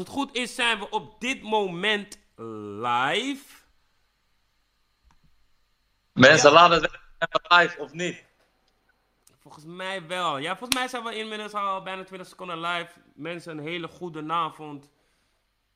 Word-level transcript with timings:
het 0.00 0.08
goed 0.08 0.34
is, 0.36 0.54
zijn 0.54 0.78
we 0.78 0.90
op 0.90 1.20
dit 1.20 1.42
moment 1.42 2.18
live. 2.36 3.44
Mensen, 6.12 6.52
laten 6.52 6.82
het 7.18 7.40
live 7.48 7.80
of 7.80 7.92
niet. 7.92 8.24
Volgens 9.40 9.64
mij 9.64 10.06
wel. 10.06 10.38
Ja, 10.38 10.56
volgens 10.56 10.78
mij 10.78 10.88
zijn 10.88 11.04
we 11.04 11.16
inmiddels 11.16 11.52
al 11.52 11.82
bijna 11.82 12.04
20 12.04 12.28
seconden 12.28 12.60
live. 12.60 12.90
Mensen, 13.14 13.58
een 13.58 13.64
hele 13.64 13.88
goede 13.88 14.24
avond. 14.28 14.90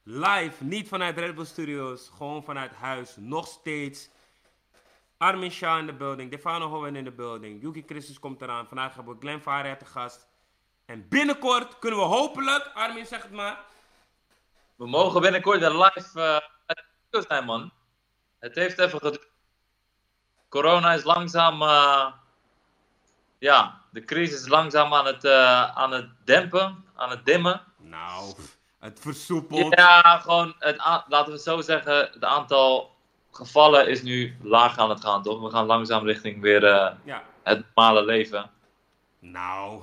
Live, 0.03 0.65
niet 0.65 0.89
vanuit 0.89 1.19
Red 1.19 1.35
Bull 1.35 1.45
Studios, 1.45 2.11
gewoon 2.17 2.45
vanuit 2.45 2.75
huis. 2.75 3.15
Nog 3.17 3.47
steeds. 3.47 4.09
Armin 5.17 5.51
Shah 5.51 5.79
in 5.79 5.87
de 5.87 5.93
building, 5.93 6.31
Defano 6.31 6.69
Hoven 6.69 6.97
in 6.97 7.05
de 7.05 7.13
building. 7.13 7.63
Yuki 7.63 7.83
Christus 7.87 8.19
komt 8.19 8.43
eraan. 8.43 8.67
Vandaag 8.67 8.95
hebben 8.95 9.15
we 9.15 9.21
Glenn 9.21 9.41
Faria 9.41 9.77
te 9.77 9.85
gast. 9.85 10.29
En 10.85 11.09
binnenkort 11.09 11.79
kunnen 11.79 11.99
we 11.99 12.05
hopelijk, 12.05 12.71
Armin 12.75 13.07
zeg 13.07 13.23
het 13.23 13.33
maar. 13.33 13.65
We 14.77 14.87
mogen 14.87 15.21
binnenkort 15.21 15.63
een 15.63 15.79
live 15.79 16.43
uh, 17.11 17.23
zijn, 17.29 17.45
man. 17.45 17.73
Het 18.39 18.55
heeft 18.55 18.79
even 18.79 18.99
geduurd. 18.99 19.29
Corona 20.49 20.93
is 20.93 21.05
langzaam, 21.05 21.63
uh, 21.63 22.07
ja, 23.39 23.81
de 23.91 24.05
crisis 24.05 24.41
is 24.41 24.49
langzaam 24.49 24.95
aan 24.95 25.07
het, 25.07 25.25
uh, 25.25 25.77
aan 25.77 25.93
het 25.93 26.09
dempen, 26.25 26.85
aan 26.95 27.11
het 27.11 27.25
dimmen. 27.25 27.63
Nou, 27.77 28.35
het 28.79 29.01
versoepelt. 29.01 29.75
Ja, 29.75 30.19
gewoon, 30.19 30.55
het, 30.59 30.77
laten 31.09 31.27
we 31.27 31.33
het 31.33 31.43
zo 31.43 31.61
zeggen, 31.61 31.97
het 31.97 32.25
aantal 32.25 32.97
gevallen 33.31 33.89
is 33.89 34.03
nu 34.03 34.37
laag 34.43 34.79
aan 34.79 34.91
het 34.91 35.01
gaan, 35.01 35.23
toch? 35.23 35.41
We 35.41 35.51
gaan 35.51 35.67
langzaam 35.67 36.07
richting 36.07 36.41
weer 36.41 36.63
ja. 37.05 37.23
het 37.43 37.65
normale 37.75 38.05
leven. 38.05 38.51
Nou, 39.19 39.83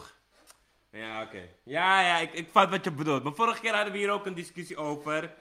ja, 0.92 1.22
oké. 1.22 1.50
Ja, 1.64 2.02
ja, 2.02 2.18
ik, 2.18 2.34
ik 2.34 2.50
vat 2.52 2.70
wat 2.70 2.84
je 2.84 2.92
bedoelt. 2.92 3.24
Maar 3.24 3.34
vorige 3.34 3.62
keer 3.62 3.74
hadden 3.74 3.94
we 3.94 4.00
hier 4.00 4.12
ook 4.12 4.26
een 4.26 4.34
discussie 4.34 4.78
over. 4.78 5.34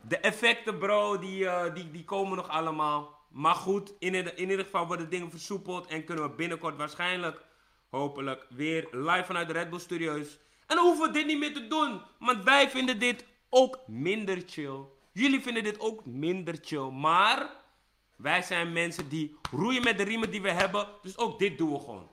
De 0.00 0.18
effecten, 0.18 0.78
bro, 0.78 1.18
die, 1.18 1.44
uh, 1.44 1.74
die, 1.74 1.90
die 1.90 2.04
komen 2.04 2.36
nog 2.36 2.48
allemaal. 2.48 3.18
Maar 3.28 3.54
goed, 3.54 3.92
in, 3.98 4.14
in 4.14 4.50
ieder 4.50 4.64
geval 4.64 4.86
worden 4.86 5.10
dingen 5.10 5.30
versoepeld. 5.30 5.86
En 5.86 6.04
kunnen 6.04 6.24
we 6.24 6.30
binnenkort 6.30 6.76
waarschijnlijk, 6.76 7.44
hopelijk, 7.90 8.46
weer 8.50 8.88
live 8.90 9.24
vanuit 9.24 9.46
de 9.46 9.52
Red 9.52 9.70
Bull 9.70 9.78
Studios. 9.78 10.38
En 10.66 10.76
dan 10.76 10.86
hoeven 10.86 11.06
we 11.06 11.12
dit 11.12 11.26
niet 11.26 11.38
meer 11.38 11.54
te 11.54 11.66
doen. 11.66 12.00
Want 12.18 12.44
wij 12.44 12.70
vinden 12.70 12.98
dit 12.98 13.24
ook 13.48 13.78
minder 13.86 14.42
chill. 14.46 14.80
Jullie 15.12 15.40
vinden 15.40 15.62
dit 15.62 15.80
ook 15.80 16.04
minder 16.04 16.58
chill. 16.60 16.90
Maar 16.90 17.50
wij 18.16 18.42
zijn 18.42 18.72
mensen 18.72 19.08
die 19.08 19.36
roeien 19.50 19.82
met 19.82 19.98
de 19.98 20.04
riemen 20.04 20.30
die 20.30 20.42
we 20.42 20.50
hebben. 20.50 20.88
Dus 21.02 21.18
ook 21.18 21.38
dit 21.38 21.58
doen 21.58 21.72
we 21.72 21.78
gewoon. 21.78 22.08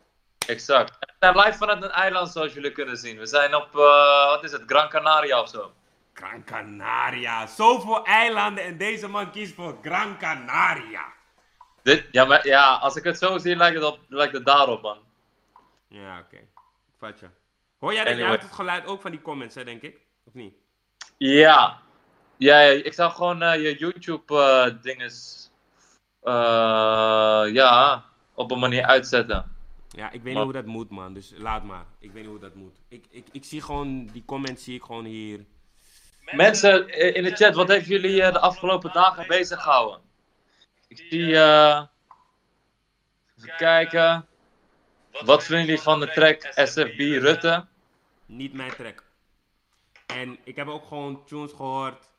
Exact. 0.47 0.97
We 0.99 1.07
zijn 1.19 1.37
live 1.37 1.57
vanuit 1.57 1.83
een 1.83 1.91
eiland, 1.91 2.31
zoals 2.31 2.53
jullie 2.53 2.71
kunnen 2.71 2.97
zien. 2.97 3.17
We 3.17 3.25
zijn 3.25 3.55
op, 3.55 3.75
uh, 3.75 4.25
wat 4.25 4.43
is 4.43 4.51
het, 4.51 4.63
Gran 4.65 4.89
Canaria 4.89 5.41
of 5.41 5.49
zo. 5.49 5.73
Gran 6.13 6.43
Canaria. 6.43 7.47
Zoveel 7.47 8.05
eilanden 8.05 8.63
en 8.63 8.77
deze 8.77 9.07
man 9.07 9.31
kiest 9.31 9.53
voor 9.53 9.77
Gran 9.81 10.17
Canaria. 10.17 11.05
Dit, 11.83 12.07
ja, 12.11 12.25
maar, 12.25 12.47
ja, 12.47 12.73
als 12.73 12.95
ik 12.95 13.03
het 13.03 13.17
zo 13.17 13.37
zie, 13.37 13.55
lijkt 13.55 13.75
het, 13.75 13.85
op, 13.85 13.99
lijkt 14.07 14.33
het 14.33 14.45
daarop, 14.45 14.81
man. 14.81 14.97
Ja, 15.87 16.19
oké. 16.19 16.25
Okay. 16.25 16.47
Vat 16.99 17.19
je. 17.19 17.29
Hoor 17.79 17.93
jij 17.93 18.05
anyway. 18.05 18.31
het 18.31 18.51
geluid 18.51 18.85
ook 18.85 19.01
van 19.01 19.11
die 19.11 19.21
comments, 19.21 19.55
hè, 19.55 19.63
denk 19.63 19.81
ik? 19.81 19.99
Of 20.23 20.33
niet? 20.33 20.53
Ja. 21.17 21.79
Ja, 22.37 22.59
ja 22.59 22.83
ik 22.83 22.93
zou 22.93 23.11
gewoon 23.11 23.43
uh, 23.43 23.55
je 23.55 23.77
YouTube-dinges... 23.77 25.49
Uh, 26.23 27.43
ja, 27.53 28.05
op 28.33 28.51
een 28.51 28.59
manier 28.59 28.85
uitzetten. 28.85 29.55
Ja, 29.91 30.11
ik 30.11 30.21
weet 30.21 30.33
niet 30.33 30.43
hoe 30.43 30.53
dat 30.53 30.65
moet, 30.65 30.89
man. 30.89 31.13
Dus 31.13 31.33
laat 31.35 31.63
maar. 31.63 31.85
Ik 31.99 32.11
weet 32.11 32.21
niet 32.21 32.31
hoe 32.31 32.39
dat 32.39 32.55
moet. 32.55 32.75
Ik, 32.87 33.05
ik, 33.09 33.27
ik 33.31 33.45
zie 33.45 33.61
gewoon, 33.61 34.05
die 34.05 34.25
comments 34.25 34.63
zie 34.63 34.75
ik 34.75 34.83
gewoon 34.83 35.05
hier. 35.05 35.45
Mensen 36.31 36.87
in 37.15 37.23
de 37.23 37.35
chat, 37.35 37.55
wat 37.55 37.67
heeft 37.67 37.87
jullie 37.87 38.17
de 38.17 38.39
afgelopen 38.39 38.93
dagen 38.93 39.27
bezig 39.27 39.61
gehouden? 39.61 40.01
Ik 40.87 40.97
zie, 40.97 41.27
uh, 41.27 41.83
even 43.37 43.55
kijken. 43.57 44.25
Wat 45.25 45.43
vinden 45.43 45.65
jullie 45.65 45.81
van 45.81 45.99
de 45.99 46.11
track 46.11 46.51
SFB 46.55 46.99
Rutte? 46.99 47.65
Niet 48.25 48.53
mijn 48.53 48.71
track. 48.71 49.03
En 50.05 50.37
ik 50.43 50.55
heb 50.55 50.67
ook 50.67 50.85
gewoon 50.85 51.25
tunes 51.25 51.51
gehoord 51.51 52.09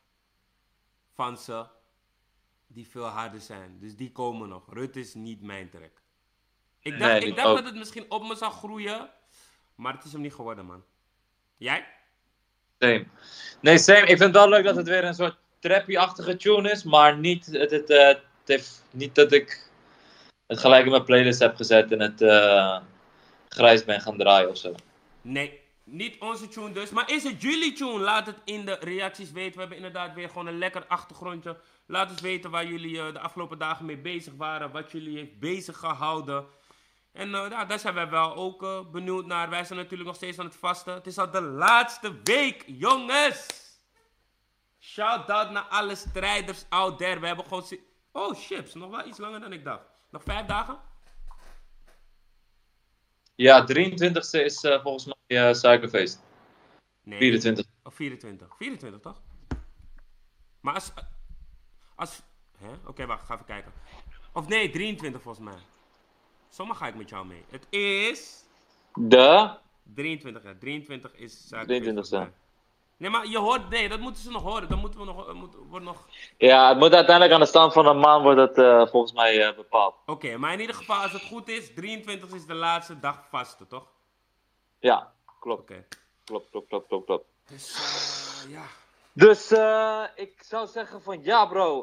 van 1.14 1.38
ze 1.38 1.66
die 2.66 2.88
veel 2.88 3.06
harder 3.06 3.40
zijn. 3.40 3.78
Dus 3.80 3.96
die 3.96 4.12
komen 4.12 4.48
nog. 4.48 4.72
Rutte 4.72 5.00
is 5.00 5.14
niet 5.14 5.42
mijn 5.42 5.70
track. 5.70 6.01
Ik 6.82 6.98
dacht, 6.98 7.12
nee, 7.12 7.20
ik 7.20 7.36
dacht 7.36 7.56
dat 7.56 7.64
het 7.64 7.74
misschien 7.74 8.04
op 8.08 8.28
me 8.28 8.34
zou 8.34 8.52
groeien. 8.52 9.10
Maar 9.74 9.92
het 9.92 10.04
is 10.04 10.12
hem 10.12 10.20
niet 10.20 10.34
geworden, 10.34 10.66
man. 10.66 10.84
Jij? 11.56 11.86
Same. 12.78 13.06
Nee, 13.60 13.78
same. 13.78 14.00
Ik 14.00 14.06
vind 14.06 14.20
het 14.20 14.32
wel 14.32 14.48
leuk 14.48 14.64
dat 14.64 14.76
het 14.76 14.88
weer 14.88 15.04
een 15.04 15.14
soort 15.14 15.36
trappy-achtige 15.58 16.36
tune 16.36 16.70
is. 16.70 16.82
Maar 16.82 17.16
niet, 17.16 17.46
het, 17.46 17.70
het, 17.70 17.90
uh, 17.90 18.06
het 18.06 18.20
heeft 18.44 18.84
niet 18.90 19.14
dat 19.14 19.32
ik 19.32 19.70
het 20.46 20.58
gelijk 20.58 20.84
in 20.84 20.90
mijn 20.90 21.04
playlist 21.04 21.40
heb 21.40 21.56
gezet 21.56 21.92
en 21.92 22.00
het 22.00 22.22
uh, 22.22 22.78
grijs 23.48 23.84
ben 23.84 24.00
gaan 24.00 24.18
draaien 24.18 24.48
of 24.48 24.56
zo. 24.56 24.74
Nee, 25.20 25.60
niet 25.84 26.20
onze 26.20 26.48
tune 26.48 26.72
dus. 26.72 26.90
Maar 26.90 27.10
is 27.10 27.22
het 27.22 27.42
jullie 27.42 27.72
tune? 27.72 27.98
Laat 27.98 28.26
het 28.26 28.38
in 28.44 28.64
de 28.64 28.76
reacties 28.80 29.32
weten. 29.32 29.54
We 29.54 29.60
hebben 29.60 29.76
inderdaad 29.76 30.14
weer 30.14 30.28
gewoon 30.28 30.46
een 30.46 30.58
lekker 30.58 30.86
achtergrondje. 30.86 31.56
Laat 31.86 32.10
eens 32.10 32.20
weten 32.20 32.50
waar 32.50 32.66
jullie 32.66 32.96
uh, 32.96 33.12
de 33.12 33.18
afgelopen 33.18 33.58
dagen 33.58 33.86
mee 33.86 33.98
bezig 33.98 34.32
waren. 34.36 34.70
Wat 34.70 34.92
jullie 34.92 35.16
heeft 35.16 35.38
bezig 35.38 35.78
gehouden. 35.78 36.44
En 37.12 37.28
uh, 37.28 37.46
ja, 37.48 37.64
daar 37.64 37.78
zijn 37.78 37.94
wij 37.94 38.08
wel 38.08 38.34
ook 38.34 38.62
uh, 38.62 38.90
benieuwd 38.90 39.26
naar. 39.26 39.50
Wij 39.50 39.64
zijn 39.64 39.78
natuurlijk 39.78 40.08
nog 40.08 40.16
steeds 40.16 40.38
aan 40.38 40.44
het 40.44 40.56
vasten. 40.56 40.94
Het 40.94 41.06
is 41.06 41.18
al 41.18 41.30
de 41.30 41.40
laatste 41.40 42.20
week, 42.22 42.64
jongens. 42.66 43.46
Shout 44.78 45.30
out 45.30 45.50
naar 45.50 45.62
alle 45.62 45.94
strijders 45.94 46.64
out 46.68 46.98
there. 46.98 47.20
We 47.20 47.26
hebben 47.26 47.44
gewoon... 47.44 47.64
Oh, 48.12 48.34
chips. 48.34 48.74
Nog 48.74 48.90
wel 48.90 49.06
iets 49.06 49.18
langer 49.18 49.40
dan 49.40 49.52
ik 49.52 49.64
dacht. 49.64 49.84
Nog 50.10 50.22
vijf 50.22 50.46
dagen? 50.46 50.78
Ja, 53.34 53.66
23e 53.66 54.44
is 54.44 54.64
uh, 54.64 54.82
volgens 54.82 55.14
mij 55.26 55.54
suikerfeest. 55.54 56.22
Nee. 57.02 57.18
24. 57.18 57.64
Of 57.82 57.94
24. 57.94 58.56
24, 58.56 59.00
toch? 59.00 59.20
Maar 60.60 60.74
als... 60.74 60.92
als 61.94 62.22
Oké, 62.60 62.78
okay, 62.86 63.06
wacht. 63.06 63.26
Ga 63.26 63.34
even 63.34 63.46
kijken. 63.46 63.72
Of 64.32 64.48
nee, 64.48 64.70
23 64.70 65.22
volgens 65.22 65.44
mij. 65.44 65.62
Zomaar 66.52 66.76
ga 66.76 66.86
ik 66.86 66.94
met 66.94 67.08
jou 67.08 67.26
mee. 67.26 67.44
Het 67.50 67.66
is... 67.70 68.44
De? 68.94 69.50
23, 69.94 70.42
ja. 70.42 70.54
23 70.60 71.14
is 71.14 71.48
suikerfeest. 71.48 72.14
23ste. 72.14 72.32
Nee, 72.96 73.10
maar 73.10 73.26
je 73.26 73.38
hoort, 73.38 73.68
nee, 73.68 73.88
dat 73.88 74.00
moeten 74.00 74.22
ze 74.22 74.30
nog 74.30 74.42
horen. 74.42 74.68
Dat 74.68 74.80
moeten 74.80 75.00
we 75.00 75.06
nog, 75.06 75.32
moet, 75.32 75.54
wordt 75.68 75.84
nog... 75.84 76.06
Ja, 76.36 76.68
het 76.68 76.78
moet 76.78 76.94
uiteindelijk 76.94 77.34
aan 77.34 77.40
de 77.40 77.46
stand 77.46 77.72
van 77.72 77.86
een 77.86 77.98
maand 77.98 78.22
wordt 78.22 78.40
het 78.40 78.58
uh, 78.58 78.86
volgens 78.86 79.12
mij 79.12 79.48
uh, 79.48 79.56
bepaald. 79.56 79.94
Oké, 80.06 80.36
maar 80.36 80.52
in 80.52 80.60
ieder 80.60 80.76
geval, 80.76 80.96
als 80.96 81.12
het 81.12 81.22
goed 81.22 81.48
is, 81.48 81.74
23 81.74 82.30
is 82.30 82.46
de 82.46 82.54
laatste 82.54 83.00
dag 83.00 83.26
vaste, 83.30 83.66
toch? 83.66 83.86
Ja, 84.78 85.12
klopt. 85.40 85.60
Oké. 85.60 85.84
Klopt, 86.24 86.50
klopt, 86.50 86.68
klopt, 86.68 86.88
klopt, 86.88 87.06
klopt. 87.06 87.24
Dus, 87.46 87.76
uh, 88.46 88.52
ja. 88.52 88.64
Dus 89.14 89.52
ik 90.14 90.42
zou 90.42 90.66
zeggen 90.66 91.02
van 91.02 91.22
ja 91.22 91.46
bro, 91.46 91.78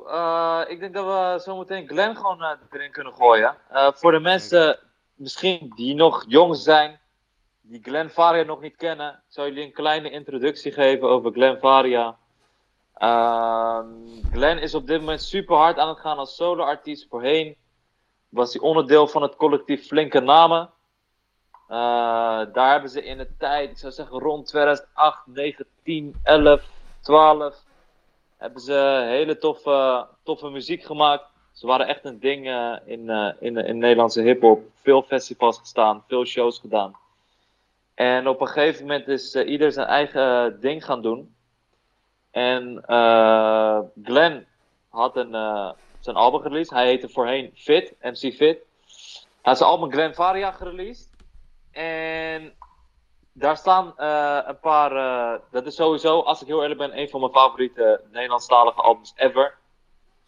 ik 0.67 0.79
denk 0.79 0.93
dat 0.93 1.05
we 1.05 1.39
zometeen 1.43 1.87
Glenn 1.87 2.15
gewoon 2.15 2.57
erin 2.71 2.91
kunnen 2.91 3.13
gooien. 3.13 3.55
voor 3.71 4.11
de 4.11 4.19
mensen 4.19 4.79
misschien 5.13 5.71
die 5.75 5.95
nog 5.95 6.25
jong 6.27 6.55
zijn, 6.55 6.99
die 7.61 7.83
Glenn 7.83 8.09
Faria 8.09 8.43
nog 8.43 8.61
niet 8.61 8.75
kennen, 8.75 9.23
zal 9.27 9.45
jullie 9.45 9.63
een 9.63 9.71
kleine 9.71 10.09
introductie 10.09 10.71
geven 10.71 11.07
over 11.07 11.31
Glenn 11.31 11.59
Faria. 11.59 12.17
Uh, 12.97 13.79
Glenn 14.31 14.59
is 14.59 14.75
op 14.75 14.87
dit 14.87 14.99
moment 14.99 15.21
super 15.21 15.55
hard 15.55 15.77
aan 15.77 15.87
het 15.87 15.99
gaan 15.99 16.17
als 16.17 16.35
solo-artiest. 16.35 17.07
Voorheen 17.09 17.55
was 18.29 18.53
hij 18.53 18.61
onderdeel 18.61 19.07
van 19.07 19.21
het 19.21 19.35
collectief 19.35 19.87
Flinke 19.87 20.19
Namen. 20.19 20.69
Daar 22.53 22.71
hebben 22.71 22.89
ze 22.89 23.03
in 23.03 23.17
de 23.17 23.35
tijd, 23.37 23.69
ik 23.69 23.77
zou 23.77 23.93
zeggen 23.93 24.19
rond 24.19 24.47
2008, 24.47 25.19
9, 25.25 25.65
10, 25.83 26.15
11, 26.23 26.63
12, 27.01 27.55
hebben 28.37 28.61
ze 28.61 29.05
hele 29.07 29.37
toffe, 29.37 30.07
toffe 30.23 30.49
muziek 30.49 30.83
gemaakt. 30.83 31.25
Ze 31.51 31.67
waren 31.67 31.87
echt 31.87 32.05
een 32.05 32.19
ding 32.19 32.47
uh, 32.47 32.75
in, 32.85 32.99
uh, 32.99 33.31
in, 33.39 33.57
in 33.57 33.77
Nederlandse 33.77 34.21
hip-hop. 34.21 34.63
Veel 34.81 35.01
festivals 35.01 35.57
gestaan, 35.57 36.03
veel 36.07 36.25
shows 36.25 36.59
gedaan. 36.59 36.95
En 37.93 38.27
op 38.27 38.41
een 38.41 38.47
gegeven 38.47 38.81
moment 38.81 39.07
is 39.07 39.35
uh, 39.35 39.49
ieder 39.49 39.71
zijn 39.71 39.87
eigen 39.87 40.59
ding 40.61 40.85
gaan 40.85 41.01
doen. 41.01 41.35
En 42.31 42.83
Glenn 44.03 44.45
had 44.89 45.17
een, 45.17 45.31
zijn 45.99 46.15
album 46.15 46.41
gereleased. 46.41 46.73
Hij 46.73 46.85
heette 46.85 47.09
voorheen 47.09 47.51
Fit, 47.55 47.93
MC 48.01 48.33
Fit. 48.33 48.57
Hij 49.41 49.41
had 49.41 49.57
zijn 49.57 49.69
album 49.69 49.91
Glenn 49.91 50.13
Varia 50.13 50.51
gereleased. 50.51 51.09
En 51.71 52.53
daar 53.33 53.57
staan 53.57 53.93
een 54.47 54.59
paar. 54.59 54.91
dat 55.51 55.65
is 55.65 55.75
sowieso, 55.75 56.19
als 56.19 56.41
ik 56.41 56.47
heel 56.47 56.61
eerlijk 56.61 56.79
ben, 56.79 56.99
een 56.99 57.09
van 57.09 57.19
mijn 57.19 57.31
favoriete 57.31 58.01
Nederlandstalige 58.11 58.81
albums 58.81 59.13
ever. 59.15 59.57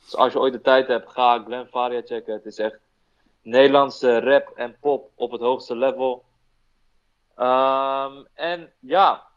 Dus 0.03 0.15
als 0.15 0.33
je 0.33 0.39
ooit 0.39 0.53
de 0.53 0.62
tijd 0.62 0.88
hebt, 0.88 1.09
ga 1.09 1.44
Glenn 1.45 1.68
Varia 1.71 2.01
checken. 2.06 2.33
Het 2.33 2.45
is 2.45 2.57
echt 2.57 2.80
Nederlandse 3.42 4.19
rap 4.19 4.51
en 4.56 4.77
pop 4.80 5.09
op 5.15 5.31
het 5.31 5.42
hoogste 5.42 5.75
level. 5.75 6.24
Um, 7.38 8.27
en 8.33 8.71
ja, 8.80 9.27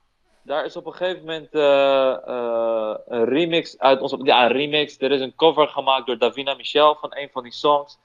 daar 0.43 0.65
is 0.65 0.77
op 0.77 0.87
een 0.87 0.93
gegeven 0.93 1.21
moment 1.21 1.55
eh, 1.55 2.29
eh, 2.29 2.95
een 3.07 3.25
remix 3.25 3.79
uit 3.79 4.01
onze. 4.01 4.19
Ja, 4.23 4.45
een 4.45 4.53
remix. 4.53 4.97
Er 4.99 5.13
is 5.13 5.21
een 5.21 5.35
cover 5.35 5.69
gemaakt 5.69 6.07
door 6.07 6.19
Davina 6.19 6.55
Michel 6.55 6.95
van 6.95 7.17
een 7.17 7.29
van 7.33 7.43
die 7.43 7.53
songs. 7.53 7.99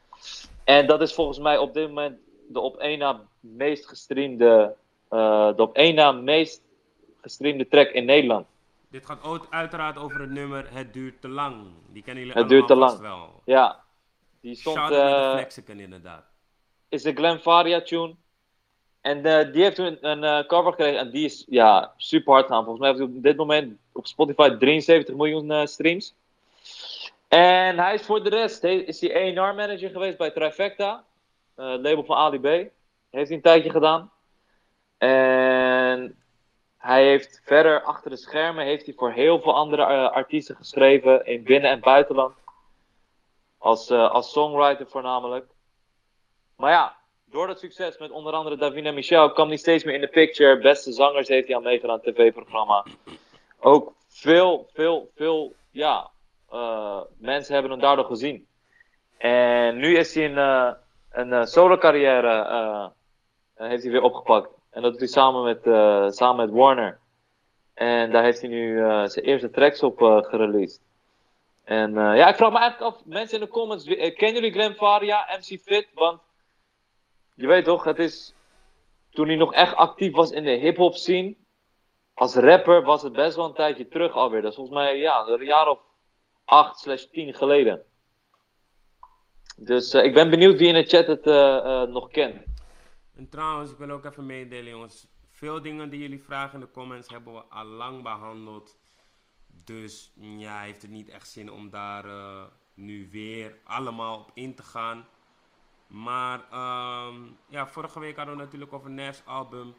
En 0.63 0.87
dat 0.87 1.01
is 1.01 1.13
volgens 1.13 1.39
mij 1.39 1.57
op 1.57 1.73
dit 1.73 1.87
moment 1.87 2.19
de 2.47 2.59
op 2.59 2.77
één 2.77 2.99
na 2.99 3.21
meest 3.39 3.87
gestreamde. 3.87 4.75
Eh, 5.09 5.55
de 5.55 5.61
op 5.61 5.75
één 5.75 5.95
na 5.95 6.11
meest 6.11 6.61
gestreamde 7.21 7.67
track 7.67 7.89
in 7.89 8.05
Nederland. 8.05 8.47
Dit 8.89 9.05
gaat 9.05 9.23
ook 9.23 9.47
uiteraard 9.49 9.97
over 9.97 10.19
het 10.21 10.29
nummer 10.29 10.67
Het 10.73 10.93
duurt 10.93 11.21
te 11.21 11.27
lang. 11.27 11.67
Die 11.91 12.03
kennen 12.03 12.23
jullie 12.25 12.39
Het 12.39 12.49
duurt 12.49 12.67
te 12.67 12.75
lang. 12.75 12.99
wel. 12.99 13.41
Ja, 13.45 13.79
die 14.41 14.55
stond. 14.55 14.75
Shout 14.77 14.91
out 14.91 15.01
naar 15.03 15.19
de 15.19 15.25
eh, 15.25 15.31
Flexican 15.33 15.79
inderdaad. 15.79 16.23
is 16.89 17.01
de 17.01 17.13
Glen 17.13 17.39
Faria 17.39 17.81
tune. 17.81 18.15
En 19.01 19.25
eh, 19.25 19.53
die 19.53 19.63
heeft 19.63 19.75
toen 19.75 19.97
een 20.07 20.45
cover 20.47 20.71
gekregen 20.71 20.99
en 20.99 21.11
die 21.11 21.25
is 21.25 21.45
ja, 21.49 21.93
super 21.97 22.33
hard 22.33 22.47
gaan. 22.47 22.63
Volgens 22.63 22.79
mij 22.79 22.87
heeft 22.89 23.01
hij 23.01 23.15
op 23.17 23.23
dit 23.23 23.37
moment 23.37 23.77
op 23.91 24.07
Spotify 24.07 24.49
73 24.57 25.15
miljoen 25.15 25.67
streams. 25.67 26.15
En 27.27 27.79
hij 27.79 27.93
is 27.93 28.01
voor 28.01 28.23
de 28.23 28.29
rest 28.29 28.61
he- 28.61 28.69
is 28.69 29.01
hij 29.01 29.37
A&R 29.37 29.55
manager 29.55 29.89
geweest 29.89 30.17
bij 30.17 30.31
Trifecta, 30.31 31.03
label 31.55 32.03
van 32.03 32.15
Ali 32.17 32.39
B. 32.39 32.43
Heeft 33.09 33.27
hij 33.27 33.31
een 33.31 33.41
tijdje 33.41 33.69
gedaan. 33.69 34.11
En 34.99 36.17
hij 36.77 37.03
heeft 37.03 37.41
verder 37.43 37.81
achter 37.81 38.09
de 38.09 38.17
schermen 38.17 38.65
heeft 38.65 38.85
hij 38.85 38.93
voor 38.97 39.11
heel 39.11 39.39
veel 39.41 39.55
andere 39.55 39.83
eh, 39.83 40.11
artiesten 40.11 40.55
geschreven 40.55 41.25
in 41.25 41.43
binnen- 41.43 41.69
en 41.69 41.79
buitenland. 41.79 42.35
Als, 43.57 43.89
eh, 43.89 44.11
als 44.11 44.31
songwriter 44.31 44.87
voornamelijk. 44.87 45.45
Maar 46.55 46.71
ja, 46.71 46.97
door 47.25 47.47
dat 47.47 47.59
succes 47.59 47.97
met 47.97 48.11
onder 48.11 48.33
andere 48.33 48.57
Davina 48.57 48.91
Michel 48.91 49.31
kwam 49.31 49.47
hij 49.47 49.57
steeds 49.57 49.83
meer 49.83 49.95
in 49.95 50.01
de 50.01 50.07
picture. 50.07 50.59
Beste 50.59 50.91
zangers 50.91 51.27
heeft 51.27 51.47
hij 51.47 51.55
aan 51.55 51.63
meegedaan, 51.63 52.01
tv-programma. 52.01 52.85
Ook 53.59 53.93
veel, 54.07 54.69
veel, 54.73 55.09
veel, 55.15 55.53
ja, 55.71 56.09
eh, 56.49 57.01
mensen 57.17 57.53
hebben 57.53 57.71
hem 57.71 57.79
daardoor 57.79 58.05
gezien. 58.05 58.47
En 59.17 59.77
nu 59.77 59.97
is 59.97 60.15
hij 60.15 60.35
een, 60.35 60.75
een 61.11 61.47
solo 61.47 61.77
carrière 61.77 62.91
heeft 63.55 63.83
hij 63.83 63.91
weer 63.91 64.01
opgepakt. 64.01 64.58
En 64.69 64.81
dat 64.81 64.91
doet 64.91 64.99
hij 64.99 65.09
samen 65.09 65.43
met, 65.43 65.67
eh, 65.67 66.09
samen 66.09 66.45
met 66.45 66.55
Warner. 66.55 66.99
En 67.73 68.11
daar 68.11 68.23
heeft 68.23 68.41
hij 68.41 68.49
nu 68.49 68.83
eh, 68.83 69.05
zijn 69.05 69.25
eerste 69.25 69.49
tracks 69.49 69.83
op 69.83 70.01
eh 70.01 70.23
gereleased. 70.23 70.81
En 71.63 71.93
ja, 71.93 72.27
ik 72.27 72.35
vraag 72.35 72.51
me 72.51 72.57
eigenlijk 72.57 72.95
af, 72.95 73.05
mensen 73.05 73.39
in 73.39 73.45
de 73.45 73.51
comments, 73.51 73.83
kennen 73.83 74.33
jullie 74.33 74.51
Glenn 74.51 74.75
Faria, 74.75 75.27
MC 75.37 75.59
Fit? 75.61 75.87
Want 75.93 76.21
je 77.35 77.47
weet 77.47 77.65
toch, 77.65 77.83
het 77.83 77.99
is. 77.99 78.33
Toen 79.09 79.27
hij 79.27 79.35
nog 79.35 79.53
echt 79.53 79.75
actief 79.75 80.13
was 80.15 80.31
in 80.31 80.43
de 80.43 80.51
hip-hop 80.51 80.95
scene. 80.95 81.35
Als 82.13 82.35
rapper 82.35 82.83
was 82.83 83.01
het 83.01 83.13
best 83.13 83.35
wel 83.35 83.45
een 83.45 83.53
tijdje 83.53 83.87
terug 83.87 84.13
alweer. 84.13 84.41
Dat 84.41 84.49
is 84.49 84.55
volgens 84.55 84.77
mij 84.77 84.97
ja, 84.97 85.27
een 85.27 85.45
jaar 85.45 85.67
of 85.67 85.79
8 86.45 86.79
slash 86.79 87.03
10 87.03 87.33
geleden. 87.33 87.83
Dus 89.57 89.93
ik 89.93 90.13
ben 90.13 90.29
benieuwd 90.29 90.57
wie 90.57 90.67
in 90.67 90.73
de 90.73 90.83
chat 90.83 91.07
het 91.07 91.25
nog 91.89 92.09
kent. 92.09 92.48
En 93.19 93.29
trouwens, 93.29 93.71
ik 93.71 93.77
wil 93.77 93.89
ook 93.89 94.05
even 94.05 94.25
meedelen, 94.25 94.71
jongens. 94.71 95.07
Veel 95.29 95.61
dingen 95.61 95.89
die 95.89 95.99
jullie 95.99 96.23
vragen 96.23 96.53
in 96.53 96.59
de 96.59 96.71
comments 96.71 97.09
hebben 97.09 97.33
we 97.33 97.43
al 97.43 97.65
lang 97.65 98.03
behandeld. 98.03 98.77
Dus 99.63 100.11
ja, 100.15 100.61
heeft 100.61 100.81
het 100.81 100.91
niet 100.91 101.09
echt 101.09 101.29
zin 101.29 101.51
om 101.51 101.69
daar 101.69 102.05
eh, 102.05 102.43
nu 102.73 103.09
weer 103.11 103.57
allemaal 103.63 104.19
op 104.19 104.31
in 104.33 104.55
te 104.55 104.63
gaan. 104.63 105.05
Maar 105.87 106.49
ehm, 106.51 107.15
ja, 107.47 107.67
vorige 107.67 107.99
week 107.99 108.15
hadden 108.15 108.35
we 108.35 108.43
natuurlijk 108.43 108.73
over 108.73 108.89
Nerf's 108.89 109.21
album. 109.25 109.75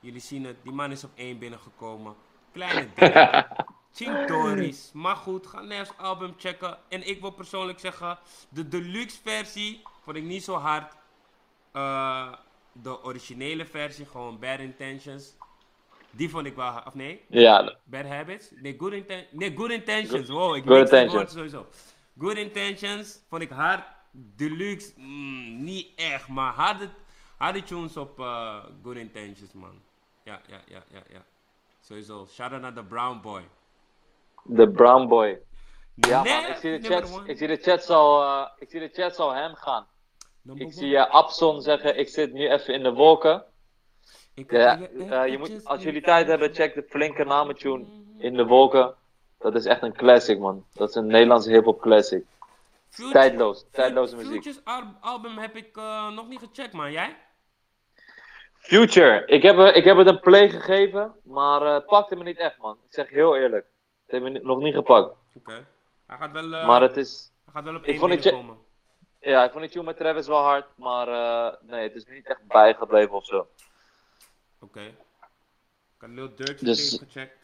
Jullie 0.00 0.20
zien 0.20 0.44
het, 0.44 0.62
die 0.62 0.72
man 0.72 0.90
is 0.90 1.04
op 1.04 1.12
één 1.14 1.38
binnengekomen. 1.38 2.14
Kleine 2.52 2.88
dingen. 2.94 3.46
Ching. 3.92 4.92
Maar 4.92 5.16
goed, 5.16 5.46
ga 5.46 5.60
Nerf's 5.60 5.92
album 5.96 6.34
checken. 6.36 6.78
En 6.88 7.08
ik 7.08 7.20
wil 7.20 7.30
persoonlijk 7.30 7.78
zeggen, 7.78 8.18
de 8.48 8.68
deluxe 8.68 9.20
versie 9.22 9.82
vond 10.02 10.16
ik 10.16 10.24
niet 10.24 10.44
zo 10.44 10.54
hard. 10.54 10.96
Eh, 11.72 12.32
de 12.82 13.02
originele 13.04 13.64
versie, 13.66 14.06
gewoon 14.06 14.38
Bad 14.38 14.58
Intentions. 14.58 15.36
Die 16.10 16.30
vond 16.30 16.46
ik 16.46 16.56
wel. 16.56 16.80
Of 16.86 16.94
nee? 16.94 17.24
Ja, 17.28 17.76
Bad 17.84 18.04
Habits? 18.06 18.50
Nee, 18.50 18.74
Good, 18.78 18.92
Inten 18.92 19.26
nee, 19.30 19.56
good 19.56 19.70
Intentions. 19.70 20.28
Wow, 20.28 20.56
ik 20.56 20.64
Good 20.64 20.78
Intentions. 20.78 21.32
sowieso. 21.32 21.66
Good 22.18 22.36
Intentions 22.36 23.20
vond 23.28 23.42
ik 23.42 23.50
hard. 23.50 23.84
Deluxe, 24.10 24.92
mm, 24.96 25.62
niet 25.64 25.88
echt. 25.96 26.28
Maar 26.28 26.52
harde, 26.52 26.88
harde 27.36 27.62
tunes 27.62 27.96
op 27.96 28.18
eh, 28.20 28.56
Good 28.82 28.96
Intentions, 28.96 29.52
man. 29.52 29.80
Ja, 30.24 30.40
ja, 30.46 30.60
ja, 30.66 30.82
ja, 30.92 31.02
ja. 31.08 31.24
Sowieso. 31.80 32.26
Shout 32.30 32.52
out 32.52 32.60
naar 32.60 32.74
de 32.74 32.84
Brown 32.84 33.20
Boy. 33.20 33.42
de 34.44 34.68
Brown 34.70 35.08
Boy. 35.08 35.38
Ja, 35.94 36.22
Nee, 36.22 36.40
man, 36.42 36.50
ik 36.50 36.56
zie 36.56 36.78
de 36.80 36.88
chat, 36.88 37.12
one. 37.12 37.28
ik 37.28 37.36
zie 37.38 37.46
de 37.46 37.56
chat 37.56 37.90
al, 37.90 38.22
eh, 38.22 38.46
ik 38.58 38.70
zie 38.70 38.80
de 38.80 38.88
chat 38.92 39.18
al 39.18 39.34
hem 39.34 39.54
gaan. 39.54 39.86
Ik 40.54 40.72
zie 40.72 40.96
eh, 40.96 41.10
Abson 41.14 41.62
zeggen, 41.62 41.98
ik 41.98 42.08
zit 42.08 42.32
nu 42.32 42.48
even 42.48 42.74
in 42.74 42.82
de 42.82 42.92
wolken. 42.92 43.44
Ik 44.34 44.50
Ja, 44.50 44.78
heb 44.78 45.10
eh, 45.10 45.26
je 45.28 45.38
moet, 45.38 45.64
als 45.64 45.82
jullie 45.82 46.02
tijd 46.02 46.26
hebben, 46.26 46.54
check 46.54 46.74
de 46.74 46.82
flinke 46.88 47.24
namentune 47.24 47.84
in 48.18 48.36
de 48.36 48.44
wolken. 48.46 48.94
Dat 49.38 49.54
is 49.54 49.64
echt 49.64 49.82
een 49.82 49.92
classic, 49.96 50.38
man. 50.38 50.64
Dat 50.72 50.88
is 50.88 50.94
een 50.94 51.06
Nederlandse 51.06 51.50
hip-hop 51.50 51.80
classic. 51.80 52.24
Future- 52.88 53.12
Tijdloos, 53.12 53.64
tijdloze 53.72 54.16
muziek. 54.16 54.32
Future's 54.42 54.60
al- 54.64 54.94
album 55.00 55.38
heb 55.38 55.56
ik 55.56 55.76
eh, 55.76 56.10
nog 56.10 56.28
niet 56.28 56.38
gecheckt, 56.38 56.72
man. 56.72 56.92
Jij? 56.92 57.16
Future, 58.58 59.26
ik 59.26 59.42
heb, 59.42 59.58
eh, 59.58 59.76
ik 59.76 59.84
heb 59.84 59.96
het 59.96 60.06
een 60.06 60.20
play 60.20 60.50
gegeven, 60.50 61.14
maar 61.22 61.62
eh, 61.62 61.74
het 61.74 61.86
pakte 61.86 62.16
me 62.16 62.24
niet 62.24 62.38
echt, 62.38 62.58
man. 62.58 62.76
Ik 62.86 62.94
zeg 62.94 63.08
heel 63.08 63.36
eerlijk. 63.36 63.66
Het 64.06 64.20
heeft 64.20 64.32
me 64.32 64.40
nog 64.42 64.58
niet 64.58 64.74
gepakt. 64.74 65.14
Oké. 65.34 65.66
Hij 66.06 66.16
gaat 66.18 66.32
wel, 66.32 66.52
eh, 66.54 66.66
Maar 66.66 66.82
het 66.82 66.96
is, 66.96 67.32
hij 67.44 67.52
gaat 67.52 67.64
wel 67.64 67.74
op 67.74 67.82
ik 67.82 67.88
één 67.88 67.98
vond 67.98 68.12
het- 68.12 68.22
binnenkomen. 68.22 68.58
Ja, 69.24 69.44
ik 69.44 69.50
vond 69.50 69.62
die 69.62 69.72
tune 69.72 69.84
met 69.84 69.96
Travis 69.96 70.26
wel 70.26 70.42
hard, 70.42 70.66
maar 70.76 71.08
eh, 71.08 71.56
nee, 71.60 71.82
het 71.82 71.94
is 71.94 72.06
niet 72.06 72.26
echt 72.26 72.46
bijgebleven 72.46 73.14
of 73.14 73.24
zo. 73.24 73.48
Oké. 74.60 74.80
Ik 74.80 76.00
had 76.00 76.10
Lil 76.10 76.34
Durk 76.36 76.58
Dus- 76.64 76.98
gecheckt. 76.98 77.36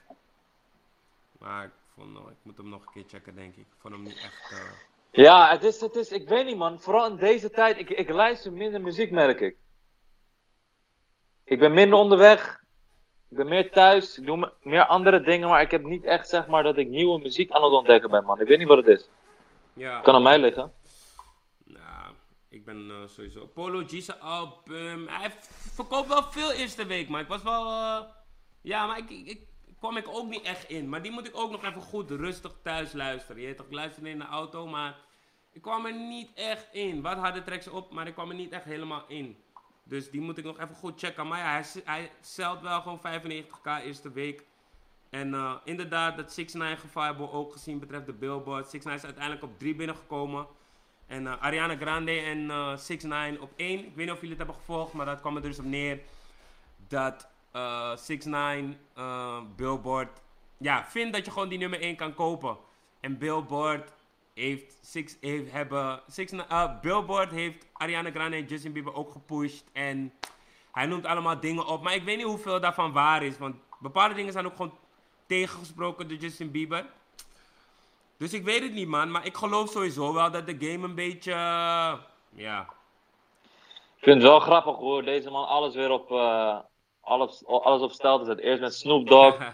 Maar 1.38 1.65
ik, 1.65 1.71
vond, 1.94 2.12
nog- 2.12 2.31
ik 2.31 2.37
moet 2.43 2.56
hem 2.56 2.69
nog 2.69 2.81
een 2.87 2.93
keer 2.93 3.05
checken, 3.09 3.35
denk 3.35 3.53
ik. 3.55 3.59
Ik 3.61 3.75
vond 3.81 3.94
hem 3.94 4.03
niet 4.03 4.17
echt... 4.25 4.50
eh, 4.53 4.71
Ja, 5.11 5.50
het 5.50 5.65
is, 5.65 5.81
het 5.81 5.94
is, 5.94 6.11
ik 6.12 6.29
weet 6.29 6.44
niet 6.47 6.56
man, 6.56 6.81
vooral 6.81 7.06
in 7.06 7.17
deze 7.17 7.50
tijd, 7.50 7.79
ik, 7.79 7.91
ik 7.91 8.09
luister 8.11 8.53
minder 8.53 8.81
muziek 8.81 9.11
merk 9.11 9.41
ik. 9.41 9.56
Ik 11.44 11.59
ben 11.59 11.73
minder 11.73 11.99
onderweg, 11.99 12.62
ik 13.29 13.37
ben 13.37 13.49
meer 13.49 13.71
thuis, 13.71 14.19
ik 14.19 14.26
doe 14.26 14.37
me- 14.37 14.53
meer 14.62 14.85
andere 14.87 15.21
dingen, 15.21 15.49
maar 15.49 15.61
ik 15.62 15.71
heb 15.71 15.83
niet 15.83 16.05
echt 16.05 16.29
zeg 16.29 16.47
maar 16.47 16.62
dat 16.62 16.76
ik 16.76 16.88
nieuwe 16.88 17.19
muziek 17.21 17.50
aan 17.50 17.62
het 17.62 17.73
ontdekken 17.73 18.11
ben 18.11 18.25
man. 18.25 18.40
Ik 18.40 18.49
weet 18.49 18.59
niet 18.59 18.69
wat 18.69 18.76
het 18.76 18.87
is. 18.87 19.09
Ja. 19.73 20.00
Kan 20.00 20.14
aan 20.14 20.23
mij 20.23 20.38
liggen. 20.38 20.73
Ik 22.50 22.64
ben 22.64 22.90
eh, 22.90 22.97
sowieso... 23.07 23.47
Polo 23.47 23.85
G's 23.87 24.09
album... 24.09 25.09
Hij 25.09 25.30
v- 25.30 25.75
verkoopt 25.75 26.09
wel 26.09 26.23
veel 26.23 26.52
eerste 26.52 26.87
week, 26.87 27.09
maar 27.09 27.21
ik 27.21 27.28
was 27.28 27.42
wel... 27.42 27.71
eh, 27.71 28.07
ja, 28.61 28.87
maar 28.87 28.99
ik, 28.99 29.11
ik, 29.11 29.40
kwam 29.78 29.97
ik 29.97 30.09
ook 30.09 30.28
niet 30.28 30.42
echt 30.42 30.69
in. 30.69 30.88
Maar 30.88 31.02
die 31.02 31.12
moet 31.12 31.26
ik 31.28 31.37
ook 31.37 31.50
nog 31.50 31.64
even 31.64 31.83
goed 31.83 32.11
rustig 32.11 32.52
thuis 32.62 32.92
luisteren. 32.92 33.40
Je 33.40 33.47
weet 33.47 33.57
toch, 33.57 33.66
ik 33.66 33.97
in 34.07 34.19
de 34.19 34.25
auto, 34.25 34.66
maar... 34.66 34.99
Ik 35.52 35.62
kwam 35.62 35.87
er 35.87 35.95
niet 35.95 36.30
echt 36.35 36.69
in. 36.73 37.02
Wat 37.02 37.16
harde 37.16 37.42
tracks 37.42 37.69
op, 37.69 37.92
maar 37.92 38.07
ik 38.07 38.12
kwam 38.14 38.28
er 38.28 38.35
niet 38.37 38.52
echt 38.52 38.64
helemaal 38.64 39.04
in. 39.09 39.37
Dus 39.85 40.11
die 40.11 40.21
moet 40.21 40.38
ik 40.38 40.45
nog 40.45 40.59
even 40.61 40.75
goed 40.75 41.00
checken. 41.00 41.26
Maar 41.28 41.38
ja, 41.38 41.50
hij, 41.50 41.64
hij 41.85 42.11
zelt 42.21 42.61
wel 42.61 42.80
gewoon 42.83 43.00
95k 43.00 43.85
eerste 43.85 44.12
week. 44.12 44.45
En 45.11 45.35
eh, 45.35 45.54
inderdaad, 45.64 46.16
dat 46.16 46.33
6 46.33 46.52
9 46.52 46.78
gevaar 46.78 47.07
hebben 47.07 47.26
we 47.26 47.33
ook 47.33 47.52
gezien 47.52 47.78
betreft 47.78 48.07
de 48.07 48.12
Billboard. 48.12 48.69
6 48.71 48.85
9 48.85 48.99
is 48.99 49.04
uiteindelijk 49.04 49.45
op 49.45 49.59
3 49.59 49.75
binnengekomen. 49.75 50.47
En 51.11 51.26
eh, 51.26 51.43
Ariana 51.43 51.76
Grande 51.76 52.21
en 52.21 52.50
eh 52.50 52.76
6 52.76 53.02
9 53.02 53.40
op 53.40 53.52
1. 53.57 53.79
Ik 53.79 53.95
weet 53.95 53.97
niet 53.97 54.11
of 54.11 54.21
jullie 54.21 54.29
het 54.29 54.38
hebben 54.38 54.55
gevolgd, 54.55 54.93
maar 54.93 55.07
dat 55.07 55.21
kwam 55.21 55.37
er 55.37 55.43
dus 55.43 55.59
op 55.59 55.64
neer. 55.64 56.00
Dat 56.88 57.29
eh 57.52 57.97
6 57.97 58.25
9 58.25 58.79
eh, 58.95 59.40
Billboard 59.57 60.21
ja, 60.59 60.85
vindt 60.88 61.12
dat 61.12 61.25
je 61.25 61.31
gewoon 61.31 61.49
die 61.49 61.59
nummer 61.59 61.81
1 61.81 61.97
kan 61.97 62.14
kopen. 62.14 62.57
En 63.00 63.19
Billboard 63.19 63.93
heeft, 64.35 64.79
six, 64.83 65.17
heeft 65.21 65.52
hebben, 65.52 66.00
six, 66.07 66.33
eh, 66.33 66.81
Billboard 66.81 67.31
heeft 67.31 67.67
Ariana 67.73 68.11
Grande 68.11 68.37
en 68.37 68.45
Justin 68.45 68.73
Bieber 68.73 68.95
ook 68.95 69.12
gepusht. 69.12 69.64
En 69.73 70.12
hij 70.73 70.87
noemt 70.87 71.07
allemaal 71.07 71.40
dingen 71.40 71.67
op. 71.67 71.83
Maar 71.83 71.95
ik 71.95 72.05
weet 72.05 72.17
niet 72.17 72.26
hoeveel 72.26 72.61
daarvan 72.61 72.93
waar 72.93 73.23
is. 73.23 73.38
Want 73.38 73.57
bepaalde 73.79 74.14
dingen 74.14 74.33
zijn 74.33 74.47
ook 74.47 74.57
gewoon 74.57 74.79
tegengesproken 75.26 76.09
door 76.09 76.19
Justin 76.19 76.50
Bieber. 76.50 76.87
Dus 78.21 78.33
ik 78.33 78.45
weet 78.45 78.62
het 78.62 78.73
niet, 78.73 78.89
man. 78.89 79.11
Maar 79.11 79.27
ik 79.27 79.37
geloof 79.37 79.71
sowieso 79.71 80.12
wel 80.15 80.31
dat 80.31 80.47
de 80.47 80.57
game 80.59 80.87
een 80.87 80.95
beetje. 80.95 81.33
eh, 81.33 81.93
ja. 82.35 82.61
Ik 83.97 84.07
vind 84.07 84.17
het 84.23 84.31
wel 84.31 84.41
grappig 84.41 84.77
hoe 84.77 85.03
deze 85.03 85.31
man 85.31 85.47
alles 85.47 85.75
weer 85.75 85.91
op, 85.91 86.11
eh, 86.11 86.59
alles, 87.00 87.47
alles 87.47 87.83
op 87.83 87.91
stijl 87.93 88.25
zet. 88.25 88.39
Eerst 88.39 88.61
met 88.61 88.75
Snoop 88.75 89.07
Dogg, 89.09 89.37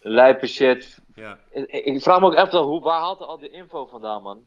lijpe 0.00 0.46
shit. 0.46 0.98
ja. 1.14 1.38
Ik, 1.50 1.66
ik 1.70 2.02
vraag 2.02 2.20
me 2.20 2.26
ook 2.26 2.34
echt 2.34 2.52
wel, 2.52 2.64
hoe, 2.64 2.80
waar 2.80 3.00
haalt 3.00 3.18
hij 3.18 3.28
al 3.28 3.38
die 3.38 3.50
info 3.50 3.86
vandaan, 3.86 4.22
man? 4.22 4.46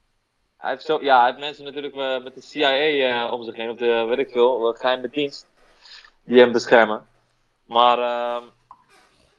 Hij 0.58 0.70
heeft, 0.70 0.86
zo, 0.86 1.02
ja, 1.02 1.18
hij 1.18 1.26
heeft 1.28 1.40
mensen 1.40 1.64
natuurlijk 1.64 1.96
eh, 1.96 2.24
met 2.24 2.36
de 2.36 2.42
CIA 2.42 3.32
om 3.32 3.44
zich 3.44 3.56
heen, 3.56 3.70
of 3.70 3.78
de, 3.78 4.06
weet 4.08 4.18
ik 4.20 4.30
veel, 4.32 4.74
eh, 4.74 4.80
geheime 4.80 5.10
dienst, 5.10 5.48
die 6.24 6.40
hem 6.40 6.52
beschermen. 6.52 7.08
Maar 7.66 8.00
ehm, 8.00 8.44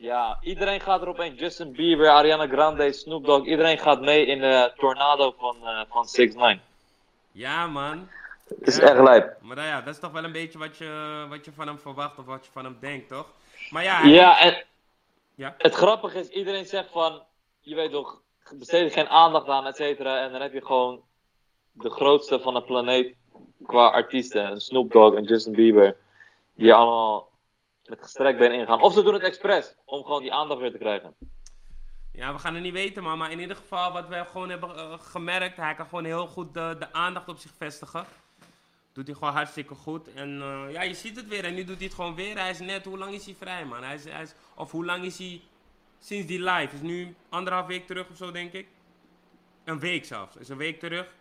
ja, 0.02 0.38
iedereen 0.42 0.80
gaat 0.80 1.02
erop 1.02 1.20
in. 1.20 1.34
Justin 1.34 1.72
Bieber, 1.72 2.08
Ariana 2.08 2.46
Grande, 2.46 2.92
Snoop 2.92 3.24
Dogg. 3.24 3.46
Iedereen 3.46 3.78
gaat 3.78 4.00
mee 4.00 4.26
in 4.26 4.40
de 4.40 4.72
tornado 4.76 5.34
van, 5.38 5.56
eh 5.62 5.80
van 5.88 6.04
6 6.08 6.34
9 6.34 6.62
Ja, 7.32 7.66
man. 7.66 8.08
Het 8.48 8.66
is 8.68 8.76
Ja. 8.76 8.82
echt 8.82 9.00
lijp. 9.00 9.36
Maar 9.40 9.56
nou 9.56 9.68
ja, 9.68 9.80
dat 9.80 9.94
is 9.94 10.00
toch 10.00 10.12
wel 10.12 10.24
een 10.24 10.32
beetje 10.32 10.58
wat 10.58 10.76
je, 10.76 11.26
wat 11.28 11.44
je 11.44 11.52
van 11.52 11.66
hem 11.66 11.78
verwacht 11.78 12.18
of 12.18 12.24
wat 12.24 12.44
je 12.44 12.50
van 12.52 12.64
hem 12.64 12.76
denkt, 12.80 13.08
toch? 13.08 13.26
Maar 13.70 13.82
ja, 13.82 14.04
Ja, 14.06 14.40
en 14.40 14.64
Ja? 15.34 15.54
het 15.58 15.74
grappige 15.74 16.18
is, 16.18 16.28
iedereen 16.28 16.66
zegt 16.66 16.90
van, 16.90 17.22
je 17.60 17.74
weet 17.74 17.90
toch, 17.90 18.20
besteed 18.54 18.84
er 18.84 18.90
geen 18.90 19.08
aandacht 19.08 19.48
aan, 19.48 19.66
et 19.66 19.76
cetera. 19.76 20.22
En 20.24 20.32
dan 20.32 20.40
heb 20.40 20.52
je 20.52 20.64
gewoon 20.66 21.00
de 21.72 21.90
grootste 21.90 22.40
van 22.40 22.54
de 22.54 22.62
planeet 22.62 23.14
qua 23.66 23.86
artiesten. 23.88 24.50
Een 24.50 24.60
Snoop 24.60 24.92
Dogg 24.92 25.14
en 25.16 25.24
Justin 25.24 25.52
Bieber. 25.52 25.96
Die 26.54 26.74
allemaal 26.74 27.28
met 27.92 28.02
gestrekt 28.02 28.38
been 28.38 28.52
ingaan. 28.52 28.80
Of 28.80 28.92
ze 28.92 29.02
doen 29.02 29.14
het 29.14 29.22
expres, 29.22 29.74
om 29.84 30.04
gewoon 30.04 30.22
die 30.22 30.32
aandacht 30.32 30.60
weer 30.60 30.70
te 30.70 30.78
krijgen. 30.78 31.14
Ja, 32.12 32.32
we 32.32 32.38
gaan 32.38 32.54
het 32.54 32.62
niet 32.62 32.72
weten, 32.72 33.02
man. 33.02 33.18
Maar 33.18 33.30
in 33.30 33.40
ieder 33.40 33.56
geval, 33.56 33.92
wat 33.92 34.08
wij 34.08 34.24
gewoon 34.26 34.48
hebben 34.48 34.76
eh, 34.76 34.98
gemerkt, 34.98 35.56
hij 35.56 35.74
kan 35.74 35.86
gewoon 35.86 36.04
heel 36.04 36.26
goed 36.26 36.54
de, 36.54 36.76
de 36.78 36.92
aandacht 36.92 37.28
op 37.28 37.38
zich 37.38 37.50
vestigen. 37.56 38.04
Doet 38.92 39.06
hij 39.06 39.16
gewoon 39.16 39.32
hartstikke 39.32 39.74
goed. 39.74 40.12
En 40.12 40.42
eh, 40.42 40.72
ja, 40.72 40.82
je 40.82 40.94
ziet 40.94 41.16
het 41.16 41.28
weer. 41.28 41.44
En 41.44 41.54
nu 41.54 41.64
doet 41.64 41.76
hij 41.76 41.86
het 41.86 41.94
gewoon 41.94 42.14
weer. 42.14 42.38
Hij 42.38 42.50
is 42.50 42.58
net, 42.58 42.84
hoe 42.84 42.98
lang 42.98 43.14
is 43.14 43.24
hij 43.24 43.34
vrij, 43.34 43.64
man? 43.64 43.82
Hij 43.82 43.94
is, 43.94 44.04
hij 44.04 44.22
is, 44.22 44.34
of 44.54 44.70
hoe 44.70 44.84
lang 44.84 45.04
is 45.04 45.18
hij 45.18 45.40
sinds 45.98 46.26
die 46.26 46.42
live? 46.42 46.74
Is 46.74 46.80
nu 46.80 47.14
anderhalf 47.28 47.66
week 47.66 47.86
terug 47.86 48.10
of 48.10 48.16
zo, 48.16 48.30
denk 48.30 48.52
ik. 48.52 48.66
Een 49.64 49.78
week 49.78 50.04
zelfs. 50.04 50.36
Is 50.36 50.48
een 50.48 50.56
week 50.56 50.78
terug. 50.78 51.14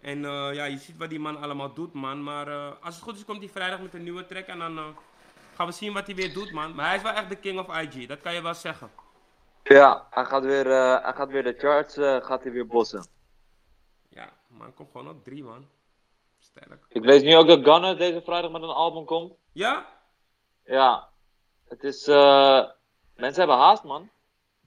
En 0.00 0.24
eh, 0.24 0.54
ja, 0.54 0.64
je 0.64 0.78
ziet 0.78 0.96
wat 0.96 1.10
die 1.10 1.20
man 1.20 1.40
allemaal 1.40 1.74
doet, 1.74 1.92
man. 1.92 2.22
Maar 2.22 2.74
als 2.74 2.94
het 2.94 3.04
goed 3.04 3.16
is, 3.16 3.24
komt 3.24 3.38
hij 3.38 3.48
vrijdag 3.48 3.80
met 3.80 3.94
een 3.94 4.02
nieuwe 4.02 4.26
track. 4.26 4.46
En 4.46 4.58
dan 4.58 4.96
gaan 5.54 5.66
we 5.66 5.72
zien 5.72 5.92
wat 5.92 6.06
hij 6.06 6.14
weer 6.14 6.32
doet, 6.32 6.52
man. 6.52 6.74
Maar 6.74 6.86
hij 6.86 6.96
is 6.96 7.02
wel 7.02 7.12
echt 7.12 7.28
de 7.28 7.36
king 7.36 7.58
of 7.58 7.76
IG. 7.80 8.06
Dat 8.06 8.20
kan 8.20 8.34
je 8.34 8.42
wel 8.42 8.54
zeggen. 8.54 8.90
Ja, 9.62 10.06
hij 10.10 10.24
gaat 10.24 10.44
weer, 10.44 10.70
eh, 10.70 11.02
hij 11.02 11.12
gaat 11.12 11.30
weer 11.30 11.42
de 11.42 11.54
charts 11.58 11.96
eh, 11.96 12.24
gaat 12.24 12.42
hij 12.42 12.52
weer 12.52 12.66
bossen. 12.66 13.06
Ja, 14.08 14.32
man, 14.46 14.74
kom 14.74 14.88
gewoon 14.92 15.08
op 15.08 15.24
drie, 15.24 15.44
man. 15.44 15.68
Sterk. 16.38 16.84
Ik 16.88 17.04
lees 17.04 17.22
nu 17.22 17.36
ook 17.36 17.46
dat 17.46 17.64
Gunna 17.64 17.94
deze 17.94 18.22
vrijdag 18.22 18.50
met 18.50 18.62
een 18.62 18.68
album 18.68 19.04
komt. 19.04 19.32
Ja? 19.52 19.86
Ja, 20.64 21.08
het 21.68 21.84
is, 21.84 22.08
eh, 22.08 22.64
mensen 23.14 23.38
hebben 23.38 23.56
haast 23.56 23.84
man. 23.84 24.10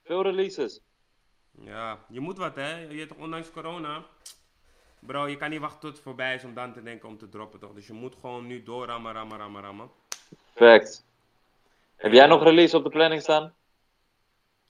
Veel 0.04 0.22
releases. 0.22 0.82
Ja, 1.52 2.00
je 2.08 2.20
moet 2.20 2.38
wat, 2.38 2.56
hè? 2.56 2.78
Je 2.78 2.98
hebt 2.98 3.10
toch 3.10 3.18
ondanks 3.18 3.52
corona. 3.52 4.04
Bro, 5.00 5.28
je 5.28 5.38
kan 5.38 5.50
niet 5.50 5.60
wachten 5.60 5.80
tot 5.80 5.92
het 5.92 6.02
voorbij 6.02 6.36
is 6.36 6.44
om 6.44 6.54
dan 6.54 6.74
te 6.74 6.84
denken 6.84 7.10
om 7.10 7.18
te 7.18 7.30
droppen, 7.30 7.60
toch? 7.60 7.74
Dus 7.74 7.88
je 7.88 7.94
moet 7.94 8.16
gewoon 8.16 8.48
nu 8.48 8.64
doorrammen, 8.64 9.14
rammen, 9.14 9.38
rammen, 9.38 9.62
rammen. 9.62 9.90
Fact. 10.56 11.06
Heb 11.96 12.12
jij 12.12 12.28
nog 12.28 12.44
release 12.44 12.78
op 12.78 12.84
de 12.84 12.90
planning 12.90 13.22
staan? 13.22 13.56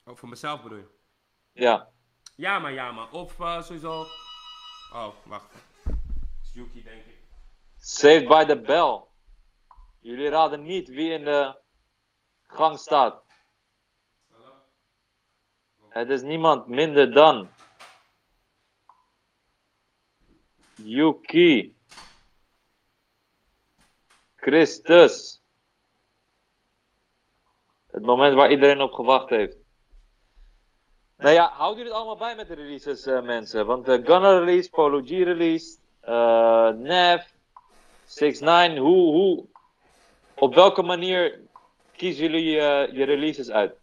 Ook 0.04 0.18
voor 0.18 0.28
mezelf 0.28 0.62
bedoel 0.62 0.78
je? 0.78 0.88
Ja. 1.52 1.88
Ja, 2.34 2.58
maar 2.58 2.72
ja, 2.72 2.92
maar. 2.92 3.10
Of 3.10 3.40
eh, 3.40 3.62
sowieso. 3.62 4.00
Oh, 4.92 5.08
wacht. 5.24 5.54
is 6.42 6.54
Yuki, 6.54 6.82
denk 6.82 7.04
ik. 7.04 7.18
Saved 7.78 8.28
by 8.28 8.44
the 8.44 8.60
Bell. 8.60 9.04
Jullie 10.00 10.28
raden 10.28 10.62
niet 10.62 10.88
wie 10.88 11.12
in 11.12 11.24
de 11.24 11.58
gang 12.42 12.78
staat. 12.78 13.22
Het 15.88 16.10
is 16.10 16.22
niemand 16.22 16.66
minder 16.66 17.12
dan. 17.12 17.48
Yuki. 20.74 21.76
Christus. 24.36 25.44
Het 27.96 28.04
moment 28.04 28.34
waar 28.34 28.50
iedereen 28.50 28.80
op 28.80 28.92
gewacht 28.92 29.28
heeft. 29.28 29.56
Nou 31.16 31.34
ja, 31.34 31.50
houden 31.52 31.76
jullie 31.76 31.92
het 31.92 32.02
allemaal 32.02 32.26
bij 32.26 32.36
met 32.36 32.48
de 32.48 32.54
releases, 32.54 33.06
eh, 33.06 33.22
mensen? 33.22 33.66
Want 33.66 33.88
uh, 33.88 33.94
Gunner 33.94 34.38
release, 34.38 34.70
Polo 34.70 35.00
G 35.02 35.08
release, 35.08 35.78
eh 36.00 36.68
Nev, 36.68 37.24
6 38.04 38.40
9 38.40 38.76
hoe, 38.76 39.12
hoe, 39.12 39.44
op 40.34 40.54
welke 40.54 40.82
manier 40.82 41.40
kiezen 41.96 42.30
jullie 42.30 42.60
eh, 42.60 42.94
je 42.96 43.04
releases 43.04 43.50
uit? 43.50 43.74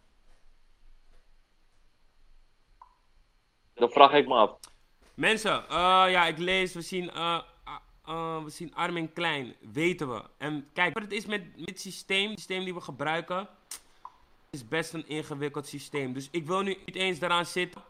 Dat 3.74 3.92
vraag 3.92 4.12
ik 4.12 4.26
me 4.28 4.34
af. 4.34 4.58
Mensen, 5.14 5.68
eh, 5.68 6.04
ja, 6.08 6.26
ik 6.26 6.38
lees, 6.38 6.72
we 6.72 6.80
zien, 6.80 7.10
eh, 7.10 7.40
ah, 7.64 7.76
eh, 8.04 8.44
we 8.44 8.50
zien 8.50 8.74
Armin 8.74 9.12
Klein, 9.12 9.54
weten 9.72 10.08
we. 10.14 10.22
En 10.38 10.68
kijk, 10.72 10.94
wat 10.94 11.02
het 11.02 11.12
is 11.12 11.26
met 11.26 11.42
dit 11.56 11.80
systeem, 11.80 12.30
het 12.30 12.38
systeem 12.38 12.64
die 12.64 12.74
we 12.74 12.80
gebruiken, 12.80 13.48
is 14.54 14.68
best 14.68 14.92
een 14.92 15.08
ingewikkeld 15.08 15.66
systeem. 15.66 16.12
Dus 16.12 16.28
ik 16.30 16.46
wil 16.46 16.60
nu 16.60 16.76
niet 16.86 16.96
eens 16.96 17.20
eraan 17.20 17.46
zitten 17.46 17.82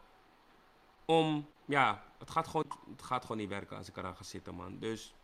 om, 1.04 1.48
ja, 1.64 2.04
het 2.18 2.30
gaat 2.30 2.46
gewoon, 2.46 2.66
het 2.90 3.02
gaat 3.02 3.22
gewoon 3.22 3.36
niet 3.36 3.48
werken 3.48 3.76
als 3.76 3.88
ik 3.88 3.96
eraan 3.96 4.16
ga 4.16 4.22
zitten, 4.22 4.54
man. 4.54 4.78
Dus 4.78 5.14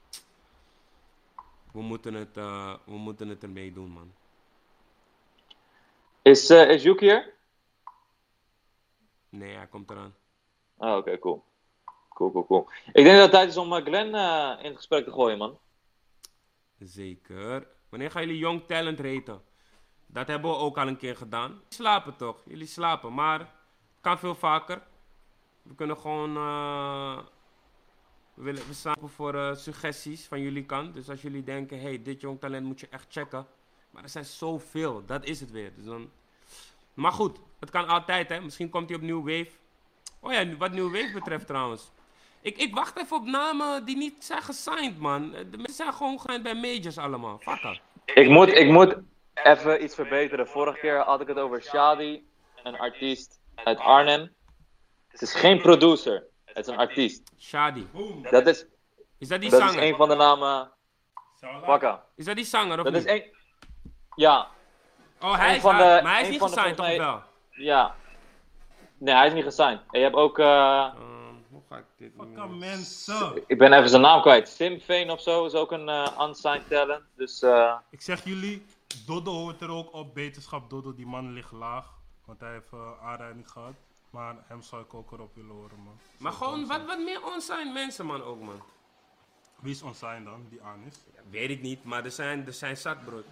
we 1.72 1.82
moeten 1.82 2.14
het, 2.14 2.36
eh, 2.36 2.74
we 2.84 2.96
moeten 2.96 3.28
het 3.28 3.42
ermee 3.42 3.72
doen, 3.72 3.90
man. 3.90 4.12
Is, 6.22 6.50
eh 6.50 6.70
is 6.70 6.82
Yuki 6.82 7.04
hier? 7.04 7.34
Nee, 9.28 9.54
hij 9.56 9.66
komt 9.66 9.90
eraan. 9.90 10.14
Ah, 10.76 10.96
oké, 10.96 11.18
cool. 11.18 11.44
Cool, 12.08 12.30
cool, 12.30 12.46
cool. 12.46 12.70
Ik 12.92 13.04
denk 13.04 13.14
dat 13.14 13.22
het 13.22 13.30
tijd 13.30 13.48
is 13.48 13.56
om 13.56 13.72
eh, 13.72 13.84
Glenn 13.84 14.14
in 14.58 14.68
het 14.68 14.76
gesprek 14.76 15.04
te 15.04 15.12
gooien, 15.12 15.38
man. 15.38 15.58
Zeker. 16.78 17.68
Wanneer 17.88 18.10
gaan 18.10 18.22
jullie 18.22 18.38
Young 18.38 18.66
Talent 18.66 19.00
raten? 19.00 19.49
Dat 20.12 20.26
hebben 20.26 20.50
we 20.50 20.56
ook 20.56 20.78
al 20.78 20.86
een 20.88 20.96
keer 20.96 21.16
gedaan. 21.16 21.60
Slapen 21.68 22.16
toch? 22.16 22.42
Jullie 22.44 22.66
slapen, 22.66 23.14
maar 23.14 23.52
kan 24.00 24.18
veel 24.18 24.34
vaker. 24.34 24.82
We 25.62 25.74
kunnen 25.74 25.96
gewoon. 25.98 26.36
eh, 26.36 27.18
we, 28.34 28.42
willen, 28.42 28.66
we 28.66 28.74
staan 28.74 28.96
voor 29.04 29.34
eh, 29.34 29.54
suggesties 29.54 30.26
van 30.26 30.40
jullie 30.40 30.64
kant. 30.64 30.94
Dus 30.94 31.08
als 31.08 31.22
jullie 31.22 31.44
denken: 31.44 31.80
hey, 31.80 32.02
dit 32.02 32.20
Young 32.20 32.40
Talent 32.40 32.66
moet 32.66 32.80
je 32.80 32.88
echt 32.90 33.06
checken. 33.08 33.46
Maar 33.90 34.02
er 34.02 34.08
zijn 34.08 34.24
zoveel, 34.24 35.02
dat 35.06 35.24
is 35.24 35.40
het 35.40 35.50
weer. 35.50 35.72
Dus 35.76 35.84
dan... 35.84 36.10
Maar 36.94 37.12
goed, 37.12 37.38
het 37.60 37.70
kan 37.70 37.88
altijd, 37.88 38.28
hè? 38.28 38.40
Misschien 38.40 38.68
komt 38.68 38.88
hij 38.88 38.98
op 38.98 39.04
New 39.04 39.18
Wave. 39.18 39.50
Oh 40.20 40.32
ja, 40.32 40.56
wat 40.56 40.72
New 40.72 40.92
Wave 40.92 41.12
betreft 41.12 41.46
trouwens. 41.46 41.90
Ik, 42.40 42.58
ik 42.58 42.74
wacht 42.74 42.98
even 42.98 43.16
op 43.16 43.24
namen 43.24 43.84
die 43.84 43.96
niet 43.96 44.24
zijn 44.24 44.42
gesigned, 44.42 44.98
man. 44.98 45.30
De 45.30 45.72
zijn 45.72 45.92
gewoon 45.92 46.20
gesigned 46.20 46.42
bij 46.42 46.54
majors 46.54 46.98
allemaal. 46.98 47.38
Fuck. 47.38 47.80
Ik 48.04 48.28
moet, 48.28 48.48
ik 48.48 48.68
moet 48.70 48.96
even 49.42 49.82
iets 49.84 49.94
verbeteren. 49.94 50.48
Vorige 50.48 50.78
keer 50.78 50.98
had 50.98 51.20
ik 51.20 51.28
het 51.28 51.38
over 51.38 51.62
Shadi, 51.62 52.28
een 52.62 52.78
artiest 52.78 53.40
uit 53.54 53.78
Arnhem. 53.78 54.34
Het 55.08 55.22
is 55.22 55.34
geen 55.34 55.60
producer, 55.60 56.24
het 56.44 56.56
is 56.56 56.66
een 56.66 56.78
artiest. 56.78 57.32
Shadi. 57.40 57.88
Dat 58.30 58.46
is, 58.46 58.66
Is 59.18 59.28
dat 59.28 59.40
die 59.40 59.50
dat 59.50 59.62
is 59.70 59.74
een 59.76 59.96
van 59.96 60.08
de 60.08 60.14
namen. 60.14 60.70
Wakka. 61.66 62.04
Is 62.16 62.24
dat 62.24 62.36
die 62.36 62.44
zanger 62.44 62.78
of 62.78 62.84
Dat 62.84 62.94
is 62.94 62.98
niet? 62.98 63.08
één. 63.08 63.24
Ja, 64.14 64.48
Oh, 65.22 65.36
hij 65.36 65.48
een 65.48 65.54
is 65.54 65.60
van 65.60 65.74
hard, 65.74 65.96
de- 65.98 66.02
maar 66.02 66.12
hij 66.12 66.20
is 66.20 66.26
een 66.26 66.32
niet 66.32 66.42
gesigned, 66.42 66.76
toch 66.76 66.96
wel? 66.96 67.22
ja. 67.50 67.94
Nee, 68.98 69.14
hij 69.14 69.26
is 69.26 69.32
niet 69.32 69.44
gesigned. 69.44 69.80
En 69.90 69.98
je 69.98 70.04
hebt 70.04 70.16
ook. 70.16 70.36
hoe 70.36 71.62
ga 71.68 71.76
ik 71.76 71.84
dit 71.96 72.12
Fuck 72.18 72.34
doen? 72.34 72.58
mensen. 72.58 73.42
ik 73.46 73.58
ben 73.58 73.72
even 73.72 73.88
zijn 73.88 74.02
naam 74.02 74.20
kwijt. 74.20 74.48
Simfane 74.48 75.12
of 75.12 75.20
zo 75.20 75.46
is 75.46 75.54
ook 75.54 75.72
een 75.72 75.88
eh, 75.88 76.18
unsigned 76.20 76.68
talent. 76.68 77.02
Dus 77.16 77.42
eh, 77.42 77.74
Ik 77.90 78.00
zeg 78.00 78.24
jullie, 78.24 78.64
Dodo 79.06 79.32
hoort 79.32 79.60
er 79.60 79.70
ook 79.70 79.92
op. 79.92 80.14
Beterschap 80.14 80.70
Dodo, 80.70 80.94
die 80.94 81.06
man 81.06 81.32
ligt 81.32 81.52
laag. 81.52 81.98
Want 82.24 82.40
hij 82.40 82.52
heeft 82.52 82.72
eh, 82.72 83.02
aanrijding 83.02 83.50
gehad. 83.50 83.74
Maar 84.10 84.36
hem 84.46 84.62
zou 84.62 84.82
ik 84.82 84.94
ook 84.94 85.12
erop 85.12 85.34
willen 85.34 85.50
horen, 85.50 85.78
man. 85.78 85.98
Maar 86.16 86.32
gewoon 86.32 86.66
wat, 86.66 86.84
wat 86.86 86.98
meer 86.98 87.24
onside 87.24 87.70
mensen, 87.72 88.06
man, 88.06 88.22
ook, 88.22 88.40
man. 88.40 88.62
Wie 89.60 89.72
is 89.72 89.82
onsign 89.82 90.24
dan, 90.24 90.46
die 90.48 90.62
aan 90.62 90.82
is? 90.86 90.94
Ja, 91.14 91.20
weet 91.30 91.50
ik 91.50 91.62
niet, 91.62 91.84
maar 91.84 92.04
er 92.04 92.10
zijn, 92.10 92.46
er 92.46 92.52
zijn 92.52 92.76
zat, 92.76 93.04
bro. 93.04 93.22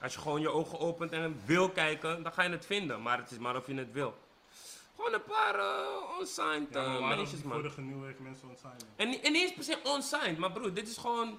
Als 0.00 0.14
je 0.14 0.20
gewoon 0.20 0.40
je 0.40 0.50
ogen 0.50 0.78
opent 0.78 1.12
en 1.12 1.40
wil 1.44 1.70
kijken, 1.70 2.22
dan 2.22 2.32
ga 2.32 2.42
je 2.42 2.50
het 2.50 2.66
vinden. 2.66 3.02
Maar 3.02 3.18
het 3.18 3.30
is 3.30 3.38
maar 3.38 3.56
of 3.56 3.66
je 3.66 3.74
het 3.74 3.92
wil. 3.92 4.14
Gewoon 4.96 5.14
een 5.14 5.22
paar 5.22 5.54
uh, 5.58 6.18
unsigned 6.20 6.74
Ja, 6.74 6.82
maar 6.82 7.00
uh, 7.00 7.16
meisjes, 7.16 7.42
man. 7.42 7.52
vorige 7.52 7.80
nieuwe 7.80 8.06
heeft 8.06 8.18
mensen 8.18 8.48
onsign? 8.48 8.76
En, 8.96 9.22
en 9.22 9.32
niet 9.32 9.42
eens 9.42 9.54
per 9.54 9.64
se 9.64 9.78
unsigned, 9.94 10.38
maar 10.38 10.52
broer, 10.52 10.74
dit 10.74 10.88
is 10.88 10.96
gewoon 10.96 11.38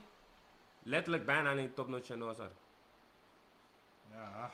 letterlijk 0.83 1.25
bijna 1.25 1.49
alleen 1.49 1.73
topnotch 1.73 2.09
en 2.09 2.23
Ozar. 2.23 2.51
Ja. 4.19 4.51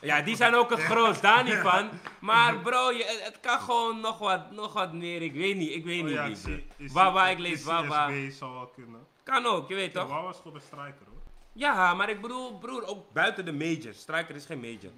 Ja, 0.00 0.20
die 0.22 0.36
zijn 0.36 0.54
ook 0.54 0.70
een 0.70 0.78
groot, 0.78 1.22
daar 1.22 1.44
niet 1.44 1.54
van. 1.54 1.90
Maar 2.20 2.56
bro, 2.58 2.90
je, 2.90 3.04
het- 3.04 3.24
het 3.24 3.40
kan 3.40 3.60
gewoon 3.60 4.00
nog 4.00 4.18
wat, 4.18 4.50
nog 4.50 4.72
wat 4.72 4.92
meer. 4.92 5.22
Ik 5.22 5.32
weet 5.34 5.56
niet, 5.56 5.70
ik 5.70 5.84
weet 5.84 6.00
Oh 6.00 6.04
niet. 6.06 6.14
ja, 6.14 6.24
ik 6.24 6.32
bro. 6.32 6.40
zie- 6.52 6.66
is- 6.76 6.92
waar, 6.92 7.12
waar 7.12 7.30
ik 7.30 7.36
is- 7.36 7.42
lees, 7.42 7.52
is 7.58 7.64
waar, 7.64 7.86
waar. 7.86 8.10
CSB 8.10 8.30
zou 8.38 8.52
wel 8.52 8.66
kunnen. 8.66 9.06
Kan 9.24 9.46
ook, 9.46 9.68
je 9.68 9.74
weet 9.74 9.92
Ja, 9.92 10.00
toch? 10.00 10.10
waar 10.10 10.22
was 10.22 10.36
gewoon 10.36 10.54
een 10.54 10.60
striker 10.62 11.06
hoor. 11.06 11.20
Ja, 11.52 11.94
maar 11.94 12.08
ik 12.08 12.20
bedoel, 12.20 12.58
broer, 12.58 12.86
ook 12.86 13.12
buiten 13.12 13.44
de 13.44 13.52
majors. 13.52 13.98
Striker 14.00 14.34
is 14.34 14.46
geen 14.46 14.60
major. 14.60 14.92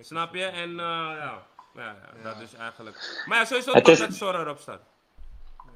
Snap 0.00 0.34
je? 0.34 0.44
En 0.44 0.70
uh, 0.70 0.76
ja. 0.76 1.42
Ja, 1.74 1.96
ja, 2.14 2.22
dat 2.22 2.40
is 2.40 2.54
eigenlijk. 2.54 3.22
Maar 3.26 3.38
ja, 3.38 3.44
sowieso 3.44 3.72
Het 3.72 3.88
is- 3.88 3.98
dat 3.98 4.14
Sora 4.14 4.40
erop 4.40 4.58
staat. 4.58 4.80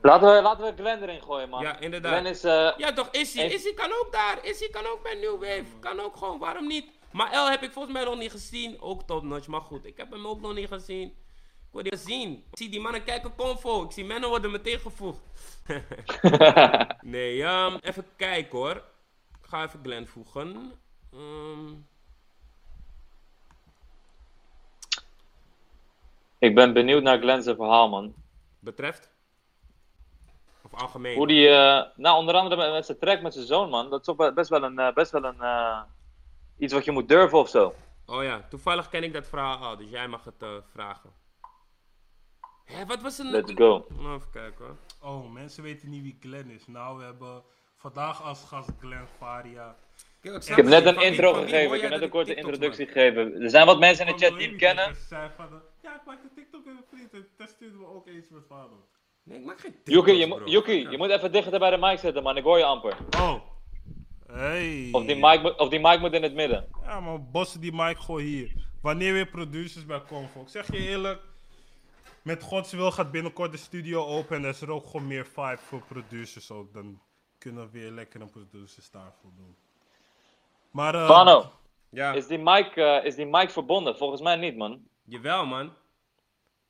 laten, 0.02 0.34
we, 0.34 0.42
laten 0.42 0.64
we 0.64 0.72
Glenn 0.76 1.02
erin 1.02 1.22
gooien, 1.22 1.48
man. 1.48 1.62
Ja, 1.62 1.78
inderdaad. 1.78 2.12
Glenn 2.12 2.26
is. 2.26 2.44
eh, 2.44 2.70
Ja, 2.76 2.92
toch, 2.92 3.08
Issy. 3.10 3.40
Issy 3.40 3.74
kan 3.74 3.90
ook 3.90 4.08
daar. 4.12 4.44
Issy 4.44 4.70
kan 4.70 4.86
ook 4.86 5.02
bij 5.02 5.14
New 5.14 5.40
Wave. 5.40 5.64
Kan 5.80 6.00
ook 6.00 6.16
gewoon, 6.16 6.38
waarom 6.38 6.66
niet? 6.66 6.86
Maar 7.18 7.37
L 7.37 7.50
heb 7.50 7.62
ik 7.62 7.72
volgens 7.72 7.94
mij 7.94 8.04
nog 8.04 8.18
niet 8.18 8.30
gezien. 8.30 8.80
Ook 8.80 9.02
topnotch, 9.02 9.46
maar 9.46 9.60
goed. 9.60 9.84
Ik 9.84 9.96
heb 9.96 10.10
hem 10.10 10.26
ook 10.26 10.40
nog 10.40 10.54
niet 10.54 10.68
gezien. 10.68 11.08
Ik 11.08 11.72
wil 11.72 11.82
die 11.82 11.96
zien. 11.96 12.32
Ik 12.50 12.58
zie 12.58 12.68
die 12.68 12.80
mannen 12.80 13.04
kijken 13.04 13.34
convo. 13.34 13.82
Ik 13.84 13.92
zie 13.92 14.04
mannen 14.04 14.28
worden 14.28 14.50
meteen 14.50 14.78
gevoegd. 14.78 15.20
nee, 17.14 17.42
ehm, 17.42 17.76
even 17.80 18.04
kijken 18.16 18.58
hoor. 18.58 18.76
Ik 19.42 19.48
ga 19.48 19.64
even 19.64 19.80
Glenn 19.82 20.06
voegen. 20.06 20.72
Ehm, 21.12 21.72
Ik 26.38 26.54
ben 26.54 26.72
benieuwd 26.72 27.02
naar 27.02 27.18
Glenn's 27.18 27.44
verhaal, 27.46 27.88
man. 27.88 28.14
betreft? 28.58 29.10
Of 30.62 30.80
algemeen? 30.80 31.16
Hoe 31.16 31.26
die, 31.26 31.48
eh, 31.48 31.84
nou 31.96 32.18
onder 32.18 32.34
andere 32.34 32.56
met, 32.56 32.72
met 32.72 32.87
zijn 32.87 32.98
track 32.98 33.22
met 33.22 33.34
zijn 33.34 33.46
zoon, 33.46 33.68
man. 33.68 33.90
Dat 33.90 34.00
is 34.00 34.08
ook 34.08 34.34
best 34.34 34.50
wel 34.50 34.62
een, 34.62 34.78
eh, 34.78 34.92
best 34.92 35.10
wel 35.10 35.25
een, 35.25 35.40
eh, 35.40 35.80
iets 36.58 36.72
wat 36.72 36.84
je 36.84 36.90
moet 36.90 37.08
durven 37.08 37.38
of 37.38 37.48
zo. 37.48 37.74
Oh 38.06 38.22
ja, 38.22 38.46
toevallig 38.50 38.88
ken 38.88 39.02
ik 39.02 39.12
dat 39.12 39.26
verhaal 39.28 39.56
al, 39.56 39.76
dus 39.76 39.90
jij 39.90 40.08
mag 40.08 40.24
het 40.24 40.42
eh, 40.42 40.48
vragen. 40.72 41.10
Hé, 42.64 42.86
wat 42.86 43.02
was 43.02 43.18
een... 43.18 43.30
Let's 43.30 43.52
go. 43.54 43.86
Nou, 43.88 44.16
even 44.16 44.30
kijken 44.30 44.64
hoor. 44.64 44.76
Oh, 45.12 45.32
mensen 45.32 45.62
weten 45.62 45.90
niet 45.90 46.02
wie 46.02 46.16
Glenn 46.20 46.50
is. 46.50 46.66
Nou, 46.66 46.98
we 46.98 47.04
hebben 47.04 47.42
vandaag 47.76 48.22
als 48.22 48.44
gast 48.44 48.70
Glenn 48.80 49.06
Faria. 49.18 49.76
Kijk, 50.20 50.44
Ik 50.44 50.56
heb 50.56 50.66
net 50.66 50.86
een 50.86 51.00
intro 51.02 51.32
gegeven, 51.32 51.76
ik 51.76 51.80
heb 51.82 51.90
net 51.90 52.02
een 52.02 52.08
korte 52.08 52.34
introductie 52.34 52.86
gegeven. 52.86 53.42
Er 53.42 53.50
zijn 53.50 53.66
wat 53.66 53.78
mensen 53.78 54.06
in 54.06 54.16
de 54.16 54.24
chat 54.26 54.38
die 54.38 54.48
hem 54.48 54.56
kennen. 54.56 54.94
Ja, 55.10 55.24
ik 55.94 56.06
maak 56.06 56.22
een 56.22 56.30
TikTok 56.34 56.64
met 56.64 56.74
een 56.76 56.84
vriend 56.90 57.12
en 57.12 57.28
dat 57.36 57.48
stuurden 57.48 57.78
we 57.78 57.86
ook 57.86 58.06
eens 58.06 58.28
met 58.28 58.42
vader. 58.48 58.76
Nee, 59.22 59.38
ik 59.38 59.44
maak 59.44 59.60
geen 59.60 59.70
Yuki, 59.84 59.84
TikToks, 59.84 60.18
je, 60.18 60.26
moet- 60.26 60.50
Yuki, 60.50 60.90
je 60.90 60.96
moet 60.96 61.10
even 61.10 61.32
dichter 61.32 61.58
bij 61.58 61.70
de 61.70 61.76
mic 61.78 61.98
zitten, 61.98 62.22
man. 62.22 62.36
Ik 62.36 62.42
hoor 62.44 62.58
je 62.58 62.64
amper. 62.64 62.96
Oh. 63.16 63.34
Hey. 64.32 64.88
Of 64.92 65.04
die 65.04 65.16
mic, 65.16 65.42
moet- 65.42 65.56
of 65.58 65.68
die 65.68 65.80
mic 65.80 66.00
moet 66.00 66.12
in 66.12 66.23
het 66.23 66.35
midden. 66.35 66.68
Ja, 66.82 67.00
maar 67.00 67.23
bossen 67.23 67.61
die 67.61 67.73
mic 67.73 67.99
gewoon 67.99 68.20
hier. 68.20 68.66
Wanneer 68.82 69.12
weer 69.12 69.26
producers 69.26 69.87
bij 69.87 70.02
Convo. 70.08 70.40
Ik 70.40 70.49
zeg 70.49 70.66
je 70.73 70.78
eerlijk, 70.78 71.20
met 72.23 72.42
Gods 72.42 72.73
wil 72.73 72.90
gaat 72.90 73.11
binnenkort 73.11 73.52
de 73.52 73.58
studio 73.58 74.04
open 74.06 74.37
en 74.37 74.42
er 74.42 74.49
is 74.49 74.61
er 74.61 74.70
ook 74.70 74.87
gewoon 74.87 75.06
meer 75.06 75.26
vibe 75.26 75.58
voor 75.58 75.82
producers 75.88 76.50
ook. 76.50 76.73
Dan 76.73 77.00
kunnen 77.38 77.64
we 77.64 77.70
weer 77.78 77.90
lekker 77.90 78.20
een 78.20 78.30
producerstafel 78.30 79.32
doen. 79.37 79.56
Maar 80.70 80.94
eh, 80.94 81.06
Pano, 81.06 81.50
Ja, 81.90 82.12
is 82.12 82.26
die, 82.26 82.38
mic, 82.38 82.76
eh, 82.76 83.04
is 83.04 83.14
die 83.14 83.26
mic 83.26 83.50
verbonden? 83.50 83.97
Volgens 83.97 84.20
mij 84.20 84.37
niet, 84.37 84.56
man. 84.56 84.80
jawel 85.04 85.47
man. 85.47 85.73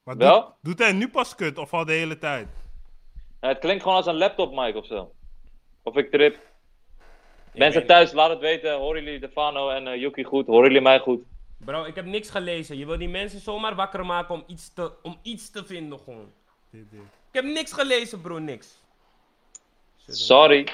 maar 0.02 0.16
Wel? 0.16 0.40
Doet, 0.42 0.54
doet 0.60 0.78
hij 0.78 0.92
nu 0.92 1.08
pas 1.08 1.34
kut 1.34 1.58
of 1.58 1.72
al 1.74 1.84
de 1.84 1.92
hele 1.92 2.18
tijd? 2.18 2.48
Eh, 3.40 3.48
het 3.50 3.58
klinkt 3.58 3.82
gewoon 3.82 3.96
als 3.96 4.06
een 4.06 4.16
laptop 4.18 4.52
mic 4.54 4.74
of 4.74 4.86
zo. 4.86 5.14
Of 5.82 5.96
ik 5.96 6.10
trip. 6.10 6.46
Mensen 7.58 7.80
weet- 7.80 7.88
thuis, 7.88 8.12
laat 8.12 8.30
het 8.30 8.38
weten. 8.40 8.76
Horen 8.76 9.04
jullie 9.04 9.20
Defano 9.20 9.68
en 9.70 9.86
eh, 9.86 10.00
Yuki 10.00 10.24
goed? 10.24 10.46
Horen 10.46 10.66
jullie 10.66 10.80
mij 10.82 10.98
goed? 11.00 11.20
Bro, 11.58 11.84
ik 11.84 11.94
heb 11.94 12.04
niks 12.04 12.30
gelezen. 12.30 12.78
Je 12.78 12.86
wil 12.86 12.98
die 12.98 13.08
mensen 13.08 13.40
zomaar 13.40 13.74
wakker 13.74 14.06
maken 14.06 14.34
om 14.34 14.44
iets 14.46 14.72
te, 14.74 14.92
om 15.02 15.18
iets 15.22 15.50
te 15.50 15.64
vinden 15.64 15.98
gewoon. 15.98 16.32
Dit, 16.70 16.90
dit. 16.90 17.00
Ik 17.00 17.34
heb 17.34 17.44
niks 17.44 17.72
gelezen 17.72 18.20
bro, 18.20 18.38
niks. 18.38 18.82
Sorry, 20.06 20.68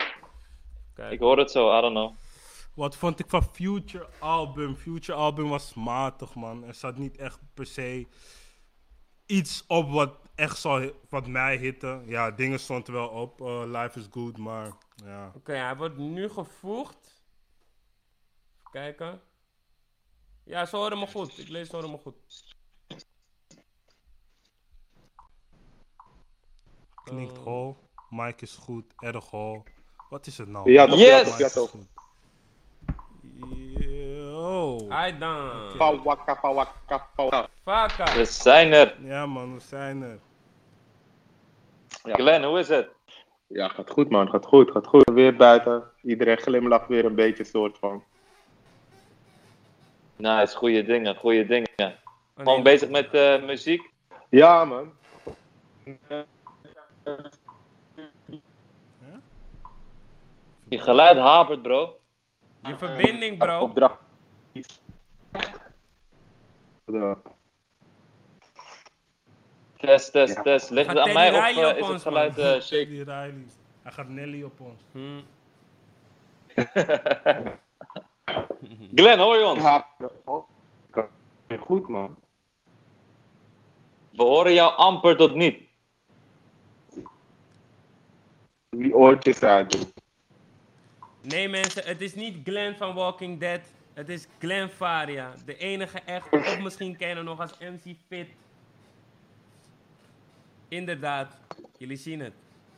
Kijk. 0.94 1.12
ik 1.12 1.18
hoor 1.20 1.38
het 1.38 1.50
zo, 1.50 1.78
I 1.78 1.80
don't 1.80 1.94
know. 1.94 2.12
Wat 2.74 2.96
vond 2.96 3.18
ik 3.18 3.26
van 3.28 3.42
Future 3.52 4.06
album? 4.18 4.76
Future 4.76 5.18
album 5.18 5.48
was 5.48 5.74
matig, 5.74 6.34
man. 6.34 6.64
Er 6.64 6.74
zat 6.74 6.96
niet 6.96 7.16
echt 7.16 7.38
per 7.54 7.66
se 7.66 8.06
iets 9.26 9.64
op 9.66 9.90
wat 9.90 10.10
echt 10.34 10.58
zou, 10.58 10.92
wat 11.08 11.26
mij 11.26 11.56
hitte. 11.56 12.02
Ja, 12.06 12.30
dingen 12.30 12.60
stonden 12.60 12.86
er 12.86 12.92
wel 12.92 13.08
op. 13.08 13.40
eh, 13.40 13.62
Life 13.66 13.98
is 13.98 14.06
good, 14.10 14.38
maar 14.38 14.72
ja. 15.04 15.32
Oké, 15.34 15.52
hij 15.52 15.76
wordt 15.76 15.96
nu 15.96 16.28
gevoegd. 16.28 16.96
Even 18.58 18.70
kijken. 18.72 19.20
Ja, 20.44 20.66
ze 20.66 20.76
horen 20.76 20.98
me 20.98 21.06
goed. 21.06 21.38
Ik 21.38 21.48
lees 21.48 21.68
ze 21.68 21.76
horen 21.76 21.90
me 21.90 21.98
goed. 21.98 22.14
Klinkt 27.04 27.38
Oh. 27.38 27.44
hol. 27.44 27.76
Mike 28.10 28.42
is 28.44 28.54
goed. 28.56 28.84
Erg 28.98 29.24
hol. 29.30 29.62
Wat 30.10 30.26
is 30.26 30.38
het 30.38 30.48
nou? 30.48 30.70
Ja, 30.70 30.86
toch? 30.86 30.98
Yes! 30.98 31.36
Ja, 31.36 31.48
toch? 31.48 31.74
Yo. 33.78 34.88
Hai 34.88 35.18
dan. 35.18 35.76
Pawaka, 35.78 36.34
pawaka, 36.34 37.08
pawaka. 37.16 37.48
Faka. 37.62 38.16
We 38.16 38.24
zijn 38.24 38.72
er. 38.72 38.96
Ja 39.06 39.26
man, 39.26 39.54
we 39.54 39.60
zijn 39.60 40.02
er. 40.02 40.18
Ja. 42.04 42.14
Glenn, 42.14 42.44
hoe 42.44 42.58
is 42.58 42.68
het? 42.68 42.88
Ja, 43.46 43.68
gaat 43.68 43.90
goed 43.90 44.10
man, 44.10 44.28
gaat 44.30 44.46
goed, 44.46 44.70
gaat 44.70 44.86
goed. 44.86 45.10
Weer 45.12 45.36
buiten. 45.36 45.82
Iedereen 46.02 46.38
glimlacht 46.38 46.88
weer 46.88 47.04
een 47.04 47.14
beetje 47.14 47.44
soort 47.44 47.78
van. 47.78 48.04
Nice, 50.16 50.56
goede 50.56 50.84
dingen, 50.84 51.16
goede 51.16 51.46
dingen. 51.46 51.68
Oh, 51.76 51.90
Gewoon 52.34 52.54
nee. 52.54 52.62
bezig 52.62 52.88
met 52.88 53.14
eh, 53.14 53.42
muziek. 53.42 53.90
Ja 54.28 54.64
man. 54.64 54.92
Je 60.68 60.78
geluid 60.78 61.16
hapert, 61.18 61.62
bro. 61.62 61.98
Je 62.62 62.76
verbinding 62.76 63.38
bro. 63.38 63.60
Opdracht. 63.60 63.98
Ja. 66.86 67.18
Test, 69.84 70.12
test, 70.12 70.34
Ja. 70.34 70.42
test. 70.42 70.70
Ligt 70.70 70.88
het 70.88 70.98
aan 70.98 71.12
mij 71.12 71.30
of 71.30 71.36
rijden 71.36 71.62
eh, 71.62 71.68
op 71.68 71.74
is 71.76 71.82
het 71.82 71.90
ons, 71.92 72.02
geluid 72.02 72.38
eh, 72.38 72.60
shake? 72.60 72.88
Die 72.88 73.02
Riley. 73.02 73.34
Hij 73.82 73.92
gaat 73.92 74.08
Nelly 74.08 74.42
op 74.42 74.60
ons. 74.60 74.80
Hm. 74.92 75.20
Glenn, 78.94 79.18
hoor 79.18 79.36
je 79.36 79.44
ons? 79.44 79.62
Ja, 79.62 79.86
goed 81.60 81.88
man. 81.88 82.16
We 84.10 84.22
horen 84.22 84.52
jou 84.52 84.74
amper 84.76 85.16
tot 85.16 85.34
niet. 85.34 85.62
Die 88.70 88.94
oortjes 88.94 89.42
uit 89.42 89.72
doen. 89.72 89.92
Nee 91.20 91.48
mensen, 91.48 91.84
het 91.84 92.00
is 92.00 92.14
niet 92.14 92.36
Glenn 92.44 92.76
van 92.76 92.94
Walking 92.94 93.40
Dead. 93.40 93.60
Het 93.92 94.08
is 94.08 94.26
Glenn 94.38 94.68
Faria. 94.68 95.32
De 95.44 95.56
enige 95.56 96.00
echte, 96.00 96.36
of 96.36 96.60
misschien 96.60 96.96
kennen 96.96 97.24
nog 97.24 97.40
als 97.40 97.58
MC 97.58 97.96
Fit. 98.08 98.28
Inderdaad, 100.68 101.36
jullie 101.78 101.96
zien 101.96 102.20
het. 102.20 102.32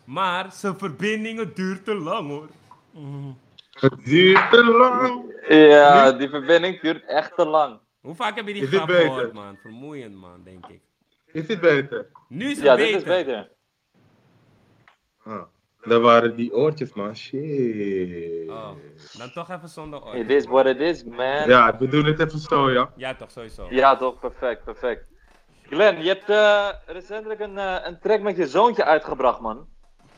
Maar 0.05 0.53
zijn 0.53 0.79
verbindingen 0.79 1.55
duurt 1.55 1.85
te 1.85 1.95
lang 1.95 2.29
hoor. 2.29 2.49
Het 3.71 4.05
duurt 4.05 4.51
te 4.51 4.65
lang. 4.65 5.35
Ja, 5.49 6.13
die 6.13 6.29
verbinding 6.29 6.81
duurt 6.81 7.05
echt 7.05 7.37
te 7.37 7.47
lang. 7.47 7.79
Hoe 8.01 8.15
vaak 8.15 8.37
heb 8.37 8.47
je 8.47 8.53
die 8.53 8.67
grap 8.67 8.87
beter? 8.87 9.03
gehoord 9.03 9.33
man? 9.33 9.57
Vermoeiend 9.63 10.15
man, 10.15 10.43
denk 10.45 10.67
ik. 10.67 10.81
Is 11.33 11.47
dit 11.47 11.61
beter? 11.61 12.07
Nu 12.29 12.51
is 12.51 12.57
het 12.57 12.65
Ja, 12.65 12.75
beter. 12.75 12.93
dit 12.93 12.97
is 13.03 13.09
beter. 13.09 13.51
Ah, 15.25 15.43
dat 15.83 16.03
waren 16.03 16.37
die 16.37 16.55
oortjes 16.55 16.93
man. 16.93 17.17
Shit. 17.17 18.49
Oh, 18.49 18.71
dan 19.19 19.33
toch 19.33 19.51
even 19.51 19.69
zonder 19.69 20.05
oor. 20.05 20.15
It 20.15 20.31
is 20.31 20.47
what 20.47 20.67
it 20.67 20.81
is, 20.81 21.05
man. 21.05 21.49
Ja, 21.49 21.79
we 21.79 21.89
doen 21.89 22.05
het 22.05 22.21
even 22.21 22.39
zo 22.39 22.71
ja. 22.71 22.93
Ja 22.97 23.15
toch, 23.15 23.31
sowieso. 23.31 23.67
Ja, 23.71 23.97
toch, 23.97 24.19
perfect, 24.19 24.65
perfect. 24.65 25.05
Glenn, 25.69 26.03
je 26.03 26.09
hebt 26.09 26.29
eh, 26.31 26.69
recentelijk 26.95 27.41
een, 27.41 27.59
eh, 27.59 27.77
een 27.83 27.99
track 28.01 28.21
met 28.21 28.37
je 28.37 28.47
zoontje 28.47 28.85
uitgebracht, 28.85 29.41
man. 29.41 29.69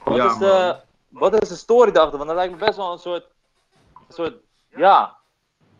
Wat, 0.04 0.16
Ja, 0.16 0.24
is 0.26 0.38
de, 0.38 0.80
wat 1.08 1.42
is 1.42 1.48
de 1.48 1.56
story 1.56 1.90
daarachter? 1.92 2.18
Want 2.18 2.30
dat 2.30 2.38
lijkt 2.38 2.52
me 2.58 2.64
best 2.66 2.76
wel 2.76 2.92
een 2.92 2.98
soort, 2.98 3.26
een 4.08 4.14
soort 4.14 4.34
ja, 4.76 5.16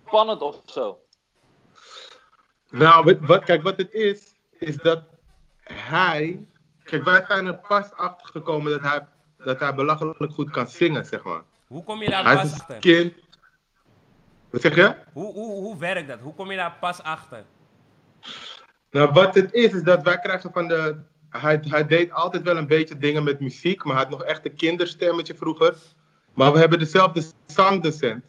spannend 0.07 0.41
of 0.41 0.57
zo. 0.67 0.99
Nou, 2.71 3.05
wat, 3.05 3.17
wat, 3.21 3.45
kijk, 3.45 3.63
wat 3.63 3.77
het 3.77 3.93
is, 3.93 4.35
is 4.59 4.77
dat 4.77 5.03
hij. 5.65 6.47
Kijk, 6.83 7.05
wij 7.05 7.25
zijn 7.29 7.47
er 7.47 7.59
pas 7.59 7.93
achter 7.93 8.27
gekomen 8.29 8.71
dat 8.73 8.81
hij, 8.81 9.07
dat 9.39 9.61
hij 9.61 9.75
belachelijk 9.75 10.33
goed 10.33 10.51
kan 10.51 10.69
zingen, 10.69 11.05
zeg 11.07 11.23
maar. 11.23 11.43
Hoe 11.67 11.85
kom 11.85 12.03
je 12.03 12.11
daar 12.11 12.25
Hij 12.25 12.35
pas 12.35 12.45
is 12.45 12.53
een 12.53 12.59
achter? 12.61 12.79
kind. 12.79 13.15
Wat 14.51 14.61
zeg 14.61 14.75
je? 14.75 14.95
Hoe, 15.13 15.33
hoe, 15.33 15.51
hoe 15.63 15.79
werkt 15.79 16.09
dat? 16.09 16.21
Hoe 16.21 16.35
kom 16.35 16.51
je 16.51 16.57
daar 16.57 16.77
pas 16.81 17.03
achter? 17.03 17.45
Nou, 18.91 19.13
wat 19.13 19.35
het 19.35 19.53
is, 19.53 19.73
is 19.73 19.83
dat 19.83 20.03
wij 20.03 20.19
krijgen 20.19 20.53
van 20.53 20.69
de. 20.69 20.97
Hij, 21.31 21.61
hij 21.69 21.87
deed 21.87 22.13
altijd 22.13 22.43
wel 22.43 22.57
een 22.57 22.67
beetje 22.67 22.99
dingen 22.99 23.25
met 23.25 23.41
muziek, 23.41 23.85
maar 23.85 23.95
hij 23.95 24.03
had 24.05 24.13
nog 24.13 24.25
echt 24.25 24.45
een 24.45 24.57
kinderstemmetje 24.57 25.35
vroeger. 25.35 25.75
Maar 26.35 26.53
we 26.53 26.59
hebben 26.59 26.79
dezelfde 26.79 27.23
zangdocent. 27.47 28.25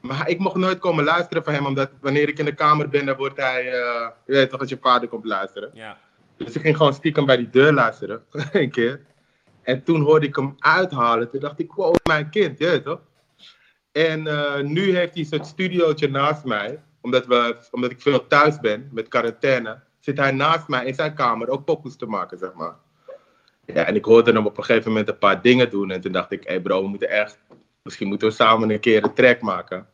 Maar 0.00 0.28
ik 0.28 0.38
mocht 0.38 0.56
nooit 0.56 0.78
komen 0.78 1.04
luisteren 1.04 1.44
van 1.44 1.52
hem, 1.52 1.66
omdat 1.66 1.90
wanneer 2.00 2.28
ik 2.28 2.38
in 2.38 2.44
de 2.44 2.54
kamer 2.54 2.88
ben, 2.88 3.06
dan 3.06 3.16
wordt 3.16 3.36
hij. 3.36 3.66
eh, 3.72 4.08
je 4.26 4.32
weet 4.32 4.50
toch, 4.50 4.60
als 4.60 4.68
je 4.68 4.78
vader 4.80 5.08
komt 5.08 5.24
luisteren. 5.24 5.70
Ja. 5.74 5.98
Dus 6.36 6.54
ik 6.54 6.60
ging 6.60 6.76
gewoon 6.76 6.94
stiekem 6.94 7.26
bij 7.26 7.36
die 7.36 7.50
deur 7.50 7.72
luisteren, 7.72 8.22
een 8.52 8.70
keer. 8.70 9.00
En 9.62 9.82
toen 9.82 10.00
hoorde 10.00 10.26
ik 10.26 10.36
hem 10.36 10.54
uithalen. 10.58 11.30
Toen 11.30 11.40
dacht 11.40 11.58
ik, 11.58 11.72
wow, 11.72 11.94
mijn 12.08 12.30
kind, 12.30 12.58
je 12.58 12.66
weet 12.66 12.84
toch? 12.84 13.00
En 13.92 14.26
eh, 14.26 14.60
nu 14.60 14.96
heeft 14.96 15.14
hij 15.14 15.24
zo'n 15.24 15.44
studiootje 15.44 16.08
naast 16.08 16.44
mij. 16.44 16.82
Omdat, 17.00 17.26
we, 17.26 17.56
omdat 17.70 17.90
ik 17.90 18.00
veel 18.00 18.26
thuis 18.26 18.60
ben, 18.60 18.88
met 18.92 19.08
quarantaine. 19.08 19.80
Zit 20.04 20.18
hij 20.18 20.30
naast 20.32 20.68
mij 20.68 20.86
in 20.86 20.94
zijn 20.94 21.14
kamer 21.14 21.48
ook 21.48 21.64
pokoes 21.64 21.96
te 21.96 22.06
maken, 22.06 22.38
zeg 22.38 22.52
maar. 22.52 22.74
Ja, 23.64 23.84
en 23.84 23.94
ik 23.94 24.04
hoorde 24.04 24.32
hem 24.32 24.46
op 24.46 24.58
een 24.58 24.64
gegeven 24.64 24.90
moment 24.90 25.08
een 25.08 25.18
paar 25.18 25.42
dingen 25.42 25.70
doen. 25.70 25.90
En 25.90 26.00
toen 26.00 26.12
dacht 26.12 26.32
ik, 26.32 26.42
hé 26.42 26.50
hey 26.50 26.60
bro, 26.60 26.82
we 26.82 26.88
moeten 26.88 27.08
echt... 27.08 27.38
Misschien 27.82 28.08
moeten 28.08 28.28
we 28.28 28.34
samen 28.34 28.70
een 28.70 28.80
keer 28.80 29.04
een 29.04 29.14
track 29.14 29.40
maken. 29.40 29.86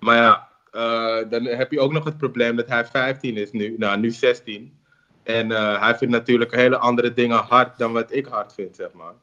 Maar 0.00 0.16
ja, 0.16 0.48
eh, 0.70 1.30
dan 1.30 1.44
heb 1.44 1.72
je 1.72 1.80
ook 1.80 1.92
nog 1.92 2.04
het 2.04 2.18
probleem 2.18 2.56
dat 2.56 2.68
hij 2.68 2.86
15 2.86 3.36
is 3.36 3.50
nu, 3.50 3.74
nou 3.78 3.98
nu 3.98 4.10
16. 4.10 4.78
En 5.22 5.52
eh, 5.52 5.80
hij 5.80 5.96
vindt 5.96 6.14
natuurlijk 6.14 6.54
hele 6.54 6.78
andere 6.78 7.12
dingen 7.12 7.38
hard 7.38 7.78
dan 7.78 7.92
wat 7.92 8.12
ik 8.12 8.26
hard 8.26 8.52
vind, 8.52 8.76
zeg 8.76 8.92
maar. 8.92 9.14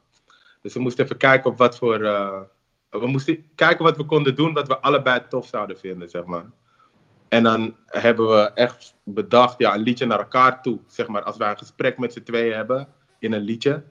Dus 0.62 0.74
we 0.74 0.80
moesten 0.80 1.04
even 1.04 1.16
kijken 1.16 1.50
op 1.50 1.58
wat 1.58 1.78
voor. 1.78 2.04
eh, 2.04 2.40
we 2.90 3.06
moesten 3.06 3.50
kijken 3.54 3.84
wat 3.84 3.96
we 3.96 4.04
konden 4.04 4.34
doen, 4.34 4.52
wat 4.52 4.68
we 4.68 4.78
allebei 4.78 5.20
tof 5.28 5.46
zouden 5.46 5.78
vinden, 5.78 6.10
zeg 6.10 6.24
maar. 6.24 6.44
En 7.32 7.42
dan 7.42 7.76
hebben 7.86 8.28
we 8.28 8.50
echt 8.54 8.94
bedacht, 9.04 9.58
ja, 9.58 9.74
een 9.74 9.80
liedje 9.80 10.06
naar 10.06 10.18
elkaar 10.18 10.62
toe. 10.62 10.78
Zeg 10.86 11.08
maar, 11.08 11.22
als 11.22 11.36
wij 11.36 11.50
een 11.50 11.58
gesprek 11.58 11.98
met 11.98 12.12
z'n 12.12 12.22
tweeën 12.22 12.54
hebben 12.54 12.88
in 13.18 13.32
een 13.32 13.40
liedje, 13.40 13.84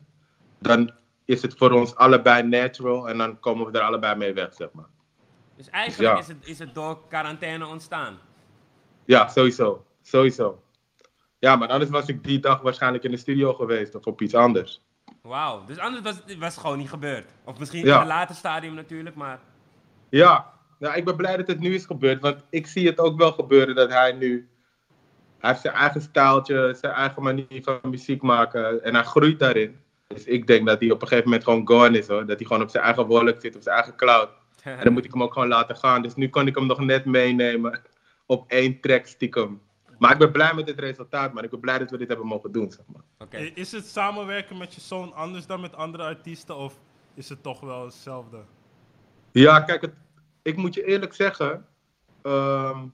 dan 0.59 0.91
is 1.25 1.41
het 1.41 1.57
voor 1.57 1.71
ons 1.71 1.95
allebei 1.95 2.43
natural 2.43 3.09
en 3.09 3.17
dan 3.17 3.39
komen 3.39 3.71
we 3.71 3.77
er 3.79 3.85
allebei 3.85 4.15
mee 4.15 4.33
weg, 4.33 4.53
zeg 4.53 4.71
maar. 4.71 4.85
Dus 5.55 5.69
eigenlijk 5.69 6.13
Ja. 6.13 6.19
is, 6.19 6.27
het, 6.27 6.37
is 6.41 6.59
het 6.59 6.73
door 6.75 7.07
quarantaine 7.07 7.67
ontstaan. 7.67 8.17
Ja, 9.05 9.27
sowieso. 9.27 9.85
Sowieso. 10.01 10.63
Ja, 11.39 11.55
maar 11.55 11.67
anders 11.67 11.89
was 11.91 12.07
ik 12.07 12.23
die 12.23 12.39
dag 12.39 12.61
waarschijnlijk 12.61 13.03
in 13.03 13.11
de 13.11 13.17
studio 13.17 13.53
geweest 13.53 13.95
of 13.95 14.05
op 14.05 14.21
iets 14.21 14.35
anders. 14.35 14.81
Wauw. 15.21 15.65
Dus 15.65 15.77
anders 15.77 16.03
was 16.03 16.21
het 16.25 16.37
was 16.37 16.57
gewoon 16.57 16.77
niet 16.77 16.89
gebeurd. 16.89 17.31
Of 17.45 17.59
misschien 17.59 17.85
Ja. 17.85 17.95
in 17.95 18.01
een 18.01 18.07
later 18.07 18.35
stadium 18.35 18.73
natuurlijk, 18.73 19.15
maar... 19.15 19.39
Ja, 20.09 20.53
nou, 20.81 20.95
ik 20.95 21.05
ben 21.05 21.15
blij 21.15 21.37
dat 21.37 21.47
het 21.47 21.59
nu 21.59 21.73
is 21.73 21.85
gebeurd, 21.85 22.21
want 22.21 22.43
ik 22.49 22.67
zie 22.67 22.87
het 22.87 22.99
ook 22.99 23.17
wel 23.17 23.31
gebeuren 23.31 23.75
dat 23.75 23.89
hij 23.89 24.11
nu. 24.11 24.49
Hij 25.39 25.49
heeft 25.49 25.61
zijn 25.61 25.73
eigen 25.73 26.01
stijltje, 26.01 26.75
zijn 26.79 26.93
eigen 26.93 27.23
manier 27.23 27.61
van 27.61 27.79
muziek 27.83 28.21
maken 28.21 28.83
en 28.83 28.93
hij 28.93 29.03
groeit 29.03 29.39
daarin. 29.39 29.79
Dus 30.07 30.25
ik 30.25 30.47
denk 30.47 30.67
dat 30.67 30.79
hij 30.79 30.91
op 30.91 31.01
een 31.01 31.07
gegeven 31.07 31.29
moment 31.29 31.43
gewoon 31.47 31.67
gone 31.67 31.97
is 31.97 32.07
hoor. 32.07 32.25
Dat 32.25 32.37
hij 32.37 32.47
gewoon 32.47 32.61
op 32.61 32.69
zijn 32.69 32.83
eigen 32.83 33.05
wolk 33.05 33.35
zit, 33.41 33.55
op 33.55 33.61
zijn 33.61 33.75
eigen 33.75 33.95
cloud. 33.95 34.29
En 34.63 34.83
dan 34.83 34.93
moet 34.93 35.05
ik 35.05 35.11
hem 35.11 35.23
ook 35.23 35.33
gewoon 35.33 35.47
laten 35.47 35.75
gaan. 35.75 36.01
Dus 36.01 36.15
nu 36.15 36.29
kan 36.29 36.47
ik 36.47 36.55
hem 36.55 36.65
nog 36.65 36.79
net 36.79 37.05
meenemen 37.05 37.81
op 38.25 38.51
één 38.51 38.79
track 38.79 39.05
stiekem. 39.05 39.61
Maar 39.97 40.11
ik 40.11 40.17
ben 40.17 40.31
blij 40.31 40.53
met 40.53 40.67
het 40.67 40.79
resultaat, 40.79 41.33
man. 41.33 41.43
Ik 41.43 41.49
ben 41.49 41.59
blij 41.59 41.77
dat 41.77 41.91
we 41.91 41.97
dit 41.97 42.07
hebben 42.07 42.27
mogen 42.27 42.51
doen, 42.51 42.71
zeg 42.71 42.85
maar. 42.93 43.01
Oké. 43.19 43.37
I- 43.37 43.51
Is 43.55 43.71
het 43.71 43.85
samenwerken 43.85 44.57
met 44.57 44.73
je 44.73 44.81
zoon 44.81 45.13
anders 45.13 45.45
dan 45.45 45.61
met 45.61 45.75
andere 45.75 46.03
artiesten? 46.03 46.55
Of 46.55 46.79
is 47.13 47.29
het 47.29 47.43
toch 47.43 47.59
wel 47.59 47.85
hetzelfde? 47.85 48.37
Ja, 49.31 49.59
kijk, 49.59 49.81
het, 49.81 49.93
ik 50.41 50.55
moet 50.55 50.73
je 50.73 50.85
eerlijk 50.85 51.13
zeggen. 51.13 51.65
ehm, 52.21 52.87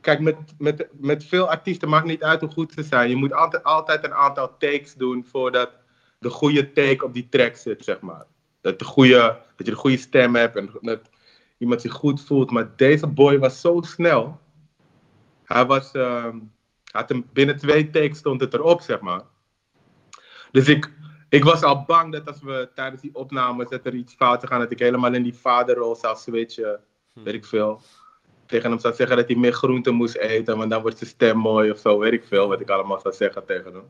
kijk, 0.00 0.20
met, 0.20 0.36
met, 0.58 0.88
met 0.92 1.24
veel 1.24 1.48
artiesten 1.50 1.88
maakt 1.88 2.06
niet 2.06 2.22
uit 2.22 2.40
hoe 2.40 2.50
goed 2.50 2.72
ze 2.72 2.82
zijn. 2.82 3.08
Je 3.08 3.16
moet 3.16 3.32
altijd, 3.32 3.62
altijd 3.62 4.04
een 4.04 4.14
aantal 4.14 4.56
takes 4.58 4.94
doen 4.94 5.24
voordat 5.24 5.70
de 6.18 6.30
goede 6.30 6.72
take 6.72 7.04
op 7.04 7.14
die 7.14 7.28
track 7.28 7.56
zit, 7.56 7.84
zeg 7.84 8.00
maar. 8.00 8.26
Dat, 8.60 8.78
de 8.78 8.84
goede, 8.84 9.40
dat 9.56 9.66
je 9.66 9.72
de 9.72 9.78
goede 9.78 9.96
stem 9.96 10.34
hebt 10.34 10.56
en 10.56 10.70
dat 10.80 11.00
iemand 11.58 11.80
zich 11.80 11.92
goed 11.92 12.20
voelt. 12.24 12.50
Maar 12.50 12.76
deze 12.76 13.06
boy 13.06 13.38
was 13.38 13.60
zo 13.60 13.80
snel. 13.80 14.40
Hij 15.44 15.66
was. 15.66 15.92
hij 15.92 16.32
had 16.90 17.08
hem, 17.08 17.26
binnen 17.32 17.56
twee 17.56 17.90
takes 17.90 18.18
stond 18.18 18.40
het 18.40 18.54
erop, 18.54 18.80
zeg 18.80 19.00
maar. 19.00 19.22
Dus 20.50 20.68
ik, 20.68 20.92
ik 21.28 21.44
was 21.44 21.62
al 21.62 21.84
bang 21.86 22.12
dat 22.12 22.26
als 22.26 22.42
we 22.42 22.68
tijdens 22.74 23.02
die 23.02 23.14
opnames 23.14 23.68
dat 23.68 23.86
er 23.86 23.94
iets 23.94 24.14
fout 24.14 24.40
zou 24.40 24.52
gaan, 24.52 24.60
dat 24.60 24.70
ik 24.70 24.78
helemaal 24.78 25.14
in 25.14 25.22
die 25.22 25.34
vaderrol 25.34 25.94
zou 25.96 26.16
switchen. 26.16 26.80
Weet 27.12 27.34
ik 27.34 27.44
veel. 27.44 27.80
Tegen 28.46 28.70
hem 28.70 28.78
zou 28.78 28.94
zeggen 28.94 29.16
dat 29.16 29.26
hij 29.28 29.36
meer 29.36 29.52
groenten 29.52 29.94
moest 29.94 30.16
eten, 30.16 30.56
want 30.56 30.70
dan 30.70 30.82
wordt 30.82 30.98
zijn 30.98 31.10
stem 31.10 31.36
mooi 31.38 31.70
of 31.70 31.78
zo. 31.78 31.98
Weet 31.98 32.12
ik 32.12 32.24
veel 32.24 32.48
wat 32.48 32.60
ik 32.60 32.70
allemaal 32.70 33.00
zou 33.00 33.14
zeggen 33.14 33.44
tegen 33.46 33.72
hem. 33.72 33.84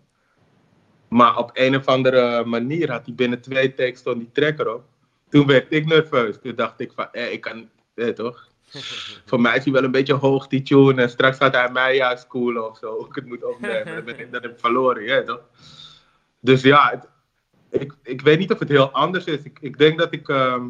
Maar 1.08 1.36
op 1.38 1.50
een 1.52 1.76
of 1.76 1.86
andere 1.86 2.44
manier 2.44 2.90
had 2.90 3.06
hij 3.06 3.14
binnen 3.14 3.40
twee 3.40 3.74
takes 3.74 3.98
stond 3.98 4.18
die 4.18 4.30
track 4.32 4.58
erop. 4.58 4.84
Toen 5.28 5.46
werd 5.46 5.66
ik 5.72 5.86
nerveus. 5.86 6.38
Toen 6.42 6.54
dacht 6.54 6.80
ik 6.80 6.92
van, 6.94 7.08
eh, 7.12 7.32
ik 7.32 7.40
kan, 7.40 7.68
eh, 7.94 8.08
toch? 8.08 8.48
Voor 9.26 9.40
mij 9.40 9.56
is 9.56 9.64
hij 9.64 9.72
wel 9.72 9.84
een 9.84 9.90
beetje 9.90 10.14
hoog, 10.14 10.46
die 10.46 10.62
tune. 10.62 11.02
En 11.02 11.10
straks 11.10 11.36
gaat 11.36 11.54
hij 11.54 11.70
mij 11.70 11.96
juist 11.96 12.26
coolen 12.26 12.70
of 12.70 12.78
zo. 12.78 13.06
Ik 13.08 13.14
het 13.14 13.26
moet 13.26 13.44
opnemen. 13.44 13.94
Dan 13.94 14.04
ben 14.04 14.18
ik 14.18 14.32
dat 14.32 14.42
heb 14.42 14.52
ik 14.52 14.60
verloren, 14.60 15.02
ja, 15.02 15.22
toch? 15.24 15.40
Dus 16.40 16.62
ja, 16.62 16.90
het- 16.90 17.08
ik, 17.70 17.92
ik 18.02 18.20
weet 18.20 18.38
niet 18.38 18.52
of 18.52 18.58
het 18.58 18.68
heel 18.68 18.90
anders 18.90 19.24
is. 19.24 19.42
Ik, 19.42 19.58
ik 19.60 19.78
denk 19.78 19.98
dat 19.98 20.12
ik. 20.12 20.28
ehm, 20.28 20.68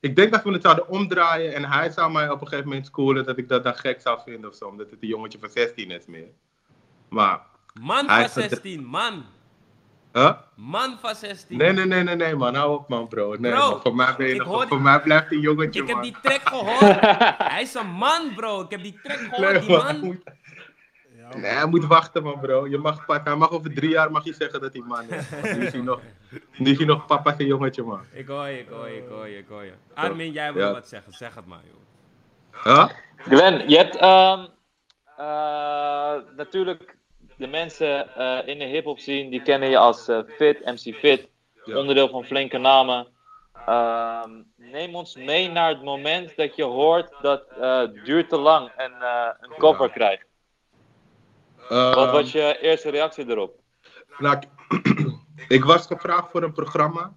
ik 0.00 0.16
denk 0.16 0.32
dat 0.32 0.42
we 0.42 0.50
het 0.52 0.62
zouden 0.62 0.88
omdraaien 0.88 1.54
en 1.54 1.64
hij 1.64 1.90
zou 1.90 2.12
mij 2.12 2.30
op 2.30 2.40
een 2.40 2.46
gegeven 2.48 2.68
moment 2.68 2.86
schoolen 2.86 3.24
dat 3.24 3.38
ik 3.38 3.48
dat 3.48 3.64
dan 3.64 3.74
gek 3.76 4.00
zou 4.00 4.20
vinden 4.24 4.50
of 4.50 4.56
zo. 4.56 4.64
Omdat 4.64 4.90
het 4.90 5.02
een 5.02 5.08
jongetje 5.08 5.38
van 5.38 5.48
16 5.50 5.90
is 5.90 6.06
meer. 6.06 6.28
Maar, 7.08 7.40
Man 7.80 8.06
van 8.06 8.16
heeft 8.18 8.34
het- 8.34 8.50
16, 8.50 8.84
man. 8.84 9.24
huh? 10.12 10.32
Man 10.56 10.98
van 11.00 11.14
16. 11.14 11.56
Nee, 11.58 11.72
nee, 11.72 11.84
nee, 11.84 12.02
nee, 12.02 12.16
nee, 12.16 12.34
man. 12.36 12.54
Hou 12.54 12.74
op, 12.78 12.88
man, 12.88 13.08
bro. 13.08 13.34
Nee, 13.38 13.52
Bro, 13.52 13.70
man. 13.70 13.80
Voor 13.82 13.94
mij, 13.94 14.14
ben 14.16 14.26
je 14.26 14.34
nog- 14.34 14.46
hoor 14.46 14.66
voor 14.68 14.80
mij 14.80 15.00
blijft 15.00 15.32
een 15.32 15.40
jongetje, 15.40 15.82
Ik 15.82 15.88
heb 15.88 16.02
die 16.02 16.16
track 16.22 16.48
gehoord. 16.48 17.00
Hij 17.52 17.62
is 17.62 17.74
een 17.74 17.90
man, 17.90 18.32
bro. 18.34 18.60
Ik 18.60 18.70
heb 18.70 18.82
die 18.82 18.98
track 19.02 19.18
gehoord, 19.18 19.52
Nee, 19.52 19.60
die 19.60 19.76
man. 19.76 20.22
Ja, 21.20 21.36
nee, 21.36 21.50
hij 21.50 21.66
moet 21.66 21.84
wachten, 21.86 22.22
man, 22.22 22.40
bro. 22.40 22.68
Je 22.68 22.78
mag, 22.78 23.06
hij 23.06 23.36
mag 23.36 23.50
over 23.50 23.74
drie 23.74 23.90
jaar 23.90 24.10
mag 24.10 24.24
je 24.24 24.32
zeggen 24.34 24.60
dat 24.60 24.72
hij 24.72 24.82
man 24.86 25.08
is. 25.10 25.30
Nu 25.42 25.64
is 25.66 25.72
hij 25.72 25.80
nog, 25.80 26.00
nu 26.56 26.70
is 26.70 26.76
hij 26.76 26.86
nog 26.86 27.06
papa 27.06 27.34
zijn 27.36 27.48
jongetje, 27.48 27.82
man. 27.82 28.00
Ik 28.12 28.26
hoor 28.26 28.46
je, 28.48 28.58
ik 28.58 28.68
hoor 28.68 28.88
je, 28.88 28.96
ik 28.96 29.08
hoor 29.08 29.28
je, 29.28 29.38
ik 29.38 29.48
hoor 29.48 29.64
je. 29.64 29.72
Armin, 29.94 30.32
jij 30.32 30.52
wil 30.52 30.66
Ja. 30.66 30.72
wat 30.72 30.88
zeggen. 30.88 31.12
Zeg 31.12 31.34
het 31.34 31.46
maar, 31.46 31.60
joh. 31.64 32.64
Huh? 32.64 32.88
Glenn, 33.16 33.68
je 33.68 33.76
hebt 33.76 33.96
ehm, 33.96 34.46
eh, 35.16 36.14
natuurlijk 36.36 36.96
de 37.36 37.46
mensen 37.46 38.14
eh, 38.16 38.48
in 38.48 38.58
de 38.58 38.64
hip-hop 38.64 38.98
scene, 38.98 39.30
die 39.30 39.42
kennen 39.42 39.68
je 39.70 39.78
als 39.78 40.08
eh, 40.08 40.18
Fit, 40.36 40.64
MC 40.64 40.94
Fit, 40.96 41.28
Ja. 41.64 41.76
onderdeel 41.78 42.08
van 42.08 42.24
flinke 42.24 42.58
namen. 42.58 43.06
Ehm, 43.66 44.30
neem 44.56 44.94
ons 44.94 45.16
mee 45.16 45.50
naar 45.50 45.68
het 45.68 45.82
moment 45.82 46.36
dat 46.36 46.56
je 46.56 46.62
hoort 46.64 47.12
dat 47.22 47.42
eh 47.60 47.82
duurt 48.04 48.28
te 48.28 48.38
lang 48.38 48.68
en 48.76 48.92
eh, 49.00 49.28
een 49.40 49.52
cover 49.58 49.86
Ja. 49.86 49.92
krijgt. 49.92 50.24
Wat 51.70 51.96
Ehm, 51.96 52.10
was 52.12 52.32
je 52.32 52.58
eerste 52.60 52.90
reactie 52.90 53.28
erop? 53.28 53.58
Nou, 54.18 54.36
ik, 54.36 54.48
ik 55.56 55.64
was 55.64 55.86
gevraagd 55.86 56.30
voor 56.30 56.42
een 56.42 56.52
programma. 56.52 57.14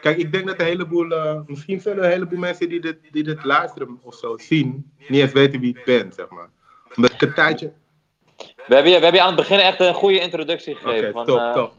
Kijk, 0.00 0.16
ik 0.16 0.32
denk 0.32 0.46
dat 0.46 0.60
een 0.60 0.66
heleboel, 0.66 1.10
eh, 1.10 1.40
misschien 1.46 1.80
zullen 1.80 2.04
een 2.04 2.10
heleboel 2.10 2.38
mensen 2.38 2.68
die 2.68 2.80
dit, 2.80 2.98
die 3.10 3.22
dit 3.22 3.44
luisteren 3.44 3.98
of 4.02 4.14
zo 4.14 4.36
zien, 4.38 4.92
niet 5.08 5.20
eens 5.20 5.32
weten 5.32 5.60
wie 5.60 5.76
ik 5.78 5.84
ben, 5.84 6.12
zeg 6.12 6.28
maar. 6.28 6.48
Omdat 6.96 7.12
ik 7.12 7.22
een 7.22 7.34
tijdje. 7.34 7.72
We 8.36 8.74
hebben 8.74 8.92
je, 8.92 8.96
we 8.98 9.02
hebben 9.04 9.20
je 9.20 9.20
aan 9.26 9.26
het 9.36 9.36
begin 9.48 9.58
echt 9.58 9.80
een 9.80 9.94
goede 9.94 10.20
introductie 10.20 10.74
Oké, 10.74 10.82
gegeven. 10.88 11.12
van, 11.12 11.24
top, 11.26 11.52
top. 11.54 11.72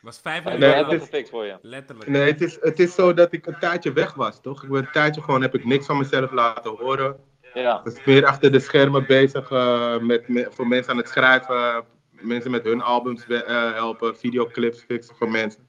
was 0.00 0.18
vijf 0.22 0.44
minuten 0.44 0.68
Nee, 0.68 0.84
het 0.84 0.92
is- 0.92 1.00
gefixt 1.02 1.30
voor 1.30 1.44
je. 1.44 1.58
Letterlijk. 1.62 2.10
Nee, 2.10 2.30
het 2.30 2.40
is, 2.40 2.58
het 2.60 2.78
is 2.80 2.94
zo 2.94 3.14
dat 3.14 3.32
ik 3.32 3.46
een 3.46 3.58
tijdje 3.58 3.92
weg 3.92 4.14
was, 4.14 4.40
toch? 4.40 4.62
Ik 4.62 4.68
ben 4.70 4.78
een 4.80 4.90
tijdje 4.92 5.22
gewoon, 5.22 5.42
heb 5.42 5.54
ik 5.54 5.64
niks 5.64 5.86
van 5.86 5.98
mezelf 5.98 6.30
laten 6.32 6.70
horen. 6.70 7.16
Ja. 7.54 7.80
Was 7.84 8.04
meer 8.04 8.26
achter 8.26 8.52
de 8.52 8.60
schermen 8.60 9.06
bezig 9.06 9.50
eh, 9.50 9.98
met, 9.98 10.24
voor 10.50 10.66
mensen 10.66 10.92
aan 10.92 10.98
het 10.98 11.08
schrijven, 11.08 11.84
mensen 12.10 12.50
met 12.50 12.64
hun 12.64 12.82
albums 12.82 13.26
eh, 13.26 13.72
helpen, 13.72 14.16
videoclips 14.18 14.82
fixen 14.82 15.16
voor 15.16 15.30
mensen. 15.30 15.68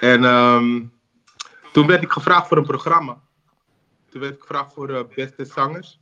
En 0.00 0.24
ehm, 0.24 0.82
toen 1.72 1.86
werd 1.86 2.02
ik 2.02 2.10
gevraagd 2.10 2.48
voor 2.48 2.56
een 2.56 2.64
programma. 2.64 3.20
Toen 4.10 4.20
werd 4.20 4.34
ik 4.34 4.40
gevraagd 4.40 4.72
voor 4.72 4.90
eh, 4.90 5.00
beste 5.14 5.44
zangers. 5.44 6.00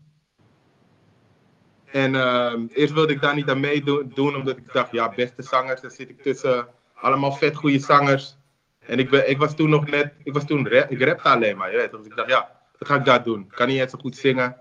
En 1.84 2.14
ehm, 2.14 2.66
eerst 2.72 2.92
wilde 2.92 3.12
ik 3.12 3.20
daar 3.20 3.34
niet 3.34 3.48
aan 3.48 3.60
meedoen, 3.60 4.12
doen, 4.14 4.36
omdat 4.36 4.56
ik 4.56 4.72
dacht, 4.72 4.92
ja, 4.92 5.12
beste 5.14 5.42
zangers, 5.42 5.80
daar 5.80 5.90
zit 5.90 6.08
ik 6.08 6.22
tussen 6.22 6.68
allemaal 6.94 7.32
vet 7.32 7.56
goede 7.56 7.78
zangers. 7.78 8.36
En 8.78 8.98
ik, 8.98 9.10
ik 9.10 9.38
was 9.38 9.56
toen 9.56 9.70
nog 9.70 9.86
net, 9.86 10.14
ik 10.22 10.32
was 10.32 10.46
toen, 10.46 10.66
ik 10.66 11.02
rapte 11.02 11.28
alleen 11.28 11.56
maar, 11.56 11.70
je 11.70 11.76
weet. 11.76 11.90
Dus 11.90 12.06
ik 12.06 12.16
dacht, 12.16 12.28
ja, 12.28 12.60
wat 12.78 12.88
ga 12.88 12.94
ik 12.94 13.04
daar 13.04 13.22
doen? 13.22 13.40
Ik 13.40 13.50
kan 13.50 13.68
niet 13.68 13.80
eens 13.80 13.90
zo 13.90 13.98
goed 13.98 14.16
zingen. 14.16 14.56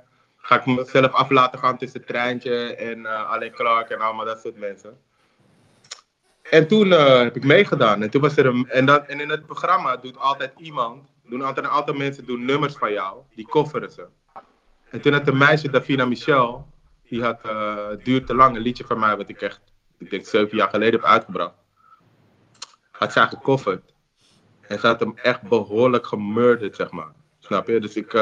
Ga 0.48 0.56
ik 0.56 0.66
mezelf 0.66 1.12
af 1.12 1.30
laten 1.30 1.60
gaan 1.60 1.78
tussen 1.78 2.06
Treintje 2.06 2.76
en 2.76 3.06
eh 3.06 3.32
Alain 3.32 3.52
Clark 3.52 3.90
en 3.90 4.00
allemaal 4.00 4.26
dat 4.26 4.42
soort 4.42 4.58
mensen. 4.58 4.98
En 6.50 6.68
toen 6.68 6.94
eh, 6.94 7.20
heb 7.20 7.36
ik 7.36 7.44
meegedaan. 7.44 8.02
En, 8.02 8.10
toen 8.10 8.22
was 8.22 8.38
er 8.38 8.46
een, 8.46 8.70
en, 8.70 8.86
dan, 8.86 9.06
en 9.06 9.20
in 9.20 9.30
het 9.30 9.46
programma 9.46 9.98
doet 9.98 10.18
altijd 10.18 10.52
iemand, 10.58 11.08
doen 11.24 11.42
altijd 11.42 11.66
een 11.66 11.72
aantal 11.72 11.96
mensen 11.96 12.26
doen 12.26 12.46
nummers 12.46 12.74
van 12.74 12.92
jou, 12.92 13.22
die 13.36 13.48
kofferen 13.48 13.92
ze. 13.92 14.08
En 14.90 15.02
toen 15.02 15.14
had 15.14 15.28
een 15.28 15.38
meisje, 15.38 15.70
Davina 15.70 16.06
Michel, 16.06 16.68
die 17.10 17.24
had 17.24 17.42
eh 17.42 17.88
Duurt 18.04 18.28
te 18.28 18.36
lang, 18.36 18.56
een 18.56 18.62
liedje 18.62 18.86
van 18.86 19.00
mij, 19.00 19.18
wat 19.18 19.30
ik 19.30 19.42
echt, 19.42 19.62
ik 19.98 20.10
denk 20.10 20.26
zeven 20.26 20.58
jaar 20.58 20.70
geleden 20.70 21.00
heb 21.00 21.10
uitgebracht. 21.10 21.56
Had 22.92 23.12
zij 23.12 23.28
gekofferd. 23.28 23.94
En 24.62 24.80
ze 24.80 24.88
had 24.88 25.00
hem 25.00 25.14
echt 25.16 25.42
behoorlijk 25.42 26.08
gemurderd, 26.08 26.76
zeg 26.76 26.92
maar. 26.92 27.12
Snap 27.40 27.68
je? 27.68 27.80
Dus 27.80 27.96
ik, 27.96 28.14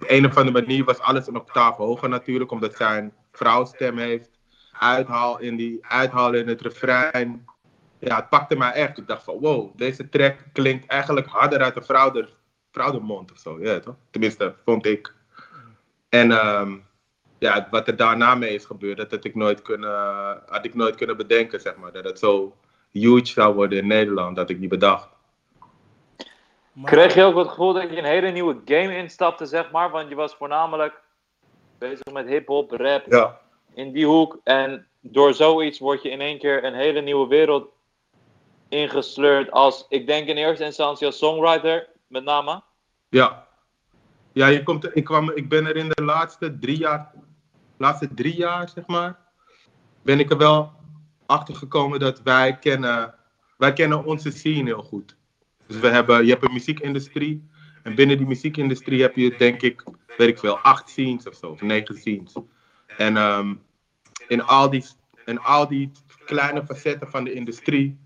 op 0.00 0.04
een 0.08 0.26
of 0.26 0.36
andere 0.36 0.60
manier 0.60 0.84
was 0.84 0.98
alles 0.98 1.26
een 1.26 1.36
octaaf 1.36 1.76
hoger 1.76 2.08
natuurlijk, 2.08 2.50
omdat 2.50 2.76
zij 2.76 2.98
een 2.98 3.12
vrouwstem 3.32 3.98
heeft. 3.98 4.30
Uithaal 4.78 5.38
in, 5.40 5.56
die, 5.56 5.86
uithaal 5.86 6.32
in 6.32 6.48
het 6.48 6.60
refrein. 6.60 7.44
Ja, 7.98 8.16
het 8.16 8.28
pakte 8.28 8.56
mij 8.56 8.72
echt. 8.72 8.98
Ik 8.98 9.06
dacht 9.06 9.24
van, 9.24 9.38
wow, 9.38 9.76
deze 9.76 10.08
track 10.08 10.36
klinkt 10.52 10.86
eigenlijk 10.86 11.26
harder 11.26 11.62
uit 11.62 11.74
de 11.74 11.82
vrouw, 11.82 12.24
vrouwdermond 12.70 13.32
of 13.32 13.38
zo. 13.38 13.58
Ja, 13.60 13.80
toch? 13.80 13.96
Tenminste, 14.10 14.54
vond 14.64 14.86
ik. 14.86 15.14
En 16.08 16.30
ehm, 16.30 16.76
ja, 17.38 17.68
wat 17.70 17.88
er 17.88 17.96
daarna 17.96 18.34
mee 18.34 18.54
is 18.54 18.64
gebeurd, 18.64 18.96
dat 18.96 19.10
had 19.10 19.24
ik 19.24 19.34
nooit 19.34 19.62
kunnen, 19.62 20.42
had 20.46 20.64
ik 20.64 20.74
nooit 20.74 20.94
kunnen 20.94 21.16
bedenken, 21.16 21.60
zeg 21.60 21.76
maar. 21.76 21.92
Dat 21.92 22.04
het 22.04 22.18
zo 22.18 22.56
huge 22.90 23.26
zou 23.26 23.54
worden 23.54 23.78
in 23.78 23.86
Nederland, 23.86 24.36
dat 24.36 24.50
ik 24.50 24.58
niet 24.58 24.68
bedacht. 24.68 25.08
Maar- 26.80 26.90
Kreeg 26.90 27.14
je 27.14 27.22
ook 27.22 27.36
het 27.36 27.48
gevoel 27.48 27.72
dat 27.72 27.90
je 27.90 27.96
een 27.98 28.04
hele 28.04 28.30
nieuwe 28.30 28.60
game 28.64 28.96
instapte, 28.96 29.46
zeg 29.46 29.70
maar? 29.70 29.90
Want 29.90 30.08
je 30.08 30.14
was 30.14 30.34
voornamelijk 30.34 31.00
bezig 31.78 32.12
met 32.12 32.26
hip-hop, 32.26 32.70
rap, 32.70 33.06
Ja. 33.08 33.40
in 33.74 33.92
die 33.92 34.06
hoek. 34.06 34.40
En 34.44 34.86
door 35.00 35.34
zoiets 35.34 35.78
word 35.78 36.02
je 36.02 36.10
in 36.10 36.20
één 36.20 36.38
keer 36.38 36.64
een 36.64 36.74
hele 36.74 37.00
nieuwe 37.00 37.26
wereld 37.28 37.68
ingesleurd. 38.68 39.50
Als, 39.50 39.86
ik 39.88 40.06
denk 40.06 40.28
in 40.28 40.36
eerste 40.36 40.64
instantie 40.64 41.06
als 41.06 41.18
songwriter, 41.18 41.88
met 42.06 42.24
name. 42.24 42.62
Ja. 43.08 43.46
Ja, 44.32 44.46
je 44.46 44.62
komt, 44.62 44.96
ik, 44.96 45.04
kwam, 45.04 45.30
ik 45.30 45.48
ben 45.48 45.66
er 45.66 45.76
in 45.76 45.88
de 45.88 46.02
laatste 46.02 46.58
drie 46.58 46.78
jaar, 46.78 47.12
laatste 47.76 48.14
drie 48.14 48.36
jaar, 48.36 48.68
zeg 48.68 48.86
maar, 48.86 49.18
ben 50.02 50.18
ik 50.20 50.30
er 50.30 50.36
wel 50.38 50.72
achter 51.26 51.54
gekomen 51.54 51.98
dat 52.00 52.22
wij 52.22 52.58
kennen, 52.58 53.14
wij 53.56 53.72
kennen 53.72 54.04
onze 54.04 54.30
scene 54.30 54.64
heel 54.64 54.82
goed. 54.82 55.16
Dus 55.70 55.80
we 55.80 55.88
hebben, 55.88 56.24
je 56.24 56.30
hebt 56.30 56.44
een 56.44 56.52
muziekindustrie. 56.52 57.48
En 57.82 57.94
binnen 57.94 58.16
die 58.16 58.26
muziekindustrie 58.26 59.02
heb 59.02 59.16
je, 59.16 59.36
denk 59.36 59.62
ik, 59.62 59.84
weet 60.16 60.28
ik 60.28 60.38
veel, 60.38 60.58
acht 60.58 60.88
scenes 60.88 61.26
of 61.26 61.34
zo, 61.34 61.46
of 61.46 61.60
negen 61.60 61.96
scenes. 61.96 62.32
En 62.96 63.16
ehm, 63.16 63.54
in, 64.28 64.42
al 64.42 64.70
die, 64.70 64.84
in 65.24 65.40
al 65.40 65.68
die 65.68 65.90
kleine 66.24 66.64
facetten 66.64 67.10
van 67.10 67.24
de 67.24 67.32
industrie, 67.32 67.98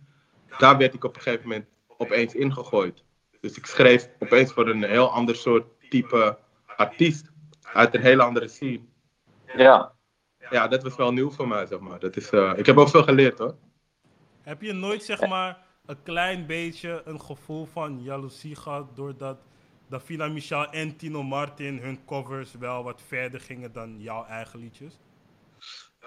daar 0.59 0.77
werd 0.77 0.95
ik 0.95 1.05
op 1.05 1.17
een 1.17 1.23
gegeven 1.23 1.49
moment 1.49 1.67
opeens 1.97 2.35
ingegooid. 2.35 3.05
Dus 3.41 3.57
ik 3.57 3.67
schreef 3.67 4.09
opeens 4.19 4.53
voor 4.53 4.69
een 4.69 4.85
heel 4.85 5.11
ander 5.11 5.37
soort 5.37 5.67
type 5.89 6.39
artiest. 6.77 7.31
Uit 7.63 7.95
een 7.95 8.03
hele 8.03 8.23
andere 8.23 8.49
scene. 8.49 8.81
Ja. 9.57 9.93
Ja, 10.51 10.69
dat 10.69 10.83
was 10.83 10.97
wel 10.97 11.13
nieuw 11.13 11.31
voor 11.31 11.49
mij, 11.49 11.67
zeg 11.67 11.79
maar. 11.79 11.99
Dat 11.99 12.17
is, 12.17 12.31
eh, 12.31 12.53
ik 12.57 12.67
heb 12.67 12.77
ook 12.77 12.89
veel 12.89 13.03
geleerd, 13.03 13.39
hoor. 13.39 13.55
Heb 14.43 14.63
je 14.63 14.73
nooit 14.73 15.03
zeg 15.03 15.29
maar 15.29 15.64
een 15.87 16.03
klein 16.03 16.47
beetje 16.47 17.03
een 17.05 17.21
gevoel 17.21 17.67
van 17.67 18.03
jaloezie 18.03 18.57
gehad 18.57 18.97
doordat 18.97 19.39
Davina 19.89 20.29
Michel 20.29 20.71
en 20.71 20.97
Tino 20.97 21.23
Martin 21.23 21.79
hun 21.79 22.05
covers 22.07 22.55
wel 22.55 22.83
wat 22.83 23.03
verder 23.07 23.41
gingen 23.41 23.73
dan 23.73 24.01
jouw 24.01 24.25
eigen 24.25 24.59
liedjes? 24.59 24.99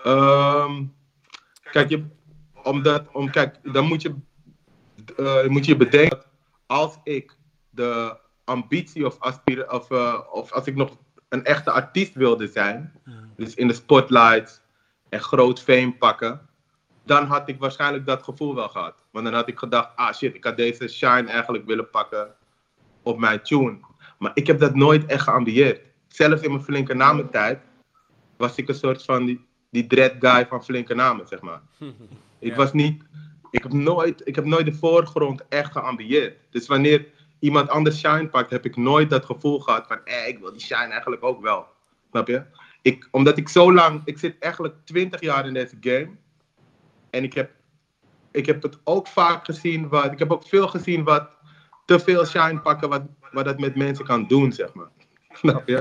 Ehm, 0.03 0.85
kijk, 1.71 1.89
je, 1.89 2.05
omdat, 2.63 3.11
om, 3.11 3.29
kijk, 3.29 3.73
dan 3.73 3.85
moet 3.85 4.01
je, 4.01 4.15
eh, 5.17 5.47
moet 5.47 5.65
je 5.65 5.75
bedenken, 5.75 6.17
dat 6.17 6.27
als 6.65 6.97
ik 7.03 7.37
de 7.69 8.17
ambitie 8.43 9.05
of, 9.05 9.19
aspira 9.19 9.63
of, 9.63 9.91
eh, 9.91 10.19
of 10.31 10.51
als 10.51 10.67
ik 10.67 10.75
nog 10.75 10.97
een 11.29 11.45
echte 11.45 11.71
artiest 11.71 12.13
wilde 12.13 12.47
zijn, 12.47 13.01
dus 13.35 13.53
in 13.53 13.67
de 13.67 13.73
spotlights 13.73 14.61
en 15.09 15.19
groot 15.19 15.61
fame 15.61 15.93
pakken, 15.93 16.46
dan 17.07 17.25
had 17.25 17.49
ik 17.49 17.59
waarschijnlijk 17.59 18.05
dat 18.05 18.23
gevoel 18.23 18.55
wel 18.55 18.69
gehad. 18.69 19.03
Want 19.11 19.25
dan 19.25 19.33
had 19.33 19.47
ik 19.47 19.57
gedacht, 19.57 19.89
ah 19.95 20.13
shit, 20.13 20.35
ik 20.35 20.43
had 20.43 20.57
deze 20.57 20.87
shine 20.87 21.27
eigenlijk 21.27 21.65
willen 21.65 21.89
pakken 21.89 22.35
op 23.01 23.19
mijn 23.19 23.41
tune. 23.41 23.77
Maar 24.19 24.31
ik 24.33 24.47
heb 24.47 24.59
dat 24.59 24.75
nooit 24.75 25.05
echt 25.05 25.23
geambieerd. 25.23 25.81
Zelfs 26.07 26.41
in 26.41 26.51
mijn 26.51 26.63
flinke 26.63 26.93
namentijd 26.93 27.59
was 28.37 28.55
ik 28.55 28.67
een 28.67 28.75
soort 28.75 29.03
van 29.03 29.25
die, 29.25 29.45
die 29.69 29.87
dread 29.87 30.13
guy 30.19 30.45
van 30.47 30.63
flinke 30.63 30.93
namen, 30.93 31.27
zeg 31.27 31.41
maar. 31.41 31.61
Ik 32.39 32.55
was 32.55 32.73
niet, 32.73 33.03
ik 33.51 33.63
heb, 33.63 33.73
nooit, 33.73 34.21
ik 34.27 34.35
heb 34.35 34.45
nooit 34.45 34.65
de 34.65 34.73
voorgrond 34.73 35.47
echt 35.49 35.71
geambieerd. 35.71 36.37
Dus 36.49 36.67
wanneer 36.67 37.07
iemand 37.39 37.69
anders 37.69 37.99
shine 37.99 38.27
pakt, 38.27 38.49
heb 38.49 38.65
ik 38.65 38.75
nooit 38.75 39.09
dat 39.09 39.25
gevoel 39.25 39.59
gehad 39.59 39.87
van, 39.87 39.99
eh, 40.03 40.27
ik 40.27 40.39
wil 40.39 40.51
die 40.51 40.61
shine 40.61 40.91
eigenlijk 40.91 41.23
ook 41.23 41.41
wel. 41.41 41.65
Snap 42.09 42.27
je? 42.27 42.43
Ik, 42.81 43.07
omdat 43.11 43.37
ik 43.37 43.49
zo 43.49 43.73
lang, 43.73 44.01
ik 44.05 44.17
zit 44.17 44.35
eigenlijk 44.39 44.75
20 44.83 45.21
jaar 45.21 45.47
in 45.47 45.53
deze 45.53 45.77
game. 45.81 46.09
En 47.17 47.23
ik 47.23 47.33
heb, 47.33 47.51
ik 48.31 48.45
heb 48.45 48.63
het 48.63 48.79
ook 48.83 49.07
vaak 49.07 49.45
gezien, 49.45 49.87
wat, 49.87 50.11
ik 50.11 50.19
heb 50.19 50.31
ook 50.31 50.47
veel 50.47 50.67
gezien 50.67 51.03
wat 51.03 51.29
te 51.85 51.99
veel 51.99 52.25
shine 52.25 52.59
pakken, 52.59 52.89
wat, 52.89 53.03
wat 53.31 53.45
dat 53.45 53.59
met 53.59 53.75
mensen 53.75 54.05
kan 54.05 54.27
doen, 54.27 54.51
zeg 54.51 54.73
maar. 54.73 54.89
Snap 55.41 55.67
je? 55.67 55.77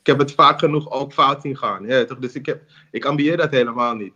Ik 0.00 0.06
heb 0.06 0.18
het 0.18 0.32
vaak 0.32 0.58
genoeg 0.58 0.90
ook 0.90 1.12
fout 1.12 1.42
zien 1.42 1.56
gaan. 1.56 1.86
Ja, 1.86 2.04
toch? 2.04 2.18
Dus 2.18 2.34
ik, 2.34 2.46
heb, 2.46 2.62
ik 2.90 3.04
ambieer 3.04 3.36
dat 3.36 3.50
helemaal 3.50 3.94
niet. 3.94 4.14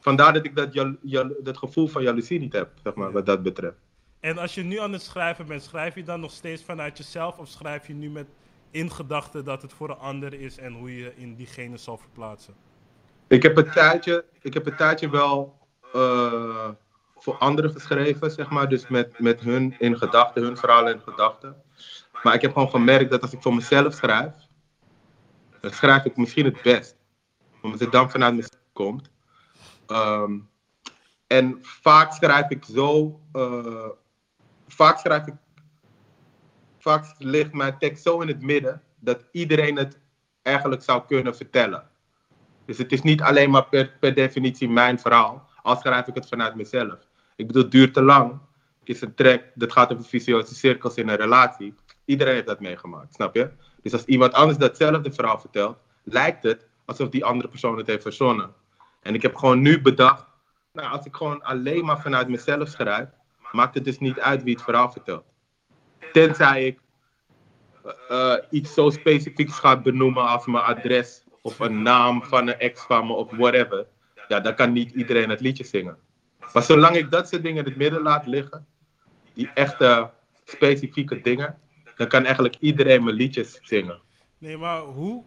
Vandaar 0.00 0.32
dat 0.32 0.44
ik 0.44 0.56
dat, 0.56 0.72
jal, 0.72 0.96
jal- 1.02 1.36
dat 1.42 1.58
gevoel 1.58 1.86
van 1.86 2.02
jaloezie 2.02 2.40
niet 2.40 2.52
heb, 2.52 2.70
zeg 2.82 2.94
maar, 2.94 3.12
wat 3.12 3.26
dat 3.26 3.42
betreft. 3.42 3.76
En 4.20 4.38
als 4.38 4.54
je 4.54 4.62
nu 4.62 4.78
aan 4.78 4.92
het 4.92 5.02
schrijven 5.02 5.46
bent, 5.46 5.62
schrijf 5.62 5.94
je 5.94 6.02
dan 6.02 6.20
nog 6.20 6.32
steeds 6.32 6.62
vanuit 6.64 6.98
jezelf 6.98 7.38
of 7.38 7.48
schrijf 7.48 7.86
je 7.86 7.94
nu 7.94 8.10
met 8.10 8.26
in 8.70 8.90
gedachten 8.90 9.44
dat 9.44 9.62
het 9.62 9.72
voor 9.72 9.90
een 9.90 9.98
ander 9.98 10.34
is 10.34 10.58
en 10.58 10.72
hoe 10.72 10.96
je 10.96 11.12
in 11.16 11.34
diegene 11.34 11.76
zal 11.76 11.98
verplaatsen? 11.98 12.54
Ik 13.28 13.42
heb 13.42 13.56
een 13.56 13.70
tijdje, 13.70 14.24
ik 14.40 14.54
heb 14.54 14.66
een 14.66 14.76
tijdje 14.76 15.10
wel 15.10 15.58
eh, 15.92 16.70
voor 17.16 17.36
anderen 17.38 17.70
geschreven, 17.70 18.30
zeg 18.30 18.50
maar. 18.50 18.68
Dus 18.68 18.88
met, 18.88 19.18
met 19.18 19.40
hun 19.40 19.74
in 19.78 19.98
gedachten, 19.98 20.42
hun 20.42 20.56
verhalen 20.56 20.94
in 20.94 21.00
gedachten. 21.00 21.62
Maar 22.22 22.34
ik 22.34 22.42
heb 22.42 22.52
gewoon 22.52 22.70
gemerkt 22.70 23.10
dat 23.10 23.22
als 23.22 23.32
ik 23.32 23.42
voor 23.42 23.54
mezelf 23.54 23.94
schrijf, 23.94 24.32
dan 25.60 25.70
schrijf 25.70 26.04
ik 26.04 26.16
misschien 26.16 26.44
het 26.44 26.62
best. 26.62 26.96
Omdat 27.62 27.80
het 27.80 27.92
dan 27.92 28.10
vanuit 28.10 28.34
mezelf 28.34 28.62
komt. 28.72 29.10
Ehm, 29.86 30.38
en 31.26 31.58
vaak 31.62 32.12
schrijf 32.12 32.48
ik 32.48 32.64
zo, 32.64 33.20
eh, 33.32 33.88
vaak 34.68 34.98
schrijf 34.98 35.26
ik, 35.26 35.34
vaak 36.78 37.14
ligt 37.18 37.52
mijn 37.52 37.78
tekst 37.78 38.02
zo 38.02 38.20
in 38.20 38.28
het 38.28 38.42
midden 38.42 38.82
dat 38.98 39.24
iedereen 39.30 39.76
het 39.76 40.00
eigenlijk 40.42 40.82
zou 40.82 41.02
kunnen 41.06 41.36
vertellen. 41.36 41.90
Dus 42.66 42.78
het 42.78 42.92
is 42.92 43.02
niet 43.02 43.22
alleen 43.22 43.50
maar 43.50 43.64
per, 43.64 43.96
per 44.00 44.14
definitie 44.14 44.68
mijn 44.68 44.98
verhaal, 44.98 45.48
al 45.62 45.76
schrijf 45.76 46.06
ik 46.06 46.14
het 46.14 46.28
vanuit 46.28 46.54
mezelf. 46.54 46.98
Ik 47.36 47.46
bedoel, 47.46 47.62
het 47.62 47.70
duurt 47.70 47.94
te 47.94 48.02
lang. 48.02 48.38
Is 48.84 49.00
een 49.00 49.40
dat 49.54 49.72
gaat 49.72 49.92
over 49.92 50.04
vicieuze 50.04 50.54
cirkels 50.54 50.94
in 50.94 51.08
een 51.08 51.16
relatie. 51.16 51.74
Iedereen 52.04 52.34
heeft 52.34 52.46
dat 52.46 52.60
meegemaakt, 52.60 53.14
snap 53.14 53.34
je? 53.34 53.50
Dus 53.82 53.92
als 53.92 54.04
iemand 54.04 54.32
anders 54.32 54.58
datzelfde 54.58 55.12
verhaal 55.12 55.40
vertelt, 55.40 55.78
lijkt 56.02 56.42
het 56.42 56.66
alsof 56.84 57.08
die 57.08 57.24
andere 57.24 57.48
persoon 57.48 57.78
het 57.78 57.86
heeft 57.86 58.02
verzonnen. 58.02 58.54
En 59.02 59.14
ik 59.14 59.22
heb 59.22 59.34
gewoon 59.34 59.60
nu 59.60 59.80
bedacht, 59.80 60.24
nou, 60.72 60.90
als 60.90 61.06
ik 61.06 61.16
gewoon 61.16 61.42
alleen 61.42 61.84
maar 61.84 62.00
vanuit 62.00 62.28
mezelf 62.28 62.68
schrijf, 62.68 63.08
maakt 63.52 63.74
het 63.74 63.84
dus 63.84 63.98
niet 63.98 64.20
uit 64.20 64.42
wie 64.42 64.54
het 64.54 64.62
verhaal 64.62 64.92
vertelt. 64.92 65.24
Tenzij 66.12 66.66
ik 66.66 66.80
eh, 67.84 68.32
eh, 68.32 68.42
iets 68.50 68.74
zo 68.74 68.90
specifieks 68.90 69.58
ga 69.58 69.80
benoemen 69.80 70.26
als 70.26 70.46
mijn 70.46 70.64
adres 70.64 71.25
of 71.46 71.58
een 71.58 71.82
naam 71.82 72.22
van 72.22 72.48
een 72.48 72.58
ex 72.58 72.80
van 72.82 73.06
me 73.06 73.12
of 73.12 73.30
whatever, 73.30 73.86
ja, 74.28 74.40
dan 74.40 74.54
kan 74.54 74.72
niet 74.72 74.90
iedereen 74.94 75.30
het 75.30 75.40
liedje 75.40 75.64
zingen. 75.64 75.96
Maar 76.52 76.62
zolang 76.62 76.96
ik 76.96 77.10
dat 77.10 77.28
soort 77.28 77.42
dingen 77.42 77.58
in 77.64 77.68
het 77.70 77.76
midden 77.76 78.02
laat 78.02 78.26
liggen, 78.26 78.66
die 79.34 79.50
echte 79.54 80.10
specifieke 80.44 81.20
dingen, 81.20 81.58
dan 81.96 82.08
kan 82.08 82.24
eigenlijk 82.24 82.56
iedereen 82.60 83.04
mijn 83.04 83.16
liedjes 83.16 83.58
zingen. 83.62 84.00
Nee, 84.38 84.56
maar 84.56 84.80
hoe, 84.80 85.22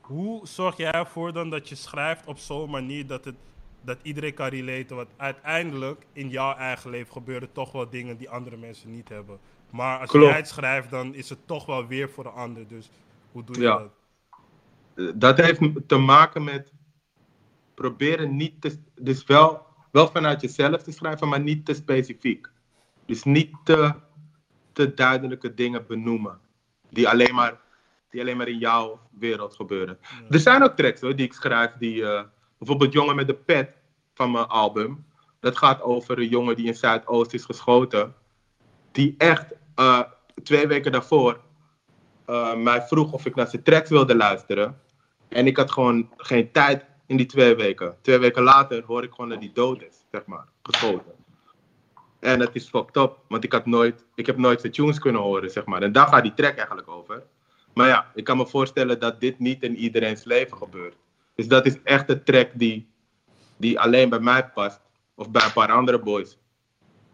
hoe 0.00 0.46
zorg 0.46 0.76
jij 0.76 0.90
ervoor 0.92 1.32
dan 1.32 1.50
dat 1.50 1.68
je 1.68 1.74
schrijft 1.74 2.26
op 2.26 2.38
zo'n 2.38 2.70
manier 2.70 3.06
dat, 3.06 3.24
het, 3.24 3.34
dat 3.80 3.98
iedereen 4.02 4.34
kan 4.34 4.48
relaten? 4.48 4.96
Want 4.96 5.08
uiteindelijk 5.16 6.06
in 6.12 6.28
jouw 6.28 6.54
eigen 6.54 6.90
leven 6.90 7.12
gebeuren 7.12 7.52
toch 7.52 7.72
wel 7.72 7.88
dingen 7.90 8.16
die 8.16 8.30
andere 8.30 8.56
mensen 8.56 8.90
niet 8.90 9.08
hebben. 9.08 9.38
Maar 9.70 9.98
als 10.00 10.10
Klopt. 10.10 10.26
jij 10.26 10.36
het 10.36 10.48
schrijft, 10.48 10.90
dan 10.90 11.14
is 11.14 11.28
het 11.28 11.38
toch 11.46 11.66
wel 11.66 11.86
weer 11.86 12.10
voor 12.10 12.24
de 12.24 12.30
ander. 12.30 12.68
Dus 12.68 12.90
hoe 13.32 13.44
doe 13.44 13.56
je 13.56 13.62
Ja. 13.62 13.78
dat? 13.78 13.98
Eh, 14.94 15.06
dat 15.14 15.36
heeft 15.36 15.60
te 15.86 15.96
maken 15.96 16.44
met 16.44 16.72
proberen 17.74 18.36
niet 18.36 18.60
te, 18.60 18.78
dus 19.00 19.24
wel, 19.24 19.66
wel 19.90 20.08
vanuit 20.08 20.40
jezelf 20.40 20.82
te 20.82 20.92
schrijven, 20.92 21.28
maar 21.28 21.40
niet 21.40 21.64
te 21.64 21.74
specifiek. 21.74 22.50
Dus 23.06 23.22
niet 23.22 23.50
te, 23.64 23.94
te 24.72 24.94
duidelijke 24.94 25.54
dingen 25.54 25.86
benoemen, 25.86 26.38
die 26.90 27.08
alleen 27.08 27.34
maar, 27.34 27.60
die 28.10 28.20
alleen 28.20 28.36
maar 28.36 28.48
in 28.48 28.58
jouw 28.58 29.00
wereld 29.18 29.54
gebeuren. 29.54 29.98
Er 30.30 30.38
zijn 30.38 30.62
ook 30.62 30.76
tracks 30.76 31.00
hoor, 31.00 31.16
die 31.16 31.26
ik 31.26 31.32
schrijf, 31.32 31.72
die 31.78 32.04
eh, 32.04 32.22
bijvoorbeeld 32.58 32.92
Jongen 32.92 33.16
met 33.16 33.26
de 33.26 33.34
Pet 33.34 33.76
van 34.14 34.30
mijn 34.30 34.46
album. 34.46 35.04
Dat 35.40 35.58
gaat 35.58 35.82
over 35.82 36.18
een 36.18 36.28
jongen 36.28 36.56
die 36.56 36.66
in 36.66 36.74
Zuidoost 36.74 37.34
is 37.34 37.44
geschoten. 37.44 38.14
Die 38.92 39.14
echt 39.18 39.52
eh, 39.74 40.02
twee 40.42 40.66
weken 40.66 40.92
daarvoor 40.92 41.40
eh, 42.30 42.54
mij 42.54 42.82
vroeg 42.82 43.12
of 43.12 43.26
ik 43.26 43.34
naar 43.34 43.48
zijn 43.48 43.62
tracks 43.62 43.90
wilde 43.90 44.16
luisteren. 44.16 44.80
En 45.28 45.46
ik 45.46 45.56
had 45.56 45.70
gewoon 45.70 46.10
geen 46.16 46.52
tijd 46.52 46.84
in 47.06 47.16
die 47.16 47.26
twee 47.26 47.54
weken. 47.54 47.96
Twee 48.00 48.18
weken 48.18 48.42
later 48.42 48.84
hoor 48.84 49.02
ik 49.02 49.10
gewoon 49.10 49.30
dat 49.30 49.38
hij 49.38 49.50
dood 49.54 49.82
is, 49.82 49.96
zeg 50.10 50.26
maar, 50.26 50.44
geschoten. 50.62 51.12
En 52.20 52.40
het 52.40 52.50
is 52.52 52.68
fucked 52.68 52.96
up, 52.96 53.18
want 53.28 53.44
ik, 53.44 53.52
had 53.52 53.66
nooit, 53.66 54.04
ik 54.14 54.26
heb 54.26 54.36
nooit 54.36 54.60
zijn 54.60 54.72
tunes 54.72 54.98
kunnen 54.98 55.20
horen, 55.20 55.50
zeg 55.50 55.64
maar. 55.64 55.82
En 55.82 55.92
daar 55.92 56.06
gaat 56.06 56.22
die 56.22 56.34
track 56.34 56.56
eigenlijk 56.56 56.88
over. 56.88 57.22
Maar 57.74 57.88
ja, 57.88 58.10
ik 58.14 58.24
kan 58.24 58.36
me 58.36 58.46
voorstellen 58.46 59.00
dat 59.00 59.20
dit 59.20 59.38
niet 59.38 59.62
in 59.62 59.76
iedereen's 59.76 60.24
leven 60.24 60.56
gebeurt. 60.56 60.96
Dus 61.34 61.48
dat 61.48 61.66
is 61.66 61.82
echt 61.82 62.10
een 62.10 62.24
track 62.24 62.50
die, 62.54 62.88
die 63.56 63.80
alleen 63.80 64.08
bij 64.08 64.20
mij 64.20 64.48
past. 64.48 64.80
Of 65.14 65.30
bij 65.30 65.44
een 65.44 65.52
paar 65.52 65.72
andere 65.72 65.98
boys. 65.98 66.38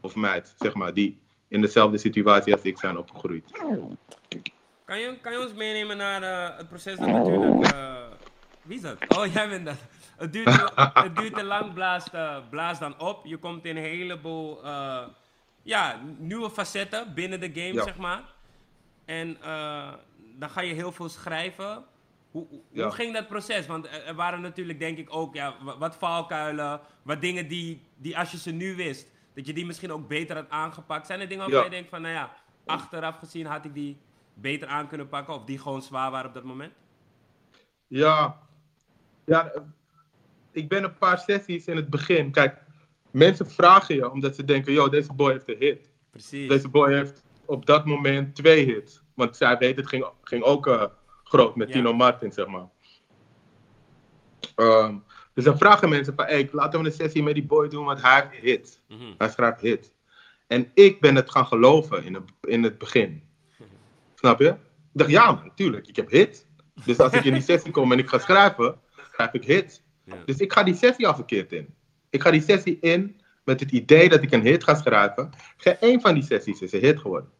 Of 0.01 0.15
meid, 0.15 0.55
zeg 0.59 0.75
maar, 0.75 0.95
die 0.95 1.19
in 1.49 1.61
dezelfde 1.61 1.99
situatie 1.99 2.53
als 2.53 2.63
ik 2.63 2.79
zijn 2.79 2.99
opgegroeid. 2.99 3.45
Kan 4.87 4.99
je, 4.99 5.19
kan 5.21 5.33
je 5.33 5.41
ons 5.41 5.53
meenemen 5.55 5.97
naar 5.97 6.23
eh, 6.23 6.57
het 6.57 6.69
proces 6.69 6.99
dat 6.99 7.09
natuurlijk... 7.09 7.73
eh, 7.73 7.97
wie 8.63 8.77
is 8.77 8.83
dat? 8.83 9.17
Oh, 9.19 9.27
jij 9.35 9.49
bent 9.49 9.65
dat. 9.67 9.77
Het 10.17 10.33
duurt 10.33 10.47
te, 10.47 10.73
la- 10.77 10.91
het 11.03 11.17
duurt 11.17 11.35
te 11.35 11.45
lang, 11.45 11.73
blaast, 11.75 12.09
eh, 12.09 12.37
blaast 12.51 12.81
dan 12.81 12.99
op. 13.01 13.25
Je 13.27 13.37
komt 13.37 13.65
in 13.65 13.77
een 13.77 13.83
heleboel 13.83 14.61
ja, 15.63 16.01
nieuwe 16.19 16.51
facetten 16.51 17.15
binnen 17.15 17.41
de 17.41 17.51
game, 17.53 17.73
Ja. 17.73 17.83
zeg 17.83 17.97
maar. 17.97 18.23
En 19.05 19.37
dan 20.39 20.51
ga 20.51 20.61
je 20.61 20.75
heel 20.75 20.93
veel 20.93 21.09
schrijven. 21.09 21.85
Hoe, 22.31 22.47
hoe, 22.49 22.61
Ja. 22.73 22.91
ging 22.91 23.15
dat 23.15 23.29
proces? 23.29 23.67
Want 23.67 23.87
er, 24.07 24.15
waren 24.15 24.41
natuurlijk 24.41 24.79
denk 24.79 24.99
ik 24.99 25.15
ook 25.15 25.35
ja, 25.35 25.55
wa- 25.63 25.79
wat 25.79 25.97
valkuilen, 25.97 26.81
wat 27.03 27.21
dingen 27.21 27.49
die, 27.49 27.83
die 27.97 28.19
als 28.19 28.31
je 28.31 28.39
ze 28.39 28.51
nu 28.51 28.77
wist, 28.77 29.07
dat 29.35 29.47
je 29.47 29.53
die 29.53 29.67
misschien 29.67 29.93
ook 29.93 30.09
beter 30.09 30.37
had 30.37 30.51
aangepakt. 30.51 31.07
Zijn 31.07 31.21
er 31.21 31.29
dingen 31.29 31.43
waarvan 31.45 31.59
Ja. 31.65 31.65
je 31.71 31.75
denkt 31.75 31.89
van, 31.91 32.03
nou 32.03 32.15
ja, 32.15 32.33
achteraf 32.67 33.19
gezien 33.19 33.47
had 33.47 33.65
ik 33.65 33.75
die 33.75 33.97
beter 34.41 34.69
aan 34.69 34.89
kunnen 34.89 35.09
pakken 35.09 35.35
of 35.35 35.45
die 35.45 35.59
gewoon 35.59 35.83
zwaar 35.83 36.11
waren 36.11 36.29
op 36.29 36.35
dat 36.35 36.45
moment? 36.45 36.73
Ja, 37.87 38.39
ja, 39.25 39.51
eh, 39.51 39.61
ik 40.51 40.69
ben 40.69 40.85
een 40.85 40.99
paar 40.99 41.19
sessies 41.19 41.67
in 41.67 41.77
het 41.77 41.91
begin. 41.91 42.31
Kijk, 42.31 42.63
mensen 43.11 43.51
vragen 43.51 43.95
je 43.95 44.11
omdat 44.11 44.35
ze 44.35 44.45
denken, 44.45 44.73
yo, 44.73 44.89
deze 44.89 45.13
boy 45.13 45.33
heeft 45.33 45.49
een 45.49 45.57
hit. 45.59 45.91
Precies. 46.11 46.49
Deze 46.49 46.69
boy 46.69 46.93
heeft 46.93 47.25
op 47.45 47.67
dat 47.67 47.85
moment 47.85 48.35
twee 48.35 48.65
hits. 48.65 49.03
Want 49.15 49.37
zij 49.37 49.59
weet, 49.59 49.77
het 49.77 49.89
ging, 49.89 50.07
ging 50.23 50.43
ook 50.43 50.67
eh, 50.67 50.85
groot 51.25 51.57
met 51.57 51.69
Ja. 51.69 51.75
Tino 51.75 51.93
Martin, 51.93 52.33
zeg 52.33 52.47
maar. 52.47 52.69
Ehm, 54.55 54.97
dus 55.33 55.45
dan 55.45 55.59
vragen 55.59 55.89
mensen 55.89 56.15
van, 56.15 56.25
hey, 56.25 56.49
laten 56.53 56.81
we 56.81 56.87
een 56.87 56.93
sessie 56.93 57.23
met 57.23 57.35
die 57.35 57.47
boy 57.47 57.69
doen, 57.69 57.85
want 57.85 58.03
hij 58.03 58.29
heeft 58.31 58.43
hits. 58.43 58.81
Mhm. 58.89 59.13
Hij 59.19 59.29
schrijft 59.29 59.61
hits. 59.61 59.91
En 60.47 60.71
ik 60.75 61.01
ben 61.01 61.15
het 61.15 61.31
gaan 61.31 61.47
geloven 61.47 62.05
in 62.05 62.15
het, 62.15 62.25
in 62.41 62.63
het 62.63 62.79
begin. 62.79 63.26
Snap 64.27 64.41
je? 64.41 64.49
Ik 64.49 64.57
dacht, 64.93 65.11
ja 65.11 65.33
man, 65.33 65.51
tuurlijk, 65.55 65.89
ik 65.89 65.97
heb 65.97 66.11
hits. 66.11 66.45
Dus 66.85 66.99
als 66.99 67.13
ik 67.13 67.25
in 67.25 67.33
die 67.33 67.43
sessie 67.51 67.71
kom 67.71 67.93
en 67.93 67.99
ik 67.99 68.09
ga 68.09 68.19
schrijven, 68.19 68.79
schrijf 69.13 69.33
ik 69.33 69.45
hits. 69.45 69.83
Ja. 70.05 70.15
Dus 70.25 70.37
ik 70.37 70.53
ga 70.53 70.63
die 70.63 70.75
sessie 70.75 71.07
al 71.07 71.15
verkeerd 71.15 71.53
in. 71.53 71.75
Ik 72.11 72.23
ga 72.23 72.31
die 72.31 72.43
sessie 72.43 72.79
in 72.81 73.21
met 73.45 73.61
het 73.61 73.71
idee 73.71 74.09
dat 74.09 74.23
ik 74.23 74.33
een 74.33 74.43
hit 74.43 74.65
ga 74.65 74.75
schrijven. 74.75 75.31
Geen 75.57 75.77
één 75.81 76.01
van 76.01 76.15
die 76.15 76.23
sessies 76.23 76.61
is 76.61 76.73
een 76.73 76.81
hit 76.81 76.99
geworden. 76.99 77.31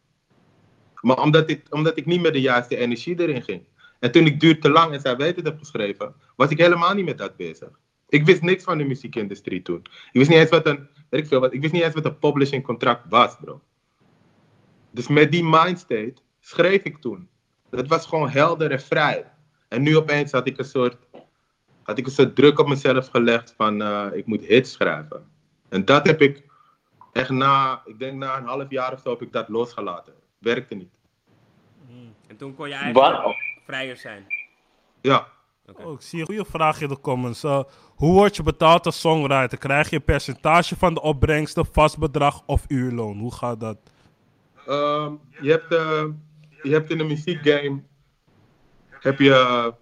Maar 1.01 1.21
omdat 1.21 1.49
ik, 1.49 1.65
omdat 1.69 1.97
ik 1.97 2.05
niet 2.05 2.21
met 2.21 2.33
de 2.33 2.41
juiste 2.41 2.77
energie 2.77 3.19
erin 3.19 3.43
ging. 3.43 3.67
En 3.99 4.11
toen 4.11 4.25
ik 4.25 4.39
duur 4.39 4.59
te 4.59 4.69
lang 4.69 4.93
en 4.93 4.99
zij 5.01 5.15
weet 5.15 5.35
het 5.35 5.45
heb 5.45 5.57
geschreven, 5.57 6.15
was 6.35 6.49
ik 6.49 6.57
helemaal 6.57 6.93
niet 6.93 7.05
met 7.05 7.17
dat 7.17 7.35
bezig. 7.35 7.69
Ik 8.09 8.25
wist 8.25 8.41
niks 8.41 8.63
van 8.63 8.77
de 8.77 8.83
muziekindustrie 8.83 9.61
toen. 9.61 9.81
Ik 9.83 10.19
wist 10.19 10.29
niet 10.29 10.39
eens 10.39 10.49
wat 10.49 10.67
een, 10.67 10.87
weet 11.09 11.21
ik 11.21 11.27
veel 11.27 11.39
wat, 11.39 11.53
ik 11.53 11.61
wist 11.61 11.73
niet 11.73 11.83
eens 11.83 11.93
wat 11.93 12.05
een 12.05 12.19
publishing 12.19 12.63
contract 12.63 13.05
was, 13.09 13.35
bro. 13.41 13.61
Dus 14.91 15.07
met 15.07 15.31
die 15.31 15.43
mindstate 15.43 16.25
schreef 16.47 16.83
ik 16.83 16.97
toen. 16.97 17.29
Dat 17.69 17.87
was 17.87 18.05
gewoon 18.05 18.29
helder 18.29 18.71
en 18.71 18.81
vrij. 18.81 19.25
En 19.67 19.81
nu 19.81 19.97
opeens 19.97 20.31
had 20.31 20.47
ik 20.47 20.57
een 20.57 20.65
soort, 20.65 20.97
had 21.83 21.97
ik 21.97 22.05
een 22.05 22.11
soort 22.11 22.35
druk 22.35 22.59
op 22.59 22.67
mezelf 22.67 23.07
gelegd 23.07 23.53
van 23.57 23.81
eh, 23.81 24.07
ik 24.13 24.25
moet 24.25 24.43
hits 24.43 24.71
schrijven. 24.71 25.31
En 25.69 25.85
dat 25.85 26.05
heb 26.05 26.21
ik 26.21 26.43
echt 27.13 27.29
na, 27.29 27.81
ik 27.85 27.99
denk 27.99 28.13
na 28.13 28.37
een 28.37 28.45
half 28.45 28.69
jaar 28.69 28.93
of 28.93 28.99
zo 28.99 29.09
heb 29.09 29.21
ik 29.21 29.31
dat 29.31 29.49
losgelaten. 29.49 30.13
Werkte 30.37 30.75
niet. 30.75 30.93
En 32.27 32.37
toen 32.37 32.55
kon 32.55 32.67
je 32.67 32.73
eigenlijk 32.73 33.35
vrijer 33.65 33.97
zijn. 33.97 34.25
Ja. 35.01 35.27
Oh, 35.75 35.93
ik 35.93 36.01
zie 36.01 36.19
een 36.19 36.25
goede 36.25 36.45
vraag 36.45 36.81
in 36.81 36.87
de 36.87 36.99
comments. 36.99 37.43
Eh, 37.43 37.63
hoe 37.95 38.13
word 38.13 38.35
je 38.35 38.43
betaald 38.43 38.85
als 38.85 38.99
songwriter? 38.99 39.57
Krijg 39.57 39.89
je 39.89 39.95
een 39.95 40.03
percentage 40.03 40.75
van 40.75 40.93
de 40.93 41.01
opbrengsten, 41.01 41.65
vast 41.71 41.97
bedrag 41.97 42.43
of 42.45 42.65
uurloon? 42.67 43.17
Hoe 43.17 43.33
gaat 43.33 43.59
dat? 43.59 43.77
Ehm, 44.67 45.13
je, 45.41 45.51
hebt, 45.51 45.73
eh, 45.73 46.03
je 46.61 46.71
hebt 46.71 46.89
in 46.89 46.97
de 46.97 47.03
muziekgame 47.03 47.83
heb 48.99 49.19
je 49.19 49.73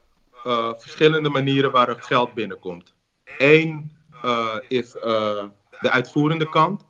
eh, 0.45 0.73
verschillende 0.77 1.29
manieren 1.29 1.71
waarop 1.71 2.01
geld 2.01 2.33
binnenkomt. 2.33 2.95
Eén 3.37 3.91
eh, 4.21 4.55
is 4.67 4.95
eh, 4.95 5.43
de 5.79 5.89
uitvoerende 5.91 6.49
kant. 6.49 6.85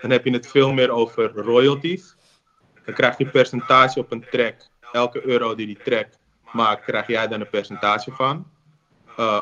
Dan 0.00 0.10
heb 0.10 0.24
je 0.24 0.30
het 0.30 0.46
veel 0.46 0.72
meer 0.72 0.90
over 0.90 1.32
royalties. 1.32 2.16
Dan 2.84 2.94
krijg 2.94 3.18
je 3.18 3.30
percentage 3.30 3.98
op 3.98 4.12
een 4.12 4.24
track. 4.30 4.56
Elke 4.92 5.26
euro 5.26 5.54
die 5.54 5.66
die 5.66 5.82
track 5.84 6.08
maakt, 6.52 6.84
krijg 6.84 7.06
jij 7.06 7.28
dan 7.28 7.40
een 7.40 7.50
percentage 7.50 8.12
van. 8.12 8.46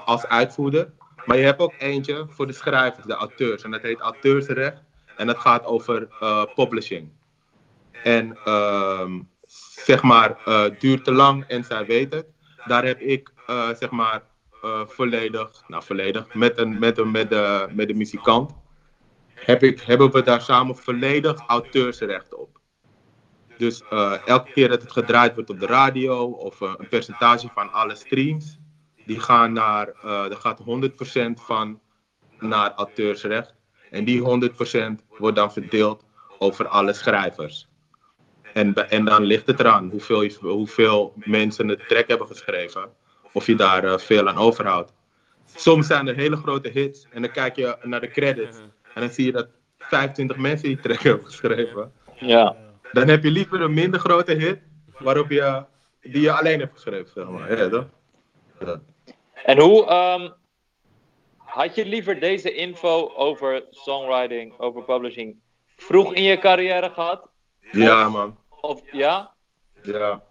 als 0.04 0.26
uitvoerder. 0.26 0.92
Maar 1.24 1.36
je 1.36 1.44
hebt 1.44 1.60
ook 1.60 1.74
eentje 1.78 2.26
voor 2.28 2.46
de 2.46 2.52
schrijvers, 2.52 3.06
de 3.06 3.14
auteurs. 3.14 3.62
En 3.62 3.70
dat 3.70 3.82
heet 3.82 4.00
auteursrecht. 4.00 4.82
En 5.16 5.26
dat 5.26 5.38
gaat 5.38 5.64
over 5.64 6.08
publishing. 6.54 7.10
En 8.02 8.38
ehm, 8.44 9.20
zeg 9.84 10.02
maar, 10.02 10.36
eh, 10.44 10.64
duurt 10.78 11.04
te 11.04 11.12
lang 11.12 11.44
en 11.44 11.64
zij 11.64 11.86
weet 11.86 12.12
het. 12.12 12.26
Daar 12.66 12.84
heb 12.84 13.00
ik 13.00 13.32
eh, 13.46 13.68
zeg 13.78 13.90
maar 13.90 14.22
eh, 14.62 14.80
volledig, 14.86 15.62
nou 15.68 15.82
volledig, 15.82 16.34
met, 16.34 16.58
een, 16.58 16.78
met, 16.78 16.98
een, 16.98 17.10
met, 17.10 17.30
de, 17.30 17.68
met 17.72 17.88
de 17.88 17.94
muzikant, 17.94 18.54
heb 19.34 19.62
ik, 19.62 19.80
hebben 19.80 20.10
we 20.10 20.22
daar 20.22 20.40
samen 20.40 20.76
volledig 20.76 21.40
auteursrecht 21.46 22.34
op. 22.34 22.60
Dus 23.58 23.82
elke 24.24 24.52
keer 24.52 24.68
dat 24.68 24.82
het 24.82 24.92
gedraaid 24.92 25.34
wordt 25.34 25.50
op 25.50 25.60
de 25.60 25.66
radio 25.66 26.24
of 26.24 26.60
een 26.60 26.88
percentage 26.88 27.48
van 27.54 27.72
alle 27.72 27.94
streams, 27.94 28.58
die 29.06 29.20
gaan 29.20 29.52
naar, 29.52 29.92
daar 30.02 30.36
gaat 30.36 30.60
100% 30.60 30.62
van 31.34 31.80
naar 32.38 32.72
auteursrecht. 32.74 33.54
En 33.90 34.04
die 34.04 34.20
100% 34.20 34.24
wordt 35.18 35.36
dan 35.36 35.52
verdeeld 35.52 36.04
over 36.38 36.68
alle 36.68 36.92
schrijvers. 36.92 37.68
En, 38.56 38.74
en 38.74 39.04
dan 39.04 39.22
ligt 39.22 39.46
het 39.46 39.60
eraan 39.60 39.88
hoeveel, 39.90 40.30
hoeveel 40.40 41.12
mensen 41.16 41.68
het 41.68 41.88
track 41.88 42.08
hebben 42.08 42.26
geschreven. 42.26 42.88
Of 43.32 43.46
je 43.46 43.54
daar 43.54 43.84
eh, 43.84 43.98
veel 43.98 44.28
aan 44.28 44.36
overhoudt. 44.36 44.92
Soms 45.54 45.86
zijn 45.86 46.06
er 46.06 46.14
hele 46.14 46.36
grote 46.36 46.68
hits. 46.68 47.06
En 47.10 47.22
dan 47.22 47.30
kijk 47.30 47.56
je 47.56 47.76
naar 47.82 48.00
de 48.00 48.08
credits. 48.08 48.58
En 48.94 49.00
dan 49.00 49.10
zie 49.10 49.24
je 49.24 49.32
dat 49.32 49.48
25 49.78 50.36
mensen 50.36 50.68
die 50.68 50.80
track 50.80 51.02
hebben 51.02 51.26
geschreven. 51.26 51.92
Ja. 52.14 52.56
Dan 52.92 53.08
heb 53.08 53.22
je 53.22 53.30
liever 53.30 53.60
een 53.60 53.74
minder 53.74 54.00
grote 54.00 54.32
hit. 54.32 54.58
Waarop 54.98 55.30
je, 55.30 55.64
die 56.00 56.20
je 56.20 56.32
alleen 56.32 56.60
hebt 56.60 56.74
geschreven. 56.74 57.10
Zeg 57.14 57.28
maar. 57.28 57.58
ja, 57.58 57.68
toch? 57.68 57.86
Ja. 58.60 58.80
En 59.44 59.60
hoe 59.60 59.86
ehm, 59.86 60.30
had 61.36 61.74
je 61.74 61.86
liever 61.86 62.20
deze 62.20 62.54
info 62.54 63.12
over 63.16 63.64
songwriting, 63.70 64.58
over 64.58 64.82
publishing, 64.82 65.36
vroeg 65.76 66.14
in 66.14 66.22
je 66.22 66.38
carrière 66.38 66.90
gehad? 66.90 67.28
ja, 67.72 68.08
man. 68.08 68.36
Of 68.66 68.82
ja? 68.92 69.32
Ja. 69.82 70.22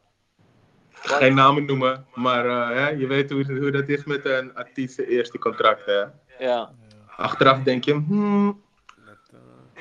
Geen 0.92 1.36
namen 1.36 1.66
noemen. 1.66 2.06
Maar 2.14 2.46
eh, 2.46 2.76
hè, 2.76 2.90
je 2.90 3.08
weet 3.08 3.32
hoe, 3.32 3.60
hoe 3.60 3.72
dat 3.72 3.90
is 3.90 4.04
met 4.04 4.26
een 4.26 4.56
artiest 4.56 5.00
eerste 5.00 5.40
contract. 5.40 5.86
Hè? 5.86 6.04
Ja. 6.40 6.72
Achteraf 7.18 7.64
denk 7.64 7.84
je, 7.84 7.94
hmm. 7.94 8.64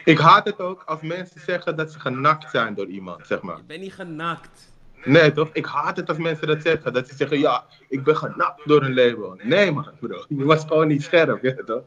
Ik 0.05 0.19
haat 0.19 0.45
het 0.45 0.61
ook 0.61 0.83
als 0.83 1.01
mensen 1.01 1.41
zeggen 1.41 1.77
dat 1.77 1.93
ze 1.93 2.01
genakt 2.01 2.51
zijn 2.51 2.75
door 2.75 2.87
iemand, 2.87 3.27
zeg 3.27 3.43
maar. 3.43 3.59
Ik 3.59 3.67
ben 3.67 3.81
niet 3.81 3.95
genakt. 3.95 4.73
Nee, 5.05 5.33
toch? 5.33 5.51
Ik 5.53 5.67
haat 5.67 5.97
het 5.97 6.09
als 6.09 6.19
mensen 6.19 6.47
dat 6.47 6.63
zeggen. 6.63 6.93
Dat 6.93 7.09
ze 7.09 7.15
zeggen, 7.15 7.39
ja, 7.39 7.65
ik 7.89 8.05
ben 8.05 8.17
genakt 8.17 8.69
door 8.69 8.83
een 8.83 8.95
label. 8.95 9.39
Nee, 9.43 9.73
man, 9.73 9.91
bro. 10.01 10.25
Je 10.29 10.45
was 10.45 10.65
gewoon 10.65 10.89
niet 10.89 11.03
scherp, 11.03 11.41
weet 11.41 11.57
je 11.57 11.65
toch? 11.65 11.83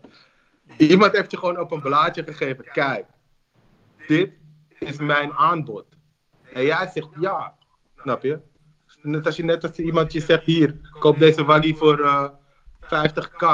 Iemand 0.78 1.16
heeft 1.16 1.32
je 1.32 1.38
gewoon 1.38 1.60
op 1.60 1.72
een 1.72 1.82
blaadje 1.82 2.24
gegeven. 2.24 2.66
Kijk, 2.72 3.06
dit 4.08 4.32
is 4.80 4.98
mijn 4.98 5.34
aanbod. 5.34 5.86
En 6.58 6.66
jij 6.66 6.90
zegt 6.94 7.08
ja. 7.20 7.56
Snap 8.02 8.24
je? 8.24 8.40
Net 9.02 9.26
als 9.26 9.36
je 9.36 9.44
net 9.44 9.64
als 9.64 9.78
iemand 9.78 10.14
je 10.14 10.22
zegt, 10.22 10.44
hier, 10.44 10.76
koop 11.00 11.20
deze 11.20 11.46
waggie 11.46 11.76
voor 11.76 12.00
eh, 12.00 12.30
50k. 12.82 13.46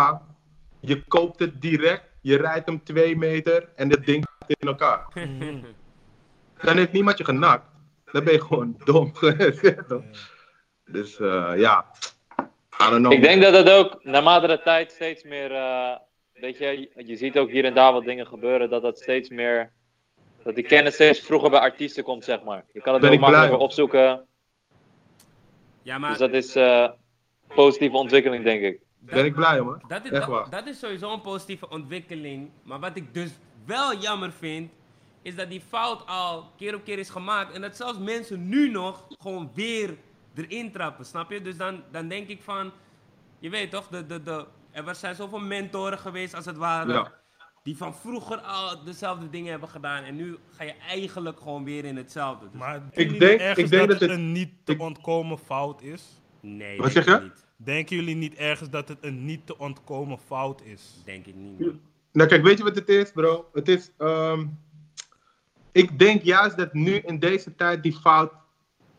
Je 0.79 1.03
koopt 1.07 1.39
het 1.39 1.61
direct, 1.61 2.03
je 2.21 2.37
rijdt 2.37 2.65
hem 2.65 2.83
2 2.83 3.17
meter 3.17 3.69
en 3.75 3.89
dat 3.89 4.05
ding 4.05 4.25
gaat 4.25 4.59
in 4.59 4.67
elkaar. 4.67 5.07
Dan 6.65 6.77
heeft 6.77 6.91
niemand 6.91 7.17
je 7.17 7.25
genakt. 7.25 7.65
Dan 8.11 8.23
ben 8.23 8.33
je 8.33 8.41
gewoon 8.41 8.77
dom 8.83 9.11
dus 10.95 11.19
eh, 11.19 11.53
ja. 11.55 11.85
Ik 13.09 13.21
denk 13.21 13.41
dat 13.41 13.53
het 13.53 13.69
ook 13.69 14.03
naarmate 14.03 14.47
de 14.47 14.61
tijd 14.61 14.91
steeds 14.91 15.23
meer. 15.23 15.51
eh, 15.51 15.97
weet 16.33 16.57
je, 16.57 16.91
je 16.95 17.15
ziet 17.15 17.37
ook 17.37 17.49
hier 17.49 17.65
en 17.65 17.73
daar 17.73 17.93
wat 17.93 18.03
dingen 18.05 18.27
gebeuren. 18.27 18.69
Dat 18.69 18.81
dat 18.81 18.97
steeds 18.97 19.29
meer. 19.29 19.71
Dat 20.43 20.55
die 20.55 20.63
kennis 20.63 20.93
steeds 20.93 21.19
vroeger 21.19 21.49
bij 21.49 21.59
artiesten 21.59 22.03
komt, 22.03 22.23
zeg 22.23 22.43
maar. 22.43 22.65
Je 22.73 22.81
kan 22.81 22.93
het 22.93 23.01
Ben 23.01 23.09
blij 23.09 23.29
makkelijker 23.29 23.59
opzoeken. 23.59 24.25
Ja, 25.81 25.97
maar 25.97 26.09
Dus 26.09 26.19
dat 26.19 26.33
is 26.33 26.55
eh 26.55 26.89
positieve 27.55 27.97
ontwikkeling, 27.97 28.43
denk 28.43 28.61
ik. 28.61 28.79
Ben 28.99 29.25
ik 29.25 29.33
blij 29.33 29.59
om, 29.59 29.67
hoor. 29.67 29.81
Dat 29.87 30.05
is, 30.05 30.11
Echt 30.11 30.19
dat, 30.19 30.29
waar. 30.29 30.49
dat 30.49 30.67
is 30.67 30.79
sowieso 30.79 31.13
een 31.13 31.21
positieve 31.21 31.69
ontwikkeling. 31.69 32.49
Maar 32.63 32.79
wat 32.79 32.95
ik 32.95 33.13
dus 33.13 33.31
wel 33.65 33.95
jammer 33.95 34.31
vind, 34.31 34.71
is 35.21 35.35
dat 35.35 35.49
die 35.49 35.61
fout 35.61 36.07
al 36.07 36.51
keer 36.57 36.75
op 36.75 36.83
keer 36.83 36.99
is 36.99 37.09
gemaakt. 37.09 37.53
En 37.53 37.61
dat 37.61 37.75
zelfs 37.75 37.97
mensen 37.97 38.49
nu 38.49 38.69
nog 38.69 39.07
gewoon 39.09 39.51
weer 39.53 39.97
erin 40.35 40.71
trappen, 40.71 41.05
snap 41.05 41.31
je? 41.31 41.41
Dus 41.41 41.57
dan, 41.57 41.83
dan 41.91 42.07
denk 42.07 42.27
ik 42.27 42.41
van, 42.41 42.71
je 43.39 43.49
weet 43.49 43.71
toch, 43.71 43.87
de, 43.87 44.05
de, 44.05 44.23
de, 44.23 44.45
er 44.71 44.95
zijn 44.95 45.15
zoveel 45.15 45.39
mentoren 45.39 45.97
geweest 45.97 46.35
als 46.35 46.45
het 46.45 46.57
ware. 46.57 46.93
Ja. 46.93 47.11
Die 47.63 47.77
van 47.77 47.95
vroeger 47.95 48.37
al 48.37 48.83
dezelfde 48.83 49.29
dingen 49.29 49.51
hebben 49.51 49.69
gedaan. 49.69 50.03
En 50.03 50.15
nu 50.15 50.37
ga 50.51 50.63
je 50.63 50.73
eigenlijk 50.87 51.37
gewoon 51.39 51.63
weer 51.63 51.85
in 51.85 51.97
hetzelfde. 51.97 52.49
Dus 52.49 52.59
Maar 52.59 52.75
Ik 52.75 52.81
denken 52.81 53.03
jullie 53.03 53.19
denk- 53.19 53.39
ergens 53.39 53.59
ik 53.65 53.69
denk 53.69 53.89
dat, 53.89 53.99
dat 53.99 54.09
het 54.09 54.17
een 54.19 54.31
niet 54.31 54.51
te 54.63 54.71
ik- 54.71 54.79
ontkomen 54.81 55.37
fout 55.37 55.81
is? 55.81 56.03
nee, 56.39 56.77
Wat 56.77 56.91
zeg 56.91 57.05
je? 57.05 57.19
niet. 57.21 57.45
Denken 57.55 57.95
jullie 57.95 58.15
niet 58.15 58.35
ergens 58.35 58.69
dat 58.69 58.87
het 58.87 58.97
een 59.01 59.25
niet 59.25 59.45
te 59.45 59.57
ontkomen 59.57 60.17
fout 60.17 60.61
is? 60.61 61.01
Denk 61.05 61.25
ik 61.25 61.35
niet. 61.35 61.59
man. 61.59 61.79
Nou 62.11 62.29
kijk, 62.29 62.43
weet 62.43 62.57
je 62.57 62.63
wat 62.63 62.75
het 62.75 62.89
is, 62.89 63.11
bro? 63.11 63.49
Het 63.53 63.67
is, 63.67 63.91
ehm, 63.97 64.45
ik 65.71 65.99
denk 65.99 66.21
juist 66.23 66.57
dat 66.57 66.73
nu 66.73 66.95
in 66.95 67.19
deze 67.19 67.55
tijd 67.55 67.83
die 67.83 67.93
fout 67.93 68.31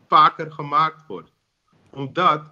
vaker 0.07 0.51
gemaakt 0.51 1.03
wordt. 1.07 1.31
Omdat 1.89 2.51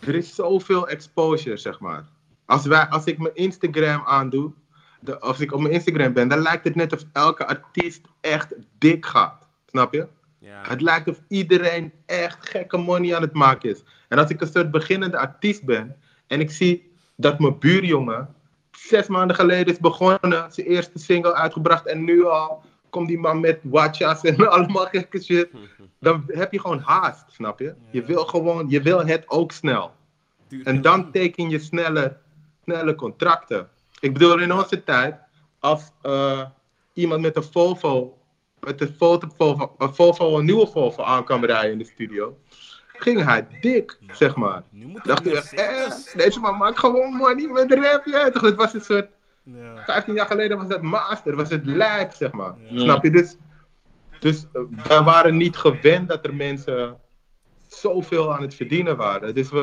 er 0.00 0.14
is 0.14 0.34
zoveel 0.34 0.88
exposure, 0.88 1.56
zeg 1.56 1.80
maar. 1.80 2.04
Als, 2.44 2.66
wij, 2.66 2.86
als 2.88 3.04
ik 3.04 3.18
mijn 3.18 3.34
Instagram 3.34 4.02
aandoe, 4.06 4.52
de, 5.00 5.18
als 5.18 5.40
ik 5.40 5.52
op 5.52 5.60
mijn 5.60 5.72
Instagram 5.72 6.12
ben, 6.12 6.28
dan 6.28 6.38
lijkt 6.38 6.64
het 6.64 6.74
net 6.74 6.92
of 6.92 7.04
elke 7.12 7.46
artiest 7.46 8.00
echt 8.20 8.54
dik 8.78 9.06
gaat. 9.06 9.46
Snap 9.66 9.94
je? 9.94 10.06
Ja. 10.38 10.62
Het 10.62 10.80
lijkt 10.80 11.08
of 11.08 11.20
iedereen 11.28 11.92
echt 12.06 12.48
gekke 12.48 12.76
money 12.76 13.16
aan 13.16 13.22
het 13.22 13.32
maken 13.32 13.70
is. 13.70 13.82
En 14.08 14.18
als 14.18 14.30
ik 14.30 14.40
een 14.40 14.46
soort 14.46 14.70
beginnende 14.70 15.18
artiest 15.18 15.64
ben 15.64 15.96
en 16.26 16.40
ik 16.40 16.50
zie 16.50 16.92
dat 17.16 17.38
mijn 17.38 17.58
buurjongen 17.58 18.34
zes 18.70 19.06
maanden 19.06 19.36
geleden 19.36 19.72
is 19.74 19.80
begonnen, 19.80 20.52
zijn 20.52 20.66
eerste 20.66 20.98
single 20.98 21.34
uitgebracht 21.34 21.86
en 21.86 22.04
nu 22.04 22.24
al 22.24 22.62
komt 22.90 23.08
die 23.08 23.18
man 23.18 23.40
met 23.40 23.58
watchas 23.62 24.22
en 24.22 24.48
allemaal 24.50 24.86
gekke 24.86 25.22
shit. 25.22 25.48
Dan 26.00 26.24
heb 26.26 26.52
je 26.52 26.60
gewoon 26.60 26.78
haast, 26.78 27.24
snap 27.32 27.58
je? 27.58 27.74
Je 27.90 28.04
wil 28.04 28.24
gewoon, 28.24 28.68
je 28.68 28.82
wil 28.82 29.06
het 29.06 29.24
ook 29.28 29.52
snel. 29.52 29.92
En 30.64 30.82
dan 30.82 31.10
teken 31.10 31.48
je 31.48 31.58
snelle, 31.58 32.16
snelle 32.62 32.94
contracten. 32.94 33.68
Ik 34.00 34.12
bedoel, 34.12 34.38
in 34.40 34.52
onze 34.52 34.84
tijd, 34.84 35.14
als 35.58 35.90
eh, 36.02 36.46
iemand 36.92 37.20
met 37.20 37.36
een 37.36 37.42
Volvo, 37.42 38.18
met 38.60 38.80
een, 38.80 38.94
foto, 38.96 39.28
Volvo, 39.36 39.74
een 39.78 39.94
Volvo, 39.94 40.38
een 40.38 40.44
nieuwe 40.44 40.66
Volvo 40.66 41.02
aan 41.02 41.24
kwam 41.24 41.44
rijden 41.44 41.72
in 41.72 41.78
de 41.78 41.84
studio, 41.84 42.38
ging 42.92 43.24
hij 43.24 43.46
dik, 43.60 43.98
zeg 44.12 44.36
maar. 44.36 44.62
Nu 44.70 44.94
het 44.94 45.04
Dacht 45.04 45.26
ik, 45.26 45.32
Mercedes. 45.32 46.06
eh, 46.12 46.16
deze 46.16 46.40
man 46.40 46.56
maakt 46.56 46.78
gewoon 46.78 47.12
money 47.14 47.46
met 47.48 47.72
rap, 47.72 48.04
ja, 48.04 48.30
toch? 48.30 48.42
Het 48.42 48.56
was 48.56 48.74
een 48.74 48.80
soort, 48.80 49.08
Ja. 49.42 49.84
15 49.84 50.14
jaar 50.14 50.26
geleden 50.26 50.56
was 50.58 50.68
dat 50.68 50.82
master, 50.82 51.36
was 51.36 51.50
het 51.50 51.66
lijp, 51.66 52.12
zeg 52.12 52.32
maar. 52.32 52.54
Ja. 52.68 52.80
Snap 52.80 53.02
je? 53.04 53.10
Dus, 53.10 53.36
dus 54.20 54.46
eh, 54.52 54.62
we 54.70 55.02
waren 55.04 55.36
niet 55.36 55.56
gewend 55.56 56.08
dat 56.08 56.24
er 56.24 56.34
mensen 56.34 56.98
zoveel 57.68 58.34
aan 58.34 58.42
het 58.42 58.54
verdienen 58.54 58.96
waren. 58.96 59.34
Dus 59.34 59.50
we, 59.50 59.60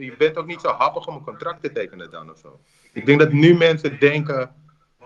je 0.00 0.14
bent 0.18 0.36
ook 0.36 0.46
niet 0.46 0.60
zo 0.60 0.68
happig 0.68 1.06
om 1.06 1.14
een 1.14 1.24
contract 1.24 1.62
te 1.62 1.72
tekenen 1.72 2.10
dan 2.10 2.30
of 2.30 2.38
zo. 2.38 2.60
Ik 2.92 3.06
denk 3.06 3.18
dat 3.18 3.32
nu 3.32 3.54
mensen 3.56 3.98
denken, 3.98 4.50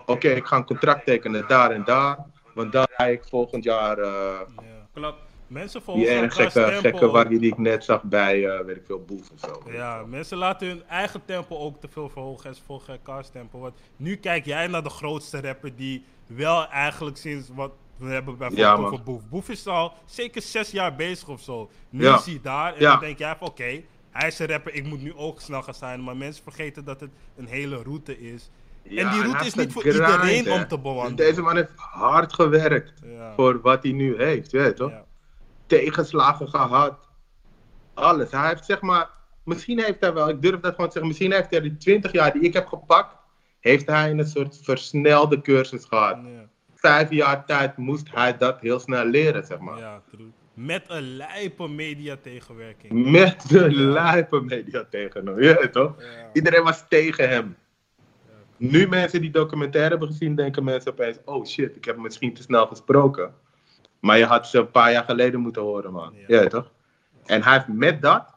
oké, 0.05 0.27
ik 0.29 0.45
ga 0.45 0.55
een 0.55 0.65
contract 0.65 1.05
tekenen 1.05 1.47
daar 1.47 1.71
en 1.71 1.83
daar, 1.83 2.17
want 2.53 2.71
dan 2.71 2.87
ga 2.91 3.05
ik 3.05 3.23
volgend 3.29 3.63
jaar 3.63 3.97
eh, 3.97 4.39
Ja, 4.55 4.87
klopt. 4.93 5.17
Mensen 5.47 5.79
die 5.79 5.85
volgen 5.93 6.07
ene 6.11 6.21
elkaar 6.21 6.51
gekke, 6.51 6.71
gekke 6.79 7.05
ook. 7.05 7.11
waggie 7.11 7.39
die 7.39 7.51
ik 7.51 7.57
net 7.57 7.83
zag 7.83 8.03
bij, 8.03 8.45
eh, 8.49 8.65
weet 8.65 8.75
ik 8.75 8.83
veel, 8.85 9.01
Boef 9.05 9.29
of 9.31 9.39
zo. 9.39 9.71
Ja, 9.71 10.03
mensen 10.07 10.37
laten 10.37 10.67
hun 10.67 10.83
eigen 10.87 11.21
tempo 11.25 11.57
ook 11.57 11.81
te 11.81 11.87
veel 11.87 12.09
verhogen 12.09 12.49
en 12.49 12.55
ze 12.55 12.61
volgen 12.65 12.93
elkaars 12.93 13.29
tempo. 13.29 13.59
Want 13.59 13.73
nu 13.95 14.15
kijk 14.15 14.45
jij 14.45 14.67
naar 14.67 14.83
de 14.83 14.89
grootste 14.89 15.41
rapper 15.41 15.75
die 15.75 16.03
wel 16.27 16.67
eigenlijk 16.67 17.17
sinds 17.17 17.49
wat 17.55 17.71
we 17.97 18.05
hebben 18.09 18.37
bijvoorbeeld 18.37 18.67
Ja, 18.67 18.75
man. 18.77 18.85
over 18.85 19.03
Boef. 19.03 19.29
Boef 19.29 19.49
is 19.49 19.67
al 19.67 19.93
zeker 20.05 20.41
zes 20.41 20.71
jaar 20.71 20.95
bezig 20.95 21.27
of 21.27 21.41
zo. 21.41 21.69
Nu 21.89 22.03
Ja. 22.03 22.15
is 22.15 22.25
hij 22.25 22.39
daar 22.41 22.73
en 22.73 22.81
Ja. 22.81 22.91
dan 22.91 22.99
denk 22.99 23.17
jij 23.17 23.35
van 23.35 23.47
oké, 23.47 23.81
hij 24.17 24.27
is 24.27 24.39
een 24.39 24.47
rapper, 24.47 24.73
ik 24.73 24.85
moet 24.85 25.01
nu 25.01 25.13
ook 25.15 25.41
snel 25.41 25.61
gaan 25.63 25.73
zijn. 25.73 26.03
Maar 26.03 26.17
mensen 26.17 26.43
vergeten 26.43 26.85
dat 26.85 26.99
het 26.99 27.09
een 27.35 27.47
hele 27.47 27.75
route 27.83 28.19
is. 28.19 28.49
Ja, 28.83 29.05
en 29.05 29.11
die 29.11 29.21
route 29.21 29.45
is 29.45 29.53
niet 29.53 29.73
voor 29.73 29.85
iedereen 29.85 30.45
hè. 30.45 30.53
om 30.53 30.67
te 30.67 30.79
bewandelen. 30.79 31.15
Deze 31.15 31.41
man 31.41 31.55
heeft 31.55 31.71
hard 31.75 32.33
gewerkt 32.33 33.01
Ja. 33.05 33.33
voor 33.35 33.61
wat 33.61 33.83
hij 33.83 33.91
nu 33.91 34.17
heeft, 34.23 34.51
weet 34.51 34.65
je 34.67 34.73
toch? 34.73 34.89
Ja. 34.89 35.05
tegenslagen 35.65 36.47
gehad. 36.49 37.09
Alles. 37.93 38.31
Hij 38.31 38.47
heeft 38.47 38.65
zeg 38.65 38.81
maar, 38.81 39.09
misschien 39.43 39.79
heeft 39.83 39.99
hij 39.99 40.13
wel, 40.13 40.29
ik 40.29 40.41
durf 40.41 40.59
dat 40.59 40.71
gewoon 40.71 40.85
te 40.85 40.91
zeggen, 40.91 41.07
misschien 41.07 41.31
heeft 41.31 41.49
hij 41.49 41.61
die 41.61 41.77
20 41.77 42.11
jaar 42.11 42.33
die 42.33 42.41
ik 42.41 42.53
heb 42.53 42.67
gepakt, 42.67 43.15
heeft 43.59 43.87
hij 43.87 44.11
een 44.11 44.27
soort 44.27 44.59
versnelde 44.63 45.41
cursus 45.41 45.85
gehad. 45.85 46.17
Ja. 46.23 46.49
Vijf 46.75 47.09
jaar 47.09 47.45
tijd 47.45 47.77
moest 47.77 48.07
hij 48.13 48.37
dat 48.37 48.59
heel 48.59 48.79
snel 48.79 49.05
leren, 49.05 49.45
zeg 49.45 49.59
maar. 49.59 49.77
Ja, 49.79 50.01
true. 50.11 50.31
Met 50.57 50.83
een 50.87 51.15
lijpe 51.15 51.67
media 51.67 52.17
tegenwerking. 52.21 53.11
Met 53.11 53.49
de 53.49 53.71
lijpe 53.71 54.41
media 54.41 54.85
tegen 54.89 55.25
hem, 55.25 55.41
ja, 55.41 55.69
toch? 55.69 55.95
Ja. 55.99 56.29
Iedereen 56.33 56.63
was 56.63 56.87
tegen 56.87 57.29
hem. 57.29 57.57
Nu 58.57 58.87
mensen 58.87 59.21
die 59.21 59.31
documentaire 59.31 59.89
hebben 59.89 60.07
gezien, 60.07 60.35
denken 60.35 60.63
mensen 60.63 60.91
opeens, 60.91 61.17
oh 61.25 61.45
shit, 61.45 61.75
ik 61.75 61.85
heb 61.85 61.97
misschien 61.97 62.33
te 62.33 62.41
snel 62.41 62.67
gesproken. 62.67 63.33
Maar 63.99 64.17
je 64.17 64.25
had 64.25 64.47
ze 64.47 64.57
een 64.57 64.71
paar 64.71 64.91
jaar 64.91 65.03
geleden 65.03 65.39
moeten 65.39 65.61
horen, 65.61 65.93
man. 65.93 66.13
Ja. 66.27 66.41
Ja, 66.41 66.47
toch? 66.47 66.71
En 67.25 67.43
hij 67.43 67.53
heeft 67.53 67.67
met 67.67 68.01
dat, 68.01 68.35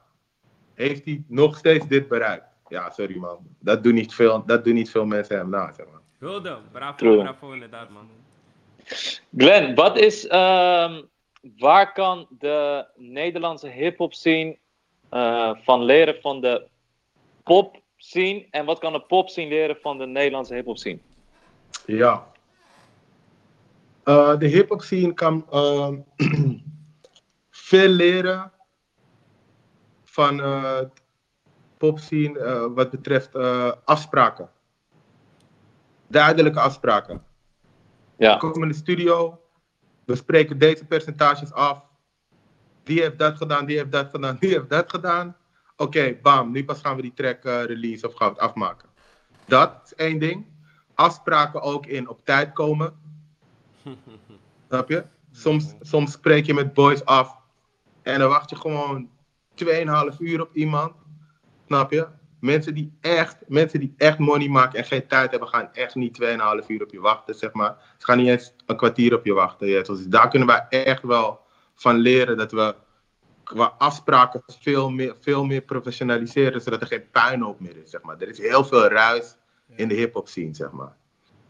heeft 0.75 1.05
hij 1.05 1.25
nog 1.27 1.57
steeds 1.57 1.87
dit 1.87 2.09
bereikt. 2.09 2.47
Ja, 2.69 2.91
sorry 2.91 3.17
man. 3.17 3.39
Dat 3.59 3.83
doen 3.83 3.95
niet 3.95 4.15
veel, 4.15 4.45
dat 4.47 4.65
doen 4.65 4.75
niet 4.75 4.91
veel 4.91 5.07
mensen 5.07 5.37
hem 5.37 5.49
na, 5.51 5.73
zeg 5.73 5.87
maar. 5.87 6.01
Hulde, 6.19 6.59
bravo, 6.73 7.17
bravo 7.17 7.53
inderdaad 7.53 7.91
man. 7.91 8.09
Glenn, 9.37 9.75
wat 9.75 9.99
is, 9.99 10.27
ehm, 10.27 11.03
waar 11.41 11.93
kan 11.93 12.27
de 12.39 12.87
Nederlandse 12.97 13.69
hip-hop 13.69 14.15
scene 14.15 14.59
eh, 15.09 15.51
van 15.65 15.83
leren 15.83 16.21
van 16.21 16.41
de 16.41 16.67
pop 17.45 17.83
scene? 17.97 18.47
En 18.51 18.65
wat 18.65 18.79
kan 18.79 18.93
de 18.93 19.01
pop 19.01 19.29
scene 19.29 19.49
leren 19.49 19.77
van 19.81 19.99
de 19.99 20.07
Nederlandse 20.07 20.55
hip-hop 20.55 20.79
scene? 20.79 20.99
Ja. 21.87 22.27
Eh, 24.05 24.39
de 24.39 24.47
hip-hop 24.47 24.83
scene 24.83 25.15
kan 25.15 25.47
ehm, 25.51 25.99
veel 27.51 27.89
leren 27.89 28.53
van 30.05 30.41
eh 30.41 30.81
pop 31.77 31.99
scene 31.99 32.71
wat 32.75 32.91
betreft 32.91 33.35
afspraken. 33.85 34.51
Duidelijke 36.07 36.61
afspraken. 36.61 37.25
Ja, 38.17 38.37
komen 38.37 38.63
in 38.63 38.69
de 38.69 38.75
studio, 38.75 39.40
we 40.11 40.17
spreken 40.17 40.59
deze 40.59 40.85
percentages 40.85 41.53
af. 41.53 41.83
Die 42.83 43.01
heeft 43.01 43.19
dat 43.19 43.37
gedaan, 43.37 43.67
die 43.67 43.77
heeft 43.77 43.93
dat 43.93 44.09
gedaan, 44.11 44.37
die 44.41 44.51
heeft 44.51 44.69
dat 44.69 44.91
gedaan. 44.91 45.37
Oké, 45.77 46.19
bam, 46.23 46.51
nu 46.51 46.65
pas 46.65 46.81
gaan 46.81 46.97
we 46.97 47.03
die 47.03 47.13
track 47.15 47.45
eh, 47.45 47.65
release 47.65 48.07
of 48.07 48.15
gaan 48.15 48.29
we 48.29 48.35
het 48.35 48.43
afmaken. 48.43 48.89
Dat 49.47 49.81
is 49.85 49.95
één 49.95 50.19
ding. 50.19 50.47
Afspraken 50.95 51.63
ook 51.63 51.87
in 51.87 52.09
op 52.09 52.25
tijd 52.25 52.53
komen. 52.53 52.93
Snap 54.69 54.89
je? 54.89 55.05
Soms, 55.33 55.75
soms 55.81 56.13
spreek 56.13 56.47
je 56.47 56.55
met 56.55 56.75
boys 56.75 57.05
af 57.05 57.37
en 58.03 58.19
dan 58.19 58.29
wacht 58.29 58.51
je 58.51 58.57
gewoon 58.57 59.11
2,5 59.65 60.19
uur 60.19 60.41
op 60.41 60.55
iemand. 60.55 60.93
Snap 61.67 61.91
je? 61.91 62.07
Mensen 62.41 62.75
die 62.75 62.93
echt, 63.01 63.37
mensen 63.49 63.81
die 63.81 63.95
echt 63.97 64.19
money 64.19 64.49
maken 64.49 64.79
en 64.79 64.85
geen 64.85 65.07
tijd 65.07 65.31
hebben, 65.31 65.49
gaan 65.49 65.69
echt 65.73 65.95
niet 65.95 66.19
2,5 66.63 66.67
uur 66.67 66.83
op 66.83 66.91
je 66.91 67.01
wachten, 67.01 67.35
zeg 67.35 67.53
maar. 67.53 67.77
Ze 67.99 68.05
gaan 68.05 68.17
niet 68.19 68.29
eens 68.29 68.55
een 68.67 68.77
kwartier 68.77 69.15
op 69.15 69.25
je 69.25 69.33
wachten. 69.33 69.67
Ja. 69.69 69.83
Dus 69.83 70.07
daar 70.07 70.29
kunnen 70.29 70.49
wij 70.49 70.67
echt 70.69 71.03
wel 71.03 71.41
van 71.75 71.97
leren 71.97 72.37
dat 72.37 72.53
we 72.53 72.75
qua 73.45 73.75
afspraken 73.79 74.43
veel 74.47 74.91
meer, 74.91 75.15
veel 75.21 75.45
meer 75.45 75.61
professionaliseren, 75.61 76.61
zodat 76.61 76.81
er 76.81 76.87
geen 76.87 77.11
puinhoop 77.11 77.61
meer 77.61 77.77
is, 77.83 77.91
zeg 77.91 78.03
maar. 78.03 78.17
Er 78.19 78.29
is 78.29 78.39
heel 78.39 78.65
veel 78.65 78.89
ruis 78.89 79.37
in 79.77 79.89
de 79.89 79.95
hip-hop 79.95 80.29
scene, 80.29 80.55
zeg 80.55 80.71
maar. 80.71 80.97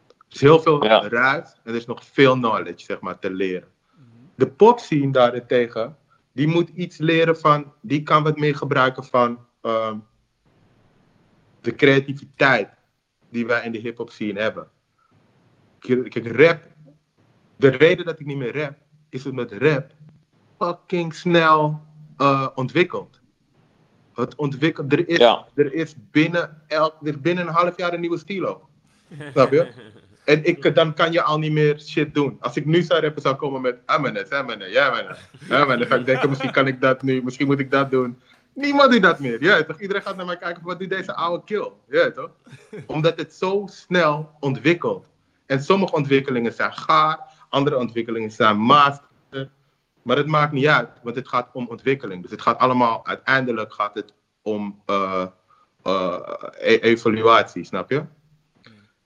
Er 0.08 0.36
is 0.36 0.40
heel 0.40 0.60
veel 0.60 0.84
Ja. 0.84 1.08
ruis 1.08 1.52
en 1.64 1.70
er 1.72 1.74
is 1.74 1.86
nog 1.86 2.04
veel 2.04 2.34
knowledge, 2.34 2.84
zeg 2.84 3.00
maar, 3.00 3.18
te 3.18 3.30
leren. 3.30 3.68
De 4.34 4.48
pop 4.50 4.78
scene 4.78 5.12
daarentegen, 5.12 5.96
die 6.32 6.46
moet 6.46 6.68
iets 6.68 6.98
leren 6.98 7.36
van, 7.38 7.72
die 7.80 8.02
kan 8.02 8.22
wat 8.22 8.36
meer 8.38 8.56
gebruiken 8.56 9.04
van 9.04 9.46
ehm, 9.60 9.96
de 11.60 11.74
creativiteit 11.74 12.68
die 13.30 13.46
wij 13.46 13.64
in 13.64 13.72
de 13.72 13.78
hip-hop 13.78 14.10
scene 14.10 14.40
hebben. 14.40 14.68
Kijk, 15.78 16.10
kijk, 16.10 16.36
rap, 16.36 16.62
de 17.56 17.68
reden 17.68 18.04
dat 18.04 18.20
ik 18.20 18.26
niet 18.26 18.36
meer 18.36 18.56
rap, 18.56 18.76
is 19.08 19.26
omdat 19.26 19.52
rap 19.52 19.92
fucking 20.58 21.14
snel 21.14 21.80
eh, 22.16 22.46
ontwikkelt. 22.54 23.20
Het 24.14 24.34
ontwikkelt, 24.34 24.92
er 24.92 25.08
is, 25.08 25.16
Ja. 25.18 25.46
er 25.54 25.72
is 25.74 25.94
binnen, 26.10 26.62
elk, 26.66 26.96
er 27.02 27.08
is 27.08 27.20
binnen 27.20 27.46
een 27.46 27.52
half 27.52 27.76
jaar 27.76 27.92
een 27.92 28.00
nieuwe 28.00 28.18
stilo. 28.18 28.68
Snap 29.32 29.52
je? 29.52 29.68
En 30.24 30.44
ik, 30.44 30.74
dan 30.74 30.94
kan 30.94 31.12
je 31.12 31.22
al 31.22 31.38
niet 31.38 31.52
meer 31.52 31.80
shit 31.80 32.14
doen. 32.14 32.36
Als 32.40 32.56
ik 32.56 32.64
nu 32.64 32.82
zou 32.82 33.00
rappen, 33.00 33.22
zou 33.22 33.34
ik 33.34 33.40
komen 33.40 33.60
met 33.60 33.78
Eminem, 33.86 34.24
Eminem, 34.30 34.68
ja 34.68 34.90
man. 34.90 35.78
Dan 35.78 35.86
ga 35.86 35.94
ik 35.94 36.06
denken, 36.06 36.28
misschien 36.28 36.52
kan 36.52 36.66
ik 36.66 36.80
dat 36.80 37.02
nu, 37.02 37.22
misschien 37.22 37.46
moet 37.46 37.58
ik 37.58 37.70
dat 37.70 37.90
doen. 37.90 38.20
Niemand 38.54 38.90
doet 38.92 39.02
dat 39.02 39.18
meer. 39.18 39.42
Ja? 39.42 39.66
Iedereen 39.78 40.02
gaat 40.02 40.16
naar 40.16 40.26
mij 40.26 40.36
kijken, 40.36 40.62
wat 40.62 40.78
doet 40.78 40.90
deze 40.90 41.14
oude 41.14 41.44
kill? 41.44 41.70
Ja, 41.88 42.10
toch? 42.10 42.30
Omdat 42.86 43.18
het 43.18 43.34
zo 43.34 43.66
snel 43.70 44.30
ontwikkelt. 44.40 45.06
En 45.46 45.62
sommige 45.62 45.94
ontwikkelingen 45.94 46.52
zijn 46.52 46.72
gaar, 46.72 47.20
andere 47.48 47.76
ontwikkelingen 47.76 48.30
zijn 48.30 48.56
master. 48.58 49.50
Maar 50.02 50.16
het 50.16 50.26
maakt 50.26 50.52
niet 50.52 50.66
uit, 50.66 50.88
want 51.02 51.16
het 51.16 51.28
gaat 51.28 51.48
om 51.52 51.66
ontwikkeling. 51.68 52.22
Dus 52.22 52.30
het 52.30 52.42
gaat 52.42 52.58
allemaal, 52.58 53.06
uiteindelijk 53.06 53.72
gaat 53.72 53.94
het 53.94 54.14
om 54.42 54.82
eh, 54.86 55.26
eh, 55.82 56.18
e- 56.58 56.78
evaluatie, 56.78 57.64
snap 57.64 57.90
je? 57.90 58.04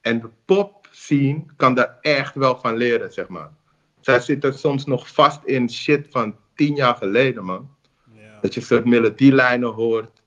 En 0.00 0.20
de 0.20 0.30
pop 0.44 0.88
scene 0.90 1.44
kan 1.56 1.74
daar 1.74 1.98
echt 2.00 2.34
wel 2.34 2.58
van 2.58 2.76
leren, 2.76 3.12
zeg 3.12 3.28
maar. 3.28 3.50
Zij 4.00 4.20
zitten 4.20 4.58
soms 4.58 4.84
nog 4.84 5.08
vast 5.12 5.44
in 5.44 5.70
shit 5.70 6.06
van 6.10 6.36
tien 6.54 6.74
jaar 6.74 6.94
geleden, 6.94 7.44
man. 7.44 7.73
Dat 8.44 8.54
je 8.54 8.60
soort 8.60 8.84
melodielijnen 8.84 9.68
hoort, 9.72 10.22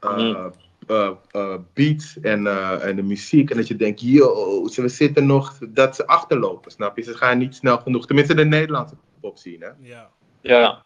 eh, 0.00 0.16
Mm. 0.16 0.52
eh, 0.86 1.10
eh, 1.30 1.54
beats 1.74 2.20
en, 2.20 2.46
eh, 2.46 2.84
en 2.86 2.96
de 2.96 3.02
muziek. 3.02 3.50
En 3.50 3.56
dat 3.56 3.68
je 3.68 3.76
denkt, 3.76 4.00
yo, 4.00 4.66
ze 4.68 4.82
we 4.82 4.88
zitten 4.88 5.26
nog, 5.26 5.58
dat 5.68 5.96
ze 5.96 6.06
achterlopen, 6.06 6.70
snap 6.70 6.96
je? 6.96 7.02
Ze 7.02 7.14
gaan 7.16 7.38
niet 7.38 7.54
snel 7.54 7.78
genoeg. 7.78 8.06
Tenminste 8.06 8.34
de 8.34 8.44
Nederlandse 8.44 8.94
pop 9.20 9.38
scene, 9.38 9.64
hè. 9.64 9.88
Ja. 9.88 10.10
Ja. 10.40 10.82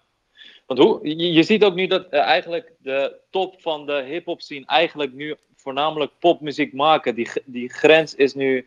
Want 0.67 0.81
hoe, 0.81 1.09
je, 1.17 1.33
je 1.33 1.43
ziet 1.43 1.65
ook 1.65 1.75
nu 1.75 1.87
dat 1.87 2.09
eigenlijk 2.09 2.73
de 2.79 3.17
top 3.31 3.61
van 3.63 3.87
de 3.87 4.03
hip-hop 4.03 4.41
scene 4.41 4.67
eigenlijk 4.67 5.13
nu 5.13 5.35
voornamelijk 5.57 6.13
popmuziek 6.19 6.73
maken. 6.73 7.15
Die, 7.15 7.29
die 7.45 7.69
grens 7.69 8.15
is 8.15 8.35
nu 8.35 8.67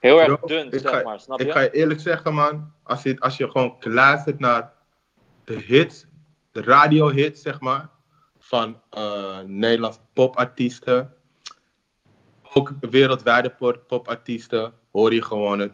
heel 0.00 0.20
erg 0.20 0.38
Bro, 0.38 0.46
dun, 0.48 0.66
ik 0.72 0.78
zeg 0.80 0.90
ga- 0.90 1.02
maar. 1.02 1.20
Snap 1.20 1.40
Ik 1.40 1.46
je? 1.46 1.52
ga 1.52 1.60
je 1.60 1.70
eerlijk 1.70 2.00
zeggen, 2.00 2.34
man. 2.34 2.72
Als 2.82 3.02
je, 3.02 3.16
als 3.20 3.36
je 3.36 3.50
gewoon 3.50 3.76
luistert 3.80 4.38
naar 4.38 4.72
de 5.44 5.54
hits, 5.66 6.06
de 6.52 6.62
radiohits, 6.62 7.42
zeg 7.42 7.60
maar. 7.60 7.88
Van 8.38 8.80
eh 8.90 9.38
Nederlandse 9.46 10.00
popartiesten. 10.12 11.14
Ook 12.54 12.72
wereldwijde 12.80 13.50
pop- 13.50 13.84
popartiesten. 13.86 14.72
Hoor 14.92 15.14
je 15.14 15.22
gewoon 15.22 15.58
het. 15.58 15.72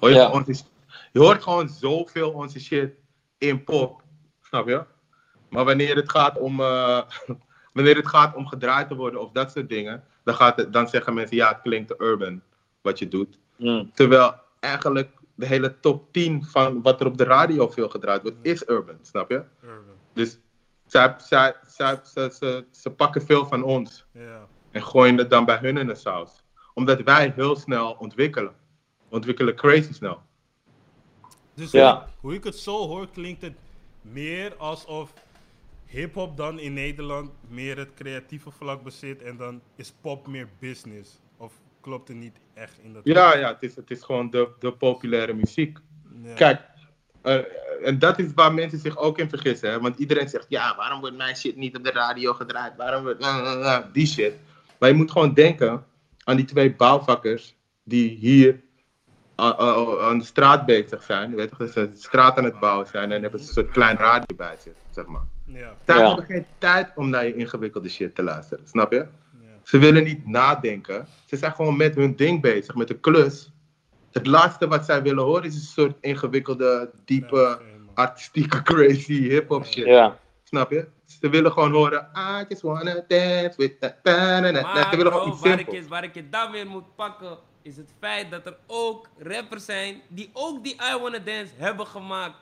Hoor 0.00 0.10
je, 0.10 0.16
Ja. 0.16 0.24
gewoon 0.24 0.44
onze- 0.46 0.64
je 1.12 1.18
hoort 1.20 1.42
gewoon 1.42 1.68
zoveel 1.68 2.30
onze 2.30 2.60
shit 2.60 2.94
in 3.38 3.64
pop. 3.64 4.02
Snap 4.42 4.68
je? 4.68 4.84
Maar 5.50 5.64
wanneer 5.64 5.96
het 5.96 6.10
gaat 6.10 6.38
om. 6.38 6.60
eh, 6.60 7.02
wanneer 7.72 7.96
het 7.96 8.06
gaat 8.08 8.34
om 8.36 8.46
gedraaid 8.46 8.88
te 8.88 8.94
worden 8.94 9.20
of 9.20 9.30
dat 9.32 9.50
soort 9.52 9.68
dingen. 9.68 10.04
Dan, 10.24 10.34
gaat 10.34 10.56
het, 10.56 10.72
dan 10.72 10.88
zeggen 10.88 11.14
mensen 11.14 11.36
ja, 11.36 11.48
het 11.48 11.60
klinkt 11.62 11.88
te 11.88 11.94
urban 11.98 12.42
wat 12.80 12.98
je 12.98 13.08
doet. 13.08 13.38
Mm. 13.56 13.90
Terwijl 13.94 14.34
eigenlijk 14.60 15.10
de 15.36 15.46
hele 15.46 15.80
top 15.80 16.12
10 16.12 16.44
van 16.44 16.82
wat 16.82 17.00
er 17.00 17.06
op 17.06 17.16
de 17.18 17.24
radio 17.24 17.68
veel 17.68 17.88
gedraaid 17.88 18.22
wordt, 18.22 18.36
is 18.42 18.68
urban, 18.68 18.98
snap 19.02 19.30
je? 19.30 19.42
Urban. 19.62 19.94
Dus 20.12 20.38
zij, 20.86 21.14
zij, 21.18 21.54
zij, 21.66 22.00
ze, 22.04 22.30
ze, 22.38 22.66
ze 22.70 22.90
pakken 22.90 23.22
veel 23.22 23.46
van 23.46 23.62
ons 23.62 24.06
Ja. 24.12 24.46
en 24.70 24.82
gooien 24.82 25.18
het 25.18 25.30
dan 25.30 25.44
bij 25.44 25.58
hun 25.58 25.76
in 25.76 25.86
de 25.86 25.94
saus. 25.94 26.44
Omdat 26.74 27.00
wij 27.02 27.32
heel 27.36 27.56
snel 27.56 27.92
ontwikkelen. 27.92 28.54
Ontwikkelen 29.08 29.54
crazy 29.56 29.92
snel. 29.92 30.22
Dus 31.54 31.70
Ja. 31.70 31.94
hoe, 32.00 32.08
hoe 32.20 32.34
ik 32.34 32.44
het 32.44 32.56
zo 32.56 32.86
hoor, 32.86 33.08
klinkt 33.08 33.42
het 33.42 33.54
meer 34.02 34.54
alsof 34.56 35.12
hip-hop 35.84 36.36
dan 36.36 36.58
in 36.58 36.72
Nederland 36.72 37.30
meer 37.48 37.76
het 37.78 37.94
creatieve 37.94 38.50
vlak 38.50 38.82
bezit 38.82 39.22
en 39.22 39.36
dan 39.36 39.60
is 39.76 39.92
pop 40.00 40.26
meer 40.26 40.48
business. 40.58 41.20
Of 41.86 41.92
klopt 41.92 42.08
het 42.08 42.16
niet 42.16 42.36
echt 42.54 42.78
in 42.82 42.92
dat? 42.92 43.02
Ja, 43.04 43.36
ja, 43.36 43.48
het 43.48 43.62
is, 43.62 43.76
het 43.76 43.90
is 43.90 44.02
gewoon 44.02 44.30
de, 44.30 44.48
de 44.58 44.72
populaire 44.72 45.32
muziek. 45.34 45.78
Ja. 46.22 46.34
Kijk, 46.34 46.60
eh, 47.22 47.38
en 47.84 47.98
dat 47.98 48.18
is 48.18 48.26
waar 48.34 48.54
mensen 48.54 48.78
zich 48.78 48.96
ook 48.96 49.18
in 49.18 49.28
vergissen. 49.28 49.70
Hè? 49.70 49.80
Want 49.80 49.98
iedereen 49.98 50.28
zegt, 50.28 50.46
ja, 50.48 50.76
waarom 50.76 51.00
wordt 51.00 51.16
mijn 51.16 51.36
shit 51.36 51.56
niet 51.56 51.76
op 51.76 51.84
de 51.84 51.90
radio 51.90 52.32
gedraaid? 52.32 52.76
Waarom 52.76 53.02
wordt... 53.02 53.22
eh, 53.22 53.74
eh, 53.74 53.84
die 53.92 54.06
shit. 54.06 54.34
Maar 54.78 54.88
je 54.88 54.94
moet 54.94 55.10
gewoon 55.10 55.34
denken 55.34 55.84
aan 56.24 56.36
die 56.36 56.44
twee 56.44 56.74
bouwvakkers 56.74 57.56
die 57.84 58.10
hier 58.10 58.60
aan 59.36 60.18
de 60.18 60.24
straat 60.24 60.66
bezig 60.66 61.02
zijn. 61.02 61.30
Je 61.30 61.36
weet 61.36 61.48
toch, 61.48 61.58
dat 61.58 61.72
ze 61.72 61.90
de 61.90 61.98
straat 61.98 62.38
aan 62.38 62.44
het 62.44 62.60
bouwen 62.60 62.86
zijn 62.86 63.12
en 63.12 63.22
hebben 63.22 63.40
ze 63.40 63.46
een 63.46 63.52
soort 63.52 63.70
klein 63.70 63.96
radio 63.96 64.36
bij 64.36 64.56
zich, 64.58 64.72
zeg 64.90 65.06
maar. 65.06 65.24
Ja. 65.44 65.74
Zij 65.84 65.98
Ja. 65.98 66.06
hebben 66.06 66.24
geen 66.24 66.46
tijd 66.58 66.92
om 66.94 67.08
naar 67.10 67.26
je 67.26 67.34
ingewikkelde 67.34 67.88
shit 67.88 68.14
te 68.14 68.22
luisteren, 68.22 68.68
snap 68.68 68.92
je? 68.92 69.06
Ze 69.66 69.78
willen 69.78 70.04
niet 70.04 70.26
nadenken. 70.26 71.06
Ze 71.24 71.36
zijn 71.36 71.52
gewoon 71.52 71.76
met 71.76 71.94
hun 71.94 72.16
ding 72.16 72.40
bezig, 72.40 72.74
met 72.74 72.88
de 72.88 72.98
klus. 72.98 73.50
Het 74.12 74.26
laatste 74.26 74.68
wat 74.68 74.84
zij 74.84 75.02
willen 75.02 75.24
horen 75.24 75.44
is 75.44 75.54
een 75.54 75.60
soort 75.60 75.96
ingewikkelde, 76.00 76.90
diepe, 77.04 77.60
artistieke, 77.94 78.62
crazy 78.62 79.28
hip-hop 79.28 79.66
shit. 79.66 79.86
Ja. 79.86 80.18
Snap 80.42 80.70
je? 80.70 80.88
Ze 81.20 81.28
willen 81.28 81.52
gewoon 81.52 81.72
horen. 81.72 82.08
I 82.16 82.44
just 82.48 82.62
wanna 82.62 83.04
dance 83.08 83.54
with 83.56 83.80
that. 83.80 83.94
Maar 84.02 84.88
Ze 84.90 84.96
willen 84.96 85.12
gewoon 85.12 85.28
iets 85.28 85.40
waar, 85.40 85.58
ik 85.58 85.84
waar 85.88 86.04
ik 86.04 86.14
je 86.14 86.28
dan 86.28 86.50
weer 86.50 86.66
moet 86.66 86.94
pakken, 86.94 87.38
is 87.62 87.76
het 87.76 87.90
feit 88.00 88.30
dat 88.30 88.46
er 88.46 88.56
ook 88.66 89.08
rappers 89.18 89.64
zijn 89.64 90.02
die 90.08 90.30
ook 90.32 90.64
die 90.64 90.74
I 90.74 90.98
Wanna 91.00 91.18
Dance 91.18 91.52
hebben 91.56 91.86
gemaakt. 91.86 92.36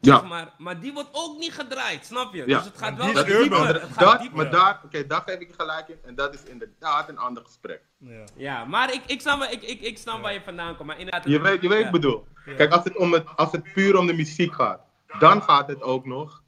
Ja. 0.00 0.18
Zeg 0.18 0.28
maar, 0.28 0.54
maar 0.58 0.80
die 0.80 0.92
wordt 0.92 1.08
ook 1.12 1.38
niet 1.38 1.52
gedraaid, 1.52 2.04
snap 2.06 2.34
je? 2.34 2.38
Ja. 2.46 2.56
Dus 2.56 2.64
het 2.64 2.78
gaat 2.78 2.96
wel 2.96 3.12
wat 3.12 3.28
urban. 3.28 3.40
dieper. 3.42 3.58
Maar 3.58 3.74
Het 3.74 3.82
gaat 3.92 3.98
dat, 3.98 4.18
dieper. 4.20 4.36
maar 4.36 4.50
daar, 4.50 4.80
oké, 4.84 5.06
daar 5.06 5.22
geef 5.26 5.38
ik 5.38 5.48
je 5.48 5.54
gelijk 5.54 5.88
in. 5.88 5.98
En 6.04 6.14
dat 6.14 6.34
is 6.34 6.42
inderdaad 6.44 7.08
een 7.08 7.18
ander 7.18 7.42
gesprek. 7.44 7.82
Ja. 7.98 8.24
Ja, 8.36 8.64
maar 8.64 8.92
ik, 8.92 9.02
ik 9.06 9.20
snap, 9.20 9.38
waar- 9.38 9.52
ik, 9.52 9.62
ik, 9.62 9.80
ik 9.80 9.98
snap 9.98 10.20
waar 10.22 10.32
je 10.32 10.40
vandaan 10.44 10.76
komt. 10.76 10.88
Maar 10.88 10.98
inderdaad, 10.98 11.24
Je 11.24 11.40
weet, 11.40 11.62
je 11.62 11.68
weet 11.68 11.70
wat 11.70 11.78
ik 11.78 11.84
Ja. 11.84 11.90
bedoel. 11.90 12.26
Kijk, 12.56 12.72
als 12.72 12.84
het, 12.84 12.96
om 12.96 13.12
het, 13.12 13.26
als 13.36 13.52
het 13.52 13.72
puur 13.72 13.96
om 13.96 14.06
de 14.06 14.12
muziek 14.12 14.54
gaat, 14.54 14.80
dan 15.18 15.42
gaat 15.42 15.68
het 15.68 15.82
ook 15.82 16.06
nog. 16.06 16.42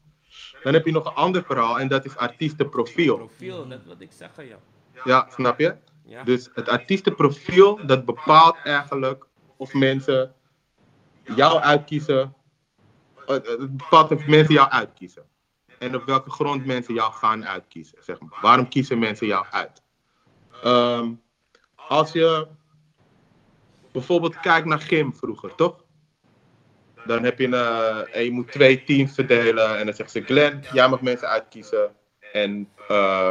Dan 0.63 0.73
heb 0.73 0.85
je 0.87 0.93
nog 0.93 1.05
een 1.05 1.15
ander 1.15 1.43
verhaal 1.45 1.79
en 1.81 1.89
dat 1.89 2.05
is 2.05 2.17
artiestenprofiel. 2.17 3.17
Profiel, 3.17 3.69
dat 3.69 3.81
wil 3.85 3.97
ik 3.99 4.11
zeggen, 4.13 4.47
ja. 4.47 4.57
Ja, 5.05 5.27
snap 5.31 5.59
je? 5.59 5.77
ja. 6.05 6.23
Dus 6.25 6.51
het 6.55 6.69
artiestenprofiel, 6.69 7.87
dat 7.87 8.05
bepaalt 8.05 8.57
eigenlijk 8.65 9.27
of 9.57 9.73
mensen 9.75 10.35
jou 11.25 11.61
uitkiezen. 11.61 12.35
Eh, 13.27 13.37
eh, 13.37 13.43
Het 13.45 13.77
bepaalt 13.77 14.11
of 14.11 14.27
mensen 14.27 14.55
jou 14.55 14.71
uitkiezen. 14.71 15.23
En 15.79 15.95
op 15.95 16.05
welke 16.05 16.31
grond 16.31 16.67
mensen 16.67 16.95
jou 16.95 17.13
gaan 17.13 17.47
uitkiezen, 17.47 17.99
zeg 18.01 18.21
maar. 18.21 18.39
Waarom 18.41 18.69
kiezen 18.69 18.99
mensen 18.99 19.27
jou 19.27 19.47
uit? 19.51 19.83
Ehm, 20.63 21.13
als 21.75 22.13
je 22.13 22.47
bijvoorbeeld 23.93 24.41
kijkt 24.41 24.67
naar 24.67 24.81
gym 24.81 25.15
vroeger, 25.15 25.55
toch? 25.55 25.85
Dan 27.05 27.25
heb 27.25 27.39
je 27.39 27.47
een, 27.47 27.55
eh, 27.55 28.17
en 28.17 28.25
je 28.25 28.31
moet 28.31 28.53
twee 28.53 28.85
teams 28.85 29.15
verdelen. 29.15 29.79
En 29.79 29.85
dan 29.85 29.95
zegt 29.95 30.11
ze, 30.11 30.23
Glenn, 30.23 30.65
jij 30.73 30.89
mag 30.89 31.01
mensen 31.01 31.29
uitkiezen. 31.29 31.95
En, 32.33 32.69
eh 32.89 33.31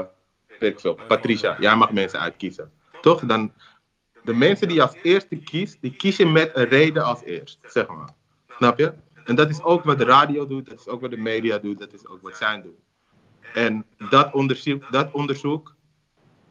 ik 0.60 0.96
Patricia, 1.08 1.58
jij 1.60 1.76
mag 1.76 1.92
mensen 1.92 2.20
uitkiezen. 2.20 2.72
Toch? 3.02 3.22
Dan, 3.26 3.54
de 4.24 4.34
mensen 4.34 4.68
die 4.68 4.76
je 4.76 4.82
als 4.82 4.96
eerste 5.02 5.36
kiest, 5.36 5.78
die 5.82 5.96
kies 5.96 6.18
je 6.18 6.26
met 6.26 6.52
een 6.54 6.68
reden 6.68 7.04
als 7.04 7.24
eerst, 7.24 7.60
zeg 7.64 7.88
maar. 7.88 8.10
Snap 8.58 8.78
je? 8.78 8.94
En 9.30 9.36
dat 9.36 9.50
is 9.50 9.62
ook 9.64 9.84
wat 9.84 9.98
de 9.98 10.06
radio 10.06 10.48
doet, 10.48 10.70
dat 10.70 10.80
is 10.80 10.88
ook 10.88 11.02
wat 11.02 11.10
de 11.12 11.18
media 11.18 11.58
doet, 11.58 11.80
dat 11.80 11.94
is 11.94 12.08
ook 12.08 12.22
wat 12.22 12.38
zij 12.38 12.62
doen. 12.62 12.78
En 13.54 13.86
dat 14.10 14.34
onderzoek, 14.34 14.92
dat 14.92 15.12
onderzoek 15.12 15.76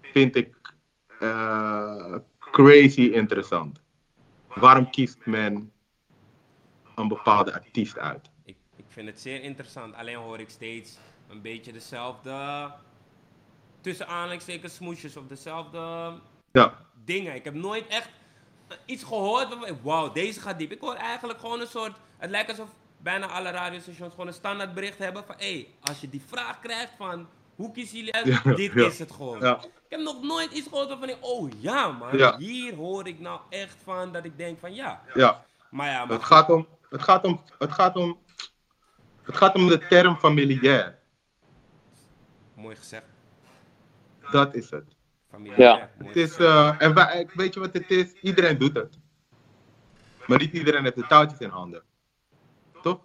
vind 0.03 0.37
ik 0.37 0.75
eh, 1.21 2.15
crazy 2.39 3.01
interessant. 3.01 3.81
Waarom 4.55 4.91
kiest 4.91 5.27
men 5.27 5.73
een 6.95 7.09
bepaalde 7.09 7.53
artiest 7.55 7.99
uit? 7.99 8.31
Ik, 8.45 8.57
ik 8.77 8.85
vind 8.89 9.07
het 9.09 9.21
zeer 9.21 9.43
interessant. 9.43 9.95
Alleen 9.95 10.17
hoor 10.17 10.39
ik 10.41 10.51
steeds 10.51 10.99
een 11.29 11.43
beetje 11.43 11.73
dezelfde. 11.73 12.71
tussen 13.81 14.07
aanhalingstekens 14.09 14.75
smoesjes 14.75 15.17
of 15.17 15.27
dezelfde 15.27 16.13
Ja, 16.53 16.87
dingen. 17.05 17.35
Ik 17.35 17.45
heb 17.45 17.55
nooit 17.55 17.87
echt 17.87 18.11
iets 18.85 19.05
gehoord 19.05 19.49
waarvan 19.49 19.69
ik, 19.69 19.77
wauw, 19.83 20.13
deze 20.13 20.41
gaat 20.41 20.59
diep. 20.59 20.73
Ik 20.73 20.81
hoor 20.81 20.95
eigenlijk 20.95 21.39
gewoon 21.41 21.61
een 21.61 21.67
soort, 21.67 21.93
het 22.17 22.31
lijkt 22.31 22.51
alsof 22.51 22.69
bijna 22.99 23.27
alle 23.27 23.51
radiostations 23.51 24.11
gewoon 24.11 24.27
een 24.27 24.33
standaard 24.33 24.75
bericht 24.75 24.99
hebben 24.99 25.25
van, 25.25 25.35
hé, 25.39 25.53
hey, 25.53 25.69
als 25.81 26.01
je 26.01 26.09
die 26.09 26.23
vraag 26.27 26.61
krijgt 26.61 26.93
van, 26.97 27.29
hoe 27.55 27.73
kiezen 27.73 27.97
jullie 27.97 28.15
uit? 28.15 28.27
Ja, 28.27 28.55
Dit 28.55 28.73
ja. 28.73 28.87
is 28.87 28.99
het 28.99 29.13
gewoon. 29.13 29.41
Ja. 29.41 29.57
Ik 29.63 29.71
heb 29.89 30.01
nog 30.01 30.23
nooit 30.23 30.53
iets 30.53 30.69
gehoord 30.69 30.89
waarvan 30.89 31.09
ik, 31.09 31.17
oh 31.21 31.51
ja 31.59 31.91
man, 31.91 32.35
hier 32.39 32.75
hoor 32.75 33.07
ik 33.07 33.21
nou 33.21 33.41
echt 33.49 33.77
van 33.85 34.13
dat 34.13 34.25
ik 34.25 34.37
denk 34.39 34.59
van 34.59 34.75
ja. 34.75 35.03
ja. 35.15 35.45
Maar 35.71 35.91
ja, 35.91 36.05
maar 36.05 36.17
Het 36.17 36.25
gaat 36.25 36.51
om, 36.51 36.67
het 36.91 37.03
gaat 37.03 37.25
om, 37.25 37.43
het 37.59 37.73
gaat 37.73 37.97
om, 37.97 38.19
het 39.23 39.37
gaat 39.37 39.55
om 39.55 39.69
de 39.69 39.87
term 39.87 40.17
familiair. 40.17 40.99
mooi 42.55 42.77
gezegd. 42.77 43.07
Dat 44.31 44.55
is 44.55 44.71
het. 44.71 44.98
Familie. 45.31 45.61
Ja. 45.61 45.91
Het 45.99 46.17
is, 46.17 46.37
eh, 46.37 46.83
en 46.83 46.95
wij, 46.95 47.29
weet 47.35 47.55
je 47.55 47.61
wat 47.61 47.73
het 47.73 47.91
is? 47.91 48.13
Iedereen 48.13 48.59
doet 48.59 48.75
het. 48.75 48.99
Maar 50.27 50.39
niet 50.39 50.53
iedereen 50.53 50.83
heeft 50.83 50.97
de 50.97 51.07
touwtjes 51.07 51.39
in 51.39 51.49
handen. 51.49 51.83
Toch? 52.83 53.01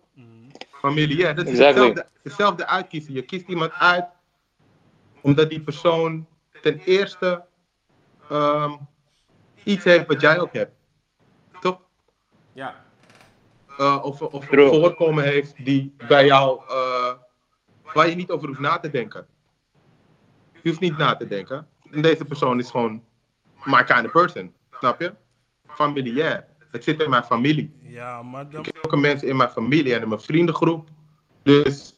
Familiair. 0.71 1.35
Dat 1.35 1.45
is 1.45 1.51
Exactly. 1.51 1.85
hetzelfde, 1.85 2.09
hetzelfde 2.23 2.67
uitkiezen. 2.67 3.13
Je 3.13 3.21
kiest 3.21 3.47
iemand 3.47 3.71
uit 3.71 4.05
omdat 5.21 5.49
die 5.49 5.61
persoon 5.61 6.27
ten 6.61 6.79
eerste 6.79 7.45
ehm, 8.29 8.71
iets 9.63 9.83
heeft 9.83 10.07
wat 10.07 10.21
jij 10.21 10.39
ook 10.39 10.53
hebt. 10.53 10.75
Toch? 11.59 11.81
Ja. 12.53 12.85
Eh, 13.77 13.99
of 14.03 14.21
of 14.21 14.51
een 14.51 14.69
voorkomen 14.69 15.23
heeft 15.23 15.65
die 15.65 15.95
bij 16.07 16.25
jou, 16.25 16.61
eh, 16.67 17.13
waar 17.93 18.09
je 18.09 18.15
niet 18.15 18.31
over 18.31 18.47
hoeft 18.47 18.59
na 18.59 18.79
te 18.79 18.89
denken. 18.89 19.27
Je 20.61 20.69
hoeft 20.69 20.79
niet 20.79 20.97
na 20.97 21.15
te 21.15 21.27
denken. 21.27 21.67
Deze 22.01 22.25
persoon 22.25 22.59
is 22.59 22.69
gewoon 22.69 23.03
my 23.63 23.83
kind 23.83 24.05
of 24.05 24.11
person. 24.11 24.53
Snap 24.79 25.01
je? 25.01 25.13
Familiair. 25.67 26.45
Het 26.71 26.83
zit 26.83 27.01
in 27.01 27.09
mijn 27.09 27.23
familie. 27.23 27.73
Ja, 27.81 28.23
maar 28.23 28.49
dan, 28.49 28.59
Ik 28.59 28.65
heb 28.65 28.85
ook 28.85 28.99
mensen 28.99 29.27
in 29.27 29.35
mijn 29.35 29.49
familie 29.49 29.93
en 29.93 30.01
in 30.01 30.07
mijn 30.09 30.21
vriendengroep. 30.21 30.87
Dus 31.43 31.95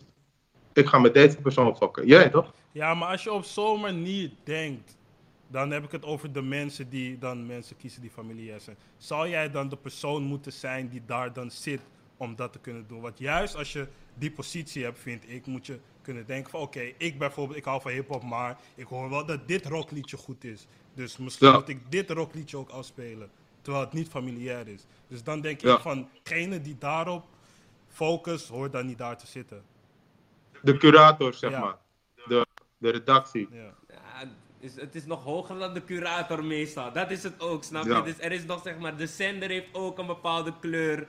ik 0.74 0.88
ga 0.88 1.00
met 1.00 1.14
deze 1.14 1.38
persoon 1.38 1.78
fokken. 1.78 2.08
Jij 2.08 2.30
toch? 2.30 2.54
ja, 2.72 2.94
maar 2.94 3.10
als 3.10 3.24
je 3.24 3.32
op 3.32 3.44
zo'n 3.44 3.82
manier 3.82 4.32
denkt, 4.44 4.98
dan 5.48 5.72
heb 5.72 5.84
ik 5.84 5.92
het 5.92 6.06
over 6.06 6.32
de 6.32 6.42
mensen 6.42 6.90
die 6.90 7.18
dan 7.18 7.46
mensen 7.46 7.78
kiezen 7.78 8.02
die 8.02 8.10
familiair 8.10 8.60
zijn. 8.60 8.78
Zal 8.98 9.28
jij 9.28 9.52
dan 9.52 9.70
de 9.70 9.78
persoon 9.78 10.24
moeten 10.24 10.52
zijn 10.54 10.90
die 10.90 11.02
daar 11.06 11.34
dan 11.34 11.52
zit 11.52 11.82
om 12.18 12.36
dat 12.36 12.52
te 12.54 12.60
kunnen 12.60 12.88
doen? 12.88 13.02
Want 13.02 13.18
juist 13.20 13.56
als 13.56 13.74
je 13.74 13.88
die 14.14 14.32
positie 14.32 14.84
hebt, 14.84 15.00
vind 15.00 15.30
ik, 15.30 15.46
moet 15.46 15.66
je 15.66 15.80
kunnen 16.02 16.26
denken 16.26 16.52
van 16.52 16.60
oké, 16.60 16.92
ik 16.98 17.18
bijvoorbeeld, 17.18 17.58
ik 17.58 17.66
hou 17.66 17.82
van 17.82 17.92
hip-hop, 17.92 18.24
maar 18.24 18.58
ik 18.76 18.88
hoor 18.88 19.10
wel 19.10 19.26
dat 19.26 19.48
dit 19.48 19.66
rockliedje 19.66 20.18
goed 20.18 20.44
is. 20.44 20.68
Dus 20.94 21.18
misschien 21.18 21.48
Ja. 21.48 21.54
moet 21.54 21.70
ik 21.70 21.92
dit 21.92 22.10
rockliedje 22.10 22.58
ook 22.58 22.70
afspelen, 22.70 23.30
terwijl 23.62 23.84
het 23.86 23.94
niet 23.94 24.08
familiair 24.10 24.68
is. 24.68 24.86
Dus 25.08 25.24
dan 25.24 25.42
denk 25.42 25.62
Ja. 25.62 25.74
ik 25.76 25.80
van, 25.82 26.10
degene 26.24 26.62
die 26.62 26.78
daarop 26.78 27.26
focus 27.88 28.48
hoort 28.48 28.72
dan 28.72 28.86
niet 28.86 28.98
daar 28.98 29.18
te 29.18 29.28
zitten. 29.28 29.64
De 30.62 30.78
curator, 30.78 31.34
zeg 31.34 31.52
Ja. 31.52 31.60
maar. 31.60 31.78
De, 32.28 32.46
de 32.78 32.90
redactie. 32.90 33.48
Ja. 33.52 33.74
Is, 34.60 34.76
het 34.76 34.96
is 34.96 35.06
nog 35.06 35.24
hoger 35.24 35.60
dan 35.60 35.74
de 35.74 35.84
curator 35.84 36.44
meestal. 36.44 36.92
Dat 36.94 37.12
is 37.12 37.24
het 37.24 37.40
ook, 37.40 37.64
snap 37.64 37.84
je? 37.86 38.02
Dus 38.04 38.20
er 38.20 38.32
is 38.32 38.46
nog, 38.46 38.62
zeg 38.62 38.78
maar, 38.78 38.98
de 38.98 39.08
zender 39.08 39.50
heeft 39.50 39.68
ook 39.74 39.98
een 39.98 40.06
bepaalde 40.06 40.54
kleur. 40.60 41.08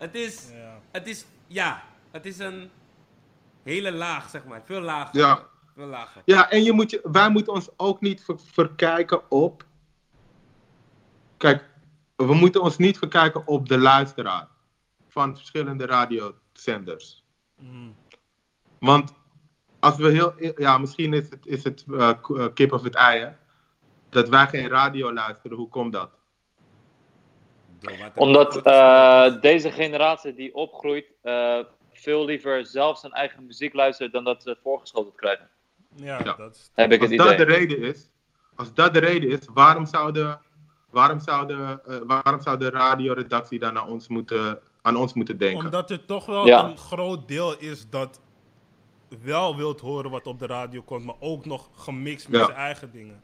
Het 0.00 0.14
is, 0.14 0.50
Ja. 0.52 0.80
het 0.90 1.06
is, 1.06 1.26
ja, 1.46 1.82
het 2.10 2.26
is 2.26 2.38
een 2.38 2.70
hele 3.62 3.92
laag, 3.92 4.30
zeg 4.30 4.44
maar. 4.44 4.62
Veel 4.64 4.80
lager. 4.80 5.18
Ja. 5.20 5.46
Veel 5.74 5.86
lager. 5.86 6.22
Ja, 6.24 6.50
en 6.50 6.62
je 6.62 6.72
moet 6.72 6.90
je, 6.90 7.00
wij 7.02 7.30
moeten 7.30 7.52
ons 7.52 7.68
ook 7.76 8.00
niet 8.00 8.24
ver- 8.24 8.40
verkijken 8.52 9.30
op. 9.30 9.64
Kijk, 11.36 11.68
we 12.16 12.34
moeten 12.34 12.62
ons 12.62 12.76
niet 12.76 12.98
verkijken 12.98 13.46
op 13.46 13.68
de 13.68 13.78
luisteraar 13.78 14.48
van 15.08 15.36
verschillende 15.36 15.86
radiozenders. 15.86 17.24
Mm. 17.58 17.94
Want 18.78 19.12
als 19.80 19.96
we 19.96 20.10
heel. 20.10 20.34
Ja, 20.56 20.78
misschien 20.78 21.12
is 21.12 21.30
het, 21.30 21.46
is 21.46 21.64
het 21.64 21.84
eh, 21.90 22.08
eh, 22.10 22.46
kip 22.54 22.72
of 22.72 22.82
het 22.82 22.94
ei, 22.94 23.20
hè? 23.20 23.30
Dat 24.08 24.28
wij 24.28 24.46
geen 24.48 24.68
radio 24.68 25.12
luisteren, 25.12 25.56
hoe 25.56 25.68
komt 25.68 25.92
dat? 25.92 26.18
Omdat 28.14 28.62
eh, 28.62 29.40
deze 29.40 29.70
generatie 29.72 30.34
die 30.34 30.54
opgroeit 30.54 31.06
eh, 31.22 31.58
veel 31.92 32.24
liever 32.24 32.66
zelf 32.66 32.98
zijn 32.98 33.12
eigen 33.12 33.46
muziek 33.46 33.74
luistert 33.74 34.12
dan 34.12 34.24
dat 34.24 34.42
ze 34.42 34.56
voorgeschoteld 34.62 35.14
krijgen. 35.16 35.48
Ja, 35.96 36.18
Ja. 36.24 36.32
dat 36.32 36.54
is... 36.54 36.70
Heb 36.74 36.92
ik 36.92 37.00
het 37.00 37.10
Als 37.10 37.18
dat 37.18 37.36
de 37.38 37.44
idee. 37.44 37.56
reden 37.56 37.78
is, 37.82 38.10
als 38.56 38.74
dat 38.74 38.94
de 38.94 39.00
reden 39.00 39.30
is, 39.30 39.38
waarom 39.54 39.86
zou 39.86 40.12
de, 40.12 40.36
waarom 40.90 41.20
zou 41.20 41.46
de, 41.46 41.80
eh, 41.86 41.96
waarom 42.06 42.40
zou 42.40 42.58
de 42.58 42.70
radioredactie 42.70 43.58
dan 43.58 43.78
aan 43.78 43.88
ons 43.88 44.08
moeten, 44.08 44.60
aan 44.82 44.96
ons 44.96 45.12
moeten 45.14 45.38
denken? 45.38 45.64
Omdat 45.64 45.90
er 45.90 46.04
toch 46.04 46.26
wel 46.26 46.46
Ja. 46.46 46.64
een 46.64 46.78
groot 46.78 47.28
deel 47.28 47.58
is 47.58 47.88
dat 47.90 48.20
wel 49.22 49.56
wilt 49.56 49.80
horen 49.80 50.10
wat 50.10 50.26
op 50.26 50.38
de 50.38 50.46
radio 50.46 50.82
komt, 50.82 51.04
maar 51.04 51.14
ook 51.20 51.44
nog 51.44 51.68
gemixt 51.76 52.28
met 52.28 52.40
Ja. 52.40 52.46
zijn 52.46 52.58
eigen 52.58 52.90
dingen. 52.92 53.22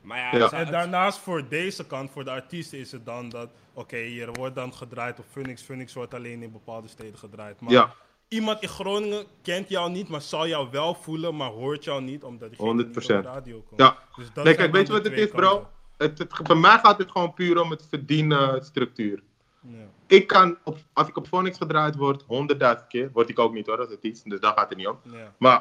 Maar 0.00 0.38
ja, 0.38 0.50
En 0.50 0.70
daarnaast 0.70 1.18
voor 1.18 1.48
deze 1.48 1.86
kant, 1.86 2.10
voor 2.10 2.24
de 2.24 2.30
artiesten, 2.30 2.78
is 2.78 2.92
het 2.92 3.06
dan 3.06 3.28
dat, 3.28 3.48
oké, 3.72 3.96
hier 3.96 4.32
wordt 4.32 4.54
dan 4.54 4.74
gedraaid 4.74 5.18
op 5.18 5.24
Phoenix. 5.30 5.62
Phoenix 5.62 5.94
wordt 5.94 6.14
alleen 6.14 6.42
in 6.42 6.52
bepaalde 6.52 6.88
steden 6.88 7.18
gedraaid. 7.18 7.60
Maar 7.60 7.72
Ja, 7.72 7.94
iemand 8.28 8.62
in 8.62 8.68
Groningen 8.68 9.24
kent 9.42 9.68
jou 9.68 9.90
niet, 9.90 10.08
maar 10.08 10.20
zal 10.20 10.48
jou 10.48 10.68
wel 10.70 10.94
voelen, 10.94 11.36
maar 11.36 11.50
hoort 11.50 11.84
jou 11.84 12.02
niet, 12.02 12.24
omdat 12.24 12.50
hij 12.56 12.58
100%. 12.58 12.60
op 12.60 12.94
de 12.94 13.20
radio 13.20 13.64
komt. 13.68 13.80
ja. 13.80 13.98
Dus 14.16 14.32
dat 14.32 14.44
Nee, 14.44 14.54
kijk, 14.54 14.72
weet 14.72 14.86
je 14.86 14.92
wat 14.92 15.04
het 15.04 15.12
is, 15.12 15.30
bro? 15.30 15.66
Het, 15.96 16.18
het, 16.18 16.28
voor 16.42 16.58
mij 16.58 16.78
gaat 16.78 16.98
het 16.98 17.10
gewoon 17.10 17.34
puur 17.34 17.60
om 17.60 17.70
het 17.70 17.86
verdienen 17.88 18.64
structuur. 18.64 19.22
Ja. 19.60 19.86
Ik 20.06 20.26
kan, 20.26 20.58
op, 20.64 20.78
als 20.92 21.08
ik 21.08 21.16
op 21.16 21.26
Phonics 21.26 21.58
gedraaid 21.58 21.96
word, 21.96 22.24
honderdduizend 22.26 22.88
keer, 22.88 23.10
word 23.12 23.28
ik 23.28 23.38
ook 23.38 23.52
niet 23.52 23.66
hoor, 23.66 23.76
dat 23.76 23.88
is 23.88 23.94
het 23.94 24.04
iets, 24.04 24.22
dus 24.22 24.40
daar 24.40 24.52
gaat 24.56 24.68
het 24.68 24.78
niet 24.78 24.86
om. 24.88 25.00
Ja. 25.02 25.34
Maar 25.38 25.60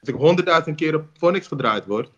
als 0.00 0.08
ik 0.08 0.14
honderdduizend 0.14 0.76
keer 0.76 0.94
op 0.94 1.04
Phonics 1.18 1.46
gedraaid 1.46 1.86
word, 1.86 2.10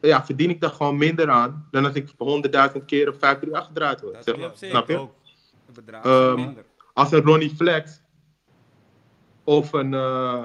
ja, 0.00 0.24
verdien 0.24 0.50
ik 0.50 0.60
daar 0.60 0.70
gewoon 0.70 0.96
minder 0.96 1.30
aan 1.30 1.68
dan 1.70 1.84
als 1.84 1.94
ik 1.94 2.12
honderdduizend 2.18 2.84
keer 2.84 3.08
op 3.08 3.18
538 3.18 3.66
gedraaid 3.66 4.00
word. 4.00 4.14
Dat 4.14 4.24
Zeg- 4.24 4.56
zeker. 4.58 4.76
snap 4.76 4.88
je? 4.88 5.08
Ehm, 6.02 6.52
als 6.92 7.12
een 7.12 7.22
Ronnie 7.22 7.54
Flex 7.54 8.02
of 9.44 9.72
een 9.72 9.94
eh, 9.94 10.44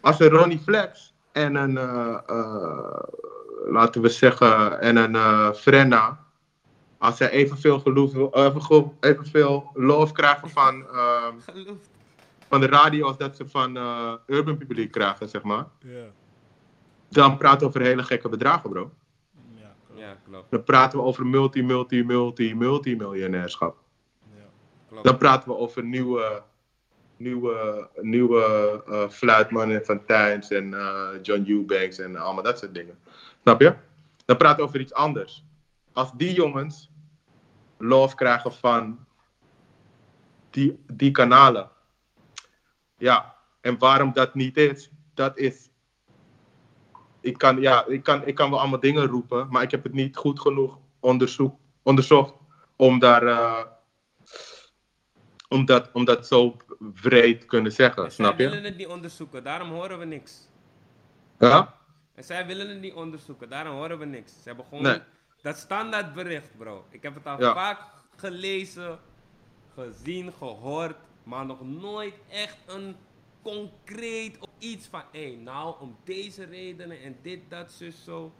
als 0.00 0.20
een 0.20 0.28
Ronnie 0.28 0.58
Flex 0.58 1.14
en 1.32 1.54
een 1.54 1.78
eh, 1.78 2.18
eh, 2.26 3.02
laten 3.66 4.02
we 4.02 4.08
zeggen 4.08 4.80
en 4.80 4.96
een 4.96 5.54
Frenna 5.54 6.18
als 6.98 7.16
zij 7.16 7.30
evenveel 7.30 7.80
geloof 7.80 8.14
even, 8.32 8.92
evenveel 9.00 9.70
love 9.74 10.12
krijgen 10.12 10.50
van, 10.60 10.86
ehm, 10.92 11.34
van 12.48 12.60
de 12.60 12.66
radio 12.66 13.06
als 13.06 13.16
dat 13.16 13.36
ze 13.36 13.48
van 13.48 13.76
urban 14.26 14.56
publiek 14.56 14.90
krijgen 14.90 15.28
zeg 15.28 15.42
maar 15.42 15.66
Ja. 15.78 16.04
Dan 17.10 17.36
praten 17.36 17.60
we 17.60 17.66
over 17.66 17.80
hele 17.80 18.02
gekke 18.02 18.28
bedragen 18.28 18.70
bro 18.70 18.90
Ja, 19.54 19.72
klopt. 19.86 20.00
Ja, 20.00 20.16
klopt. 20.24 20.50
dan 20.50 20.64
praten 20.64 20.98
we 20.98 21.04
over 21.04 21.26
multi 21.26 21.62
multi 21.62 22.04
multi 22.04 22.54
multi 22.54 22.96
miljonairschap 22.96 23.76
Ja. 24.36 24.42
klopt. 24.88 25.04
Dan 25.04 25.16
praten 25.18 25.48
we 25.48 25.56
over 25.56 25.84
nieuwe, 25.84 26.42
nieuwe, 27.16 27.88
nieuwe 28.00 28.42
eh 28.88 29.08
fluitmannen 29.08 29.84
van 29.84 30.04
Tijns 30.04 30.50
en 30.50 30.74
eh, 30.74 31.08
John 31.22 31.44
Eubanks 31.46 31.98
en 31.98 32.16
allemaal 32.16 32.42
dat 32.44 32.58
soort 32.58 32.74
dingen. 32.74 32.98
Snap 33.42 33.60
je? 33.60 33.74
Dan 34.24 34.36
praten 34.36 34.56
we 34.58 34.62
over 34.68 34.80
iets 34.80 34.92
anders. 34.94 35.44
Als 35.92 36.12
die 36.16 36.32
jongens 36.32 36.90
love 37.78 38.14
krijgen 38.14 38.52
van 38.52 39.04
die, 40.50 40.78
die 40.92 41.10
kanalen. 41.10 41.70
Ja, 42.96 43.34
en 43.60 43.78
waarom 43.78 44.12
dat 44.12 44.34
niet 44.34 44.56
is, 44.56 44.90
dat 45.14 45.38
is. 45.38 45.69
Ik 47.20 47.38
kan, 47.38 47.60
ja, 47.60 47.86
ik, 47.86 48.02
kan, 48.02 48.26
ik 48.26 48.34
kan 48.34 48.50
wel 48.50 48.60
allemaal 48.60 48.80
dingen 48.80 49.06
roepen, 49.06 49.46
maar 49.50 49.62
ik 49.62 49.70
heb 49.70 49.82
het 49.82 49.92
niet 49.92 50.16
goed 50.16 50.40
genoeg 50.40 50.78
onderzoek, 51.00 51.54
onderzocht 51.82 52.34
om 52.76 52.98
daar. 52.98 53.26
eh, 53.26 53.62
om 55.48 55.64
dat, 55.64 55.90
om 55.92 56.04
dat 56.04 56.26
zo 56.26 56.56
breed 56.78 57.40
te 57.40 57.46
kunnen 57.46 57.72
zeggen, 57.72 58.04
En 58.04 58.12
zij 58.12 58.24
snap 58.24 58.36
willen 58.36 58.60
je? 58.62 58.68
het 58.68 58.76
niet 58.76 58.86
onderzoeken, 58.86 59.44
daarom 59.44 59.70
horen 59.70 59.98
we 59.98 60.04
niks. 60.04 60.48
Ja? 61.38 61.74
En 62.14 62.24
zij 62.24 62.46
willen 62.46 62.68
het 62.68 62.80
niet 62.80 62.94
onderzoeken, 62.94 63.48
daarom 63.48 63.74
horen 63.76 63.98
we 63.98 64.04
niks. 64.04 64.32
Ze 64.32 64.48
hebben 64.48 64.64
gewoon 64.68 64.82
Nee. 64.84 65.00
dat 65.42 65.56
standaardbericht, 65.56 66.56
bro. 66.56 66.84
Ik 66.90 67.02
heb 67.02 67.14
het 67.14 67.26
al 67.26 67.40
Ja. 67.40 67.54
vaak 67.54 67.80
gelezen, 68.16 68.98
gezien, 69.74 70.32
gehoord, 70.38 70.96
maar 71.22 71.46
nog 71.46 71.60
nooit 71.60 72.14
echt 72.28 72.58
een 72.66 72.96
concreet 73.42 74.38
of 74.40 74.48
iets 74.58 74.86
van, 74.90 75.02
hé, 75.12 75.36
nou, 75.42 75.74
om 75.80 75.96
deze 76.04 76.44
redenen 76.44 77.02
en 77.02 77.16
dit, 77.22 77.40
dat, 77.48 77.72
zus, 77.72 78.04
zo. 78.04 78.32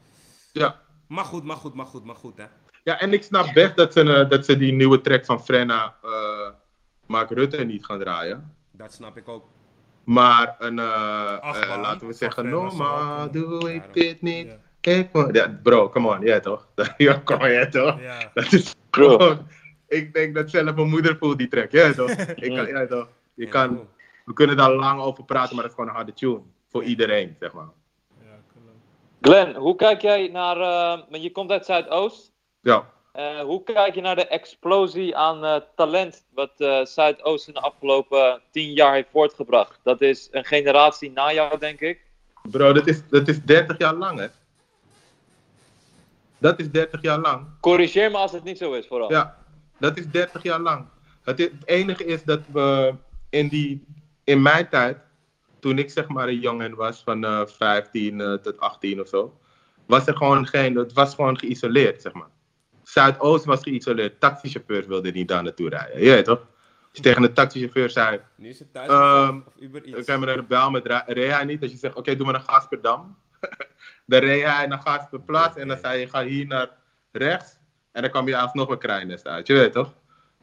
Ja. 0.53 0.81
Maar 1.07 1.25
goed, 1.25 1.43
maar 1.43 1.55
goed, 1.57 1.73
maar 1.73 1.85
goed, 1.85 2.05
maar 2.05 2.15
goed, 2.15 2.37
hè. 2.37 2.45
ja, 2.83 2.99
en 2.99 3.13
ik 3.13 3.23
snap 3.23 3.53
best 3.53 3.75
dat 3.75 3.93
ze, 3.93 4.13
eh, 4.13 4.29
dat 4.29 4.45
ze 4.45 4.57
die 4.57 4.73
nieuwe 4.73 5.01
track 5.01 5.25
van 5.25 5.43
Frenna, 5.43 5.95
eh 6.03 6.49
Mark 7.07 7.29
Rutte, 7.29 7.63
niet 7.63 7.85
gaan 7.85 7.99
draaien. 7.99 8.55
Dat 8.71 8.93
snap 8.93 9.17
ik 9.17 9.27
ook. 9.27 9.45
Maar 10.03 10.55
een, 10.59 10.79
eh, 10.79 11.37
Ach, 11.39 11.67
man. 11.67 11.79
laten 11.79 12.07
we 12.07 12.13
zeggen, 12.13 12.49
normaal 12.49 13.31
doe 13.31 13.73
ik 13.73 13.93
dit 13.93 14.21
niet. 14.21 14.47
Ja. 14.47 14.57
Kijk 14.81 15.11
maar. 15.11 15.33
Ja, 15.33 15.59
bro, 15.63 15.89
come 15.89 16.15
on, 16.15 16.21
ja 16.31 16.39
toch? 16.39 16.67
Ja, 16.97 17.21
come 17.23 17.43
on, 17.43 17.51
ja 17.51 17.67
toch? 17.69 18.01
Ja. 18.01 18.31
Dat 18.33 18.51
is 18.53 18.75
Bro. 18.89 19.37
ik 19.87 20.13
denk 20.13 20.35
dat 20.35 20.49
zelf 20.49 20.75
mijn 20.75 20.89
moeder 20.89 21.17
voelt 21.17 21.37
die 21.37 21.47
track, 21.47 21.71
ja 21.71 21.93
toch? 21.93 22.09
Ik 22.45 22.55
kan, 22.55 22.67
ja 22.67 22.85
toch? 22.87 23.07
Je 23.33 23.43
Ja, 23.45 23.49
kan. 23.51 23.87
We 24.25 24.33
kunnen 24.33 24.57
daar 24.57 24.71
lang 24.73 25.01
over 25.01 25.23
praten, 25.23 25.53
maar 25.55 25.63
dat 25.63 25.71
is 25.71 25.77
gewoon 25.77 25.89
een 25.89 25.95
harde 25.95 26.13
tune. 26.13 26.41
Voor 26.69 26.83
iedereen, 26.83 27.35
zeg 27.39 27.53
maar. 27.53 27.69
Glenn, 29.21 29.55
hoe 29.55 29.75
kijk 29.75 30.01
jij 30.01 30.27
naar. 30.27 30.57
eh, 30.57 31.03
want 31.09 31.23
je 31.23 31.31
komt 31.31 31.51
uit 31.51 31.65
Zuidoost. 31.65 32.31
Ja. 32.61 32.89
Eh, 33.11 33.39
hoe 33.39 33.63
kijk 33.63 33.95
je 33.95 34.01
naar 34.01 34.15
de 34.15 34.27
explosie 34.27 35.15
aan 35.15 35.43
eh, 35.45 35.55
talent 35.75 36.25
wat 36.33 36.51
eh, 36.57 36.85
Zuidoost 36.85 37.47
in 37.47 37.53
de 37.53 37.59
afgelopen 37.59 38.41
tien 38.51 38.73
jaar 38.73 38.93
heeft 38.93 39.09
voortgebracht? 39.11 39.79
Dat 39.83 40.01
is 40.01 40.27
een 40.31 40.45
generatie 40.45 41.11
na 41.11 41.33
jou, 41.33 41.57
denk 41.59 41.79
ik. 41.79 42.05
Bro, 42.51 42.73
dat 42.73 42.87
is, 42.87 43.01
dat 43.09 43.27
is 43.27 43.43
30 43.43 43.77
jaar 43.77 43.93
lang, 43.93 44.19
hè? 44.19 44.27
Dat 46.37 46.59
is 46.59 46.71
30 46.71 47.01
jaar 47.01 47.19
lang. 47.19 47.47
Corrigeer 47.59 48.11
me 48.11 48.17
als 48.17 48.31
het 48.31 48.43
niet 48.43 48.57
zo 48.57 48.73
is, 48.73 48.87
vooral. 48.87 49.11
Ja, 49.11 49.37
dat 49.77 49.97
is 49.97 50.07
30 50.07 50.43
jaar 50.43 50.59
lang. 50.59 50.85
Het 51.23 51.51
enige 51.65 52.05
is 52.05 52.23
dat 52.23 52.39
we 52.51 52.93
in, 53.29 53.47
die, 53.47 53.85
in 54.31 54.41
mijn 54.41 54.69
tijd, 54.69 54.97
toen 55.59 55.77
ik 55.77 55.89
zeg 55.89 56.07
maar 56.07 56.27
een 56.27 56.39
jongen 56.39 56.75
was 56.75 57.03
van 57.03 57.25
eh 57.25 57.45
15 57.45 58.21
eh, 58.21 58.33
tot 58.33 58.59
18 58.59 59.01
of 59.01 59.07
zo, 59.07 59.39
was 59.85 60.07
er 60.07 60.15
gewoon 60.17 60.47
geen, 60.47 60.75
het 60.75 60.93
was 60.93 61.15
gewoon 61.15 61.37
geïsoleerd, 61.39 62.01
zeg 62.01 62.13
maar. 62.13 62.29
Zuidoost 62.83 63.45
was 63.45 63.61
geïsoleerd. 63.63 64.19
Taxichauffeurs 64.19 64.87
wilden 64.87 65.13
niet 65.13 65.27
daar 65.27 65.43
naartoe 65.43 65.69
rijden. 65.69 66.03
Je 66.03 66.09
weet 66.09 66.25
toch? 66.25 66.39
Als 66.39 66.99
je 66.99 67.01
tegen 67.01 67.23
een 67.23 67.33
taxichauffeur 67.33 67.89
zei, 67.89 68.19
Nu 68.35 68.49
is 68.49 68.59
het 68.59 68.73
thuis 68.73 68.89
Ehm, 68.89 69.39
of 69.47 69.53
Uber 69.59 69.81
Dan 69.81 69.97
iets. 69.97 70.05
kan 70.05 70.19
je 70.19 70.25
naar 70.25 70.35
de 70.35 70.43
bel 70.43 70.71
met 70.71 71.03
reed 71.07 71.31
hij 71.31 71.45
niet. 71.45 71.61
Als 71.61 71.71
je 71.71 71.77
zegt, 71.77 71.95
oké, 71.95 72.15
doe 72.15 72.25
maar 72.25 72.33
naar 72.33 72.43
Gasperdam. 72.47 73.17
dan 74.05 74.19
reed 74.19 74.43
hij 74.43 74.67
naar 74.67 74.81
Gasperplas 74.83 75.55
en 75.55 75.67
dan 75.67 75.77
zei 75.77 75.99
je, 75.99 76.07
ga 76.09 76.23
hier 76.23 76.45
naar 76.47 76.69
rechts. 77.11 77.57
En 77.91 78.01
dan 78.01 78.11
kwam 78.11 78.27
je 78.27 78.37
alsnog 78.37 78.69
een 78.69 78.77
krijnest 78.77 79.27
uit, 79.27 79.47
je 79.47 79.53
weet 79.53 79.73
toch? 79.73 79.93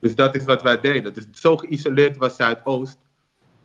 Dus 0.01 0.14
dat 0.14 0.34
is 0.34 0.45
wat 0.45 0.62
wij 0.62 0.80
deden. 0.80 1.14
Dus 1.14 1.26
zo 1.32 1.57
geïsoleerd 1.57 2.16
was 2.16 2.36
Zuidoost. 2.36 2.99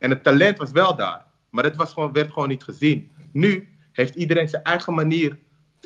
En 0.03 0.09
het 0.09 0.23
talent 0.23 0.57
was 0.57 0.71
wel 0.71 0.95
daar. 0.95 1.25
Maar 1.49 1.63
het 1.63 1.75
was 1.75 1.93
gewoon, 1.93 2.11
werd 2.11 2.31
gewoon 2.31 2.47
niet 2.47 2.63
gezien. 2.63 3.11
Nu 3.31 3.69
heeft 3.91 4.15
iedereen 4.15 4.49
zijn 4.49 4.63
eigen 4.63 4.93
manier. 4.93 5.37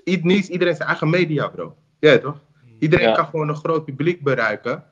Nu 0.04 0.34
is 0.34 0.50
iedereen 0.50 0.76
zijn 0.76 0.88
eigen 0.88 1.10
media, 1.10 1.48
bro. 1.48 1.76
Weet 2.00 2.22
toch? 2.22 2.42
Iedereen 2.80 3.08
Ja. 3.08 3.14
kan 3.14 3.26
gewoon 3.26 3.50
een 3.50 3.56
groot 3.56 3.86
publiek 3.86 4.24
bereiken. 4.24 4.84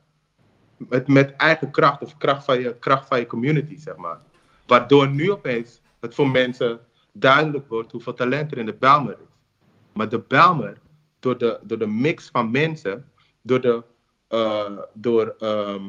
Met, 0.78 1.08
met 1.08 1.36
eigen 1.36 1.72
kracht 1.72 2.02
of 2.02 2.18
kracht 2.18 2.46
van, 2.46 2.60
je, 2.60 2.76
kracht 2.80 3.08
van 3.08 3.20
je 3.20 3.28
community, 3.28 3.78
zeg 3.78 3.96
maar. 3.96 4.20
Waardoor 4.68 5.08
nu 5.10 5.32
opeens 5.32 5.82
het 6.00 6.16
voor 6.16 6.30
mensen 6.30 6.80
duidelijk 7.12 7.68
wordt 7.68 7.92
hoeveel 7.92 8.14
talent 8.14 8.52
er 8.52 8.58
in 8.58 8.66
de 8.66 8.74
Belmer 8.74 9.14
is. 9.14 9.36
Maar 9.94 10.10
de 10.10 10.20
Belmer, 10.20 10.78
door 11.20 11.38
de, 11.38 11.60
door 11.64 11.78
de 11.78 11.88
mix 11.88 12.30
van 12.32 12.52
mensen, 12.52 13.12
door 13.42 13.62
de, 13.62 13.84
eh, 14.28 14.78
door, 14.94 15.36
ehm, 15.40 15.84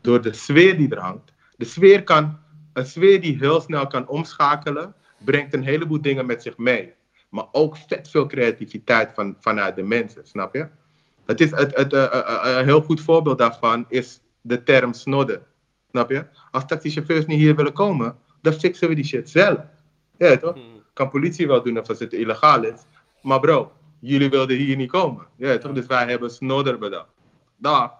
door 0.00 0.22
de 0.22 0.32
sfeer 0.32 0.76
die 0.76 0.90
er 0.90 1.00
hangt. 1.00 1.31
De 1.62 1.68
sfeer 1.68 2.02
kan, 2.02 2.38
een 2.72 2.86
sfeer 2.86 3.20
die 3.20 3.36
heel 3.38 3.60
snel 3.60 3.86
kan 3.86 4.08
omschakelen, 4.08 4.94
brengt 5.24 5.54
een 5.54 5.62
heleboel 5.62 6.00
dingen 6.00 6.26
met 6.26 6.42
zich 6.42 6.56
mee. 6.56 6.94
Maar 7.30 7.44
ook 7.52 7.76
vet 7.76 8.10
veel 8.10 8.26
creativiteit 8.26 9.12
van, 9.14 9.36
vanuit 9.40 9.76
de 9.76 9.82
mensen, 9.82 10.26
snap 10.26 10.54
je? 10.54 10.68
Het 11.26 11.40
is 11.40 11.50
het, 11.50 11.76
het, 11.76 11.92
eh, 11.92 12.04
eh, 12.04 12.18
eh, 12.18 12.58
een 12.58 12.64
heel 12.64 12.80
goed 12.80 13.00
voorbeeld 13.00 13.38
daarvan 13.38 13.84
is 13.88 14.20
de 14.40 14.62
term 14.62 14.92
snodden. 14.92 15.42
Snap 15.90 16.10
je? 16.10 16.26
Als 16.50 16.66
taxichauffeurs 16.66 17.26
niet 17.26 17.38
hier 17.38 17.56
willen 17.56 17.72
komen, 17.72 18.16
dan 18.40 18.52
fixen 18.52 18.88
we 18.88 18.94
die 18.94 19.04
shit 19.04 19.30
zelf. 19.30 19.60
Ja, 20.18 20.36
toch? 20.36 20.56
Kan 20.92 21.10
politie 21.10 21.46
wel 21.46 21.62
doen 21.62 21.78
of 21.78 21.88
het 21.88 22.12
illegaal 22.12 22.64
is. 22.64 22.80
Maar 23.20 23.40
bro, 23.40 23.72
jullie 24.00 24.30
wilden 24.30 24.56
hier 24.56 24.76
niet 24.76 24.90
komen. 24.90 25.26
Ja, 25.36 25.58
toch? 25.58 25.72
Dus 25.72 25.86
wij 25.86 26.06
hebben 26.06 26.30
snodder 26.30 26.78
bedacht. 26.78 27.12
Daar. 27.56 27.92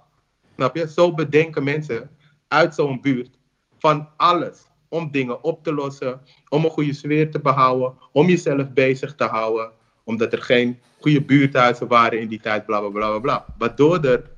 Snap 0.54 0.76
je? 0.76 0.88
Zo 0.88 1.14
bedenken 1.14 1.64
mensen 1.64 2.10
uit 2.48 2.74
zo'n 2.74 3.00
buurt 3.00 3.40
van 3.82 4.08
alles. 4.16 4.70
Om 4.88 5.10
dingen 5.10 5.42
op 5.42 5.64
te 5.64 5.72
lossen, 5.72 6.20
om 6.48 6.64
een 6.64 6.70
goede 6.70 6.92
sfeer 6.92 7.30
te 7.30 7.40
behouden, 7.40 7.94
om 8.12 8.26
jezelf 8.26 8.72
bezig 8.72 9.14
te 9.14 9.24
houden. 9.24 9.70
Omdat 10.04 10.32
er 10.32 10.42
geen 10.42 10.80
goede 11.00 11.22
buurthuizen 11.22 11.88
waren 11.88 12.20
in 12.20 12.28
die 12.28 12.40
tijd, 12.40 12.66
bla 12.66 12.80
bla 12.80 12.88
bla 12.88 13.18
bla. 13.18 13.44
Waardoor, 13.58 14.04
er, 14.04 14.30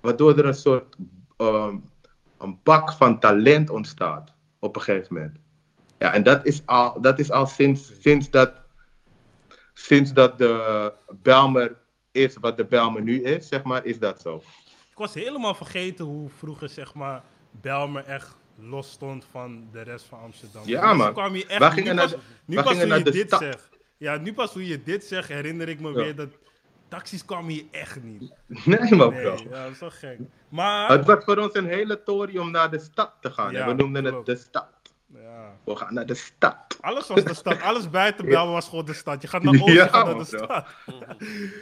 waardoor 0.00 0.38
er 0.38 0.46
een 0.46 0.54
soort 0.54 0.96
ehm, 1.36 1.76
een 2.38 2.58
bak 2.62 2.92
van 2.92 3.18
talent 3.18 3.70
ontstaat 3.70 4.34
op 4.58 4.76
een 4.76 4.82
gegeven 4.82 5.14
moment. 5.14 5.36
Ja, 5.98 6.12
en 6.12 6.22
dat 6.22 6.46
is 6.46 6.62
al, 6.66 7.00
dat 7.00 7.18
is 7.18 7.30
al 7.30 7.46
sinds, 7.46 7.92
sinds, 8.00 8.30
dat, 8.30 8.52
sinds 9.74 10.12
dat 10.12 10.38
de 10.38 10.92
Belmer 11.22 11.76
is 12.12 12.36
wat 12.40 12.56
de 12.56 12.64
Belmer 12.64 13.02
nu 13.02 13.22
is, 13.22 13.48
zeg 13.48 13.62
maar, 13.62 13.84
is 13.84 13.98
dat 13.98 14.20
zo. 14.20 14.42
Ik 14.90 14.98
was 14.98 15.14
helemaal 15.14 15.54
vergeten 15.54 16.04
hoe 16.04 16.28
vroeger, 16.28 16.68
zeg 16.68 16.94
maar, 16.94 17.22
Belmer 17.50 18.04
echt 18.04 18.36
los 18.62 18.90
stond 18.90 19.26
van 19.30 19.68
de 19.72 19.82
rest 19.82 20.04
van 20.04 20.18
Amsterdam. 20.20 20.62
Ja, 20.66 20.94
man. 20.94 21.12
kwamen 21.12 21.32
hier 21.34 21.46
echt, 21.46 21.76
nu 21.76 21.82
pas, 21.84 21.94
naar 21.94 22.08
de- 22.08 22.18
nu 22.44 22.54
pas 22.62 22.72
hoe 22.82 22.86
je 22.86 23.02
dit 23.10 23.30
zegt. 23.38 23.68
Ja, 23.96 24.16
nu 24.16 24.34
pas 24.34 24.52
hoe 24.52 24.66
je 24.66 24.82
dit 24.82 25.04
zegt, 25.04 25.28
herinner 25.28 25.68
ik 25.68 25.80
me 25.80 25.88
Ja. 25.88 25.94
weer 25.94 26.14
dat 26.16 26.28
taxis 26.88 27.24
kwamen 27.24 27.50
hier 27.50 27.64
echt 27.70 28.02
niet. 28.02 28.32
Nee, 28.64 28.88
bro. 28.88 29.10
Nee, 29.10 29.22
ja, 29.22 29.62
dat 29.64 29.70
is 29.72 29.78
wel 29.78 29.90
gek. 29.90 30.18
Maar, 30.48 30.90
Het 30.90 31.06
was 31.06 31.24
voor 31.24 31.36
ons 31.36 31.54
een 31.54 31.66
hele 31.66 32.02
tory 32.02 32.38
om 32.38 32.50
naar 32.50 32.70
de 32.70 32.78
stad 32.78 33.12
te 33.20 33.30
gaan. 33.30 33.52
Ja, 33.52 33.66
we 33.66 33.72
noemden 33.72 34.04
het 34.04 34.26
de 34.26 34.36
stad. 34.36 34.68
Ja. 35.14 35.54
We 35.64 35.76
gaan 35.76 35.94
naar 35.94 36.06
de 36.06 36.14
stad. 36.14 36.56
Alles 36.80 37.08
was 37.08 37.24
de 37.24 37.34
stad. 37.34 37.62
Alles 37.62 37.90
buiten 37.90 38.24
Belmer 38.34 38.52
was 38.52 38.68
gewoon 38.68 38.84
de 38.84 38.92
stad. 38.94 39.22
Je 39.22 39.28
gaat 39.28 39.42
naar 39.42 39.54
Oost, 39.62 39.72
Ja, 39.74 39.86
gaat 39.86 40.06
naar 40.06 40.18
de 40.18 40.24
bro. 40.30 40.44
stad. 40.44 40.66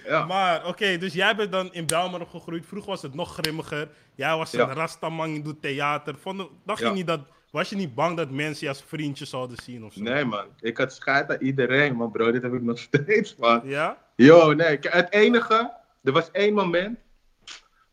Ja. 0.06 0.24
Maar 0.24 0.66
oké, 0.66 0.96
dus 0.98 1.12
jij 1.12 1.36
bent 1.36 1.52
dan 1.52 1.72
in 1.72 1.86
Belmer 1.86 2.20
opgegroeid. 2.20 2.66
Vroeger 2.66 2.90
was 2.90 3.02
het 3.02 3.14
nog 3.14 3.34
grimmiger. 3.34 3.88
Jij 4.14 4.36
was 4.36 4.52
een 4.52 4.58
Ja. 4.66 4.72
rastaman, 4.72 5.30
je 5.34 5.42
doet 5.42 5.62
theater. 5.62 6.14
Vond, 6.18 6.48
dacht 6.64 6.80
je 6.80 6.90
niet 6.90 7.06
dat, 7.06 7.20
was 7.50 7.68
je 7.70 7.76
niet 7.76 7.94
bang 7.94 8.16
dat 8.16 8.30
mensen 8.30 8.62
je 8.62 8.68
als 8.68 8.84
vriendje 8.86 9.24
zouden 9.24 9.56
zien 9.62 9.84
of 9.84 9.92
zo? 9.92 10.00
Nee, 10.02 10.24
man. 10.24 10.44
Ik 10.60 10.76
had 10.78 10.92
scheid 10.92 11.30
aan 11.30 11.40
iedereen, 11.40 11.96
man, 11.96 12.10
bro. 12.10 12.30
Dit 12.32 12.42
heb 12.42 12.54
ik 12.54 12.62
nog 12.62 12.78
steeds, 12.90 13.36
man. 13.36 13.60
Ja? 13.64 13.98
Yo, 14.16 14.52
nee. 14.52 14.78
Het 14.80 15.12
enige, 15.12 15.72
er 16.04 16.12
was 16.12 16.30
één 16.30 16.54
moment. 16.54 16.98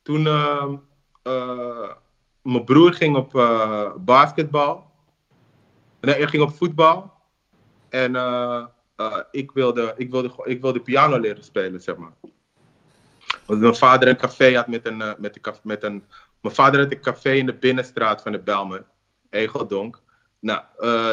Toen 0.02 0.28
eh, 0.28 1.90
mijn 2.42 2.64
broer 2.64 2.94
ging 2.94 3.16
op 3.16 3.36
eh, 3.36 3.92
basketbal. 3.98 4.87
Nee, 6.02 6.16
hij 6.16 6.28
ging 6.28 6.44
op 6.44 6.56
voetbal. 6.56 7.14
En 7.90 8.16
eh, 8.16 8.66
eh, 8.96 9.18
ik, 9.32 9.52
wilde, 9.52 9.94
ik, 9.98 10.12
wilde, 10.12 10.32
ik 10.44 10.62
wilde 10.62 10.80
piano 10.80 11.20
leren 11.20 11.44
spelen, 11.44 11.82
zeg 11.82 11.96
maar. 11.96 12.14
Want 13.46 13.60
mijn 13.60 13.76
vader 13.76 14.08
een 14.08 14.18
café 14.18 14.56
had 14.56 14.68
met 14.68 14.86
een, 14.86 15.02
eh, 15.02 15.12
met 15.18 15.38
een, 15.46 15.54
met 15.64 15.84
een... 15.84 16.04
Mijn 16.42 16.56
vader 16.56 16.80
had 16.80 16.92
een 16.92 17.00
café 17.02 17.32
in 17.32 17.46
de 17.46 17.54
binnenstraat 17.54 18.22
van 18.22 18.32
de 18.32 18.40
Belmer. 18.40 18.86
Egeldonk. 19.30 20.02
Nou, 20.40 20.62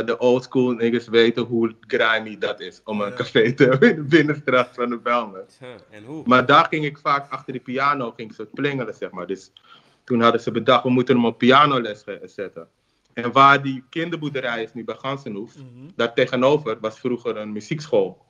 de 0.05 0.15
oldschool 0.19 0.71
niggas 0.71 1.09
weten 1.09 1.43
hoe 1.43 1.75
grimy 1.81 2.39
dat 2.39 2.61
is 2.61 2.81
om 2.85 3.01
een 3.01 3.09
Ja. 3.09 3.15
café 3.15 3.53
te 3.53 3.65
hebben 3.65 3.91
in 3.91 3.97
de 3.97 4.03
binnenstraat 4.03 4.69
van 4.75 4.89
de 4.89 4.99
Belmer. 4.99 5.45
Huh, 5.59 5.69
En 5.91 6.05
hoe? 6.05 6.23
Maar 6.27 6.47
daar 6.47 6.67
ging 6.71 6.85
ik 6.85 6.99
vaak 6.99 7.31
achter 7.33 7.53
de 7.53 7.59
piano, 7.61 8.11
ging 8.17 8.31
ik 8.31 8.37
zo 8.37 8.47
plingelen, 8.53 8.95
zeg 8.95 9.11
maar. 9.11 9.27
Dus 9.27 9.53
toen 10.05 10.21
hadden 10.21 10.41
ze 10.41 10.51
bedacht, 10.51 10.83
we 10.83 10.91
moeten 10.91 11.15
hem 11.17 11.27
op 11.27 11.39
pianoles 11.39 12.05
zetten. 12.23 12.69
En 13.15 13.33
waar 13.33 13.63
die 13.63 13.85
kinderboerderij 13.91 14.63
is 14.63 14.73
nu 14.75 14.85
bij 14.85 14.95
Gansenhoef, 14.95 15.57
Mhm. 15.57 15.89
daar 15.97 16.15
tegenover 16.15 16.81
was 16.81 16.99
vroeger 17.01 17.37
een 17.37 17.53
muziekschool. 17.53 18.25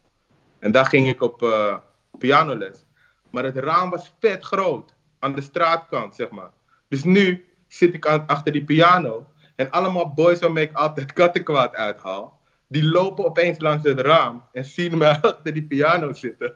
En 0.58 0.72
daar 0.72 0.86
ging 0.86 1.08
ik 1.08 1.22
op 1.22 1.42
eh, 1.42 1.76
pianoles. 2.18 2.86
Maar 3.30 3.44
het 3.44 3.56
raam 3.56 3.90
was 3.90 4.14
vet 4.20 4.44
groot, 4.44 4.94
aan 5.18 5.34
de 5.34 5.40
straatkant, 5.40 6.14
zeg 6.14 6.30
maar. 6.30 6.50
Dus 6.88 7.04
nu 7.04 7.44
zit 7.68 7.94
ik 7.94 8.06
aan, 8.06 8.26
achter 8.26 8.52
die 8.52 8.64
piano 8.64 9.26
en 9.56 9.70
allemaal 9.70 10.12
boys 10.14 10.40
waarmee 10.40 10.64
ik 10.64 10.76
altijd 10.76 11.12
kattenkwaad 11.20 11.74
uithaal, 11.74 12.40
die 12.68 12.84
lopen 12.84 13.24
opeens 13.24 13.58
langs 13.58 13.84
het 13.84 14.00
raam 14.00 14.44
en 14.52 14.64
zien 14.64 14.98
mij 14.98 15.20
achter 15.20 15.52
die 15.52 15.66
piano 15.66 16.12
zitten. 16.12 16.54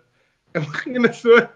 En 0.50 0.64
beginnen 0.64 1.14
zo 1.14 1.48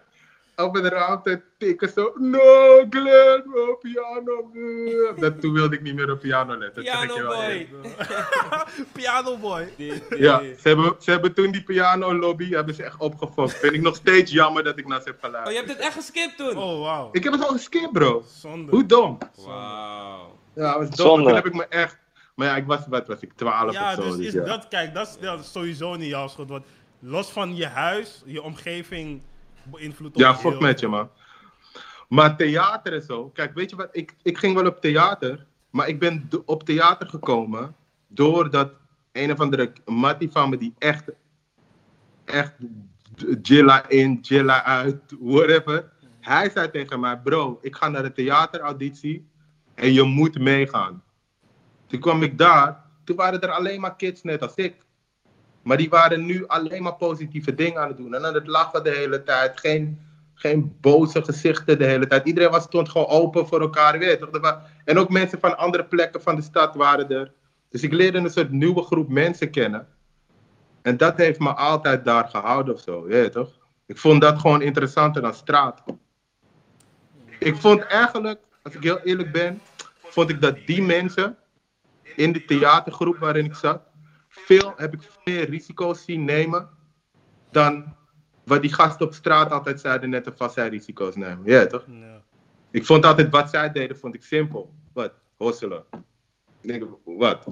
op 0.57 0.75
het 0.75 0.85
raam 0.87 1.23
te 1.23 1.41
tikken, 1.59 1.89
zo, 1.89 2.13
no, 2.17 2.85
Glenn, 2.91 3.45
oh, 3.55 3.79
piano. 3.81 4.51
eh." 4.55 5.21
Dat, 5.21 5.41
toen 5.41 5.53
wilde 5.53 5.75
ik 5.77 5.83
niet 5.83 5.95
meer 5.95 6.11
op 6.11 6.21
piano 6.21 6.57
letten. 6.59 6.85
zeg 6.85 7.07
Piano 7.07 7.23
wel 7.29 7.37
boy. 7.37 7.69
Piano 8.93 9.37
boy. 9.37 9.73
Ja, 10.19 10.39
ze 10.39 10.69
hebben, 10.69 10.95
ze 10.99 11.11
hebben 11.11 11.35
toen 11.35 11.51
die 11.51 11.63
piano 11.63 12.15
lobby 12.15 12.51
hebben 12.51 12.75
ze 12.75 12.83
echt 12.83 12.97
opgefokt. 13.01 13.53
Vind 13.55 13.73
ik 13.73 13.81
nog 13.81 13.97
steeds 13.97 14.33
jammer 14.33 14.65
dat 14.65 14.79
ik 14.79 14.87
naar 14.87 15.01
ze 15.03 15.07
heb 15.09 15.17
Oh, 15.17 15.21
je 15.23 15.27
geluisterd. 15.27 15.67
hebt 15.67 15.79
het 15.79 15.87
echt 15.87 15.95
geskipt 15.97 16.37
toen? 16.37 16.57
Oh, 16.57 16.81
wauw. 16.81 17.09
Ik 17.13 17.25
heb 17.25 17.33
het 17.33 17.43
al 17.45 17.53
geskipt, 17.53 17.93
bro. 17.93 18.25
Zonde. 18.41 18.71
Hoe 18.71 18.87
dom. 18.87 19.19
Wauw. 19.47 20.39
Ja, 20.55 20.73
dat 20.79 20.89
was 20.89 20.97
dom. 20.97 21.07
Zonde. 21.07 21.25
Toen 21.25 21.35
heb 21.35 21.47
ik 21.47 21.55
me 21.55 21.67
echt... 21.69 22.01
Maar 22.35 22.47
ja, 22.47 22.57
ik 22.57 22.67
was, 22.67 22.81
wat 22.89 23.07
was 23.07 23.21
ik, 23.21 23.33
12 23.37 23.73
Ja, 23.73 23.89
of 23.89 23.95
zo. 23.95 24.03
dus 24.03 24.17
dus 24.17 24.27
is 24.27 24.33
ja. 24.33 24.45
dat, 24.45 24.69
kijk, 24.69 24.95
dat 24.95 25.07
is, 25.07 25.17
dat 25.21 25.41
is 25.41 25.53
sowieso 25.53 25.95
niet 25.97 26.09
jouw 26.09 26.29
schuld. 26.29 26.49
Want 26.49 26.65
los 26.99 27.31
van 27.31 27.57
je 27.57 27.67
huis, 27.67 28.23
je 28.25 28.43
omgeving 28.43 29.23
Ja, 30.13 30.35
fuck 30.35 30.61
met 30.61 30.81
je, 30.81 30.89
man. 30.89 31.11
Maar 32.09 32.37
theater 32.37 32.93
en 32.93 33.03
zo. 33.03 33.29
Kijk, 33.29 33.55
weet 33.55 33.71
je 33.71 33.77
wat? 33.77 33.89
Ik, 33.93 34.17
ik 34.23 34.39
ging 34.39 34.55
wel 34.55 34.67
op 34.67 34.81
theater. 34.81 35.47
Maar 35.71 35.89
ik 35.89 35.99
ben 35.99 36.29
op 36.45 36.63
theater 36.63 37.09
gekomen. 37.09 37.75
Doordat 38.07 38.73
een 39.13 39.33
of 39.33 39.41
andere 39.41 39.73
mattie 39.85 40.31
van 40.31 40.51
me 40.51 40.57
die 40.57 40.75
echt. 40.79 41.11
Echt. 42.25 42.53
Jilla 43.43 43.89
in, 43.89 44.19
Jilla 44.23 44.65
uit, 44.65 45.17
whatever. 45.21 45.93
Hij 46.21 46.51
zei 46.51 46.71
tegen 46.71 47.01
mij: 47.01 47.19
Bro, 47.19 47.59
ik 47.63 47.77
ga 47.77 47.89
naar 47.89 48.03
de 48.03 48.13
theaterauditie. 48.13 49.27
En 49.75 49.93
je 49.93 50.03
moet 50.03 50.39
meegaan. 50.39 51.03
Toen 51.87 52.01
kwam 52.01 52.23
ik 52.23 52.39
daar. 52.39 52.85
Toen 53.05 53.17
waren 53.17 53.41
er 53.41 53.51
alleen 53.51 53.81
maar 53.81 53.97
kids 53.97 54.23
net 54.23 54.43
als 54.43 54.55
ik. 54.55 54.77
Maar 55.63 55.77
die 55.77 55.89
waren 55.89 56.25
nu 56.27 56.47
alleen 56.47 56.83
maar 56.83 56.95
positieve 56.95 57.55
dingen 57.55 57.81
aan 57.81 57.89
het 57.89 57.97
doen. 57.97 58.15
En 58.15 58.27
aan 58.27 58.35
het 58.35 58.47
lachen 58.47 58.85
de 58.85 58.91
hele 58.91 59.23
tijd. 59.23 59.61
Geen, 59.61 60.01
geen 60.35 60.77
boze 60.81 61.25
gezichten 61.25 61.79
de 61.79 61.85
hele 61.85 62.07
tijd. 62.07 62.27
Iedereen 62.27 62.51
was, 62.51 62.63
stond 62.63 62.89
gewoon 62.89 63.07
open 63.07 63.47
voor 63.47 63.61
elkaar. 63.61 63.99
Weet 63.99 64.19
toch? 64.19 64.61
En 64.85 64.99
ook 64.99 65.09
mensen 65.09 65.41
van 65.41 65.57
andere 65.57 65.85
plekken 65.85 66.23
van 66.23 66.37
de 66.37 66.43
stad 66.43 66.75
waren 66.75 67.11
er. 67.11 67.33
Dus 67.69 67.83
ik 67.83 67.93
leerde 67.93 68.19
een 68.19 68.31
soort 68.31 68.51
nieuwe 68.51 68.83
groep 68.83 69.09
mensen 69.09 69.51
kennen. 69.51 69.87
En 70.83 70.97
dat 70.97 71.17
heeft 71.17 71.39
me 71.39 71.55
altijd 71.55 72.05
daar 72.05 72.29
gehouden 72.29 72.75
of 72.75 72.81
zo. 72.81 73.03
Weet 73.03 73.33
toch? 73.33 73.51
Ik 73.87 73.99
vond 73.99 74.21
dat 74.21 74.39
gewoon 74.39 74.63
interessanter 74.63 75.23
dan 75.23 75.35
straat. 75.35 75.83
Ik 77.39 77.57
vond 77.57 77.83
eigenlijk, 77.83 78.41
als 78.63 78.75
ik 78.75 78.83
heel 78.83 78.99
eerlijk 78.99 79.33
ben, 79.33 79.61
vond 80.03 80.31
ik 80.31 80.41
dat 80.41 80.57
die 80.67 80.83
mensen 80.83 81.37
in 82.17 82.33
de 82.33 82.45
theatergroep 82.45 83.19
waarin 83.19 83.45
ik 83.45 83.55
zat, 83.55 83.81
veel, 84.33 84.73
heb 84.77 84.95
ik 84.95 85.01
meer 85.25 85.49
risico's 85.49 86.05
zien 86.05 86.25
nemen 86.25 86.69
dan 87.51 87.97
wat 88.45 88.63
die 88.63 88.73
gasten 88.73 89.07
op 89.07 89.15
straat 89.15 89.51
altijd 89.51 89.81
zeiden, 89.81 90.11
net 90.11 90.27
of 90.27 90.37
vast 90.37 90.55
zij 90.55 90.69
risico's 90.69 91.17
nemen. 91.17 91.41
Ja, 91.45 91.67
toch? 91.67 91.87
Ik 92.71 92.87
vond 92.87 93.05
altijd 93.05 93.31
wat 93.31 93.51
zij 93.51 93.73
deden, 93.73 93.99
vond 93.99 94.15
ik 94.15 94.23
simpel. 94.23 94.75
Wat? 94.93 95.13
Hosselen. 95.37 95.85
Ik 96.61 96.69
denk, 96.69 96.85
wat? 97.05 97.47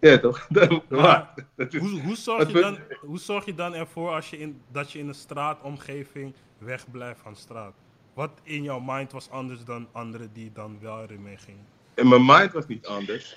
Ja, 0.00 0.18
toch? 0.18 0.48
wat? 0.88 1.26
Hoe, 1.56 2.00
hoe, 2.00 2.16
zorg 2.16 2.52
je 2.52 2.60
dan, 2.60 2.78
hoe 3.00 3.18
zorg 3.18 3.44
je 3.44 3.54
dan 3.54 3.74
ervoor 3.74 4.10
als 4.10 4.30
je 4.30 4.38
in, 4.38 4.60
dat 4.72 4.92
je 4.92 4.98
in 4.98 5.08
een 5.08 5.14
straatomgeving 5.14 6.34
wegblijft 6.58 7.20
van 7.20 7.36
straat? 7.36 7.74
Wat 8.14 8.30
in 8.42 8.62
jouw 8.62 8.80
mind 8.80 9.12
was 9.12 9.30
anders 9.30 9.64
dan 9.64 9.88
anderen 9.92 10.32
die 10.32 10.52
dan 10.52 10.78
wel 10.80 11.02
erin 11.02 11.22
meegingen? 11.22 11.66
in 11.94 12.08
mijn 12.08 12.24
mind 12.24 12.52
was 12.52 12.66
niet 12.66 12.86
anders. 12.86 13.36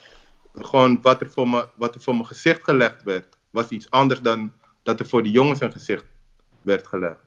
Gewoon 0.60 1.02
wat 1.02 1.22
er, 1.22 1.30
voor 1.30 1.50
me, 1.50 1.70
wat 1.76 1.96
er 1.96 2.02
voor 2.02 2.14
mijn 2.14 2.26
gezicht 2.26 2.64
gelegd 2.64 3.04
werd, 3.04 3.38
was 3.50 3.70
iets 3.70 3.90
anders 3.90 4.22
dan 4.22 4.54
dat 4.84 5.00
er 5.00 5.08
voor 5.08 5.24
die 5.24 5.32
jongens 5.32 5.62
een 5.62 5.72
gezicht 5.72 6.06
werd 6.62 6.88
gelegd. 6.88 7.24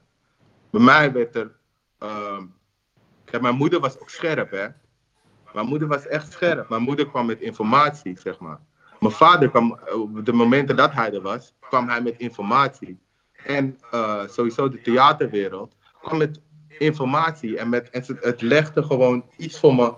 Bij 0.70 0.80
mij 0.80 1.12
werd 1.12 1.36
er. 1.36 1.56
ehm, 1.98 2.44
kijk, 3.24 3.42
mijn 3.42 3.56
moeder 3.56 3.80
was 3.80 4.00
ook 4.00 4.10
scherp, 4.10 4.50
hè? 4.50 4.66
Mijn 5.52 5.66
moeder 5.66 5.88
was 5.88 6.06
echt 6.06 6.32
scherp. 6.32 6.68
Mijn 6.68 6.82
moeder 6.82 7.06
kwam 7.06 7.26
met 7.26 7.40
informatie, 7.40 8.18
zeg 8.18 8.38
maar. 8.38 8.60
Mijn 9.00 9.12
vader 9.12 9.50
kwam, 9.50 9.78
eh, 9.84 10.24
de 10.24 10.32
momenten 10.32 10.76
dat 10.76 10.92
hij 10.92 11.12
er 11.12 11.20
was, 11.20 11.54
kwam 11.60 11.88
hij 11.88 12.02
met 12.02 12.18
informatie. 12.18 13.00
En 13.44 13.78
eh, 13.90 14.28
sowieso 14.28 14.68
de 14.68 14.80
theaterwereld 14.80 15.76
kwam 16.00 16.18
met 16.18 16.40
informatie. 16.78 17.58
En, 17.58 17.68
met, 17.68 17.90
en 17.90 18.04
het 18.20 18.42
legde 18.42 18.82
gewoon 18.82 19.24
iets 19.36 19.58
voor 19.58 19.74
me 19.74 19.94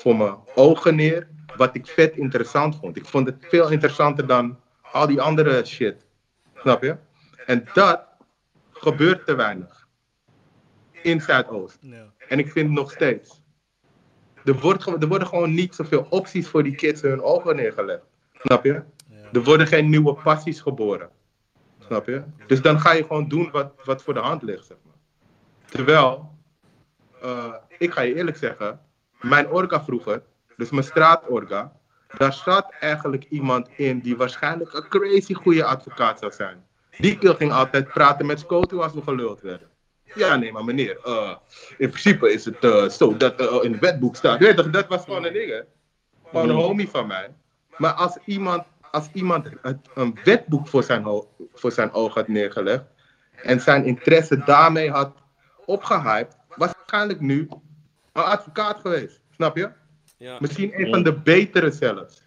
voor 0.00 0.16
mijn 0.16 0.34
ogen 0.54 0.94
neer 0.94 1.28
wat 1.56 1.74
ik 1.74 1.86
vet 1.86 2.16
interessant 2.16 2.76
vond. 2.76 2.96
Ik 2.96 3.06
vond 3.06 3.26
het 3.26 3.36
veel 3.40 3.70
interessanter 3.70 4.26
dan 4.26 4.58
al 4.92 5.06
die 5.06 5.20
andere 5.20 5.64
shit. 5.64 6.06
Snap 6.54 6.82
je? 6.82 6.96
En 7.46 7.68
dat 7.74 8.00
gebeurt 8.70 9.26
te 9.26 9.34
weinig. 9.34 9.88
In 11.02 11.20
Zuidoost. 11.20 11.78
Ja. 11.80 12.12
En 12.28 12.38
ik 12.38 12.50
vind 12.50 12.66
het 12.66 12.76
nog 12.78 12.90
steeds. 12.90 13.42
Er, 14.44 14.60
wordt, 14.60 14.86
er 14.86 15.08
worden 15.08 15.28
gewoon 15.28 15.54
niet 15.54 15.74
zoveel 15.74 16.06
opties 16.10 16.48
voor 16.48 16.62
die 16.62 16.74
kids 16.74 17.02
hun 17.02 17.22
ogen 17.22 17.56
neergelegd. 17.56 18.04
Snap 18.32 18.64
je? 18.64 18.82
Er 19.32 19.42
worden 19.42 19.66
geen 19.66 19.90
nieuwe 19.90 20.14
passies 20.14 20.60
geboren. 20.60 21.10
Snap 21.78 22.06
je? 22.06 22.22
Dus 22.46 22.62
dan 22.62 22.80
ga 22.80 22.92
je 22.92 23.02
gewoon 23.02 23.28
doen 23.28 23.50
wat, 23.50 23.72
wat 23.84 24.02
voor 24.02 24.14
de 24.14 24.20
hand 24.20 24.42
ligt, 24.42 24.66
zeg 24.66 24.76
maar. 24.84 24.94
Terwijl, 25.64 26.30
eh, 27.22 27.54
ik 27.78 27.92
ga 27.92 28.00
je 28.00 28.14
eerlijk 28.14 28.36
zeggen, 28.36 28.80
mijn 29.20 29.48
orga 29.48 29.84
vroeger, 29.84 30.22
dus 30.56 30.70
mijn 30.70 30.84
straatorga, 30.84 31.72
daar 32.18 32.32
zat 32.32 32.72
eigenlijk 32.80 33.24
iemand 33.28 33.68
in 33.76 34.00
die 34.00 34.16
waarschijnlijk 34.16 34.72
een 34.72 34.88
crazy 34.88 35.34
goede 35.34 35.64
advocaat 35.64 36.18
zou 36.18 36.32
zijn. 36.32 36.64
Die 36.98 37.18
ging 37.20 37.52
altijd 37.52 37.88
praten 37.88 38.26
met 38.26 38.40
Scoto 38.40 38.80
als 38.80 38.92
we 38.92 39.02
geluld 39.02 39.40
werden. 39.40 39.68
Ja, 40.14 40.36
nee, 40.36 40.52
maar 40.52 40.64
meneer, 40.64 40.98
eh, 41.04 41.36
in 41.78 41.88
principe 41.88 42.32
is 42.32 42.44
het 42.44 42.64
eh, 42.64 42.88
zo 42.88 43.16
dat 43.16 43.40
er 43.40 43.64
in 43.64 43.72
het 43.72 43.80
wetboek 43.80 44.16
staat. 44.16 44.72
Dat 44.72 44.86
was 44.88 45.04
gewoon 45.04 45.24
een 45.24 45.32
ding, 45.32 45.50
hè? 45.50 45.60
Gewoon 46.24 46.48
een 46.48 46.56
homie 46.56 46.88
van 46.88 47.06
mij. 47.06 47.34
Maar 47.76 47.92
als 47.92 48.18
iemand, 48.24 48.64
als 48.90 49.08
iemand 49.12 49.48
het, 49.62 49.78
een 49.94 50.18
wetboek 50.24 50.68
voor 50.68 50.82
zijn, 50.82 51.24
voor 51.54 51.72
zijn 51.72 51.92
oog 51.92 52.14
had 52.14 52.28
neergelegd 52.28 52.84
en 53.42 53.60
zijn 53.60 53.84
interesse 53.84 54.42
daarmee 54.44 54.90
had 54.90 55.12
opgehyped, 55.64 56.36
waarschijnlijk 56.56 57.20
nu 57.20 57.48
een 58.24 58.30
advocaat 58.30 58.80
geweest. 58.80 59.20
Snap 59.30 59.56
je? 59.56 59.70
Ja. 60.18 60.36
Misschien 60.40 60.80
een 60.80 60.90
van 60.90 61.02
de 61.02 61.12
betere 61.12 61.70
zelfs. 61.70 62.22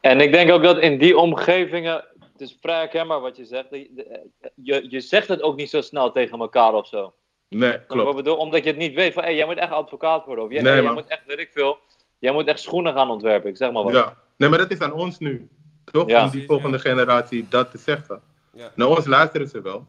En 0.00 0.20
ik 0.20 0.32
denk 0.32 0.50
ook 0.50 0.62
dat 0.62 0.78
in 0.78 0.98
die 0.98 1.18
omgevingen, 1.18 2.04
het 2.32 2.40
is 2.40 2.58
vrij 2.60 2.78
herkenbaar 2.78 3.20
wat 3.20 3.36
je 3.36 3.44
zegt, 3.44 3.70
je, 3.70 4.28
je, 4.54 4.86
je 4.88 5.00
zegt 5.00 5.28
het 5.28 5.42
ook 5.42 5.56
niet 5.56 5.70
zo 5.70 5.80
snel 5.80 6.12
tegen 6.12 6.38
elkaar 6.38 6.72
of 6.72 6.86
zo. 6.86 7.14
Nee, 7.48 7.84
klopt. 7.86 8.16
bedoel, 8.16 8.36
omdat 8.36 8.64
je 8.64 8.70
het 8.70 8.78
niet 8.78 8.94
weet 8.94 9.12
van, 9.12 9.22
hey, 9.22 9.36
jij 9.36 9.46
moet 9.46 9.56
echt 9.56 9.70
advocaat 9.70 10.24
worden. 10.24 10.44
Of 10.44 10.50
jij, 10.50 10.62
Nee, 10.62 10.72
hey, 10.72 10.82
jij 10.82 10.92
man. 10.92 11.02
moet 11.02 11.10
echt, 11.10 11.26
weet 11.26 11.38
ik 11.38 11.50
veel, 11.52 11.78
jij 12.18 12.32
moet 12.32 12.46
echt 12.46 12.60
schoenen 12.60 12.92
gaan 12.92 13.10
ontwerpen. 13.10 13.50
Ik 13.50 13.56
zeg 13.56 13.72
maar 13.72 13.82
wat. 13.82 13.92
Ja. 13.92 14.16
Nee, 14.36 14.48
maar 14.48 14.58
dat 14.58 14.70
is 14.70 14.80
aan 14.80 14.92
ons 14.92 15.18
nu. 15.18 15.48
Toch? 15.84 16.08
Ja. 16.08 16.24
Om 16.24 16.30
die 16.30 16.46
volgende 16.46 16.78
generatie 16.78 17.46
dat 17.48 17.70
te 17.70 17.78
zeggen. 17.78 18.22
Ja. 18.52 18.70
Naar 18.74 18.88
ons 18.88 19.06
luisteren 19.06 19.48
ze 19.48 19.60
wel. 19.60 19.86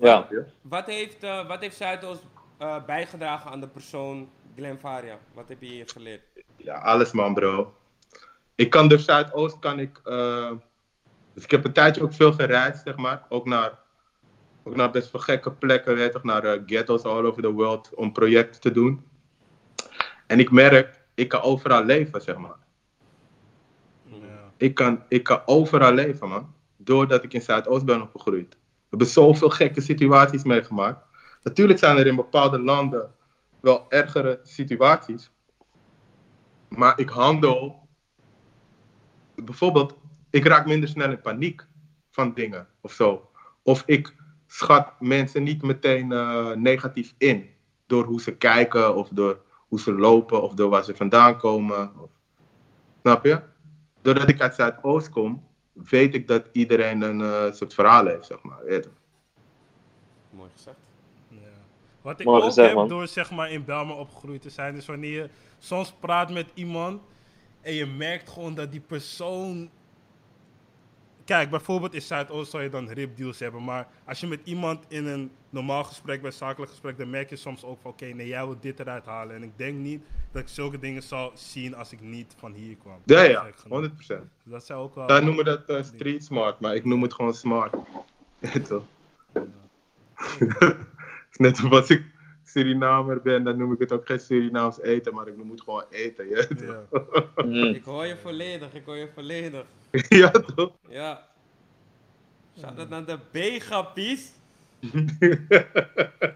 Ja. 0.00 0.28
Wat 0.62 0.86
heeft, 0.86 1.22
eh, 1.22 1.46
wat 1.48 1.60
heeft 1.60 1.76
Zuidoost 1.76 2.22
eh, 2.58 2.84
bijgedragen 2.84 3.50
aan 3.50 3.60
de 3.60 3.68
persoon 3.68 4.30
Glenn 4.56 4.78
Varia? 4.80 5.18
Wat 5.34 5.48
heb 5.48 5.62
je 5.62 5.68
hier 5.68 5.88
geleerd? 5.88 6.22
Ja, 6.56 6.74
alles 6.78 7.12
man, 7.12 7.34
bro. 7.34 7.74
Ik 8.54 8.70
kan 8.70 8.88
door 8.88 8.98
Zuidoost, 8.98 9.58
kan 9.58 9.78
ik. 9.78 10.00
eh, 10.04 10.50
dus 11.34 11.44
ik 11.44 11.50
heb 11.50 11.64
een 11.64 11.72
tijdje 11.72 12.02
ook 12.02 12.12
veel 12.12 12.32
gereisd, 12.32 12.82
zeg 12.84 12.96
maar. 12.96 13.22
Ook 13.28 13.46
naar, 13.46 13.78
ook 14.62 14.76
naar 14.76 14.90
best 14.90 15.10
wel 15.12 15.20
gekke 15.20 15.52
plekken, 15.52 15.94
weet 15.94 16.06
je 16.06 16.12
toch, 16.12 16.22
naar 16.24 16.44
eh, 16.44 16.62
ghettos 16.66 17.02
all 17.02 17.24
over 17.24 17.42
the 17.42 17.52
world 17.52 17.94
om 17.94 18.12
projecten 18.12 18.60
te 18.60 18.70
doen. 18.70 19.04
En 20.26 20.38
ik 20.38 20.50
merk, 20.50 21.00
ik 21.14 21.28
kan 21.28 21.40
overal 21.42 21.84
leven, 21.84 22.20
zeg 22.22 22.36
maar. 22.36 22.58
Ja. 24.04 24.52
Ik 24.56 24.74
kan, 24.74 25.02
ik 25.08 25.22
kan 25.22 25.42
overal 25.46 25.92
leven, 25.92 26.28
man. 26.28 26.54
Doordat 26.76 27.24
ik 27.24 27.32
in 27.32 27.42
Zuidoost 27.42 27.84
ben 27.84 28.02
opgegroeid. 28.02 28.58
We 28.90 28.96
hebben 28.96 29.06
zoveel 29.06 29.50
gekke 29.50 29.80
situaties 29.80 30.44
meegemaakt. 30.44 31.04
Natuurlijk 31.42 31.78
zijn 31.78 31.96
er 31.96 32.06
in 32.06 32.16
bepaalde 32.16 32.58
landen 32.58 33.14
wel 33.60 33.86
ergere 33.88 34.40
situaties. 34.42 35.30
Maar 36.68 36.98
ik 36.98 37.08
handel. 37.08 37.88
Bijvoorbeeld, 39.34 39.96
ik 40.30 40.46
raak 40.46 40.66
minder 40.66 40.88
snel 40.88 41.10
in 41.10 41.20
paniek 41.20 41.66
van 42.10 42.34
dingen 42.34 42.68
of 42.80 42.92
zo. 42.92 43.30
Of 43.62 43.82
ik 43.86 44.14
schat 44.46 45.00
mensen 45.00 45.42
niet 45.42 45.62
meteen 45.62 46.12
eh, 46.12 46.50
negatief 46.50 47.14
in. 47.18 47.50
Door 47.86 48.04
hoe 48.04 48.20
ze 48.20 48.36
kijken, 48.36 48.96
of 48.96 49.08
door 49.08 49.40
hoe 49.68 49.80
ze 49.80 49.92
lopen, 49.92 50.42
of 50.42 50.54
door 50.54 50.70
waar 50.70 50.84
ze 50.84 50.96
vandaan 50.96 51.38
komen. 51.38 51.90
Snap 53.00 53.24
je? 53.24 53.40
Doordat 54.02 54.28
ik 54.28 54.40
uit 54.40 54.54
Zuidoost 54.54 55.08
kom, 55.08 55.48
weet 55.88 56.14
ik 56.14 56.26
dat 56.28 56.48
iedereen 56.52 57.02
een 57.02 57.20
eh, 57.20 57.52
soort 57.52 57.74
verhaal 57.74 58.06
heeft, 58.06 58.26
zeg 58.26 58.42
maar. 58.42 58.64
Weet 58.64 58.84
je. 58.84 58.90
Mooi 60.30 60.50
gezegd. 60.56 60.76
Ja. 61.28 61.38
Wat 62.02 62.20
ik 62.20 62.26
Mooi 62.26 62.38
ook 62.38 62.44
gezegd, 62.44 62.66
heb 62.68 62.76
man. 62.76 62.88
door 62.88 63.08
zeg 63.08 63.30
maar 63.30 63.50
in 63.50 63.64
Belma 63.64 63.92
opgegroeid 63.92 64.42
te 64.42 64.50
zijn, 64.50 64.76
is 64.76 64.86
wanneer 64.86 65.22
je 65.22 65.28
soms 65.58 65.92
praat 66.00 66.30
met 66.30 66.46
iemand 66.54 67.02
en 67.60 67.74
je 67.74 67.86
merkt 67.86 68.30
gewoon 68.30 68.54
dat 68.54 68.70
die 68.70 68.80
persoon. 68.80 69.70
Kijk, 71.30 71.50
bijvoorbeeld 71.50 71.94
in 71.94 72.02
Zuidoost 72.02 72.50
zou 72.50 72.62
je 72.62 72.68
dan 72.68 72.88
ripdeals 72.88 73.38
hebben, 73.38 73.64
maar 73.64 73.86
als 74.04 74.20
je 74.20 74.26
met 74.26 74.40
iemand 74.44 74.84
in 74.88 75.06
een 75.06 75.30
normaal 75.50 75.84
gesprek, 75.84 76.22
bij 76.22 76.30
zakelijk 76.30 76.70
gesprek, 76.70 76.98
dan 76.98 77.10
merk 77.10 77.30
je 77.30 77.36
soms 77.36 77.64
ook 77.64 77.78
van 77.82 77.90
oké, 77.90 78.04
nee, 78.04 78.26
jij 78.26 78.44
wil 78.44 78.56
dit 78.60 78.80
eruit 78.80 79.04
halen. 79.04 79.36
En 79.36 79.42
ik 79.42 79.50
denk 79.56 79.78
niet 79.78 80.02
dat 80.32 80.42
ik 80.42 80.48
zulke 80.48 80.78
dingen 80.78 81.02
zou 81.02 81.30
zien 81.34 81.74
als 81.74 81.92
ik 81.92 82.00
niet 82.00 82.34
van 82.38 82.52
hier 82.52 82.76
kwam. 82.76 83.00
Ja, 83.04 83.22
ja, 83.22 83.42
Gek 83.42 83.56
genoeg. 83.58 83.90
100%. 83.90 83.94
Dat 84.44 84.66
zijn 84.66 84.78
ook 84.78 84.94
wel. 84.94 85.06
Daar 85.06 85.24
noemen 85.24 85.44
we 85.44 85.50
dat 85.50 85.68
eh, 85.68 85.82
street 85.82 86.24
smart, 86.24 86.60
maar 86.60 86.74
ik 86.74 86.84
noem 86.84 87.02
het 87.02 87.14
gewoon 87.14 87.34
smart. 87.34 87.76
Toch? 88.68 88.84
Net 91.32 91.56
zoals 91.56 91.74
als 91.74 91.90
ik 91.90 92.04
Surinamer 92.50 93.22
ben, 93.22 93.44
dan 93.44 93.56
noem 93.56 93.72
ik 93.72 93.78
het 93.78 93.92
ook 93.92 94.06
geen 94.06 94.20
Surinaams 94.20 94.80
eten, 94.80 95.14
maar 95.14 95.26
ik 95.26 95.36
noem 95.36 95.50
het 95.50 95.60
gewoon 95.60 95.84
eten. 95.90 96.28
Ja. 96.28 96.44
Mm. 97.44 97.54
Ik 97.64 97.84
hoor 97.84 98.06
je 98.06 98.16
volledig, 98.16 98.74
ik 98.74 98.84
hoor 98.84 98.96
je 98.96 99.08
volledig. 99.14 99.64
ja 100.08 100.30
toch? 100.30 100.72
Ja. 100.88 101.26
Shout 102.58 102.78
out 102.78 102.88
naar 102.88 103.04
de 103.06 103.18
B-gappies. 103.30 104.32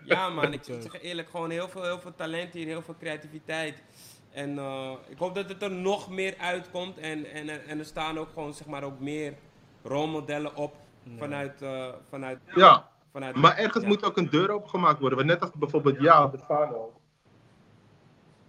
Ja 0.05 0.29
man, 0.29 0.53
ik 0.53 0.63
zeg 0.65 1.03
eerlijk, 1.03 1.29
gewoon 1.31 1.51
heel 1.51 1.69
veel, 1.69 1.83
heel 1.83 1.99
veel 2.01 2.15
talent 2.15 2.53
hier, 2.53 2.67
heel 2.67 2.83
veel 2.83 2.95
creativiteit. 2.99 3.83
En 4.33 4.59
eh, 4.59 4.93
ik 5.09 5.19
hoop 5.19 5.35
dat 5.35 5.49
het 5.49 5.63
er 5.63 5.71
nog 5.71 6.11
meer 6.11 6.35
uitkomt. 6.39 6.99
En, 6.99 7.25
en, 7.25 7.49
er- 7.49 7.65
en 7.67 7.79
er 7.79 7.85
staan 7.85 8.19
ook 8.19 8.29
gewoon 8.33 8.55
zeg 8.55 8.67
maar 8.67 8.83
ook 8.83 9.01
meer 9.01 9.35
rolmodellen 9.83 10.57
op 10.57 10.77
vanuit, 11.19 11.63
eh, 11.63 11.89
vanuit, 12.09 12.39
Ja, 12.55 12.89
vanuit 13.15 13.37
maar 13.37 13.57
ergens 13.57 13.83
ja. 13.83 13.89
moet 13.89 14.05
ook 14.05 14.17
een 14.17 14.31
deur 14.31 14.51
opengemaakt 14.51 15.01
worden. 15.01 15.19
Want 15.19 15.31
net 15.31 15.41
als 15.41 15.51
bijvoorbeeld 15.55 16.01
jou, 16.01 16.31
de 16.31 16.39
Fano. 16.39 17.01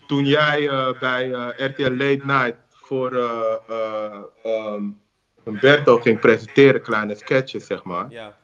Toen 0.08 0.26
jij 0.26 0.70
eh, 0.70 1.00
bij 1.00 1.34
eh, 1.34 1.68
RTL 1.68 1.92
Late 1.92 2.22
Night 2.26 2.58
voor 2.70 3.14
eh 3.14 3.56
eh, 3.68 4.22
ehm, 4.44 4.84
Humberto 5.44 5.98
ging 6.00 6.20
presenteren, 6.20 6.82
kleine 6.82 7.16
sketches 7.16 7.66
zeg 7.66 7.84
maar. 7.84 8.10
Ja, 8.10 8.38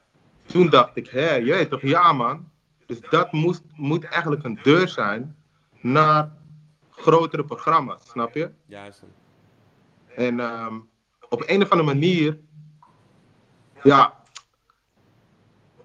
Toen 0.46 0.70
dacht 0.70 0.96
ik, 0.96 1.10
hé, 1.10 1.34
je 1.34 1.52
weet 1.52 1.70
toch, 1.70 1.82
ja 1.82 2.14
man. 2.14 2.50
Dus 2.86 3.00
dat 3.10 3.32
moest, 3.32 3.64
moet 3.76 4.04
eigenlijk 4.04 4.44
een 4.44 4.60
deur 4.64 4.88
zijn 4.88 5.36
naar 5.80 6.32
grotere 6.90 7.44
programma's, 7.44 8.10
snap 8.10 8.34
je? 8.34 8.52
juist. 8.66 9.04
En 10.16 10.40
ehm, 10.40 10.80
op 11.30 11.44
een 11.46 11.62
of 11.62 11.70
andere 11.70 11.94
manier, 11.94 12.40
ja, 13.84 14.21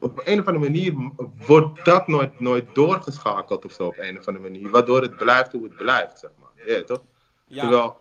op 0.01 0.21
een 0.25 0.41
of 0.41 0.47
andere 0.47 0.71
manier 0.71 1.13
wordt 1.47 1.85
dat 1.85 2.07
nooit, 2.07 2.41
nooit 2.41 2.75
doorgeschakeld 2.75 3.65
of 3.65 3.73
zo 3.73 3.87
op 3.87 3.99
een 3.99 4.19
of 4.19 4.27
andere 4.27 4.51
manier. 4.51 4.71
Waardoor 4.71 5.03
het 5.03 5.17
blijft 5.17 5.53
hoe 5.53 5.63
het 5.63 5.77
blijft, 5.77 6.19
zeg 6.19 6.31
maar. 6.41 6.67
Ja, 6.67 6.83
toch? 6.83 7.03
Ja, 7.47 7.61
Terwijl, 7.61 8.01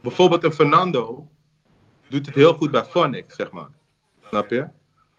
bijvoorbeeld 0.00 0.44
een 0.44 0.52
Fernando 0.52 1.28
doet 2.08 2.26
het 2.26 2.34
heel 2.34 2.54
goed 2.54 2.70
bij 2.70 2.84
Phonics, 2.84 3.36
zeg 3.36 3.50
maar. 3.50 3.68
Snap 4.28 4.50
je? 4.50 4.68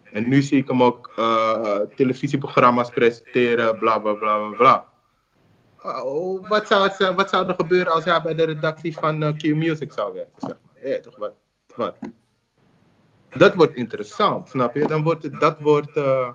En 0.02 0.28
nu 0.28 0.42
zie 0.42 0.58
ik 0.58 0.68
hem 0.68 0.82
ook 0.82 1.12
eh, 1.16 1.76
televisieprogramma's 1.96 2.90
presenteren, 2.90 3.78
bla 3.78 3.98
bla 3.98 4.12
bla 4.12 4.38
bla 4.38 4.56
bla. 4.56 4.90
Oh, 6.02 6.48
wat, 6.48 6.66
zou 6.66 6.88
het, 6.88 7.14
wat 7.14 7.28
zou 7.28 7.48
er 7.48 7.54
gebeuren 7.54 7.92
als 7.92 8.04
hij 8.04 8.22
bij 8.22 8.34
de 8.34 8.44
redactie 8.44 8.94
van 8.94 9.22
eh, 9.22 9.36
Q 9.36 9.42
Music 9.42 9.92
zou 9.92 10.12
werken? 10.12 10.32
Zeg 10.36 10.56
maar. 10.62 10.90
Ja, 10.90 11.00
toch 11.00 11.16
wat? 11.16 11.34
wat? 11.76 11.96
Dat 13.34 13.54
wordt 13.54 13.74
interessant, 13.74 14.48
snap 14.48 14.74
je? 14.74 14.86
Dan 14.86 15.02
wordt 15.02 15.22
het, 15.22 15.40
dat 15.40 15.60
wordt 15.60 15.96
eh, 15.96 16.32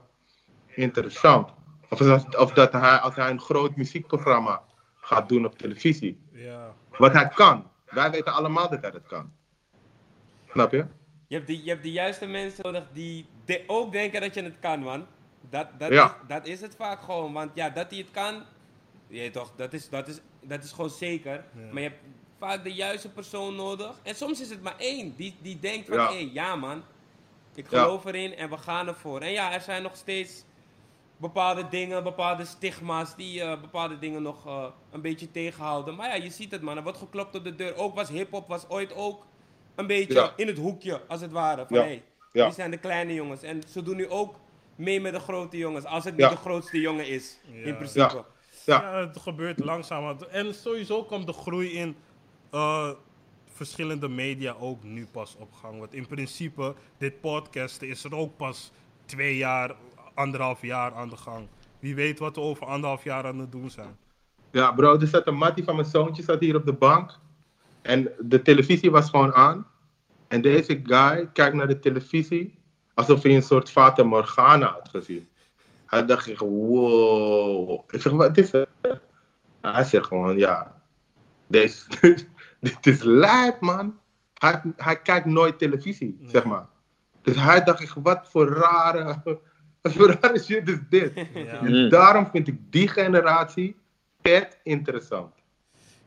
interessant. 0.76 1.50
Of, 1.90 2.02
als, 2.02 2.26
of 2.36 2.52
dat 2.54 2.72
hij, 2.72 2.98
als 2.98 3.16
hij 3.16 3.30
een 3.30 3.40
groot 3.40 3.76
muziekprogramma 3.76 4.62
gaat 4.96 5.30
doen 5.30 5.46
op 5.46 5.58
televisie. 5.58 6.20
ja. 6.32 6.74
Wat 6.98 7.14
hij 7.14 7.28
kan. 7.28 7.70
Wij 7.86 8.12
weten 8.12 8.34
allemaal 8.34 8.70
dat 8.70 8.82
hij 8.82 8.92
dat 8.92 9.06
kan. 9.08 9.32
Snap 10.52 10.72
je? 10.72 10.86
je 11.28 11.36
hebt, 11.36 11.48
die, 11.48 11.64
je 11.64 11.70
hebt 11.70 11.84
de 11.84 11.92
juiste 11.92 12.26
mensen 12.26 12.64
nodig 12.64 12.84
die 12.94 13.26
de- 13.46 13.64
ook 13.68 13.92
denken 13.92 14.22
dat 14.22 14.34
je 14.34 14.44
het 14.44 14.60
kan, 14.60 14.80
man. 14.80 15.06
Dat, 15.50 15.68
dat, 15.78 15.92
Ja. 15.92 16.06
is, 16.06 16.12
dat 16.28 16.46
is 16.46 16.62
het 16.62 16.76
vaak 16.76 17.02
gewoon. 17.02 17.34
Want 17.34 17.52
ja, 17.54 17.70
dat 17.70 17.90
hij 17.90 18.00
het 18.00 18.12
kan, 18.12 18.44
je 19.08 19.30
toch, 19.30 19.52
dat 19.56 19.74
is, 19.74 19.90
dat 19.90 20.08
is, 20.08 20.20
dat 20.42 20.64
is 20.64 20.72
gewoon 20.72 20.90
zeker. 20.90 21.44
Maar 21.72 21.82
je 21.82 21.88
hebt 21.90 22.02
vaak 22.40 22.64
de 22.64 22.74
juiste 22.74 23.10
persoon 23.10 23.56
nodig. 23.56 23.92
En 24.04 24.16
soms 24.16 24.42
is 24.42 24.50
het 24.50 24.62
maar 24.64 24.76
één 24.78 25.14
die, 25.16 25.36
die 25.42 25.60
denkt 25.60 25.88
van, 25.88 25.98
hé, 25.98 26.04
Ja. 26.04 26.10
hey, 26.12 26.30
ja 26.34 26.56
man, 26.56 26.84
ik 27.56 27.70
Ja. 27.72 27.80
geloof 27.82 28.06
erin 28.06 28.36
en 28.36 28.50
we 28.50 28.58
gaan 28.58 28.88
ervoor. 28.88 29.22
En 29.22 29.32
ja, 29.32 29.54
er 29.54 29.62
zijn 29.62 29.84
nog 29.84 29.96
steeds 29.96 30.44
bepaalde 31.18 31.68
dingen, 31.70 32.04
bepaalde 32.04 32.46
stigma's 32.46 33.16
die 33.16 33.42
eh, 33.42 33.62
bepaalde 33.62 34.00
dingen 34.00 34.22
nog 34.22 34.46
eh, 34.46 34.66
een 34.92 35.02
beetje 35.02 35.32
tegenhouden. 35.32 35.96
Maar 35.96 36.08
ja, 36.08 36.24
je 36.24 36.30
ziet 36.30 36.52
het 36.52 36.62
man, 36.62 36.78
er 36.78 36.84
wordt 36.84 36.98
geklopt 36.98 37.36
op 37.36 37.44
de 37.44 37.56
deur. 37.56 37.76
Ook 37.76 37.96
was 37.96 38.10
hip-hop 38.10 38.48
was 38.48 38.70
ooit 38.70 38.94
ook 38.94 39.26
een 39.76 39.88
beetje 39.88 40.14
Ja. 40.14 40.34
in 40.36 40.48
het 40.48 40.58
hoekje, 40.58 41.02
als 41.08 41.22
het 41.22 41.32
ware. 41.32 41.66
Van 41.68 41.78
Ja. 41.78 41.84
hey, 41.84 42.04
Ja. 42.34 42.46
die 42.46 42.54
zijn 42.54 42.72
de 42.72 42.78
kleine 42.78 43.14
jongens. 43.14 43.42
En 43.42 43.64
ze 43.70 43.82
doen 43.82 43.96
nu 43.96 44.10
ook 44.10 44.36
mee 44.76 45.02
met 45.02 45.14
de 45.14 45.20
grote 45.20 45.58
jongens, 45.58 45.86
als 45.86 46.04
het 46.04 46.18
niet 46.18 46.30
de 46.30 46.36
grootste 46.36 46.80
jongen 46.80 47.08
is, 47.08 47.38
Ja. 47.52 47.66
in 47.66 47.76
principe. 47.76 48.00
Ja. 48.16 48.26
Ja, 48.66 49.00
het 49.08 49.18
gebeurt 49.20 49.60
langzaam. 49.60 50.18
En 50.32 50.54
sowieso 50.56 51.04
komt 51.04 51.28
de 51.28 51.34
groei 51.34 51.72
in 51.74 51.96
eh, 52.50 52.90
verschillende 53.46 54.08
media 54.08 54.56
ook 54.60 54.84
nu 54.84 55.08
pas 55.12 55.36
op 55.40 55.54
gang. 55.54 55.80
Want 55.80 55.94
in 55.94 56.08
principe, 56.08 56.76
dit 56.98 57.22
podcasten 57.22 57.88
is 57.88 58.04
er 58.04 58.16
ook 58.16 58.38
pas 58.38 58.72
twee 59.06 59.38
jaar, 59.38 59.76
anderhalf 60.14 60.62
jaar 60.62 60.94
aan 60.94 61.10
de 61.10 61.18
gang. 61.18 61.48
Wie 61.80 61.96
weet 61.96 62.20
wat 62.20 62.36
we 62.36 62.42
over 62.42 62.66
anderhalf 62.66 63.04
jaar 63.04 63.26
aan 63.26 63.40
het 63.40 63.52
doen 63.52 63.70
zijn. 63.70 63.98
Ja, 64.52 64.72
bro, 64.72 65.00
er 65.00 65.08
zat 65.08 65.28
een 65.28 65.36
mattie 65.36 65.64
van 65.64 65.76
mijn 65.76 65.88
zoontje 65.88 66.24
zat 66.24 66.40
hier 66.40 66.56
op 66.56 66.66
de 66.66 66.74
bank. 66.74 67.20
En 67.82 68.12
de 68.20 68.42
televisie 68.42 68.92
was 68.92 69.10
gewoon 69.10 69.34
aan. 69.34 69.68
En 70.28 70.42
deze 70.42 70.80
guy 70.84 71.30
kijkt 71.34 71.56
naar 71.56 71.68
de 71.68 71.80
televisie 71.80 72.60
alsof 72.94 73.24
hij 73.24 73.36
een 73.36 73.44
soort 73.44 73.72
Fata 73.72 74.04
Morgana 74.04 74.66
had 74.66 74.90
gezien. 74.90 75.28
Hij 75.86 76.06
dacht 76.06 76.28
echt, 76.28 76.40
wow. 76.40 77.84
Ik 77.90 78.02
zeg, 78.02 78.12
wat 78.12 78.38
is 78.38 78.52
het? 78.52 78.68
Hij 79.62 79.84
zegt 79.84 80.06
gewoon, 80.06 80.38
ja, 80.38 80.82
deze, 81.48 81.86
dit 82.82 82.88
is 82.88 83.04
lijp, 83.04 83.60
man. 83.60 84.00
Hij, 84.34 84.62
hij 84.76 85.02
kijkt 85.02 85.26
nooit 85.26 85.60
televisie, 85.60 86.20
zeg 86.26 86.44
maar. 86.44 86.68
Dus 87.22 87.36
hij 87.36 87.64
dacht 87.64 87.82
echt, 87.82 87.96
wat 88.04 88.28
voor 88.30 88.48
rare, 88.48 89.22
wat 89.82 89.94
voor 89.94 90.18
rare 90.22 90.40
shit 90.40 90.70
is 90.70 90.80
dit? 90.90 91.14
Ja, 91.34 91.60
En 91.60 91.90
daarom 91.90 92.28
vind 92.32 92.48
ik 92.48 92.60
die 92.70 92.88
generatie 92.88 93.76
vet 94.22 94.60
interessant. 94.64 95.34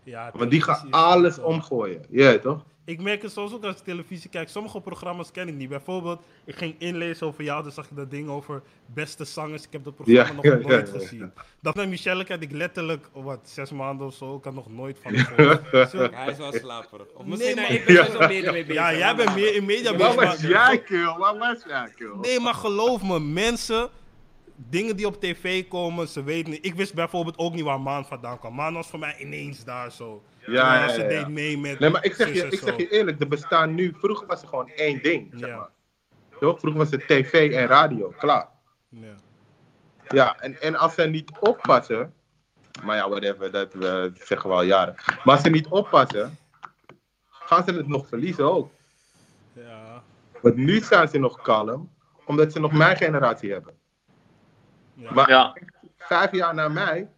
ja 0.03 0.31
Want 0.35 0.51
die 0.51 0.63
gaan 0.63 0.91
alles 0.91 1.39
omgooien. 1.39 2.03
Ja, 2.09 2.39
toch? 2.39 2.65
Ik 2.91 3.01
merk 3.03 3.23
het 3.23 3.33
soms 3.33 3.53
ook 3.53 3.65
als 3.65 3.77
ik 3.77 3.83
televisie 3.85 4.31
kijk. 4.31 4.49
Sommige 4.49 4.81
programma's 4.81 5.31
ken 5.31 5.49
ik 5.49 5.55
niet. 5.55 5.69
Bijvoorbeeld, 5.69 6.21
ik 6.45 6.55
ging 6.57 6.75
inlezen 6.79 7.27
over 7.27 7.45
jou, 7.45 7.63
dan 7.63 7.73
zag 7.73 7.85
ik 7.91 7.97
dat 7.97 8.11
ding 8.11 8.29
over 8.29 8.63
beste 8.87 9.25
zangers. 9.25 9.63
Ik 9.65 9.73
heb 9.73 9.85
dat 9.85 9.95
programma 9.95 10.25
Ja, 10.29 10.33
nog 10.33 10.45
ja, 10.63 10.69
nooit 10.69 10.89
ja, 10.89 10.95
ja. 10.95 10.99
gezien. 11.01 11.33
Dat 11.61 11.75
met 11.75 11.89
Michelle 11.89 12.25
had 12.29 12.43
ik 12.43 12.51
letterlijk, 12.53 13.09
oh, 13.13 13.25
wat, 13.25 13.39
zes 13.43 13.71
maanden 13.71 14.07
of 14.07 14.15
zo. 14.15 14.37
Ik 14.37 14.45
had 14.45 14.55
nog 14.55 14.71
nooit 14.73 14.99
van 15.03 15.17
gehoord. 15.19 15.71
Hij 16.15 16.31
is 16.31 16.37
wel 16.39 16.53
slaperig. 16.53 17.07
Of 17.15 17.27
Nee, 17.27 17.37
misschien, 17.37 17.57
maar- 17.57 17.69
nee, 17.69 17.79
ik 17.79 17.85
ben 17.85 17.95
Ja. 17.95 18.07
er 18.07 18.11
zo 18.13 18.19
meer 18.19 18.53
mee 18.53 18.65
bezig. 18.65 18.75
Ja, 18.83 18.95
jij 18.95 19.17
bent 19.17 19.35
meer 19.35 19.55
in 19.55 19.65
media 19.65 19.91
Wat 19.97 19.99
bezig. 19.99 20.15
was 20.15 20.41
maar- 20.43 20.51
jij, 20.51 20.83
kill? 20.83 21.15
Wat 21.19 21.39
was 21.39 21.63
jij, 21.67 21.93
kill? 21.97 22.15
Nee, 22.21 22.41
maar 22.41 22.55
geloof 22.55 23.03
me, 23.03 23.21
mensen, 23.21 23.89
dingen 24.69 24.97
die 24.97 25.07
op 25.07 25.21
tv 25.21 25.69
komen, 25.69 26.09
ze 26.09 26.23
weten 26.23 26.51
niet. 26.51 26.65
Ik 26.65 26.75
wist 26.75 26.95
bijvoorbeeld 26.95 27.39
ook 27.39 27.55
niet 27.55 27.65
waar 27.65 27.81
Maan 27.81 28.07
vandaan 28.07 28.39
kwam. 28.39 28.55
Maan 28.55 28.75
was 28.75 28.89
voor 28.89 28.99
mij 28.99 29.17
ineens 29.19 29.65
daar 29.65 29.93
zo. 29.93 30.23
Ja, 30.47 30.75
ja, 30.75 30.89
Ze 30.89 31.07
deed 31.07 31.29
mee 31.29 31.59
met. 31.59 31.79
Nee, 31.79 31.91
maar 31.91 32.05
ik 32.05 32.15
zeg, 32.15 32.33
je, 32.33 32.47
ik 32.47 32.59
zeg 32.59 32.77
je 32.77 32.89
eerlijk, 32.89 33.21
er 33.21 33.29
bestaan 33.29 33.75
nu... 33.75 33.95
Vroeger 33.99 34.27
was 34.27 34.43
er 34.43 34.49
gewoon 34.49 34.69
één 34.69 35.03
ding, 35.03 35.33
zeg 35.37 35.57
maar. 35.57 35.71
Toch? 36.41 36.59
Vroeger 36.59 36.81
was 36.81 36.91
het 36.91 37.07
tv 37.07 37.53
en 37.53 37.67
radio, 37.67 38.15
klaar. 38.19 38.49
Ja. 38.89 39.15
Ja, 40.09 40.41
en, 40.41 40.61
en 40.61 40.77
als 40.77 40.95
ze 40.95 41.03
niet 41.03 41.31
oppassen... 41.41 42.15
Maar 42.83 42.97
ja, 42.97 43.09
whatever, 43.09 43.51
dat, 43.51 43.73
dat 43.73 44.11
zeggen 44.19 44.51
we 44.51 44.57
al 44.57 44.63
jaren. 44.63 44.95
Maar 45.07 45.35
als 45.35 45.43
ze 45.43 45.51
niet 45.51 45.67
oppassen, 45.67 46.39
gaan 47.29 47.65
ze 47.65 47.73
het 47.73 47.89
nog 47.89 48.07
verliezen 48.09 48.53
ook. 48.53 48.71
Ja. 49.53 50.03
Want 50.43 50.57
nu 50.57 50.81
zijn 50.81 51.09
ze 51.09 51.19
nog 51.19 51.43
kalm, 51.43 51.91
omdat 52.25 52.53
ze 52.53 52.61
nog 52.61 52.73
mijn 52.73 52.97
generatie 52.97 53.53
hebben. 53.53 53.80
Ja. 55.01 55.13
Maar 55.13 55.29
Ja. 55.29 55.57
vijf 55.99 56.33
jaar 56.33 56.55
na 56.55 56.69
mij, 56.69 57.09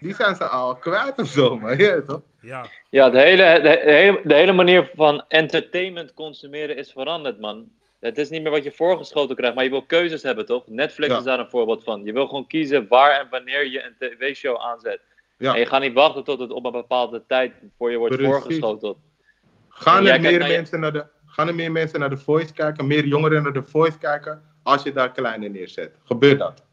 die 0.00 0.14
zijn 0.14 0.36
ze 0.36 0.44
al 0.44 0.76
kwijt 0.76 1.18
of 1.18 1.26
zo, 1.28 1.58
maar 1.58 1.78
ja, 1.80 2.00
toch? 2.06 2.20
ja. 2.40 2.66
Ja, 2.90 3.10
de 3.10 3.20
hele, 3.20 3.60
de, 3.62 3.80
hele, 3.84 4.20
de 4.24 4.34
hele 4.34 4.52
manier 4.52 4.90
van 4.94 5.24
entertainment 5.28 6.14
consumeren 6.14 6.76
is 6.76 6.92
veranderd, 6.92 7.40
man. 7.40 7.68
Het 8.00 8.18
is 8.18 8.28
niet 8.30 8.42
meer 8.42 8.50
wat 8.50 8.64
je 8.64 8.72
voorgeschoten 8.72 9.36
krijgt, 9.36 9.54
maar 9.54 9.64
je 9.64 9.70
wil 9.70 9.82
keuzes 9.86 10.22
hebben, 10.22 10.46
toch? 10.46 10.66
Netflix 10.66 11.12
Ja. 11.12 11.18
is 11.18 11.24
daar 11.24 11.38
een 11.38 11.50
voorbeeld 11.50 11.84
van. 11.84 12.04
Je 12.04 12.12
wil 12.12 12.26
gewoon 12.26 12.46
kiezen 12.46 12.86
waar 12.88 13.20
en 13.20 13.26
wanneer 13.30 13.70
je 13.70 13.82
een 13.84 13.94
tv-show 13.98 14.60
aanzet. 14.60 15.00
Ja. 15.38 15.52
En 15.54 15.58
je 15.60 15.66
gaat 15.66 15.80
niet 15.80 15.92
wachten 15.92 16.24
tot 16.24 16.38
het 16.40 16.50
op 16.50 16.64
een 16.64 16.72
bepaalde 16.72 17.22
tijd 17.26 17.52
voor 17.78 17.90
je 17.90 17.96
wordt 17.96 18.14
Precies. 18.16 18.32
voorgeschoten. 18.32 18.94
Gaan 19.68 20.06
er, 20.06 20.20
meer 20.20 20.38
naar 20.38 20.48
je- 20.50 20.56
mensen 20.56 20.80
naar 20.80 20.92
de, 20.92 21.04
gaan 21.26 21.48
er 21.48 21.54
meer 21.54 21.72
mensen 21.72 22.00
naar 22.00 22.10
de 22.10 22.16
Voice 22.16 22.52
kijken, 22.52 22.86
meer 22.86 23.04
jongeren 23.06 23.42
naar 23.42 23.52
de 23.52 23.62
Voice 23.62 23.98
kijken, 23.98 24.42
als 24.62 24.82
je 24.82 24.92
daar 24.92 25.12
kleine 25.12 25.48
neerzet? 25.48 25.96
Gebeurt 26.04 26.38
dat? 26.38 26.64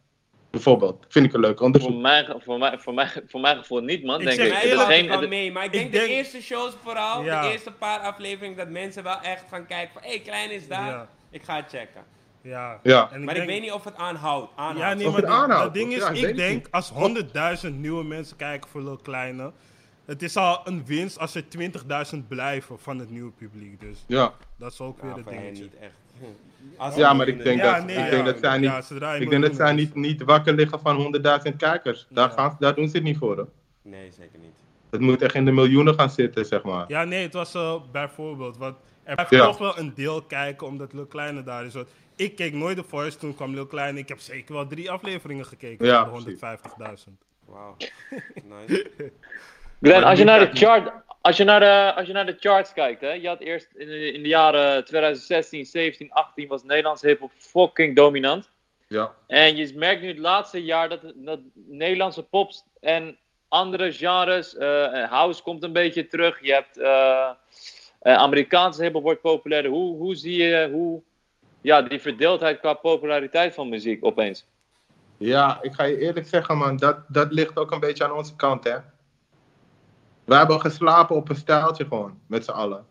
Bijvoorbeeld, 0.49 1.05
vind 1.09 1.25
ik 1.25 1.33
een 1.33 1.39
leuk 1.39 1.57
Voor 1.57 1.65
onderzoek. 1.65 2.01
mijn, 2.01 2.41
voor, 2.41 2.57
mijn, 2.59 2.79
voor, 2.79 2.93
mijn, 2.93 3.09
voor 3.27 3.39
mijn 3.41 3.57
gevoel 3.57 3.79
niet, 3.81 4.03
man. 4.03 4.19
Ik 4.19 4.25
denk 4.25 4.39
zeg 4.39 4.47
ik. 4.63 4.79
geen, 4.79 5.29
mee, 5.29 5.51
maar 5.51 5.63
ik 5.65 5.73
ik 5.73 5.91
denk, 5.91 5.91
de 5.91 6.07
eerste 6.13 6.41
shows 6.41 6.73
vooral, 6.83 7.23
Ja. 7.23 7.41
de 7.41 7.51
eerste 7.51 7.71
paar 7.71 7.99
afleveringen, 7.99 8.57
dat 8.57 8.69
mensen 8.69 9.03
wel 9.03 9.19
echt 9.21 9.43
gaan 9.49 9.65
kijken 9.65 9.93
van, 9.93 10.01
hé, 10.01 10.09
hey, 10.09 10.19
klein 10.19 10.51
is 10.51 10.67
daar, 10.67 10.87
Ja. 10.87 11.07
ik 11.29 11.43
ga 11.43 11.55
het 11.55 11.69
checken. 11.69 12.03
Ja. 12.41 12.79
Ja. 12.83 13.09
En 13.11 13.23
maar 13.23 13.33
denk- 13.33 13.45
ik 13.47 13.51
weet 13.53 13.61
niet 13.61 13.71
of 13.71 13.83
het 13.83 13.95
aanhoudt. 13.95 14.51
aanhoudt. 14.55 14.79
Ja, 14.79 14.93
nee, 14.93 15.05
Of 15.07 15.11
maar 15.11 15.21
het 15.21 15.29
het 15.31 15.39
aanhoudt, 15.39 15.73
ding 15.73 15.91
is, 15.93 15.97
ja, 15.99 16.09
ik 16.09 16.35
denk 16.35 16.53
niet. 16.55 16.71
als 16.71 16.89
100.000 16.89 17.79
nieuwe 17.79 18.03
mensen 18.03 18.37
kijken 18.37 18.69
voor 18.69 18.81
Lil 18.81 18.97
Kleine, 18.97 19.51
het 20.05 20.21
is 20.21 20.35
al 20.37 20.61
een 20.63 20.85
winst 20.85 21.19
als 21.19 21.35
er 21.35 21.43
20.000 21.49 22.27
blijven 22.27 22.79
van 22.79 22.99
het 22.99 23.09
nieuwe 23.09 23.31
publiek. 23.31 23.79
Dus 23.79 24.03
Ja, 24.07 24.33
dat 24.57 24.71
is 24.71 24.79
ook 24.81 25.01
weer 25.01 25.09
Ja, 25.09 25.15
het 25.15 25.23
voor 25.25 25.33
dingetje. 25.33 25.63
niet 25.63 25.75
echt. 25.79 25.93
Als 26.77 26.95
ja 26.95 27.13
maar 27.13 27.27
ik 27.27 27.43
denk 27.43 27.61
Ja, 27.61 27.75
dat, 27.75 27.85
nee, 27.85 27.95
ik 27.97 28.03
ja. 28.03 28.09
denk 28.09 28.25
dat 28.25 28.37
zij 28.39 28.57
niet, 28.57 29.21
ik 29.21 29.29
denk 29.29 29.41
dat 29.41 29.55
zij 29.55 29.73
niet, 29.73 29.95
niet 29.95 30.23
wakker 30.23 30.53
liggen 30.53 30.79
van 30.79 30.97
100.000 31.51 31.55
kijkers. 31.57 32.07
Daar, 32.09 32.27
Ja. 32.29 32.33
gaan, 32.35 32.55
daar 32.59 32.75
doen 32.75 32.87
ze 32.89 32.95
het 32.95 33.05
niet 33.05 33.17
voor. 33.17 33.35
Hoor. 33.35 33.49
Nee, 33.81 34.11
zeker 34.11 34.39
niet. 34.39 34.51
Het 34.89 34.99
moet 35.01 35.21
echt 35.21 35.33
in 35.35 35.45
de 35.45 35.51
miljoenen 35.51 35.93
gaan 35.93 36.09
zitten, 36.09 36.45
zeg 36.45 36.63
maar. 36.63 36.85
Ja, 36.87 37.03
nee, 37.03 37.23
het 37.23 37.33
was 37.33 37.53
eh, 37.53 37.75
bijvoorbeeld. 37.91 38.57
Want 38.57 38.75
er 39.03 39.13
blijft 39.13 39.31
Ja. 39.31 39.45
toch 39.45 39.57
wel 39.57 39.77
een 39.77 39.93
deel 39.95 40.21
kijken 40.21 40.67
omdat 40.67 40.93
Lil 40.93 41.05
Kleine 41.05 41.43
daar 41.43 41.65
is. 41.65 41.73
Want 41.73 41.87
ik 42.15 42.35
keek 42.35 42.53
nooit 42.53 42.75
de 42.77 42.83
Voice, 42.87 43.17
toen 43.17 43.35
kwam 43.35 43.53
Lil 43.53 43.65
Kleine. 43.65 43.99
Ik 43.99 44.07
heb 44.07 44.19
zeker 44.19 44.53
wel 44.53 44.67
drie 44.67 44.91
afleveringen 44.91 45.45
gekeken 45.45 45.85
Ja, 45.85 46.09
van 46.09 46.23
de 46.23 46.31
150.000. 46.31 47.17
Wauw. 47.45 47.75
Nice. 48.67 48.91
Glenn, 49.81 50.03
als 50.03 50.19
je, 50.19 50.25
naar 50.25 50.39
de 50.39 50.49
chart, 50.57 50.91
als, 51.21 51.37
je 51.37 51.43
naar 51.43 51.59
de, 51.59 51.93
als 51.95 52.07
je 52.07 52.13
naar 52.13 52.25
de 52.25 52.37
charts 52.39 52.73
kijkt, 52.73 53.01
hè, 53.01 53.11
je 53.11 53.27
had 53.27 53.39
eerst 53.39 53.67
in 53.75 53.87
de, 53.87 54.11
in 54.11 54.23
de 54.23 54.27
jaren 54.27 54.85
2016, 54.85 55.65
17, 55.65 56.11
18 56.11 56.47
was 56.47 56.63
Nederlands 56.63 57.01
hip-hop 57.01 57.31
fucking 57.37 57.95
dominant. 57.95 58.49
Ja, 58.87 59.13
En 59.27 59.55
je 59.55 59.71
merkt 59.75 60.01
nu 60.01 60.07
het 60.07 60.17
laatste 60.17 60.63
jaar 60.63 60.89
dat, 60.89 61.01
dat 61.15 61.39
Nederlandse 61.53 62.23
pops 62.23 62.63
en 62.79 63.17
andere 63.47 63.91
genres, 63.91 64.57
eh, 64.57 65.09
house 65.09 65.43
komt 65.43 65.63
een 65.63 65.73
beetje 65.73 66.07
terug. 66.07 66.41
Je 66.41 66.53
hebt 66.53 66.77
eh, 66.77 67.29
eh, 67.99 68.13
Amerikaanse 68.13 68.83
hip-hop 68.83 69.03
wordt 69.03 69.21
populairder. 69.21 69.71
Hoe, 69.71 69.97
hoe 69.97 70.15
zie 70.15 70.43
je 70.43 70.69
hoe, 70.71 71.01
ja, 71.61 71.81
die 71.81 72.01
verdeeldheid 72.01 72.59
qua 72.59 72.73
populariteit 72.73 73.53
van 73.53 73.69
muziek 73.69 74.05
opeens? 74.05 74.45
ja 75.19 75.59
ik 75.61 75.73
ga 75.73 75.83
je 75.83 75.97
eerlijk 75.97 76.27
zeggen, 76.27 76.57
man, 76.57 76.77
dat, 76.77 76.97
dat 77.07 77.31
ligt 77.31 77.57
ook 77.57 77.71
een 77.71 77.79
beetje 77.79 78.03
aan 78.03 78.11
onze 78.11 78.35
kant, 78.35 78.63
hè. 78.63 78.77
We 80.29 80.35
hebben 80.35 80.61
geslapen 80.61 81.15
op 81.15 81.29
een 81.29 81.35
stijltje 81.35 81.85
gewoon, 81.85 82.19
met 82.27 82.45
z'n 82.45 82.51
allen. 82.51 82.85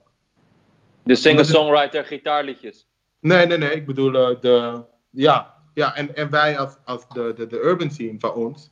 De 1.02 1.14
singer-songwriter, 1.14 2.04
gitaarliedjes. 2.04 2.88
Nee, 3.20 3.46
nee, 3.46 3.58
nee. 3.58 3.70
Ik 3.70 3.86
bedoel, 3.86 4.14
eh, 4.14 4.40
de, 4.40 4.84
ja, 5.10 5.54
ja 5.74 5.94
en, 5.94 6.16
en 6.16 6.30
wij 6.30 6.58
als, 6.58 6.76
als 6.84 7.08
de, 7.08 7.32
de, 7.36 7.46
de 7.46 7.60
urban 7.60 7.90
scene 7.90 8.18
van 8.18 8.32
ons. 8.34 8.70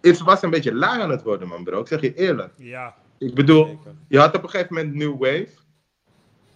Het 0.00 0.20
was 0.20 0.42
een 0.42 0.50
beetje 0.50 0.74
lui 0.74 1.00
aan 1.00 1.10
het 1.10 1.22
worden, 1.22 1.48
man, 1.48 1.64
bro. 1.64 1.80
Ik 1.80 1.86
zeg 1.86 2.00
je 2.00 2.14
eerlijk. 2.14 2.52
Ja, 2.56 2.94
Ik 3.18 3.34
bedoel, 3.34 3.78
je 4.08 4.18
had 4.18 4.36
op 4.36 4.42
een 4.42 4.50
gegeven 4.50 4.74
moment 4.74 4.94
New 4.94 5.18
Wave. 5.18 5.48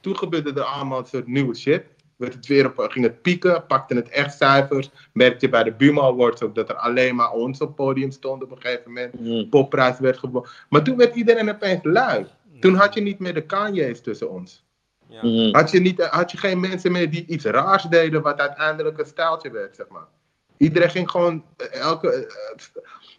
Toen 0.01 0.17
gebeurde 0.17 0.53
er 0.53 0.63
allemaal 0.63 0.99
een 0.99 1.07
soort 1.07 1.27
nieuwe 1.27 1.55
shit. 1.55 1.85
Werd 2.17 2.35
het 2.35 2.47
weer 2.47 2.67
op, 2.67 2.91
ging 2.91 3.05
het 3.05 3.23
pieken, 3.23 3.67
pakte 3.67 3.95
het 3.95 4.09
echt 4.09 4.37
cijfers. 4.37 4.91
Merkte 5.13 5.45
je 5.45 5.51
bij 5.51 5.63
de 5.63 5.73
Buma 5.73 6.01
Awards 6.01 6.43
ook 6.43 6.55
dat 6.55 6.69
er 6.69 6.75
alleen 6.75 7.15
maar 7.15 7.31
ons 7.31 7.61
op 7.61 7.67
het 7.67 7.77
podium 7.77 8.11
stond 8.11 8.43
op 8.43 8.51
een 8.51 8.61
gegeven 8.61 8.93
moment. 8.93 9.21
Mm. 9.21 9.49
Popprijs 9.49 9.99
werd 9.99 10.19
gewonnen. 10.19 10.51
Maar 10.69 10.83
toen 10.83 10.97
werd 10.97 11.15
iedereen 11.15 11.51
opeens 11.51 11.81
lui. 11.83 12.27
Toen 12.61 12.75
had 12.75 12.95
je 12.95 13.01
niet 13.01 13.19
meer 13.19 13.35
de 13.35 13.47
Kanye's 13.47 14.01
tussen 14.01 14.31
ons. 14.31 14.65
Ja. 15.09 15.51
Had 15.51 15.71
je, 15.71 15.81
niet, 15.81 16.05
had 16.05 16.31
je 16.31 16.39
geen 16.39 16.61
mensen 16.61 16.93
meer 16.93 17.11
die 17.11 17.27
iets 17.27 17.45
raars 17.45 17.83
deden, 17.83 18.23
wat 18.23 18.41
uiteindelijk 18.41 18.99
een 18.99 19.07
stijltje 19.07 19.51
werd, 19.51 19.77
zeg 19.77 19.89
maar. 19.89 20.07
Iedereen 20.57 20.91
ging 20.91 21.11
gewoon, 21.11 21.45
eh, 21.57 21.81
elke, 21.81 22.11
eh, 22.11 22.35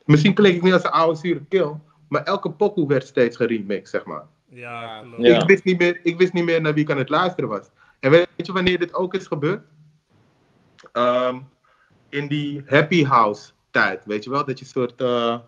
misschien 0.06 0.34
klink 0.34 0.56
ik 0.56 0.62
nu 0.62 0.74
als 0.74 0.84
een 0.84 0.90
oude 0.90 1.20
zure 1.20 1.46
kill, 1.50 1.72
maar 2.10 2.24
elke 2.24 2.52
pokoe 2.52 2.88
werd 2.88 3.08
steeds 3.08 3.38
geremixed, 3.38 3.90
zeg 3.90 4.06
maar. 4.06 4.24
Ja. 4.50 5.04
Ik, 5.18 5.48
wist 5.48 5.64
niet 5.64 5.80
meer, 5.80 6.00
ik 6.04 6.18
wist 6.18 6.34
niet 6.34 6.44
meer 6.44 6.62
naar 6.62 6.74
wie 6.74 6.84
ik 6.84 6.92
aan 6.92 6.98
het 6.98 7.10
luisteren 7.10 7.50
was. 7.50 7.70
En 8.00 8.12
weet 8.12 8.28
je 8.36 8.52
wanneer 8.52 8.80
dit 8.80 8.94
ook 8.94 9.14
is 9.14 9.28
gebeurd? 9.28 9.66
Ehm, 10.92 11.40
in 12.10 12.28
die 12.28 12.64
happy 12.66 13.04
house 13.04 13.52
tijd, 13.72 14.06
weet 14.06 14.24
je 14.24 14.30
wel? 14.30 14.46
Dat 14.46 14.60
je 14.60 14.66
soort 14.66 15.02
eh, 15.02 15.40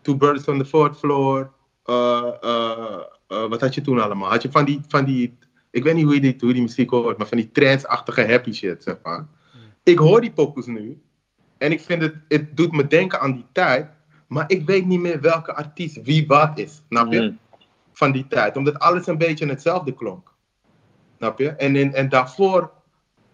Two 0.00 0.16
Birds 0.16 0.44
on 0.44 0.58
the 0.58 0.64
Fourth 0.64 0.98
Floor, 0.98 1.52
eh, 1.84 2.32
eh, 2.40 3.00
wat 3.26 3.60
had 3.60 3.74
je 3.74 3.80
toen 3.80 4.00
allemaal? 4.00 4.30
Had 4.30 4.42
je 4.42 4.50
van 4.50 4.64
die, 4.64 4.80
van 4.88 5.04
die 5.04 5.38
ik 5.74 5.82
weet 5.82 5.94
niet 5.94 6.04
hoe 6.04 6.14
je 6.14 6.20
die, 6.20 6.36
hoe 6.38 6.48
je 6.48 6.54
die 6.54 6.62
muziek 6.62 6.90
hoort, 6.90 7.18
maar 7.18 7.26
van 7.26 7.36
die 7.36 7.50
trance-achtige 7.50 8.26
happy 8.26 8.52
shit, 8.52 8.82
zeg 8.82 8.96
maar. 9.02 9.26
Ik 9.82 9.98
hoor 9.98 10.20
die 10.20 10.32
pokus 10.32 10.66
nu 10.66 11.02
En 11.58 11.72
ik 11.72 11.80
vind 11.80 12.02
het, 12.02 12.14
het 12.28 12.56
doet 12.56 12.72
me 12.72 12.86
denken 12.86 13.20
aan 13.20 13.32
die 13.32 13.46
tijd. 13.52 13.90
Maar 14.26 14.44
ik 14.46 14.66
weet 14.66 14.86
niet 14.86 15.00
meer 15.00 15.20
welke 15.20 15.54
artiest 15.54 16.02
wie 16.02 16.26
wat 16.26 16.58
is. 16.58 16.82
Snap 16.88 17.12
je? 17.12 17.20
Mhm. 17.20 17.32
Van 17.92 18.12
die 18.12 18.26
tijd. 18.26 18.56
Omdat 18.56 18.78
alles 18.78 19.06
een 19.06 19.18
beetje 19.18 19.46
hetzelfde 19.46 19.94
klonk. 19.94 20.33
Snap 21.16 21.38
je? 21.38 21.48
En, 21.48 21.76
in, 21.76 21.94
en 21.94 22.08
daarvoor 22.08 22.72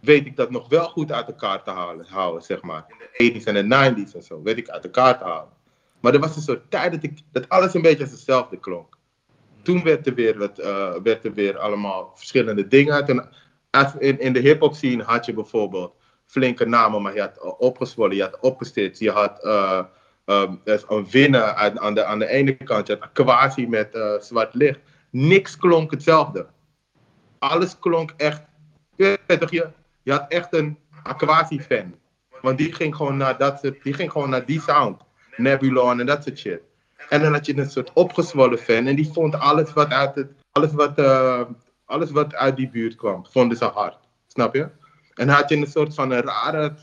weet 0.00 0.26
ik 0.26 0.36
dat 0.36 0.50
nog 0.50 0.68
wel 0.68 0.88
goed 0.88 1.12
uit 1.12 1.26
elkaar 1.26 1.62
te 1.62 1.70
halen, 1.70 2.06
houden, 2.08 2.42
zeg 2.42 2.62
maar. 2.62 2.84
In 2.88 3.32
de 3.32 3.40
80s 3.40 3.44
en 3.44 3.68
de 3.68 4.04
90s 4.06 4.14
en 4.14 4.22
zo, 4.22 4.42
weet 4.42 4.58
ik 4.58 4.68
uit 4.68 4.84
elkaar 4.84 5.18
te 5.18 5.24
halen. 5.24 5.58
Maar 6.00 6.14
er 6.14 6.20
was 6.20 6.36
een 6.36 6.42
soort 6.42 6.70
tijd 6.70 6.92
dat, 6.92 7.02
ik, 7.02 7.18
dat 7.32 7.48
alles 7.48 7.74
een 7.74 7.82
beetje 7.82 8.02
als 8.02 8.12
hetzelfde 8.12 8.56
klonk. 8.56 8.98
Toen 9.62 9.82
werd 9.82 10.06
er 10.06 10.14
weer, 10.14 10.38
wat, 10.38 10.58
eh, 10.58 10.94
werd 11.02 11.24
er 11.24 11.34
weer 11.34 11.58
allemaal 11.58 12.12
verschillende 12.14 12.68
dingen 12.68 12.94
uit. 12.94 13.08
In, 13.98 14.20
in 14.20 14.32
de 14.32 14.40
hip-hop 14.40 14.74
scene 14.74 15.02
had 15.02 15.26
je 15.26 15.32
bijvoorbeeld 15.32 15.94
flinke 16.26 16.64
namen, 16.64 17.02
maar 17.02 17.14
je 17.14 17.20
had 17.20 17.38
eh, 17.42 17.60
opgezwollen, 17.60 18.16
je 18.16 18.22
had 18.22 18.40
opgestitcht, 18.40 18.98
je 18.98 19.10
had 19.10 19.44
eh, 19.44 19.84
ehm, 20.24 20.54
een 20.64 21.10
winnen 21.10 21.56
aan, 21.56 21.94
de, 21.94 22.04
aan 22.04 22.18
de 22.18 22.28
ene 22.28 22.54
kant, 22.54 22.86
je 22.86 22.96
had 23.00 23.12
quasi 23.12 23.66
met 23.66 23.98
zwart 24.20 24.54
licht. 24.54 24.80
Niks 25.10 25.56
klonk 25.56 25.90
hetzelfde. 25.90 26.46
Alles 27.40 27.78
klonk 27.78 28.14
echt. 28.16 28.42
Je, 28.96 29.18
je, 30.02 30.12
had 30.12 30.24
echt 30.28 30.54
een 30.54 30.78
Aquasi-fan. 31.02 31.94
Want 32.42 32.58
die 32.58 32.72
ging, 32.72 32.96
gewoon 32.96 33.16
naar 33.16 33.38
dat, 33.38 33.60
soort- 33.62 33.82
die 33.82 33.92
ging 33.94 34.12
gewoon 34.12 34.30
naar 34.30 34.46
die 34.46 34.60
sound. 34.60 35.00
Nebulon 35.36 36.00
en 36.00 36.06
dat 36.06 36.22
soort 36.24 36.38
shit. 36.38 36.60
En 37.08 37.22
dan 37.22 37.32
had 37.32 37.46
je 37.46 37.56
een 37.58 37.70
soort 37.70 37.92
opgezwollen 37.92 38.58
fan. 38.58 38.86
En 38.86 38.96
die 38.96 39.10
vond 39.12 39.34
alles 39.34 39.72
wat 39.72 39.90
uit, 39.90 40.14
het, 40.14 40.32
alles 40.52 40.72
wat, 40.72 40.98
eh, 40.98 41.40
alles 41.84 42.10
wat 42.10 42.34
uit 42.34 42.56
die 42.56 42.70
buurt 42.70 42.94
kwam, 42.94 43.26
vonden 43.30 43.56
ze 43.56 43.64
hard. 43.64 43.98
Snap 44.26 44.54
je? 44.54 44.68
En 45.14 45.28
had 45.28 45.48
je 45.48 45.56
een 45.56 45.66
soort 45.66 45.94
van 45.94 46.10
een 46.10 46.22
rare 46.22 46.74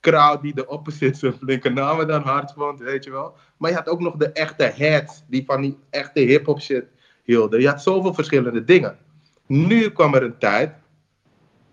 crowd 0.00 0.42
die 0.42 0.54
de 0.54 0.66
opposites 0.66 1.22
en 1.22 1.38
flinke 1.38 1.68
namen 1.68 2.06
dan 2.06 2.22
hard 2.22 2.52
vond, 2.52 2.80
weet 2.80 3.04
je 3.04 3.10
wel. 3.10 3.34
Maar 3.56 3.70
je 3.70 3.76
had 3.76 3.88
ook 3.88 4.00
nog 4.00 4.16
de 4.16 4.32
echte 4.32 4.64
heads 4.64 5.22
die 5.28 5.44
van 5.44 5.60
die 5.60 5.78
echte 5.90 6.20
hip-hop 6.20 6.60
shit 6.60 6.84
hielden. 7.24 7.60
Je 7.60 7.68
had 7.68 7.82
zoveel 7.82 8.14
verschillende 8.14 8.64
dingen. 8.64 8.98
Nu 9.46 9.90
kwam 9.90 10.14
er 10.14 10.22
een 10.22 10.38
tijd 10.38 10.74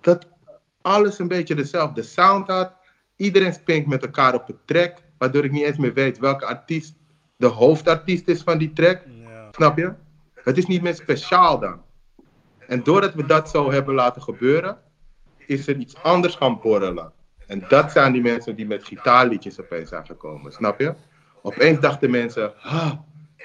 dat 0.02 0.28
alles 0.82 1.20
een 1.20 1.28
beetje 1.28 1.56
dezelfde 1.56 2.04
sound 2.04 2.48
had. 2.48 2.74
Iedereen 3.16 3.54
springt 3.54 3.88
met 3.88 4.04
elkaar 4.04 4.34
op 4.34 4.50
een 4.50 4.60
track, 4.66 4.98
waardoor 5.18 5.44
ik 5.44 5.52
niet 5.52 5.64
eens 5.64 5.78
meer 5.78 5.94
weet 5.94 6.20
welke 6.20 6.46
artiest 6.46 6.96
de 7.36 7.48
hoofdartiest 7.48 8.28
is 8.28 8.42
van 8.42 8.58
die 8.58 8.74
track. 8.74 9.02
Ja. 9.06 9.50
Snap 9.52 9.78
je? 9.78 9.94
Het 10.34 10.58
is 10.58 10.66
niet 10.66 10.82
meer 10.82 10.96
speciaal 10.96 11.60
dan. 11.60 11.82
En 12.68 12.84
doordat 12.84 13.14
we 13.14 13.26
dat 13.26 13.50
zo 13.50 13.72
hebben 13.72 13.94
laten 13.94 14.22
gebeuren, 14.22 14.78
is 15.38 15.68
er 15.68 15.76
iets 15.76 15.96
anders 16.04 16.36
gaan 16.36 16.60
borrelen. 16.62 17.12
En 17.48 17.66
dat 17.68 17.92
zijn 17.92 18.14
die 18.14 18.22
mensen 18.22 18.56
die 18.56 18.68
met 18.68 18.84
gitaarliedjes 18.84 19.60
opeens 19.60 19.90
zijn 19.90 20.06
gekomen, 20.06 20.52
snap 20.52 20.80
je? 20.80 20.94
Opeens 21.42 21.80
dachten 21.80 22.12
mensen, 22.12 22.62
ah, 22.62 22.92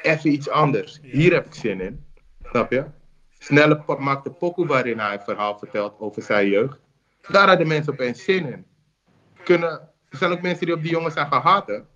even 0.02 0.32
iets 0.32 0.48
anders. 0.48 0.98
Hier 1.02 1.32
heb 1.32 1.46
ik 1.46 1.54
zin 1.54 1.80
in. 1.80 2.04
Snap 2.42 2.72
je? 2.72 2.84
Snelle 3.38 3.78
pop 3.78 3.98
maakte 3.98 4.30
pokoe 4.30 4.66
waarin 4.66 4.98
hij 4.98 5.12
een 5.12 5.20
verhaal 5.20 5.58
vertelt 5.58 5.94
over 5.98 6.22
zijn 6.22 6.48
jeugd. 6.48 6.80
Daar 7.28 7.48
hadden 7.48 7.66
mensen 7.66 7.92
opeens 7.92 8.24
zin 8.24 8.52
in. 8.52 8.66
Kunnen, 9.42 9.70
er 10.08 10.18
zijn 10.18 10.32
ook 10.32 10.42
mensen 10.42 10.66
die 10.66 10.74
op 10.74 10.82
die 10.82 10.90
jongen 10.90 11.12
zijn 11.12 11.26
gaan 11.26 11.42
haten. 11.42 11.86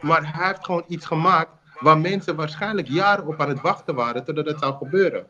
Maar 0.00 0.34
hij 0.34 0.46
heeft 0.46 0.64
gewoon 0.64 0.84
iets 0.88 1.06
gemaakt 1.06 1.50
waar 1.80 1.98
mensen 1.98 2.36
waarschijnlijk 2.36 2.88
jaren 2.88 3.26
op 3.26 3.40
aan 3.40 3.48
het 3.48 3.60
wachten 3.60 3.94
waren 3.94 4.24
totdat 4.24 4.46
het 4.46 4.58
zou 4.58 4.74
gebeuren. 4.76 5.26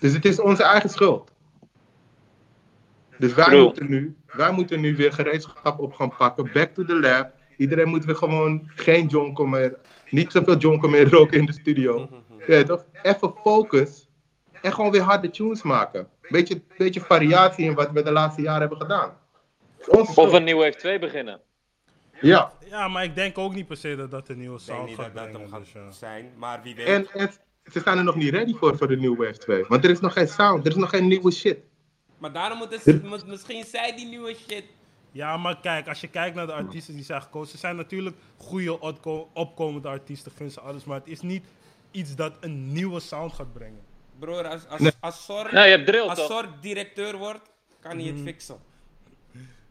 Dus 0.00 0.12
het 0.12 0.24
is 0.24 0.40
onze 0.40 0.62
eigen 0.62 0.90
schuld. 0.90 1.32
Dus 3.18 3.34
wij 3.34 3.62
moeten, 3.62 3.88
nu, 3.88 4.16
wij 4.26 4.52
moeten 4.52 4.80
nu 4.80 4.96
weer 4.96 5.12
gereedschap 5.12 5.78
op 5.78 5.92
gaan 5.92 6.16
pakken. 6.16 6.50
Back 6.52 6.74
to 6.74 6.84
the 6.84 7.00
lab. 7.00 7.32
Iedereen 7.56 7.88
moet 7.88 8.04
weer 8.04 8.16
gewoon 8.16 8.70
geen 8.74 9.06
jonko 9.06 9.46
meer. 9.46 9.78
Niet 10.10 10.32
zoveel 10.32 10.56
jonko 10.56 10.88
meer 10.88 11.10
roken 11.10 11.38
in 11.38 11.46
de 11.46 11.52
studio. 11.52 12.08
Ja, 12.46 12.62
toch? 12.62 12.84
Even 13.02 13.34
focus. 13.42 14.05
En 14.66 14.72
gewoon 14.72 14.90
weer 14.90 15.00
harde 15.02 15.30
tunes 15.30 15.62
maken. 15.62 16.08
Beetje, 16.28 16.62
beetje 16.78 17.00
variatie 17.00 17.64
in 17.64 17.74
wat 17.74 17.90
we 17.90 18.02
de 18.02 18.10
laatste 18.12 18.42
jaren 18.42 18.60
hebben 18.60 18.78
gedaan. 18.80 19.18
Of 19.88 20.32
een 20.32 20.44
nieuwe 20.44 20.72
F2 20.76 21.00
beginnen. 21.00 21.40
Ja. 22.20 22.52
ja, 22.70 22.88
maar 22.88 23.04
ik 23.04 23.14
denk 23.14 23.38
ook 23.38 23.54
niet 23.54 23.66
per 23.66 23.76
se 23.76 23.96
dat 23.96 24.10
dat 24.10 24.28
een 24.28 24.38
nieuwe 24.38 24.58
sound 24.58 24.90
gaat 24.90 24.96
dat 24.96 25.14
dat 25.14 25.22
hem 25.24 25.32
brengen. 25.32 25.48
gaat 25.50 25.60
Dus, 25.60 25.72
ja. 25.72 25.90
zijn, 25.90 26.32
maar 26.36 26.62
wie 26.62 26.74
weet. 26.74 26.86
En, 26.86 27.06
en 27.12 27.30
ze 27.72 27.80
zijn 27.80 27.98
er 27.98 28.04
nog 28.04 28.14
niet 28.16 28.30
ready 28.30 28.54
voor, 28.54 28.76
voor 28.76 28.88
de 28.88 28.96
nieuwe 28.96 29.16
Wave 29.16 29.38
2. 29.38 29.64
Want 29.68 29.84
er 29.84 29.90
is 29.90 30.00
nog 30.00 30.12
geen 30.12 30.28
sound, 30.28 30.64
er 30.64 30.70
is 30.70 30.76
nog 30.76 30.90
geen 30.90 31.06
nieuwe 31.08 31.30
shit. 31.30 31.58
Maar 32.18 32.32
daarom 32.32 32.58
moeten 32.58 32.80
ze, 32.80 33.00
moet- 33.04 33.26
misschien 33.26 33.64
zij 33.64 33.96
die 33.96 34.06
nieuwe 34.06 34.34
shit. 34.48 34.64
Ja, 35.12 35.36
maar 35.36 35.60
kijk, 35.60 35.88
als 35.88 36.00
je 36.00 36.08
kijkt 36.08 36.36
naar 36.36 36.46
de 36.46 36.52
artiesten 36.52 36.94
die 36.94 37.04
zijn 37.04 37.22
gekozen, 37.22 37.50
ze 37.50 37.58
zijn 37.58 37.76
natuurlijk 37.76 38.16
goede 38.36 38.80
opko- 38.80 39.28
opkomende 39.32 39.88
artiesten, 39.88 40.32
gun 40.36 40.50
ze 40.50 40.60
alles, 40.60 40.84
maar 40.84 40.98
het 40.98 41.08
is 41.08 41.20
niet 41.20 41.44
iets 41.90 42.14
dat 42.14 42.32
een 42.40 42.72
nieuwe 42.72 43.00
sound 43.00 43.32
gaat 43.32 43.52
brengen. 43.52 43.80
Broer, 44.18 44.48
als, 44.48 44.66
als, 44.68 44.80
Nee. 44.80 44.92
als 45.00 45.24
Sor, 45.24 45.48
Nee, 45.52 45.70
je 45.70 45.76
hebt 45.76 45.86
drill 45.86 46.00
als? 46.08 46.26
Sor 46.26 46.48
directeur 46.60 47.16
wordt, 47.16 47.50
kan 47.80 47.98
hij 47.98 48.06
het 48.06 48.20
fixen. 48.20 48.58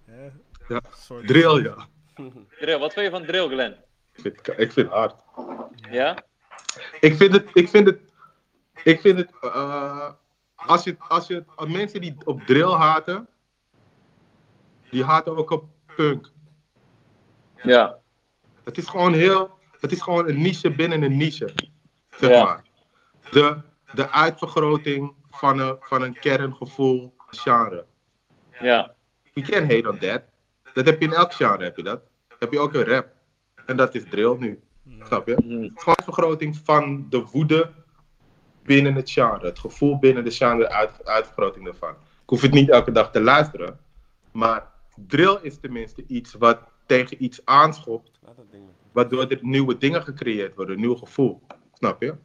Hè? 0.06 0.30
Ja. 0.68 0.82
Drill, 1.26 1.64
ja. 1.64 1.88
Drill, 2.60 2.80
wat 2.80 2.94
vind 2.94 3.06
je 3.06 3.12
van 3.12 3.26
drill, 3.26 3.48
Glenn? 3.48 3.76
Ik 4.14 4.22
vind, 4.22 4.36
het- 4.48 4.60
ik 4.60 4.72
vind 4.72 4.88
het 4.88 4.96
hard. 4.96 5.16
Ja? 5.90 6.24
Ik 7.00 7.16
vind 7.16 7.34
het, 7.34 7.50
ik 7.54 7.70
vind 7.70 7.86
het, 7.88 8.00
ik 8.84 9.00
vind 9.02 9.18
het, 9.18 9.30
eh, 9.42 10.10
als 10.56 10.84
je, 10.84 10.96
als 11.00 11.28
je, 11.28 11.44
als 11.56 11.70
mensen 11.70 12.02
die 12.02 12.16
op 12.26 12.42
drill 12.42 12.72
haten, 12.72 13.28
die 14.90 15.04
haten 15.04 15.38
ook 15.38 15.50
op 15.50 15.66
punk. 15.96 16.32
Ja. 17.64 17.98
Het 18.64 18.78
is 18.78 18.88
gewoon 18.88 19.14
heel, 19.14 19.60
het 19.80 19.92
is 19.92 20.02
gewoon 20.02 20.28
een 20.30 20.42
niche 20.42 20.72
binnen 20.72 21.02
een 21.02 21.18
niche, 21.18 21.54
zeg 22.18 22.30
Ja. 22.30 22.44
maar. 22.44 22.64
De, 23.32 23.58
de 23.96 24.12
uitvergroting 24.12 25.14
van 25.30 25.60
een, 25.60 25.78
van 25.80 26.02
een 26.02 26.20
kerngevoel 26.20 27.14
genre. 27.18 27.86
Ja. 28.60 28.96
You 29.34 29.48
can't 29.48 29.72
hate 29.72 29.90
on 29.90 29.98
that. 29.98 30.24
Dat 30.74 30.86
heb 30.86 31.02
je 31.02 31.08
in 31.08 31.14
elk 31.14 31.34
genre, 31.34 31.64
heb 31.64 31.78
je 31.78 31.84
dat. 31.84 32.02
heb 32.40 32.52
je 32.52 32.60
ook 32.60 32.74
in 32.74 32.84
rap. 32.84 33.08
En 33.66 33.78
dat 33.78 33.96
is 33.96 34.04
drill 34.10 34.36
nu. 34.40 34.60
Snap 35.04 35.28
je? 35.28 35.34
Het 35.34 35.44
is 35.44 35.72
gewoon 35.76 35.96
een 35.98 36.04
vergroting 36.04 36.58
van 36.64 37.06
de 37.10 37.26
woede 37.32 37.72
binnen 38.64 38.96
het 38.96 39.12
genre. 39.12 39.46
Het 39.46 39.60
gevoel 39.60 40.00
binnen 40.00 40.24
de 40.24 40.32
genre, 40.32 40.70
uit, 40.70 41.06
uitvergroting 41.06 41.66
daarvan. 41.66 41.90
Ik 41.92 42.30
hoef 42.32 42.42
het 42.42 42.54
niet 42.54 42.70
elke 42.70 42.92
dag 42.92 43.12
te 43.12 43.22
luisteren. 43.22 43.80
Maar 44.32 44.72
drill 45.08 45.40
is 45.42 45.60
tenminste 45.60 46.04
iets 46.08 46.34
wat 46.34 46.60
tegen 46.86 47.24
iets 47.24 47.46
aanschopt. 47.46 48.20
Waardoor 48.92 49.28
er 49.28 49.40
nieuwe 49.42 49.78
dingen 49.78 50.04
gecreëerd 50.04 50.56
worden. 50.56 50.76
Een 50.76 50.82
nieuw 50.82 50.96
gevoel. 50.96 51.42
Snap 51.74 52.02
je? 52.02 52.16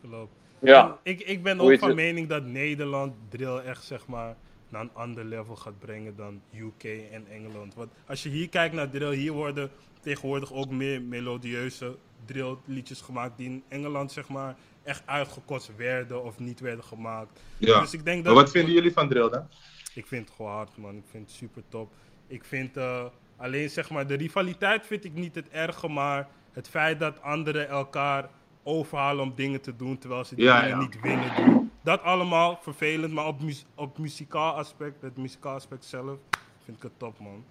Klopt. 0.00 0.35
Ja. 0.58 0.98
Ik, 1.02 1.20
ik 1.20 1.42
ben 1.42 1.60
ook 1.60 1.78
van 1.78 1.94
mening 1.94 2.28
dat 2.28 2.44
Nederland 2.44 3.14
drill 3.28 3.56
echt 3.56 3.84
zeg 3.84 4.06
maar 4.06 4.36
naar 4.68 4.80
een 4.80 4.90
ander 4.92 5.24
level 5.24 5.56
gaat 5.56 5.78
brengen 5.78 6.16
dan 6.16 6.40
UK 6.54 6.84
en 7.12 7.26
Engeland. 7.30 7.74
Want 7.74 7.92
als 8.06 8.22
je 8.22 8.28
hier 8.28 8.48
kijkt 8.48 8.74
naar 8.74 8.90
drill, 8.90 9.14
hier 9.14 9.32
worden 9.32 9.70
tegenwoordig 10.00 10.52
ook 10.52 10.70
meer 10.70 11.02
melodieuze 11.02 11.96
drill 12.24 12.56
liedjes 12.64 13.00
gemaakt 13.00 13.36
die 13.36 13.48
in 13.48 13.64
Engeland 13.68 14.12
zeg 14.12 14.28
maar 14.28 14.56
echt 14.82 15.02
uitgekotst 15.04 15.70
werden 15.76 16.24
of 16.24 16.38
niet 16.38 16.60
werden 16.60 16.84
gemaakt. 16.84 17.40
Ja. 17.58 17.80
Dus 17.80 17.92
ik 17.92 18.04
denk 18.04 18.24
Maar 18.24 18.34
dat 18.34 18.42
wat 18.42 18.50
vinden 18.50 18.74
jullie 18.74 18.92
van 18.92 19.08
drill 19.08 19.28
dan? 19.30 19.48
ik 19.94 20.06
vind 20.06 20.26
het 20.26 20.36
gewoon 20.36 20.52
hard, 20.52 20.76
man. 20.76 20.96
Ik 20.96 21.04
vind 21.10 21.26
het 21.26 21.36
super 21.36 21.62
top. 21.68 21.92
Ik 22.26 22.44
vind 22.44 22.76
eh, 22.76 23.04
alleen 23.36 23.70
zeg 23.70 23.90
maar, 23.90 24.06
de 24.06 24.14
rivaliteit 24.14 24.86
vind 24.86 25.04
ik 25.04 25.14
niet 25.14 25.34
het 25.34 25.48
erge, 25.48 25.88
maar 25.88 26.28
het 26.52 26.68
feit 26.68 27.00
dat 27.00 27.22
anderen 27.22 27.68
elkaar 27.68 28.28
overhalen 28.66 29.24
om 29.24 29.32
dingen 29.34 29.60
te 29.60 29.76
doen 29.76 29.98
terwijl 29.98 30.24
ze 30.24 30.34
die 30.34 30.44
Ja, 30.44 30.60
dingen 30.60 30.76
ja. 30.76 30.82
niet 30.82 31.00
willen 31.00 31.34
doen. 31.36 31.70
Dat 31.82 32.02
allemaal 32.02 32.58
vervelend, 32.62 33.12
maar 33.12 33.26
op, 33.26 33.40
mu- 33.40 33.64
op 33.74 33.98
muzikaal 33.98 34.52
aspect, 34.54 35.02
het 35.02 35.16
muzikaal 35.16 35.54
aspect 35.54 35.84
zelf, 35.84 36.18
vind 36.64 36.76
ik 36.76 36.82
het 36.82 36.98
top, 36.98 37.18
man. 37.18 37.44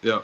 Ja. 0.00 0.22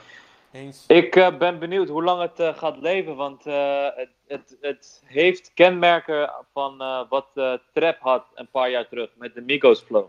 Eens. 0.53 0.85
Ik 0.87 1.16
eh, 1.16 1.37
ben 1.37 1.59
benieuwd 1.59 1.89
hoe 1.89 2.03
lang 2.03 2.21
het 2.21 2.41
eh, 2.41 2.57
gaat 2.57 2.77
leven, 2.79 3.16
want 3.16 3.47
eh, 3.47 3.87
het, 3.95 4.11
het, 4.27 4.57
het 4.61 5.03
heeft 5.05 5.51
kenmerken 5.55 6.31
van 6.53 6.81
eh, 6.81 7.01
wat 7.09 7.27
eh, 7.35 7.53
Trap 7.73 7.97
had 8.01 8.27
een 8.35 8.49
paar 8.51 8.71
jaar 8.71 8.89
terug 8.89 9.11
met 9.16 9.35
de 9.35 9.41
Migos 9.41 9.81
flow. 9.81 10.07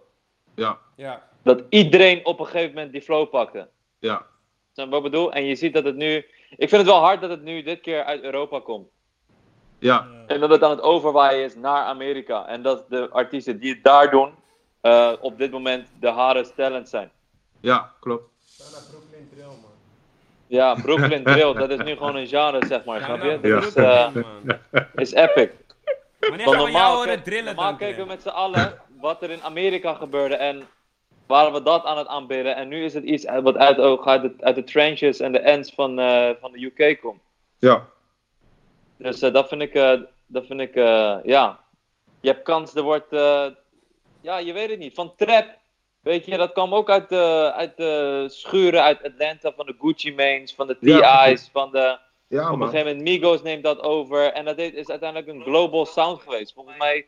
Ja. 0.56 0.78
Ja. 0.96 1.28
Dat 1.44 1.64
iedereen 1.70 2.26
op 2.26 2.40
een 2.40 2.46
gegeven 2.46 2.74
moment 2.74 2.92
die 2.92 3.02
flow 3.02 3.30
pakte. 3.30 3.70
Ja. 4.00 4.26
Snap 4.74 4.90
wat 4.90 5.06
ik 5.06 5.12
bedoel? 5.12 5.34
En 5.34 5.44
je 5.46 5.56
ziet 5.56 5.74
dat 5.74 5.84
het 5.86 5.96
nu... 5.96 6.16
Ik 6.50 6.70
vind 6.70 6.72
het 6.72 6.86
wel 6.86 7.00
hard 7.00 7.22
dat 7.22 7.30
het 7.30 7.44
nu 7.44 7.64
dit 7.64 7.82
keer 7.82 8.04
uit 8.04 8.22
Europa 8.24 8.60
komt. 8.60 8.90
Ja. 9.80 10.08
En 10.28 10.40
dat 10.40 10.50
het 10.50 10.64
aan 10.64 10.70
het 10.70 10.82
overwaaien 10.82 11.44
is 11.44 11.56
naar 11.56 11.84
Amerika. 11.84 12.46
En 12.48 12.62
dat 12.62 12.86
de 12.90 13.10
artiesten 13.12 13.60
die 13.60 13.74
het 13.74 13.84
daar 13.84 14.12
doen, 14.12 14.34
eh, 14.82 15.12
op 15.22 15.38
dit 15.38 15.52
moment 15.52 15.88
de 16.00 16.08
hardest 16.10 16.56
talent 16.56 16.90
zijn. 16.90 17.12
Ja, 17.62 17.92
klopt. 18.00 18.24
Brooklyn 18.90 19.30
Drill, 19.34 19.46
man. 19.46 19.72
Ja, 20.48 20.74
Brooklyn 20.82 21.24
Drill, 21.24 21.54
dat 21.54 21.70
is 21.70 21.78
nu 21.84 21.92
gewoon 21.96 22.16
een 22.16 22.28
genre, 22.28 22.66
zeg 22.66 22.84
maar, 22.86 23.02
snap 23.04 23.22
je? 23.24 23.40
Ja. 23.42 23.60
Dat 23.60 23.64
is, 23.66 23.76
eh, 23.76 24.08
man. 24.14 24.58
is 24.96 25.12
epic. 25.14 25.50
Wanneer 26.20 26.46
Want 26.46 26.58
gaan 26.58 26.66
we 26.66 26.72
jou 26.72 26.72
normaal, 26.72 26.96
horen 26.96 27.16
ke- 27.16 27.22
drillen 27.22 27.46
normaal 27.46 27.66
dan? 27.70 27.78
keken 27.78 28.02
we 28.02 28.08
met 28.08 28.22
z'n 28.22 28.28
allen 28.28 28.80
wat 29.02 29.24
er 29.24 29.30
in 29.30 29.42
Amerika 29.44 29.94
gebeurde. 29.94 30.36
En 30.36 30.68
waren 31.28 31.54
we 31.54 31.62
dat 31.62 31.86
aan 31.86 31.98
het 31.98 32.08
aanbidden. 32.08 32.56
En 32.56 32.68
nu 32.68 32.84
is 32.84 32.94
het 32.94 33.04
iets 33.04 33.26
wat 33.42 33.58
uit, 33.58 33.78
ook 33.80 34.08
uit, 34.08 34.22
de, 34.22 34.34
uit 34.40 34.56
de 34.56 34.64
trenches 34.64 35.20
en 35.20 35.32
de 35.32 35.40
ends 35.40 35.72
van, 35.74 36.00
eh, 36.00 36.30
van 36.42 36.52
de 36.52 36.72
UK 36.76 37.00
komt. 37.02 37.22
Ja, 37.60 37.86
Dus 38.98 39.22
eh, 39.22 39.34
dat 39.34 39.48
vind 39.48 39.62
ik, 39.62 39.74
eh, 39.74 40.00
dat 40.28 40.46
vind 40.46 40.60
ik 40.60 40.76
eh, 40.76 41.18
ja. 41.24 41.60
Je 42.20 42.32
hebt 42.32 42.44
kans, 42.44 42.76
er 42.76 42.82
wordt, 42.84 43.12
ja, 44.22 44.38
je 44.38 44.54
weet 44.54 44.70
het 44.70 44.80
niet. 44.80 44.94
Van 44.94 45.14
trap, 45.16 45.46
weet 46.00 46.26
je, 46.26 46.38
dat 46.38 46.52
kwam 46.52 46.74
ook 46.74 46.90
uit 46.90 47.10
de, 47.10 47.52
uit 47.56 47.78
de 47.78 48.26
schuren 48.30 48.84
uit 48.84 49.04
Atlanta, 49.04 49.54
van 49.56 49.66
de 49.66 49.76
Gucci 49.80 50.14
Manes, 50.16 50.54
van 50.56 50.68
de 50.68 50.78
Ja. 50.80 51.26
TI's, 51.26 51.50
van 51.52 51.72
de... 51.72 51.98
ja 52.28 52.52
Op 52.52 52.60
een 52.62 52.68
gegeven 52.68 52.86
moment 52.98 53.02
Migos 53.10 53.42
neemt 53.42 53.64
dat 53.64 53.82
over. 53.82 54.32
En 54.32 54.46
dat 54.46 54.58
is 54.58 54.90
uiteindelijk 54.90 55.28
een 55.28 55.42
global 55.42 55.86
sound 55.86 56.22
geweest. 56.22 56.54
Volgens 56.54 56.78
mij 56.78 57.08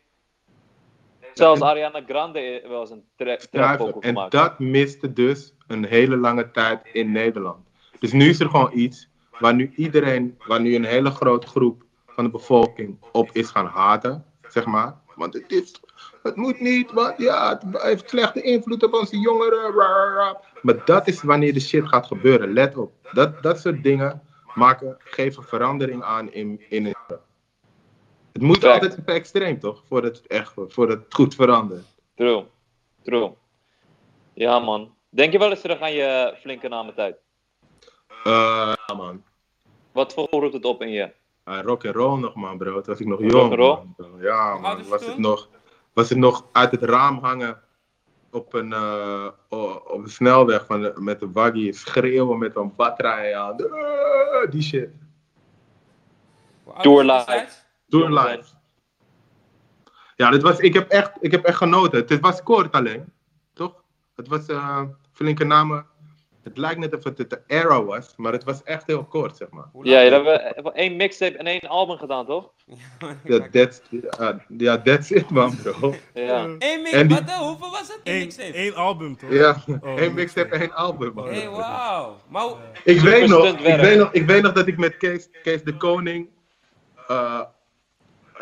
zelfs 1.34 1.62
Ariana 1.62 2.02
Grande 2.08 2.64
wel 2.68 2.82
eens 2.82 2.90
een 2.90 3.06
tra- 3.16 3.36
trap 3.36 3.42
Schrijver. 3.52 3.86
vocal 3.86 4.02
En 4.02 4.30
dat 4.30 4.60
miste 4.60 5.14
dus 5.14 5.54
een 5.68 5.86
hele 5.86 6.18
lange 6.18 6.52
tijd 6.52 6.80
in 6.94 7.12
Nederland. 7.12 7.68
Dus 8.00 8.12
nu 8.12 8.30
is 8.30 8.40
er 8.40 8.50
gewoon 8.50 8.72
iets 8.74 9.10
waar 9.40 9.54
nu 9.56 9.72
iedereen, 9.76 10.38
waar 10.48 10.62
nu 10.62 10.76
een 10.76 10.86
hele 10.86 11.10
grote 11.10 11.48
groep 11.48 11.84
van 12.08 12.24
de 12.24 12.30
bevolking 12.30 12.98
op 13.12 13.30
is 13.34 13.50
gaan 13.50 13.66
haten, 13.66 14.26
zeg 14.48 14.66
maar. 14.66 14.96
Want 15.16 15.34
het, 15.34 15.52
is, 15.52 15.82
het 16.24 16.36
moet 16.36 16.60
niet, 16.60 16.92
want 16.92 17.18
ja, 17.18 17.50
het 17.50 17.82
heeft 17.82 18.10
slechte 18.10 18.42
invloed 18.42 18.84
op 18.84 18.94
onze 18.94 19.20
jongeren. 19.20 19.74
Maar 20.62 20.86
dat 20.86 21.08
is 21.08 21.22
wanneer 21.22 21.54
de 21.54 21.60
shit 21.60 21.88
gaat 21.88 22.06
gebeuren, 22.06 22.54
let 22.54 22.78
op. 22.78 22.92
Dat, 23.12 23.44
dat 23.44 23.60
soort 23.60 23.84
dingen 23.84 24.22
maken, 24.54 24.98
geven 25.00 25.44
verandering 25.44 26.04
aan 26.04 26.32
in, 26.32 26.62
in 26.70 26.86
het. 26.86 27.20
Het 28.32 28.42
moet 28.42 28.58
Fact. 28.58 28.74
altijd 28.74 29.00
even 29.00 29.14
extreem, 29.14 29.60
toch? 29.60 29.84
Voordat 29.88 30.18
het 30.18 30.28
echt 30.28 30.54
voordat 30.68 30.98
het 31.04 31.14
goed 31.14 31.36
verandert. 31.36 31.86
True. 32.16 32.46
True. 33.04 33.32
Ja, 34.34 34.60
man. 34.60 34.96
Denk 35.10 35.32
je 35.32 35.40
wel 35.40 35.50
eens 35.50 35.62
terug 35.62 35.80
aan 35.80 35.94
je 35.94 36.38
flinke 36.42 36.68
namentijd? 36.68 37.18
Eh, 38.24 38.74
ja, 38.88 38.94
man. 38.96 39.24
Wat 39.92 40.14
voor 40.14 40.28
roept 40.30 40.54
het 40.54 40.66
op 40.66 40.82
in 40.82 40.90
je? 40.92 41.12
Uh, 41.46 41.60
rock 41.62 41.86
and 41.86 41.96
roll 41.96 42.20
nog 42.20 42.36
man 42.36 42.58
bro, 42.58 42.74
toen 42.74 42.84
was 42.86 43.00
ik 43.00 43.08
nog 43.08 43.20
Rock 43.20 43.32
jong. 43.32 43.44
and 43.52 43.60
roll? 43.60 43.80
man. 43.98 44.22
Ja 44.22 44.58
man, 44.58 44.88
was 44.88 45.06
het, 45.06 45.18
nog, 45.18 45.50
was 45.94 46.10
het 46.10 46.18
nog 46.18 46.46
uit 46.52 46.72
het 46.72 46.84
raam 46.84 47.18
hangen 47.20 47.62
op 48.32 48.54
een, 48.54 48.74
eh, 48.74 49.28
op 49.50 49.90
een 50.04 50.10
snelweg 50.10 50.66
van 50.66 50.82
de- 50.82 50.94
met 50.96 51.22
een 51.22 51.32
waggie, 51.34 51.74
schreeuwen 51.74 52.38
met 52.38 52.56
een 52.56 52.76
batterij 52.76 53.36
aan. 53.38 53.56
Eh, 53.60 54.50
die 54.52 54.62
shit. 54.62 54.90
Tour 56.82 57.04
live. 57.04 57.48
Door 57.88 58.10
live. 58.10 58.44
Ja, 60.16 60.30
dit 60.30 60.42
was, 60.42 60.60
ik, 60.60 60.74
heb 60.74 60.90
echt, 60.90 61.12
ik 61.20 61.32
heb 61.32 61.44
echt 61.46 61.58
genoten. 61.58 62.00
Het 62.08 62.20
was 62.20 62.44
kort 62.44 62.72
alleen, 62.76 63.14
toch? 63.54 63.84
Het 64.16 64.28
was 64.28 64.46
eh, 64.46 64.82
flinke 65.12 65.44
namen. 65.44 65.86
Het 66.48 66.58
lijkt 66.58 66.80
net 66.80 66.96
of 66.96 67.04
het 67.04 67.18
de 67.18 67.42
era 67.48 67.84
was, 67.84 68.14
maar 68.18 68.32
het 68.32 68.44
was 68.44 68.64
echt 68.64 68.88
heel 68.88 69.04
kort, 69.06 69.38
zeg 69.38 69.50
maar. 69.50 69.66
Hoe 69.72 69.86
Ja, 69.86 70.00
je 70.00 70.12
eh, 70.12 70.66
één 70.74 70.96
mixtape 70.96 71.38
en 71.38 71.48
één 71.48 71.60
album 71.62 71.98
gedaan, 71.98 72.26
toch? 72.26 72.52
Ja, 73.24 73.48
that's, 73.52 73.82
ja, 73.90 74.46
ja, 74.58 74.82
that's 74.82 75.10
it 75.12 75.30
man 75.30 75.56
bro. 75.62 75.94
Ja. 76.14 76.44
Eén 76.44 76.82
mix, 76.82 76.92
En 76.92 77.08
die- 77.08 77.18
wat, 77.18 77.30
eh, 77.30 77.36
hoeveel 77.38 77.70
was 77.72 77.88
het? 77.88 78.00
Eén 78.04 78.14
Eén, 78.14 78.20
mixtape? 78.22 78.54
één 78.54 78.76
album 78.76 79.18
toch? 79.18 79.32
Ja, 79.32 79.56
Oh, 79.82 79.98
één 80.00 80.14
mixtape, 80.14 80.56
één 80.56 80.74
album 80.74 81.14
man. 81.14 81.28
Hey, 81.28 81.50
wauw. 81.50 82.18
Maar 82.30 82.46
Ik 82.84 83.00
weet, 83.00 83.28
nog, 83.28 83.46
ik, 83.46 83.76
weet 83.80 83.98
nog, 83.98 84.12
ik 84.12 84.26
weet 84.26 84.42
nog 84.42 84.52
dat 84.52 84.68
ik 84.68 84.78
met 84.78 84.98
Kees, 84.98 85.30
Kees 85.44 85.64
de 85.64 85.78
Koning 85.78 86.30
eh, 87.08 87.42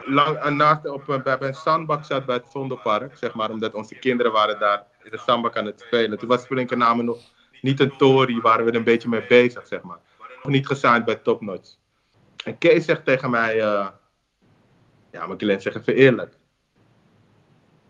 lang, 0.05 0.37
en 0.37 0.55
naast, 0.55 0.87
op, 0.89 1.07
een- 1.07 1.23
bij, 1.23 1.37
bij 1.37 1.47
een 1.47 1.53
zandbak 1.53 2.05
zat 2.05 2.25
bij 2.25 2.35
het 2.35 2.45
Vondelpark, 2.49 3.17
zeg 3.17 3.33
maar, 3.33 3.49
omdat 3.49 3.73
onze 3.73 3.95
kinderen 3.95 4.31
waren 4.31 4.59
daar 4.59 4.83
in 5.03 5.11
de 5.11 5.19
zandbak 5.25 5.57
aan 5.57 5.65
het 5.65 5.79
spelen. 5.79 6.17
Toen 6.19 6.27
was 6.29 6.45
Flinke 6.45 6.75
Namen 6.75 7.05
nog 7.05 7.17
niet 7.65 7.79
een 7.79 7.97
Tory, 7.97 8.41
waren 8.41 8.65
we 8.65 8.71
er 8.71 8.77
een 8.77 8.83
beetje 8.83 9.09
mee 9.09 9.25
bezig, 9.27 9.67
zeg 9.67 9.81
maar. 9.81 9.99
Nog 10.43 10.53
niet 10.53 10.67
gesigned 10.67 11.05
bij 11.05 11.15
Top 11.15 11.41
Notch. 11.41 11.75
En 12.43 12.57
Kees 12.57 12.85
zegt 12.85 13.05
tegen 13.05 13.29
mij, 13.29 13.59
eh, 13.59 13.87
ja, 15.11 15.27
maar 15.27 15.37
Glenn, 15.37 15.61
zeg 15.61 15.75
even 15.75 15.95
eerlijk. 15.95 16.37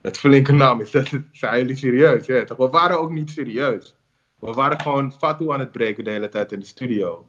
Het 0.02 0.18
flinke 0.18 0.52
naam 0.52 0.82
is 0.82 0.92
dat, 0.92 1.10
zijn 1.32 1.60
jullie 1.60 1.76
serieus? 1.76 2.26
Ja? 2.26 2.44
We 2.58 2.70
waren 2.70 3.00
ook 3.00 3.12
niet 3.12 3.30
serieus. 3.30 3.96
We 4.40 4.52
waren 4.52 4.82
gewoon 4.82 5.14
fatu 5.14 5.52
aan 5.52 5.60
het 5.60 5.72
breken 5.72 6.04
de 6.04 6.10
hele 6.10 6.30
tijd 6.30 6.52
in 6.52 6.60
de 6.60 6.66
studio. 6.66 7.28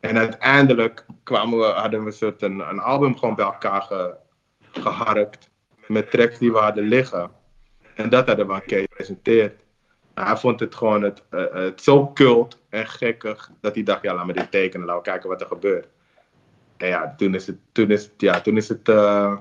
En 0.00 0.18
uiteindelijk 0.18 1.06
kwamen 1.22 1.58
we, 1.58 1.64
hadden 1.64 2.04
we 2.04 2.16
een 2.20 2.34
een, 2.38 2.68
een 2.68 2.80
album 2.80 3.18
gewoon 3.18 3.34
bij 3.34 3.44
elkaar 3.44 3.82
ge, 3.82 4.16
geharkt. 4.60 5.50
Met 5.86 6.10
tracks 6.10 6.38
die 6.38 6.52
we 6.52 6.58
hadden 6.58 6.84
liggen. 6.84 7.30
En 7.94 8.08
dat 8.08 8.26
hadden 8.26 8.46
we 8.46 8.52
aan 8.52 8.64
Kees 8.64 8.82
gepresenteerd. 8.82 9.66
Hij 10.24 10.36
vond 10.36 10.60
het 10.60 10.74
gewoon 10.74 11.02
het, 11.02 11.22
eh, 11.30 11.52
het 11.52 11.82
zo 11.82 12.12
cult 12.12 12.58
en 12.68 12.86
gekkig 12.86 13.50
dat 13.60 13.74
hij 13.74 13.84
dacht, 13.84 14.02
ja 14.02 14.14
laat 14.14 14.26
me 14.26 14.32
dit 14.32 14.50
tekenen, 14.50 14.86
laten 14.86 15.02
we 15.02 15.10
kijken 15.10 15.28
wat 15.28 15.40
er 15.40 15.46
gebeurt. 15.46 15.88
En 16.76 16.88
ja, 16.88 17.14
toen 17.16 17.34
is 17.34 17.46
het, 17.46 17.56
toen 17.72 17.90
is 17.90 18.02
het, 18.02 18.12
ja, 18.16 18.40
toen 18.40 18.56
is 18.56 18.68
het 18.68 18.88
eh, 18.88 19.36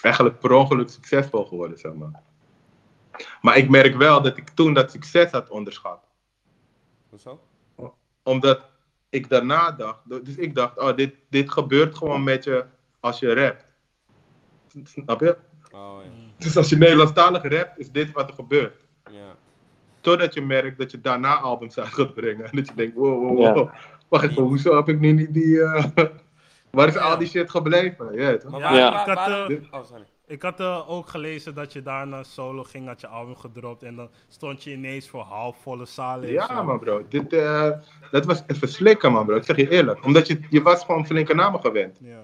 eigenlijk 0.00 0.38
per 0.38 0.52
ongeluk 0.52 0.88
succesvol 0.88 1.44
geworden, 1.44 1.78
zeg 1.78 1.94
maar. 1.94 2.22
Maar 3.40 3.56
ik 3.56 3.68
merk 3.68 3.96
wel 3.96 4.22
dat 4.22 4.36
ik 4.36 4.48
toen 4.48 4.74
dat 4.74 4.90
succes 4.90 5.30
had 5.30 5.48
onderschat 5.48 6.04
Hoezo? 7.08 7.40
omdat 8.22 8.70
ik 9.08 9.28
daarna 9.28 9.70
dacht, 9.70 9.98
dus 10.04 10.36
ik 10.36 10.54
dacht, 10.54 10.78
oh, 10.78 10.96
dit, 10.96 11.14
dit 11.28 11.50
gebeurt 11.50 11.94
gewoon 11.94 12.22
met 12.22 12.44
je 12.44 12.64
als 13.00 13.18
je 13.18 13.34
rapt. 13.34 13.64
Snap 14.84 15.20
je? 15.20 15.36
Oh 15.72 15.98
ja. 16.04 16.10
Dus 16.38 16.56
als 16.56 16.68
je 16.68 16.76
Nederlandstalig 16.76 17.42
rapt, 17.42 17.78
is 17.78 17.90
dit 17.90 18.12
wat 18.12 18.28
er 18.28 18.34
gebeurt. 18.34 18.86
ja. 19.10 19.36
Totdat 20.04 20.34
je 20.34 20.42
merkt 20.42 20.78
dat 20.78 20.90
je 20.90 21.00
daarna 21.00 21.34
albums 21.34 21.78
uit 21.78 21.88
gaat 21.88 22.14
brengen. 22.14 22.44
En 22.44 22.56
dat 22.56 22.68
je 22.68 22.74
denkt, 22.74 22.96
wow, 22.96 23.38
wow, 23.38 23.54
wow. 23.56 23.70
Wacht 24.08 24.24
even, 24.24 24.42
hoezo 24.42 24.76
heb 24.76 24.88
ik 24.88 25.00
nu 25.00 25.12
niet 25.12 25.34
die... 25.34 25.62
eh, 25.62 25.84
Waar 26.70 26.88
is 26.88 26.96
al 26.96 27.18
die 27.18 27.28
shit 27.28 27.50
gebleven? 27.50 28.14
Ja, 28.14 28.30
ik 28.30 28.42
had, 28.42 29.50
eh, 29.50 29.56
oh, 29.70 29.84
sorry. 29.84 30.04
Ik 30.26 30.42
had 30.42 30.60
eh, 30.60 30.90
ook 30.90 31.08
gelezen 31.08 31.54
dat 31.54 31.72
je 31.72 31.82
daarna 31.82 32.22
solo 32.22 32.62
ging, 32.62 32.86
had 32.86 33.00
je 33.00 33.06
album 33.06 33.36
gedropt 33.36 33.82
en 33.82 33.96
dan 33.96 34.08
stond 34.28 34.64
je 34.64 34.72
ineens 34.72 35.08
voor 35.08 35.22
halfvolle 35.22 35.84
zalen. 35.86 36.28
en 36.28 36.32
Ja, 36.32 36.62
man, 36.62 36.78
bro. 36.78 37.04
Dit, 37.08 37.30
dat 38.10 38.24
was 38.24 38.42
even 38.46 38.68
slikken, 38.68 39.12
man, 39.12 39.26
bro. 39.26 39.36
Ik 39.36 39.44
zeg 39.44 39.56
je 39.56 39.70
eerlijk. 39.70 40.04
Omdat 40.04 40.26
je, 40.26 40.40
je 40.50 40.62
was 40.62 40.84
gewoon 40.84 41.06
flinke 41.06 41.34
namen 41.34 41.60
gewend. 41.60 41.98
Ja. 42.00 42.22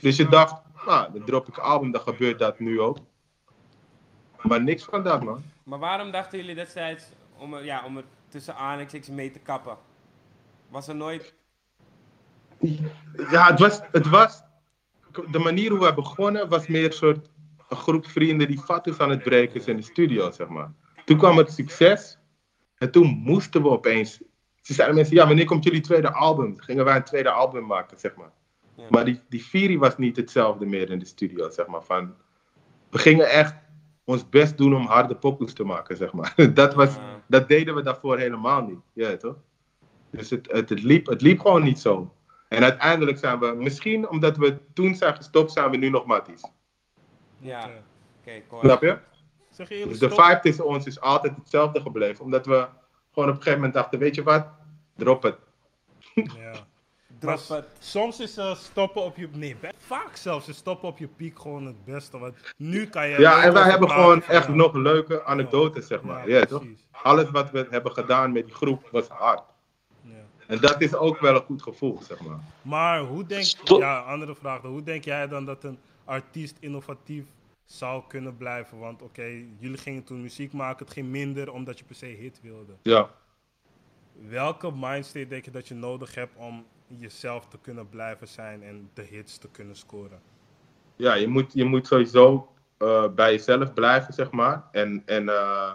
Dus 0.00 0.16
je 0.16 0.28
dacht, 0.28 0.62
nou, 0.86 1.12
dan 1.12 1.24
drop 1.24 1.48
ik 1.48 1.58
album, 1.58 1.90
dan 1.90 2.00
gebeurt 2.00 2.38
dat 2.38 2.58
nu 2.58 2.80
ook. 2.80 2.98
Maar 4.46 4.62
niks 4.62 4.84
van 4.84 5.02
dat, 5.02 5.22
man. 5.22 5.42
Maar 5.62 5.78
waarom 5.78 6.10
dachten 6.10 6.38
jullie 6.38 6.54
destijds 6.54 7.04
om 7.36 7.54
er, 7.54 7.64
ja, 7.64 7.84
om 7.84 7.96
er 7.96 8.04
tussen 8.28 8.56
aanhalingstekens 8.56 9.10
mee 9.10 9.30
te 9.30 9.38
kappen? 9.38 9.76
Was 10.68 10.88
er 10.88 10.94
nooit... 10.94 11.34
Ja, 13.30 13.46
het 13.46 13.58
was, 13.58 13.80
het 13.92 14.08
was. 14.08 14.42
De 15.30 15.38
manier 15.38 15.70
hoe 15.70 15.86
we 15.86 15.94
begonnen 15.94 16.48
was 16.48 16.66
meer 16.66 16.84
een 16.84 16.92
soort. 16.92 17.30
Een 17.68 17.76
groep 17.76 18.06
vrienden 18.06 18.46
die 18.46 18.60
fatus 18.60 18.98
aan 18.98 19.10
het 19.10 19.22
breken 19.22 19.60
is 19.60 19.66
in 19.66 19.76
de 19.76 19.82
studio, 19.82 20.30
zeg 20.30 20.48
maar. 20.48 20.72
Toen 21.04 21.18
kwam 21.18 21.36
het 21.36 21.52
succes. 21.52 22.18
En 22.78 22.90
toen 22.90 23.06
moesten 23.06 23.62
we 23.62 23.68
opeens. 23.68 24.20
Ze 24.60 24.74
zeiden 24.74 24.96
mensen, 24.96 25.16
ja, 25.16 25.26
wanneer 25.26 25.44
komt 25.44 25.64
jullie 25.64 25.80
tweede 25.80 26.12
album? 26.12 26.54
Toen 26.54 26.62
gingen 26.62 26.84
wij 26.84 26.96
een 26.96 27.02
tweede 27.04 27.30
album 27.30 27.66
maken, 27.66 27.98
zeg 27.98 28.14
maar. 28.14 28.32
Ja. 28.76 28.86
Maar 28.90 29.04
die, 29.04 29.20
die 29.28 29.42
Fury 29.42 29.78
was 29.78 29.96
niet 29.96 30.16
hetzelfde 30.16 30.66
meer 30.66 30.90
in 30.90 30.98
de 30.98 31.04
studio, 31.04 31.50
zeg 31.50 31.66
maar. 31.66 31.82
Van, 31.82 32.14
we 32.90 32.98
gingen 32.98 33.30
echt 33.30 33.54
ons 34.06 34.28
best 34.28 34.56
doen 34.58 34.74
om 34.74 34.86
harde 34.86 35.14
poppels 35.16 35.52
te 35.52 35.64
maken, 35.64 35.96
zeg 35.96 36.12
maar. 36.12 36.34
Dat, 36.54 36.74
was, 36.74 36.94
Ja. 36.94 37.22
dat 37.26 37.48
deden 37.48 37.74
we 37.74 37.82
daarvoor 37.82 38.18
helemaal 38.18 38.62
niet. 38.62 38.78
Ja, 38.92 39.16
toch? 39.16 39.36
Dus 40.10 40.30
het, 40.30 40.52
het, 40.52 40.68
het, 40.68 40.82
liep, 40.82 41.06
het 41.06 41.20
liep 41.22 41.40
gewoon 41.40 41.62
niet 41.62 41.78
zo. 41.80 42.14
En 42.48 42.62
uiteindelijk 42.62 43.18
zijn 43.18 43.38
we, 43.38 43.54
misschien 43.56 44.08
omdat 44.08 44.36
we 44.36 44.58
toen 44.72 44.94
zijn 44.94 45.16
gestopt, 45.16 45.52
zijn 45.52 45.70
we 45.70 45.76
nu 45.76 45.88
nog 45.88 46.06
matties. 46.06 46.42
Ja, 47.38 47.70
Oké. 48.20 48.42
cool. 48.48 48.60
Snap 48.60 48.82
je? 48.82 48.98
Zeg 49.50 49.68
je 49.68 49.74
eerlijk, 49.74 49.98
Dus 49.98 50.08
de 50.08 50.14
vibe 50.14 50.38
tussen 50.42 50.66
ons 50.66 50.86
is 50.86 51.00
altijd 51.00 51.36
hetzelfde 51.36 51.80
gebleven. 51.80 52.24
Omdat 52.24 52.46
we 52.46 52.66
gewoon 53.12 53.28
op 53.28 53.34
een 53.36 53.42
gegeven 53.42 53.54
moment 53.54 53.74
dachten, 53.74 53.98
weet 53.98 54.14
je 54.14 54.22
wat? 54.22 54.46
Drop 54.96 55.22
het. 55.22 55.36
Ja. 56.14 56.52
Drop 57.18 57.40
Maar 57.48 57.56
het. 57.56 57.66
Soms 57.78 58.20
is 58.20 58.36
eh, 58.36 58.54
stoppen 58.54 59.02
op 59.02 59.16
je. 59.16 59.28
Nee, 59.32 59.56
vaak 59.78 60.16
zelfs 60.16 60.48
is 60.48 60.56
stoppen 60.56 60.88
op 60.88 60.98
je 60.98 61.06
piek 61.06 61.38
gewoon 61.38 61.66
het 61.66 61.84
beste. 61.84 62.18
Want 62.18 62.34
nu 62.56 62.86
kan 62.86 63.08
je. 63.08 63.20
Ja, 63.20 63.42
en 63.42 63.52
wij 63.52 63.70
hebben 63.70 63.90
gewoon 63.90 64.22
van, 64.22 64.34
echt 64.34 64.48
nog 64.48 64.74
leuke 64.74 65.24
anekdotes, 65.24 65.86
zeg 65.86 66.02
maar. 66.02 66.28
Ja, 66.28 66.44
toch? 66.44 66.64
Alles 66.90 67.30
wat 67.30 67.50
we 67.50 67.66
hebben 67.70 67.92
gedaan 67.92 68.32
met 68.32 68.44
die 68.44 68.54
groep 68.54 68.88
was 68.90 69.08
hard. 69.08 69.42
Ja. 70.00 70.14
En 70.46 70.60
dat 70.60 70.80
is 70.80 70.94
ook 70.94 71.20
wel 71.20 71.34
een 71.34 71.42
goed 71.42 71.62
gevoel, 71.62 72.00
zeg 72.02 72.20
maar. 72.20 72.38
Maar 72.62 73.00
hoe 73.00 73.26
denk 73.26 73.42
Stop. 73.44 73.80
ja, 73.80 73.98
andere 73.98 74.34
vraag. 74.34 74.60
dan. 74.60 74.70
Hoe 74.70 74.82
denk 74.82 75.04
jij 75.04 75.28
dan 75.28 75.44
dat 75.44 75.64
een 75.64 75.78
artiest 76.04 76.56
innovatief 76.60 77.24
zou 77.64 78.02
kunnen 78.08 78.36
blijven? 78.36 78.78
Want 78.78 79.02
oké, 79.02 79.44
jullie 79.58 79.78
gingen 79.78 80.04
toen 80.04 80.22
muziek 80.22 80.52
maken, 80.52 80.84
het 80.84 80.94
ging 80.94 81.08
minder 81.08 81.52
omdat 81.52 81.78
je 81.78 81.84
per 81.84 81.94
se 81.94 82.06
hit 82.06 82.40
wilde. 82.42 82.72
Ja. 82.82 83.10
Welke 84.28 84.72
mindstate 84.72 85.28
denk 85.28 85.44
je 85.44 85.50
dat 85.50 85.68
je 85.68 85.74
nodig 85.74 86.14
hebt 86.14 86.36
om 86.36 86.66
jezelf 86.86 87.48
te 87.48 87.58
kunnen 87.58 87.88
blijven 87.88 88.28
zijn 88.28 88.62
en 88.62 88.90
de 88.94 89.02
hits 89.02 89.38
te 89.38 89.48
kunnen 89.50 89.76
scoren? 89.76 90.20
ja, 90.96 91.14
je 91.14 91.28
moet, 91.28 91.52
je 91.52 91.64
moet 91.64 91.86
sowieso 91.86 92.52
eh, 92.78 93.08
bij 93.08 93.32
jezelf 93.32 93.72
blijven, 93.72 94.14
zeg 94.14 94.30
maar. 94.30 94.68
En, 94.72 95.02
en 95.06 95.28
eh, 95.28 95.72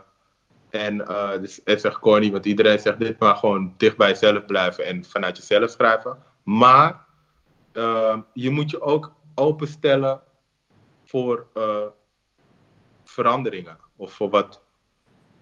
En 0.70 1.08
eh, 1.08 1.40
dus 1.40 1.62
het 1.64 1.86
echt 1.86 2.00
corny, 2.00 2.32
want 2.32 2.46
iedereen 2.46 2.80
zegt 2.80 3.00
dit, 3.00 3.20
maar 3.20 3.36
gewoon 3.36 3.74
dicht 3.78 3.98
bij 3.98 4.10
jezelf 4.10 4.46
blijven 4.46 4.86
en 4.86 5.06
vanuit 5.06 5.38
jezelf 5.38 5.70
schrijven. 5.70 6.18
Maar 6.44 7.06
je 8.34 8.50
moet 8.50 8.72
je 8.72 8.82
ook 8.82 9.14
openstellen 9.36 10.22
voor 11.04 11.48
veranderingen. 13.04 13.78
Of 13.96 14.14
voor 14.14 14.30
wat. 14.30 14.64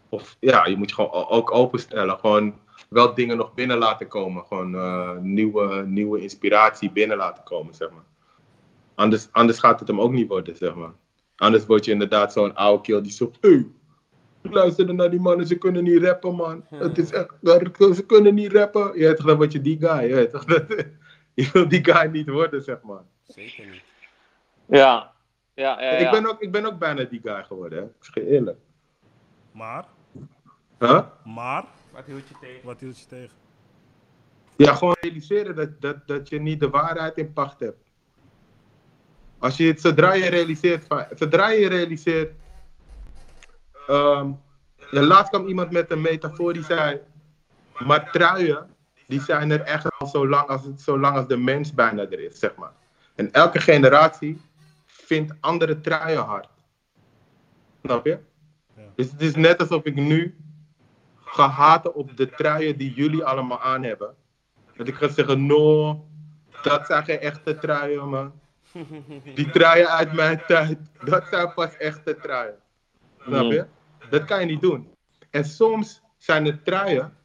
Of 0.10 0.38
ja, 0.40 0.65
je 0.65 0.76
moet 0.76 0.90
je 0.90 0.95
gewoon 0.95 1.27
ook 1.27 1.52
openstellen. 1.52 2.19
Gewoon 2.19 2.60
wel 2.90 3.14
dingen 3.14 3.38
nog 3.38 3.53
binnen 3.53 3.77
laten 3.77 4.07
komen. 4.07 4.45
Gewoon 4.45 4.76
eh, 4.76 5.18
nieuwe, 5.18 5.86
nieuwe 5.86 6.22
inspiratie 6.22 6.91
binnen 6.91 7.18
laten 7.18 7.44
komen, 7.44 7.73
zeg 7.73 7.90
maar. 7.90 8.03
Anders, 8.95 9.27
anders 9.31 9.60
gaat 9.60 9.80
het 9.80 9.88
hem 9.88 10.02
ook 10.02 10.11
niet 10.11 10.27
worden, 10.27 10.56
zeg 10.56 10.76
maar. 10.76 10.94
Anders 11.36 11.65
word 11.65 11.86
je 11.86 11.91
inderdaad 11.91 12.34
zo'n 12.34 12.56
oude 12.56 12.81
kill 12.81 13.02
die 13.02 13.11
zo. 13.11 13.31
Hey, 13.41 13.68
ik 14.41 14.53
luisterde 14.53 14.94
naar 14.94 15.10
die 15.10 15.19
mannen, 15.19 15.48
ze 15.48 15.57
kunnen 15.57 15.84
niet 15.84 16.03
rappen, 16.03 16.36
man. 16.36 16.65
Het 16.69 16.98
is 16.98 17.11
echt, 17.11 17.34
ze 17.41 18.03
kunnen 18.07 18.34
niet 18.34 18.52
rappen. 18.52 18.99
Je 18.99 19.06
weet 19.06 19.18
toch, 19.18 19.26
dan 19.26 19.38
word 19.38 19.52
je 19.52 19.61
die 19.61 19.77
guy. 19.80 20.07
Je, 20.07 20.15
weet 20.15 20.31
toch, 20.31 20.45
je 21.34 21.49
wil 21.53 21.68
die 21.68 21.86
guy 21.86 22.10
niet 22.11 22.30
worden, 22.30 22.64
zeg 22.64 22.81
maar. 22.81 23.02
Zeker 23.27 23.65
niet. 23.65 23.84
Ja. 24.65 25.11
Ja, 25.53 25.81
ja, 25.81 25.91
ja. 25.91 25.98
Ik, 25.98 26.11
ben 26.11 26.30
ook, 26.30 26.41
ik 26.41 26.52
ben 26.52 26.65
ook 26.65 26.80
bijna 26.80 27.03
die 27.03 27.22
guy 27.23 27.44
geworden, 27.44 27.80
hè. 27.80 27.86
Ik 27.86 27.91
zeg 27.99 28.14
je 28.14 28.30
eerlijk. 28.30 28.57
Maar, 29.52 29.86
Huh? 30.80 31.01
maar, 31.26 31.65
Wat 31.91 32.06
hield 32.06 32.27
je 32.27 32.35
tegen? 32.41 32.60
wat 32.65 32.80
hield 32.80 32.99
je 32.99 33.06
tegen? 33.06 33.35
Ja, 34.56 34.73
gewoon 34.76 34.95
realiseren 35.01 35.56
dat, 35.56 35.81
dat, 35.81 36.07
dat 36.07 36.30
je 36.30 36.39
niet 36.41 36.60
de 36.60 36.69
waarheid 36.69 37.18
in 37.18 37.34
pacht 37.34 37.60
hebt. 37.60 37.84
Als 39.38 39.57
je 39.57 39.68
het, 39.68 39.81
zodra 39.81 40.14
je 40.14 40.30
realiseert, 40.30 40.85
zodra 41.15 41.49
je 41.49 41.68
realiseert, 41.68 42.31
ehm, 43.88 44.31
ja, 44.91 45.01
laatst 45.01 45.30
kwam 45.30 45.47
iemand 45.47 45.72
met 45.72 45.91
een 45.91 46.01
metafoor 46.01 46.53
die 46.53 46.64
zei, 46.64 46.99
maar 47.85 48.11
truien, 48.11 48.68
die 49.07 49.22
zijn 49.22 49.51
er 49.51 49.61
echt 49.61 49.99
al 49.99 50.07
zo 50.07 50.27
lang 50.27 50.47
als, 50.47 50.64
het- 50.64 50.81
zo 50.81 50.99
lang 50.99 51.15
als 51.15 51.27
de 51.27 51.38
mens 51.38 51.73
bijna 51.73 52.01
er 52.01 52.19
is, 52.19 52.39
zeg 52.39 52.56
maar. 52.56 52.72
En 53.15 53.31
elke 53.31 53.60
generatie 53.60 54.41
vindt 54.85 55.34
andere 55.39 55.81
truien 55.81 56.23
hard. 56.23 56.49
Snap 57.84 58.06
je? 58.06 58.18
Ja. 58.76 58.84
Dus 58.95 59.11
het 59.11 59.22
is 59.22 59.35
net 59.35 59.60
alsof 59.60 59.84
ik 59.84 59.95
nu 59.95 60.38
ga 61.30 61.49
haten 61.49 61.95
op 61.95 62.18
de 62.18 62.30
truien 62.30 62.77
die 62.77 62.93
jullie 62.93 63.23
allemaal 63.23 63.61
aan 63.61 63.84
hebben. 63.84 64.15
Dat 64.76 64.88
ik 64.88 64.95
ga 64.95 65.07
zeggen, 65.07 65.45
no, 65.45 66.06
dat 66.61 66.85
zijn 66.85 67.03
geen 67.03 67.19
echte 67.19 67.57
truien, 67.57 68.10
man. 68.10 68.31
Die 69.35 69.49
truien 69.49 69.89
uit 69.89 70.14
mijn 70.14 70.41
tijd, 70.47 70.77
dat 71.03 71.27
zijn 71.27 71.53
pas 71.53 71.77
echte 71.77 72.15
truien. 72.15 72.60
Snap 73.19 73.51
je? 73.51 73.65
Dat 74.10 74.26
kan 74.26 74.39
je 74.39 74.45
niet 74.45 74.61
doen. 74.61 74.89
En 75.30 75.45
soms 75.45 76.01
zijn 76.18 76.45
er 76.45 76.64
truien 76.64 77.18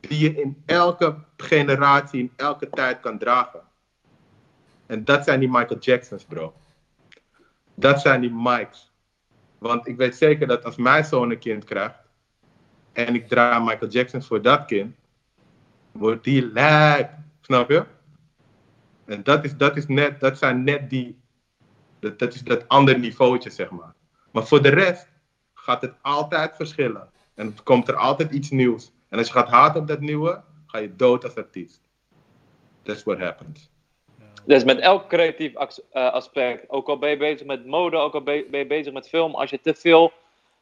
die 0.00 0.18
je 0.18 0.40
in 0.40 0.62
elke 0.66 1.24
generatie, 1.36 2.20
in 2.20 2.32
elke 2.36 2.70
tijd 2.70 3.00
kan 3.00 3.18
dragen. 3.18 3.60
En 4.86 5.04
dat 5.04 5.24
zijn 5.24 5.40
die 5.40 5.48
Michael 5.48 5.80
Jacksons, 5.80 6.24
bro. 6.24 6.54
Dat 7.74 8.00
zijn 8.00 8.20
die 8.20 8.32
Mikes. 8.34 8.92
Want 9.58 9.86
ik 9.86 9.96
weet 9.96 10.16
zeker 10.16 10.46
dat 10.46 10.64
als 10.64 10.76
mijn 10.76 11.04
zoon 11.04 11.30
een 11.30 11.38
kind 11.38 11.64
krijgt, 11.64 11.99
en 12.92 13.14
ik 13.14 13.28
draai 13.28 13.60
Michael 13.60 13.90
Jackson 13.90 14.22
voor 14.22 14.42
dat 14.42 14.64
kind, 14.64 14.96
wordt 15.92 16.24
die 16.24 16.52
lijp. 16.52 17.10
Snap 17.40 17.70
je? 17.70 17.84
En 19.04 19.22
dat, 19.22 19.44
is, 19.44 19.56
dat, 19.56 19.76
is 19.76 19.86
net, 19.86 20.20
dat 20.20 20.38
zijn 20.38 20.64
net 20.64 20.90
die, 20.90 21.18
dat, 21.98 22.34
is 22.34 22.42
dat 22.42 22.68
andere 22.68 22.98
niveautje, 22.98 23.50
zeg 23.50 23.70
maar. 23.70 23.94
Maar 24.30 24.46
voor 24.46 24.62
de 24.62 24.68
rest 24.68 25.08
gaat 25.54 25.82
het 25.82 25.94
altijd 26.02 26.56
verschillen. 26.56 27.10
En 27.34 27.46
het 27.46 27.62
komt 27.62 27.88
er 27.88 27.96
altijd 27.96 28.30
iets 28.30 28.50
nieuws. 28.50 28.92
En 29.08 29.18
als 29.18 29.26
je 29.26 29.32
gaat 29.32 29.48
haten 29.48 29.80
op 29.80 29.86
dat 29.86 30.00
nieuwe, 30.00 30.42
ga 30.66 30.78
je 30.78 30.96
dood 30.96 31.24
als 31.24 31.34
artiest. 31.34 31.82
That's 32.82 33.02
what 33.02 33.18
happens. 33.18 33.70
Dus 34.44 34.64
met 34.64 34.78
elk 34.78 35.08
creatief 35.08 35.54
eh, 35.54 36.12
aspect, 36.12 36.70
ook 36.70 36.88
al 36.88 36.98
ben 36.98 37.10
je 37.10 37.16
bezig 37.16 37.46
met 37.46 37.66
mode, 37.66 37.96
ook 37.96 38.14
al 38.14 38.22
ben 38.22 38.58
je 38.58 38.66
bezig 38.66 38.92
met 38.92 39.08
film, 39.08 39.34
als 39.34 39.50
je 39.50 39.60
te 39.60 39.74
veel 39.74 40.12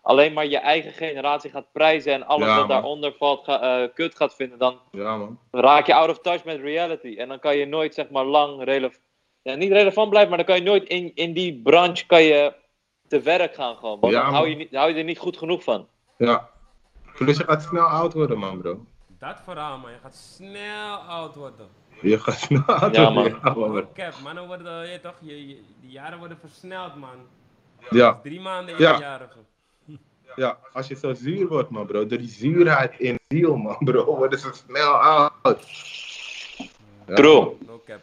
alleen 0.02 0.32
maar 0.32 0.46
je 0.46 0.58
eigen 0.58 0.92
generatie 0.92 1.50
gaat 1.50 1.72
prijzen 1.72 2.12
en 2.12 2.26
alles 2.26 2.46
Ja, 2.48 2.56
wat 2.56 2.66
man. 2.66 2.68
daaronder 2.76 3.14
valt 3.18 3.44
ga, 3.44 3.60
eh, 3.82 3.88
kut 3.94 4.16
gaat 4.16 4.34
vinden, 4.34 4.58
dan 4.58 4.78
Ja, 4.90 5.16
man. 5.16 5.38
raak 5.50 5.86
je 5.86 5.94
out 5.94 6.08
of 6.10 6.18
touch 6.20 6.44
met 6.44 6.60
reality. 6.60 7.14
En 7.18 7.28
dan 7.28 7.38
kan 7.38 7.56
je 7.56 7.66
nooit, 7.66 7.94
zeg 7.94 8.10
maar, 8.10 8.24
lang 8.24 8.64
relevant, 8.64 9.00
ja, 9.42 9.54
niet 9.54 9.72
relevant 9.72 10.08
blijven, 10.10 10.28
maar 10.30 10.38
dan 10.44 10.46
kan 10.54 10.64
je 10.64 10.70
nooit 10.70 10.84
in, 10.88 11.12
in 11.14 11.32
die 11.32 11.60
branche 11.62 12.06
kan 12.06 12.22
je 12.22 12.52
te 13.08 13.20
werk 13.20 13.54
gaan 13.54 13.76
gewoon. 13.76 14.00
Want 14.00 14.12
Ja, 14.12 14.22
dan 14.22 14.32
hou 14.34 14.48
je, 14.48 14.56
niet, 14.56 14.74
hou 14.74 14.90
je 14.92 14.98
er 14.98 15.04
niet 15.04 15.18
goed 15.18 15.36
genoeg 15.38 15.62
van. 15.62 15.88
Ja. 16.18 16.48
Plus 17.14 17.36
je 17.36 17.44
gaat 17.44 17.62
snel 17.62 17.86
oud 17.86 18.12
worden, 18.12 18.38
man, 18.38 18.60
bro. 18.60 18.84
Dat 19.18 19.40
verhaal, 19.44 19.78
man. 19.78 19.90
Je 19.90 19.96
gaat 20.02 20.14
snel 20.14 20.94
oud 20.94 21.34
worden. 21.34 21.68
Je 22.00 22.18
gaat 22.18 22.34
snel 22.38 22.62
oud 22.66 22.94
Ja, 22.96 23.12
worden. 23.12 23.38
man. 23.42 23.52
Ja, 23.54 23.68
man. 23.68 23.92
Cap, 23.92 24.12
mannen 24.22 24.46
worden, 24.46 24.90
je 24.90 25.00
toch, 25.00 25.14
je, 25.20 25.48
je- 25.48 25.62
die 25.80 25.90
jaren 25.90 26.18
worden 26.18 26.38
versneld, 26.38 26.94
man. 26.96 27.16
Ja. 27.90 28.20
Drie 28.22 28.40
maanden 28.40 28.74
in 28.74 28.80
Ja. 28.82 28.94
een 28.94 29.00
jarige. 29.00 29.38
Ja, 30.36 30.58
als 30.72 30.88
je 30.88 30.94
zo 30.94 31.14
zuur 31.14 31.48
wordt, 31.48 31.70
man, 31.70 31.86
bro. 31.86 32.06
Door 32.06 32.18
die 32.18 32.28
zuurheid 32.28 32.98
in 32.98 33.18
ziel, 33.28 33.56
man, 33.56 33.76
bro. 33.78 34.04
Worden 34.16 34.38
ze 34.38 34.50
snel 34.52 34.92
oud. 34.92 35.66
Ja. 37.06 37.14
True. 37.14 37.56
No 37.66 37.82
cap. 37.84 38.00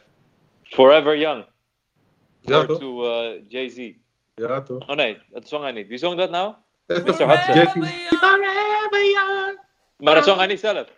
Forever 0.64 1.18
Young. 1.18 1.46
Ja, 2.42 2.66
toch? 2.66 2.80
to 2.80 3.06
eh, 3.12 3.42
Jay-Z. 3.48 3.92
Ja, 4.36 4.62
toch? 4.62 4.88
Oh 4.90 4.96
nee, 4.96 5.18
dat 5.30 5.48
zong 5.48 5.64
hij 5.64 5.72
niet. 5.72 5.88
Wie 5.88 5.98
zong 5.98 6.18
dat 6.18 6.30
nou? 6.30 6.54
Mr. 6.88 7.30
Hudson. 7.30 7.86
Maar 9.98 10.16
dat 10.16 10.24
zong 10.24 10.38
hij 10.38 10.48
niet 10.48 10.60
zelf. 10.60 10.88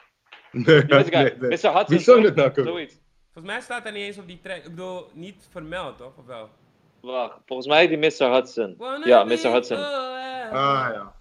Nee, 0.51 0.83
nee, 0.83 1.03
nee. 1.03 1.33
Mr. 1.39 1.49
Hudson. 1.49 1.85
Wie 1.87 1.99
zong 1.99 2.23
dat 2.23 2.35
nou? 2.35 2.51
Zoiets. 2.67 2.97
Volgens 3.33 3.53
mij 3.53 3.61
staat 3.61 3.85
er 3.85 3.91
niet 3.91 4.03
eens 4.03 4.17
op 4.17 4.27
die 4.27 4.39
track. 4.43 4.57
Ik 4.57 4.63
bedoel, 4.69 5.07
niet 5.13 5.47
vermeld, 5.51 5.97
toch? 5.97 6.17
Of 6.17 6.25
wel? 6.25 6.49
Wacht, 7.01 7.37
volgens 7.45 7.67
mij 7.67 7.87
die 7.87 7.97
Mr. 7.97 8.33
Hudson. 8.33 8.75
Wanna 8.77 9.05
Ja, 9.07 9.23
Mr. 9.23 9.29
Hudson. 9.51 9.77
forever. 9.77 10.57
Ah, 10.57 10.89
ja. 10.93 11.15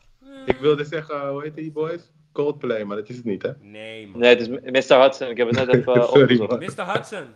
Ik 0.45 0.57
wilde 0.57 0.85
zeggen, 0.85 1.29
hoe 1.29 1.43
heet 1.43 1.55
die 1.55 1.73
boys? 1.73 2.11
Coldplay, 2.33 2.85
maar 2.85 2.97
dat 2.97 3.09
is 3.09 3.17
het 3.17 3.25
niet, 3.25 3.43
hè? 3.43 3.51
Nee, 3.61 4.07
man. 4.09 4.21
Nee, 4.21 4.37
het 4.37 4.41
is 4.41 4.49
Mr. 4.89 5.01
Hudson. 5.03 5.29
Ik 5.29 5.37
heb 5.37 5.49
het 5.49 5.57
net 5.57 5.75
even 5.75 5.93
Sorry, 6.03 6.23
opgezocht. 6.23 6.51
man. 6.51 6.59
Mr. 6.87 6.93
Hudson. 6.93 7.27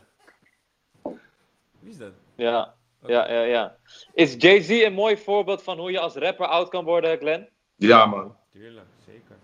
Wie 1.81 1.91
is 1.91 1.97
dat? 1.99 2.13
Ja, 2.37 2.75
ja, 3.07 3.31
ja, 3.33 3.43
ja. 3.43 3.77
Is 4.15 4.35
Jay-Z 4.39 4.71
een 4.71 4.93
mooi 4.93 5.17
voorbeeld 5.17 5.63
van 5.63 5.79
hoe 5.79 5.91
je 5.91 5.99
als 6.01 6.15
rapper 6.15 6.47
oud 6.47 6.69
kan 6.69 6.85
worden, 6.85 7.19
Glenn? 7.19 7.49
Ja, 7.77 8.07
man. 8.07 8.37
Tuurlijk, 8.53 8.87
zeker. 9.07 9.37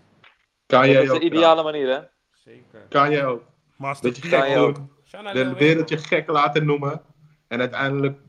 Kan 0.65 0.81
Dat 0.81 0.91
jij 0.91 1.03
is 1.03 1.09
ook. 1.09 1.19
de 1.19 1.25
ideale 1.25 1.63
manier, 1.63 1.87
hè? 1.87 1.99
Zeker. 2.31 2.79
Kan 2.89 3.11
jij 3.11 3.25
ook. 3.25 3.43
Master 3.75 4.13
Dat 4.13 4.23
je 4.23 4.29
Kan 4.29 4.41
gek 4.41 4.57
ook. 4.57 4.75
De 5.33 5.53
wereld 5.53 5.89
je 5.89 5.97
gek 5.97 6.27
laten 6.29 6.65
noemen. 6.65 7.01
En 7.47 7.59
uiteindelijk, 7.59 8.19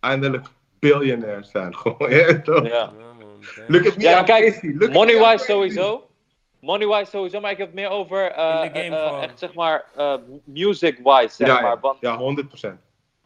eindelijk 0.00 0.46
biljonair 0.78 1.44
zijn. 1.44 1.76
Gewoon, 1.78 2.10
ja, 2.10 2.40
toch? 2.40 2.66
Ja. 2.66 2.92
Ja, 3.46 3.50
man. 3.56 3.66
damn. 3.66 3.72
Look 3.76 3.86
at 3.92 3.96
me, 3.96 4.02
Ja, 4.02 4.18
I'm 4.18 4.24
kijk, 4.24 4.62
Money-wise 4.92 5.44
sowieso. 5.44 6.08
Money-wise 6.60 7.10
sowieso, 7.10 7.40
maar 7.40 7.50
ik 7.50 7.58
heb 7.58 7.66
het 7.66 7.76
meer 7.76 7.88
over 7.88 8.30
eh, 8.30 8.60
In 8.64 8.72
de 8.72 8.78
game 8.80 8.96
eh, 8.96 9.22
echt 9.22 9.38
zeg 9.38 9.54
maar 9.54 9.84
eh, 9.96 10.14
music-wise, 10.44 11.34
zeg 11.34 11.46
Ja, 11.46 11.60
maar. 11.60 11.62
ja, 11.70 11.80
Want 11.80 11.96
ja, 12.00 12.18
100%. 12.18 12.78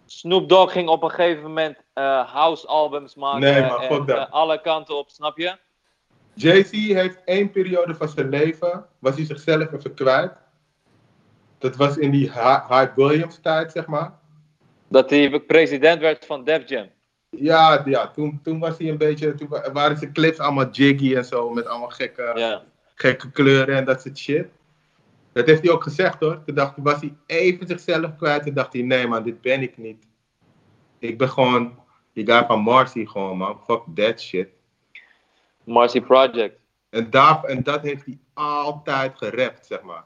Snoop 0.06 0.48
Dogg 0.48 0.72
ging 0.72 0.88
op 0.88 1.02
een 1.02 1.10
gegeven 1.10 1.42
moment 1.42 1.78
eh, 1.92 2.32
house-albums 2.32 3.14
maken. 3.14 3.40
Nee, 3.40 3.60
maar 3.60 3.78
en 3.78 3.94
fuck 3.96 4.08
eh, 4.08 4.30
alle 4.32 4.60
kanten 4.60 4.96
op, 4.96 5.08
snap 5.10 5.38
je? 5.38 5.56
Jay-Z 6.34 6.70
heeft 6.70 7.20
één 7.24 7.50
periode 7.50 7.94
van 7.94 8.08
zijn 8.08 8.28
leven, 8.28 8.86
was 8.98 9.14
hij 9.16 9.24
zichzelf 9.24 9.72
even 9.72 9.94
kwijt. 9.94 10.32
Dat 11.58 11.76
was 11.76 11.96
in 11.96 12.10
die 12.10 12.32
Hy- 12.32 12.62
Hype 12.68 12.92
Williams 12.96 13.38
tijd, 13.42 13.72
zeg 13.72 13.86
maar. 13.86 14.12
Dat 14.88 15.10
hij 15.10 15.40
president 15.40 16.00
werd 16.00 16.26
van 16.26 16.44
Def 16.44 16.68
Jam. 16.68 16.86
Ja, 17.30 17.82
ja 17.84 18.10
toen, 18.10 18.40
toen 18.42 18.58
was 18.58 18.78
hij 18.78 18.88
een 18.88 18.98
beetje, 18.98 19.34
toen 19.34 19.48
wa- 19.48 19.72
waren 19.72 19.96
zijn 19.96 20.12
clips 20.12 20.38
allemaal 20.38 20.70
jiggy 20.70 21.14
en 21.16 21.24
zo, 21.24 21.50
met 21.50 21.66
allemaal 21.66 21.88
gekke, 21.88 22.32
gekke 22.94 23.30
kleuren 23.30 23.76
en 23.76 23.84
dat 23.84 24.02
soort 24.02 24.18
shit. 24.18 24.46
Dat 25.32 25.46
heeft 25.46 25.62
hij 25.62 25.70
ook 25.72 25.82
gezegd 25.82 26.20
hoor. 26.20 26.42
Toen 26.44 26.54
dacht, 26.54 26.74
was 26.76 27.00
hij 27.00 27.14
even 27.26 27.66
zichzelf 27.66 28.16
kwijt. 28.16 28.42
Toen 28.42 28.54
dacht 28.54 28.72
hij, 28.72 28.82
nee 28.82 29.06
man, 29.06 29.22
dit 29.22 29.40
ben 29.40 29.62
ik 29.62 29.76
niet. 29.78 30.06
Ik 30.98 31.18
ben 31.18 31.28
gewoon 31.28 31.78
die 32.12 32.26
guy 32.26 32.44
van 32.46 32.60
Marcy 32.60 33.06
gewoon 33.06 33.36
man. 33.36 33.60
Fuck 33.64 33.82
that 33.94 34.20
shit. 34.20 34.48
Marcy 35.64 36.00
Project. 36.00 36.58
En, 36.90 37.10
daar, 37.10 37.44
en 37.44 37.62
dat 37.62 37.82
heeft 37.82 38.04
hij 38.04 38.18
altijd 38.34 39.16
gerapt, 39.16 39.66
zeg 39.66 39.82
maar. 39.82 40.04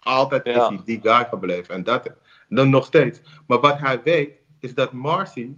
Altijd 0.00 0.46
is 0.46 0.54
hij 0.54 0.80
die 0.84 1.00
guy 1.02 1.26
gebleven. 1.28 1.74
En 1.74 1.82
dat 1.84 2.10
dan 2.48 2.70
nog 2.70 2.84
steeds. 2.84 3.20
Maar 3.46 3.60
wat 3.60 3.78
hij 3.78 4.02
weet, 4.02 4.30
is 4.60 4.74
dat 4.74 4.92
Marcy, 4.92 5.54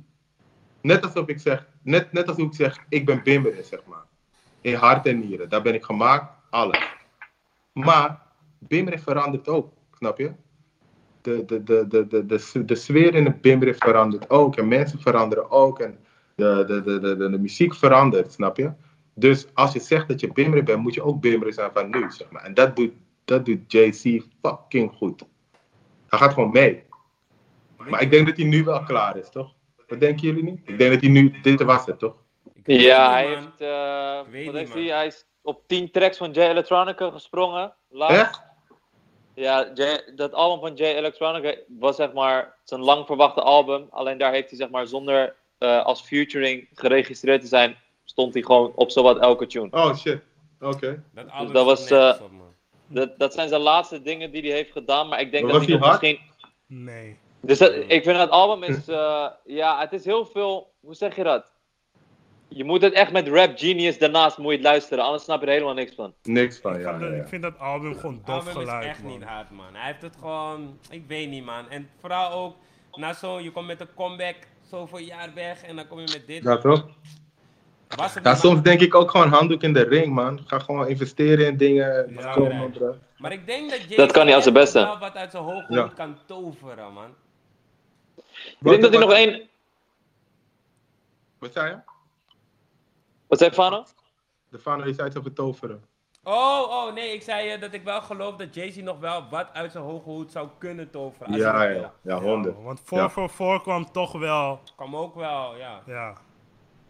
net 0.82 1.04
alsof 1.04 1.26
ik 1.26 1.38
zeg, 1.38 1.66
net, 1.82 2.12
net 2.12 2.28
alsof 2.28 2.46
ik 2.46 2.54
zeg, 2.54 2.84
ik 2.88 3.06
ben 3.06 3.22
Bimber, 3.22 3.64
zeg 3.64 3.80
maar. 3.86 4.04
In 4.60 4.74
hart 4.74 5.06
en 5.06 5.18
nieren. 5.18 5.48
Daar 5.48 5.62
ben 5.62 5.74
ik 5.74 5.84
gemaakt, 5.84 6.32
alles. 6.50 6.96
Maar 7.72 8.22
Bimber 8.58 8.98
verandert 8.98 9.48
ook, 9.48 9.72
snap 9.92 10.18
je? 10.18 10.32
De, 11.20 11.44
de, 11.44 11.62
de, 11.62 11.86
de, 11.88 12.06
de, 12.06 12.26
de, 12.26 12.64
de 12.64 12.74
sfeer 12.74 13.14
in 13.14 13.24
de 13.24 13.32
Bimber 13.32 13.74
verandert 13.74 14.30
ook. 14.30 14.56
En 14.56 14.68
mensen 14.68 15.00
veranderen 15.00 15.50
ook. 15.50 15.78
En 15.78 15.98
de, 16.34 16.64
de, 16.66 16.82
de, 16.82 17.00
de, 17.00 17.16
de, 17.16 17.38
muziek 17.38 17.74
verandert, 17.74 18.32
snap 18.32 18.56
je? 18.56 18.72
Dus 19.14 19.46
als 19.54 19.72
je 19.72 19.80
zegt 19.80 20.08
dat 20.08 20.20
je 20.20 20.32
Bimmer 20.32 20.62
bent, 20.62 20.82
moet 20.82 20.94
je 20.94 21.02
ook 21.02 21.20
Bimmer 21.20 21.52
zijn 21.52 21.70
van 21.74 21.90
nu, 21.90 22.10
zeg 22.10 22.30
maar. 22.30 22.42
En 22.42 22.54
dat 22.54 22.76
doet, 22.76 22.92
dat 23.24 23.44
doet 23.44 23.72
JC 23.72 24.22
fucking 24.42 24.92
goed. 24.92 25.24
Hij 26.08 26.18
gaat 26.18 26.32
gewoon 26.32 26.50
mee. 26.50 26.82
Maar 27.76 28.02
ik 28.02 28.10
denk 28.10 28.26
dat 28.26 28.36
hij 28.36 28.46
nu 28.46 28.64
wel 28.64 28.82
klaar 28.82 29.16
is, 29.16 29.30
toch? 29.30 29.54
Wat 29.92 30.00
denken 30.00 30.26
jullie 30.26 30.42
niet? 30.44 30.60
Ik 30.64 30.78
denk 30.78 30.92
dat 30.92 31.00
hij 31.00 31.10
nu, 31.10 31.40
dit 31.42 31.62
was 31.62 31.86
het, 31.86 31.98
toch? 31.98 32.14
Ik 32.54 32.80
Ja, 32.80 33.10
hij 33.10 33.26
heeft, 33.26 33.60
eh, 33.60 34.20
Ik 34.26 34.32
weet 34.32 34.46
wat 34.46 34.54
heeft 34.54 34.74
man. 34.74 34.82
hij? 34.84 34.92
hij 34.96 35.06
is 35.06 35.24
op 35.42 35.62
10 35.66 35.90
tracks 35.90 36.16
van 36.16 36.30
J 36.30 36.38
Electronica 36.38 37.10
gesprongen. 37.10 37.74
Echt? 37.98 38.42
Ja, 39.34 39.70
J- 39.74 40.12
dat 40.16 40.32
album 40.32 40.60
van 40.60 40.74
J 40.76 40.82
Electronica 40.82 41.54
was 41.78 41.96
zeg 41.96 42.12
maar 42.12 42.54
zijn 42.64 42.80
lang 42.80 43.06
verwachte 43.06 43.42
album. 43.42 43.86
Alleen 43.90 44.18
daar 44.18 44.32
heeft 44.32 44.48
hij 44.48 44.58
zeg 44.58 44.70
maar 44.70 44.86
zonder 44.86 45.34
eh, 45.58 45.84
als 45.84 46.00
featuring 46.02 46.68
geregistreerd 46.74 47.40
te 47.40 47.46
zijn, 47.46 47.76
stond 48.04 48.34
hij 48.34 48.42
gewoon 48.42 48.72
op 48.74 48.90
zowat 48.90 49.18
elke 49.18 49.46
tune. 49.46 49.68
Oh 49.70 49.96
shit. 49.96 50.22
Oké. 50.60 51.02
Dat, 51.14 51.30
album 51.30 51.52
dat 51.52 51.64
was, 51.64 51.90
eh. 51.90 52.14
Dat, 52.86 53.18
dat 53.18 53.32
zijn 53.34 53.48
zijn 53.48 53.60
laatste 53.60 54.02
dingen 54.02 54.30
die 54.30 54.42
hij 54.42 54.50
heeft 54.50 54.72
gedaan, 54.72 55.08
maar 55.08 55.20
ik 55.20 55.30
denk 55.30 55.44
Maar 55.44 55.52
dat 55.52 55.66
hij 55.66 55.76
hij 55.78 55.88
misschien... 55.88 56.18
Nee. 56.66 57.18
Dus 57.42 57.58
dat, 57.58 57.72
ik 57.86 58.02
vind 58.04 58.16
het 58.18 58.30
album 58.30 58.62
is, 58.62 58.88
eh, 58.88 59.26
ja, 59.44 59.80
het 59.80 59.92
is 59.92 60.04
heel 60.04 60.26
veel, 60.26 60.72
hoe 60.80 60.94
zeg 60.94 61.16
je 61.16 61.22
dat? 61.22 61.44
Je 62.48 62.64
moet 62.64 62.82
het 62.82 62.92
echt 62.92 63.12
met 63.12 63.28
Rap 63.28 63.52
Genius 63.58 63.98
daarnaast 63.98 64.38
moet 64.38 64.50
je 64.50 64.56
het 64.56 64.66
luisteren, 64.66 65.04
anders 65.04 65.24
snap 65.24 65.40
je 65.40 65.46
er 65.46 65.52
helemaal 65.52 65.74
niks 65.74 65.94
van. 65.94 66.14
Niks 66.22 66.58
van, 66.60 66.74
Ik, 66.74 66.80
ja. 66.80 66.88
vond 66.88 67.00
dat- 67.00 67.08
ja, 67.10 67.16
ja. 67.16 67.22
ik 67.22 67.28
vind 67.28 67.42
dat 67.42 67.58
album 67.58 67.94
gewoon 67.94 68.14
Het 68.14 68.26
dof 68.26 68.34
album 68.34 68.48
is 68.48 68.68
geluid, 68.68 68.84
echt 68.86 69.02
man. 69.02 69.12
niet 69.12 69.22
hard, 69.24 69.50
man. 69.50 69.66
Hij 69.74 69.86
heeft 69.86 70.02
het 70.02 70.16
gewoon, 70.18 70.78
ik 70.90 71.04
weet 71.08 71.28
niet, 71.28 71.44
man. 71.44 71.68
En 71.70 71.88
vooral 72.00 72.30
ook, 72.32 72.54
na 72.94 73.12
zo, 73.12 73.40
je 73.40 73.50
komt 73.52 73.66
met 73.66 73.80
een 73.80 73.94
comeback 73.96 74.36
zoveel 74.70 74.98
jaar 74.98 75.30
weg 75.34 75.62
en 75.62 75.76
dan 75.76 75.86
kom 75.86 75.98
je 75.98 76.12
met 76.12 76.26
dit. 76.26 76.42
Ja, 76.42 76.58
toch? 76.58 76.86
Was 77.96 78.14
het 78.14 78.24
Ja, 78.24 78.34
soms 78.34 78.62
denk 78.62 78.80
ik 78.80 78.94
ook 78.94 79.10
gewoon 79.10 79.28
handdoek 79.28 79.62
in 79.62 79.72
de 79.72 79.82
ring, 79.82 80.12
man. 80.14 80.40
Ga 80.46 80.58
gewoon 80.58 80.88
investeren 80.88 81.46
in 81.46 81.56
dingen. 81.56 82.12
Ja, 82.18 82.32
Kom, 82.32 82.48
ja. 82.50 82.56
man, 82.56 82.70
bro. 82.70 82.94
Maar 83.18 83.32
ik 83.32 83.46
denk 83.46 83.70
dat 83.70 83.80
Jay 83.88 83.96
Dat 83.96 84.12
kan 84.12 84.24
hij 84.26 84.34
als 84.34 84.42
zijn 84.42 84.54
beste. 84.54 84.78
wel 84.78 84.98
wat 84.98 85.14
uit 85.16 85.30
zijn 85.30 85.44
Ja. 85.68 85.82
hoed 85.82 85.94
kan 85.94 86.16
toveren, 86.26 86.92
man. 86.92 87.14
Ik 88.62 88.68
denk 88.70 88.82
dat 88.82 88.90
hij 88.92 89.00
nog 89.00 89.12
één, 89.12 89.48
Wat 91.38 91.52
zei 91.52 91.68
je? 91.70 91.76
wat 93.26 93.38
zei 93.38 93.50
Fano? 93.50 93.84
De 94.48 94.58
Fano 94.58 94.84
is 94.84 94.98
uit 94.98 95.18
over 95.18 95.32
toveren. 95.32 95.84
Oh, 96.24 96.60
oh, 96.68 96.92
nee, 96.92 97.12
ik 97.12 97.22
zei 97.22 97.48
eh, 97.50 97.60
dat 97.60 97.72
ik 97.72 97.82
wel 97.84 98.02
geloof 98.02 98.36
dat 98.36 98.54
Jay-Z 98.54 98.76
nog 98.76 98.98
wel 98.98 99.28
wat 99.30 99.48
uit 99.52 99.72
zijn 99.72 99.84
hoge 99.84 100.08
hoed 100.10 100.30
zou 100.32 100.48
kunnen 100.58 100.90
toveren. 100.90 101.26
als 101.26 101.36
Ja, 101.36 101.62
ja, 101.62 101.68
wil. 101.80 101.90
ja, 102.02 102.20
honderd. 102.20 102.62
Want 102.62 102.80
voor 102.84 102.98
Ja. 102.98 103.10
voor 103.10 103.30
voor 103.30 103.62
kwam 103.62 103.90
toch 103.92 104.12
wel, 104.12 104.60
Kwam 104.76 104.96
ook 104.96 105.14
wel, 105.14 105.56
ja. 105.56 105.82
ja. 105.86 106.14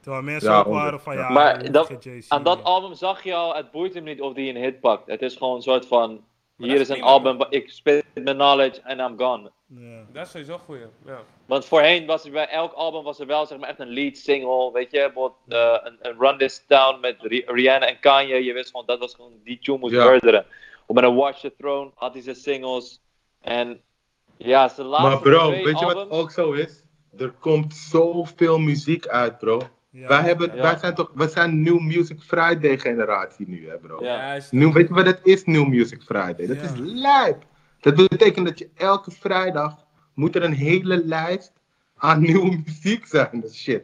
Terwijl 0.01 0.23
mensen 0.23 0.51
Ja, 0.51 0.59
ook 0.59 0.66
waren 0.66 1.01
van, 1.01 1.15
ja, 1.16 1.28
Maar 1.31 1.73
dat- 1.73 2.07
Aan 2.28 2.43
dat 2.43 2.62
album 2.65 2.94
zag 2.94 3.23
je 3.23 3.35
al, 3.35 3.55
het 3.55 3.70
boeit 3.70 3.94
hem 3.94 4.05
niet 4.05 4.20
of 4.20 4.35
hij 4.35 4.49
een 4.49 4.57
hit 4.57 4.81
pakt. 4.81 5.07
Het 5.07 5.23
is 5.23 5.36
gewoon 5.36 5.57
een 5.57 5.62
soort 5.62 5.86
van, 5.86 6.11
Maar 6.57 6.66
hier 6.69 6.74
is 6.74 6.81
is 6.81 6.89
een 6.89 6.94
prima, 6.94 7.11
album, 7.11 7.47
ik 7.51 7.70
spit 7.70 8.05
mijn 8.15 8.36
knowledge 8.36 8.81
en 8.81 8.99
I'm 8.99 9.19
gone. 9.19 9.53
Ja. 9.78 10.05
Dat 10.12 10.24
is 10.27 10.31
sowieso 10.31 10.59
goed, 10.59 10.78
ja. 11.07 11.20
Want 11.47 11.65
voorheen 11.65 12.07
was 12.07 12.24
er 12.24 12.31
bij 12.31 12.49
elk 12.49 12.73
album 12.73 13.03
was 13.03 13.20
er 13.20 13.27
wel 13.27 13.47
zeg 13.47 13.59
maar, 13.59 13.69
echt 13.69 13.78
een 13.81 13.93
lead 13.93 14.16
single, 14.16 14.70
weet 14.73 14.90
je, 14.90 14.99
bijvoorbeeld 14.99 15.39
eh, 15.49 15.77
een, 15.82 15.97
een 16.01 16.16
Run 16.19 16.39
This 16.39 16.65
Down 16.66 17.01
met 17.01 17.16
Ri- 17.20 17.44
Rihanna 17.47 17.86
en 17.86 18.01
Kanye, 18.01 18.44
je 18.44 18.53
wist 18.53 18.70
gewoon 18.70 18.86
dat 18.86 18.99
was 18.99 19.15
gewoon, 19.15 19.32
die 19.44 19.59
tune 19.59 19.78
moest 19.78 19.94
murderen. 19.94 20.47
Of 20.86 20.94
met 20.94 21.05
een 21.05 21.15
Watch 21.15 21.40
the 21.40 21.53
Throne 21.59 21.90
had 21.94 22.12
hij 22.12 22.23
zijn 22.23 22.36
singles 22.36 23.01
en 23.40 23.81
ja, 24.36 24.69
zijn 24.69 24.86
laatste 24.86 25.09
Maar 25.09 25.20
bro, 25.20 25.49
twee 25.49 25.65
weet 25.65 25.78
je 25.78 25.85
wat 25.85 26.11
ook 26.11 26.31
zo 26.31 26.53
is? 26.53 26.82
Er 27.19 27.31
komt 27.31 27.74
zoveel 27.74 28.59
muziek 28.59 29.07
uit, 29.07 29.39
bro. 29.39 29.61
Ja. 29.90 30.09
Wij, 30.09 30.20
hebben, 30.20 30.55
Ja. 30.57 30.62
wij 30.62 30.77
zijn 30.78 30.94
toch, 30.94 31.11
we 31.15 31.28
zijn 31.28 31.62
New 31.62 31.78
Music 31.81 32.20
Friday 32.20 32.78
generatie 32.78 33.49
nu, 33.49 33.69
hè, 33.69 33.78
bro. 33.78 34.05
Ja. 34.05 34.39
New, 34.51 34.73
weet 34.73 34.89
je 34.89 34.94
wat 34.94 35.05
dat 35.05 35.20
is, 35.23 35.44
New 35.44 35.66
Music 35.66 36.03
Friday? 36.03 36.47
Dat 36.47 36.57
Ja. 36.57 36.62
is 36.62 36.70
lijp. 36.77 37.44
Dat 37.83 38.09
betekent 38.09 38.47
dat 38.47 38.59
je 38.59 38.71
elke 38.75 39.11
vrijdag 39.11 39.87
moet 40.15 40.37
er 40.37 40.43
een 40.43 40.53
hele 40.53 41.05
lijst 41.05 41.53
aan 41.97 42.21
nieuwe 42.27 42.63
muziek 42.67 43.07
zijn. 43.07 43.41
Dat 43.41 43.51
is 43.51 43.63
shit. 43.63 43.83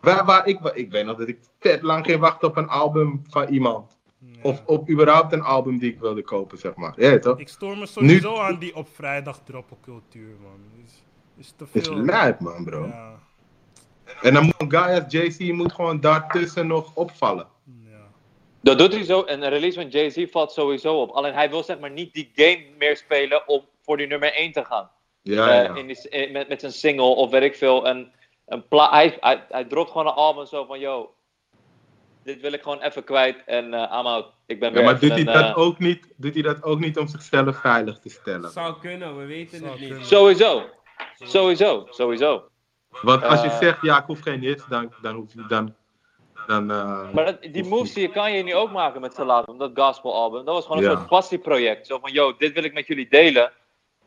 Waar, 0.00 0.24
waar 0.24 0.46
ik, 0.46 0.60
ik 0.74 0.90
weet 0.90 1.04
nog 1.04 1.16
dat 1.16 1.28
ik 1.28 1.38
vet 1.60 1.82
lang 1.82 2.04
ging 2.04 2.20
wachten 2.20 2.48
op 2.48 2.56
een 2.56 2.68
album 2.68 3.22
van 3.28 3.48
iemand. 3.48 3.98
Ja. 4.18 4.38
Of 4.42 4.62
op 4.66 4.90
überhaupt 4.90 5.32
een 5.32 5.42
album 5.42 5.78
die 5.78 5.92
ik 5.92 6.00
wilde 6.00 6.22
kopen, 6.22 6.58
zeg 6.58 6.74
maar. 6.74 6.92
Ja, 6.96 7.18
toch? 7.18 7.38
Ik 7.38 7.48
stoor 7.48 7.78
me 7.78 7.86
sowieso 7.86 8.36
aan 8.38 8.58
die 8.58 8.74
op 8.74 8.88
vrijdag 8.94 9.40
droppen 9.44 9.76
cultuur, 9.80 10.34
man. 10.42 10.84
Is, 10.84 11.02
is 11.36 11.52
te 11.56 11.66
is 11.72 11.86
veel. 11.86 11.96
lijp, 11.96 12.40
man, 12.40 12.64
bro. 12.64 12.86
Ja, 12.86 13.18
En 14.22 14.34
dan 14.34 14.44
moet 14.44 14.54
een 14.58 14.70
guy 14.70 15.00
als 15.00 15.12
JC 15.12 15.52
moet 15.52 15.72
gewoon 15.72 16.00
daartussen 16.00 16.66
nog 16.66 16.94
opvallen. 16.94 17.46
Dat 18.64 18.78
doet 18.78 18.92
hij 18.92 19.04
zo. 19.04 19.22
En 19.22 19.42
een 19.42 19.48
release 19.50 19.80
van 19.80 19.88
Jay-Z 19.88 20.24
valt 20.30 20.52
sowieso 20.52 21.00
op. 21.00 21.10
Alleen 21.10 21.34
hij 21.34 21.50
wil 21.50 21.62
zeg 21.62 21.78
maar 21.78 21.90
niet 21.90 22.12
die 22.14 22.30
game 22.34 22.64
meer 22.78 22.96
spelen 22.96 23.48
om 23.48 23.66
voor 23.82 23.96
die 23.96 24.06
nummer 24.06 24.32
1 24.32 24.52
te 24.52 24.64
gaan. 24.64 24.90
Ja, 25.22 25.48
Eh, 25.48 25.64
ja. 25.66 25.74
in 25.74 25.86
die, 25.86 26.08
in- 26.08 26.32
met, 26.32 26.48
met 26.48 26.60
zijn 26.60 26.72
single 26.72 27.04
of 27.04 27.30
weet 27.30 27.42
ik 27.42 27.54
veel. 27.56 27.86
En 27.86 28.12
een 28.46 28.68
pla 28.68 28.90
hij, 28.90 29.16
hij, 29.20 29.44
hij 29.48 29.64
dropt 29.64 29.90
gewoon 29.90 30.06
een 30.06 30.12
album 30.12 30.46
zo 30.46 30.64
van, 30.64 30.78
yo, 30.80 31.14
dit 32.24 32.40
wil 32.40 32.52
ik 32.52 32.62
gewoon 32.62 32.80
even 32.80 33.04
kwijt 33.04 33.36
en 33.46 33.74
eh 33.74 33.80
I'm 33.98 34.06
out. 34.06 34.26
Ik 34.46 34.60
ben 34.60 34.68
Ja, 34.68 34.74
weer 34.74 34.84
maar 34.84 34.98
doet 35.00 35.10
hij, 35.10 35.24
dat 35.24 35.34
eh, 35.44 35.58
ook 35.58 35.78
niet, 35.78 36.06
doet 36.16 36.34
hij 36.34 36.42
dat 36.42 36.62
ook 36.62 36.78
niet 36.78 36.98
om 36.98 37.08
zichzelf 37.08 37.56
veilig 37.60 37.98
te 37.98 38.08
stellen? 38.08 38.50
Zou 38.50 38.78
kunnen, 38.80 39.18
we 39.18 39.24
weten 39.24 39.58
Zou 39.58 39.70
het 39.70 39.80
niet. 39.80 40.06
Sowieso. 40.06 40.62
Sowieso, 41.18 41.86
sowieso. 41.90 42.48
Want 43.02 43.22
als 43.24 43.42
je 43.42 43.50
zegt, 43.60 43.82
ja, 43.82 43.98
ik 43.98 44.04
hoef 44.06 44.20
geen 44.20 44.40
hits, 44.40 44.66
dan, 44.68 44.92
dan 45.02 45.14
hoef 45.14 45.32
je 45.32 45.44
dan. 45.48 45.74
Dan 46.46 46.70
eh, 46.70 47.12
Maar 47.12 47.24
dat, 47.24 47.42
die 47.52 47.64
moves 47.64 47.92
die 47.92 48.08
kan 48.08 48.32
je 48.32 48.42
nu 48.42 48.54
ook 48.54 48.70
maken 48.70 49.00
met 49.00 49.18
laatste, 49.18 49.56
dat 49.56 49.70
gospel 49.74 50.14
album. 50.14 50.44
Dat 50.44 50.54
was 50.54 50.66
gewoon 50.66 50.78
een 50.82 50.90
Ja. 50.90 50.96
soort 50.96 51.08
passieproject. 51.08 51.86
Zo 51.86 51.98
van, 51.98 52.12
yo, 52.12 52.36
dit 52.36 52.52
wil 52.52 52.64
ik 52.64 52.72
met 52.72 52.86
jullie 52.86 53.08
delen. 53.10 53.52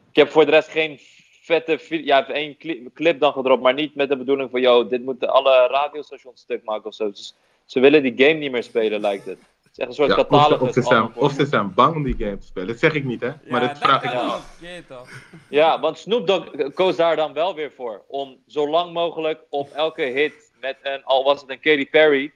Ik 0.09 0.15
heb 0.15 0.29
voor 0.31 0.45
de 0.45 0.51
rest 0.51 0.69
geen 0.69 0.99
vette 1.41 1.77
video. 1.79 2.05
Ja, 2.05 2.15
heeft 2.17 2.29
één 2.29 2.57
clip, 2.57 2.93
clip 2.93 3.19
dan 3.19 3.33
gedropt, 3.33 3.61
maar 3.61 3.73
niet 3.73 3.95
met 3.95 4.09
de 4.09 4.17
bedoeling 4.17 4.49
van, 4.51 4.61
yo, 4.61 4.87
dit 4.87 5.03
moeten 5.03 5.29
alle 5.29 5.67
radiostations 5.67 6.41
stuk 6.41 6.63
maken 6.63 6.85
of 6.85 6.93
zo. 6.93 7.09
Dus 7.09 7.35
ze 7.65 7.79
willen 7.79 8.03
die 8.03 8.13
game 8.17 8.39
niet 8.39 8.51
meer 8.51 8.63
spelen, 8.63 9.01
lijkt 9.01 9.25
het. 9.25 9.39
Het 9.63 9.71
is 9.71 9.77
echt 9.77 9.87
een 9.87 9.95
soort 9.95 10.09
ja, 10.09 10.15
of, 10.15 10.21
ze, 10.21 10.27
catalogus. 10.27 10.67
of, 10.67 10.73
ze 10.73 10.81
zijn, 10.81 11.15
of 11.15 11.31
ze 11.31 11.45
zijn 11.45 11.73
bang 11.73 11.95
om 11.95 12.03
die 12.03 12.15
game 12.17 12.37
te 12.37 12.45
spelen. 12.45 12.67
Dat 12.67 12.79
zeg 12.79 12.93
ik 12.93 13.03
niet, 13.03 13.21
hè? 13.21 13.31
Maar 13.47 13.61
Ja, 13.61 13.67
dat 13.67 13.77
vraag 13.77 14.03
ik 14.03 14.09
ook, 14.09 14.15
af. 14.15 15.21
Ja, 15.49 15.79
want 15.79 15.97
Snoop 15.97 16.27
Dogg 16.27 16.73
koos 16.73 16.95
daar 16.95 17.15
dan 17.15 17.33
wel 17.33 17.55
weer 17.55 17.71
voor. 17.75 18.03
Om 18.07 18.37
zo 18.47 18.69
lang 18.69 18.93
mogelijk 18.93 19.41
op 19.49 19.69
elke 19.71 20.01
hit 20.01 20.46
met 20.59 20.77
een, 20.81 21.03
al 21.03 21.23
was 21.23 21.41
het 21.41 21.49
een 21.49 21.59
Katy 21.59 21.89
Perry, 21.89 22.33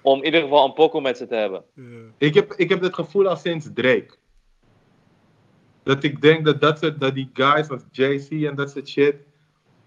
om 0.00 0.18
in 0.18 0.24
ieder 0.24 0.40
geval 0.40 0.64
een 0.64 0.72
pokoe 0.72 1.00
met 1.00 1.16
ze 1.16 1.26
te 1.26 1.34
hebben. 1.34 1.64
Ja. 1.74 1.82
Ik 2.18 2.34
heb, 2.34 2.52
ik 2.52 2.68
heb 2.68 2.80
dit 2.80 2.94
gevoel 2.94 3.28
al 3.28 3.36
sinds 3.36 3.68
Drake. 3.74 4.16
Dat 5.82 6.02
ik 6.02 6.20
denk 6.20 6.44
dat, 6.44 6.60
dat, 6.60 6.78
soort, 6.78 7.00
dat 7.00 7.14
die 7.14 7.30
guys 7.32 7.68
als 7.68 7.82
JC 7.90 8.30
en 8.30 8.54
dat 8.54 8.70
soort 8.70 8.88
shit. 8.88 9.16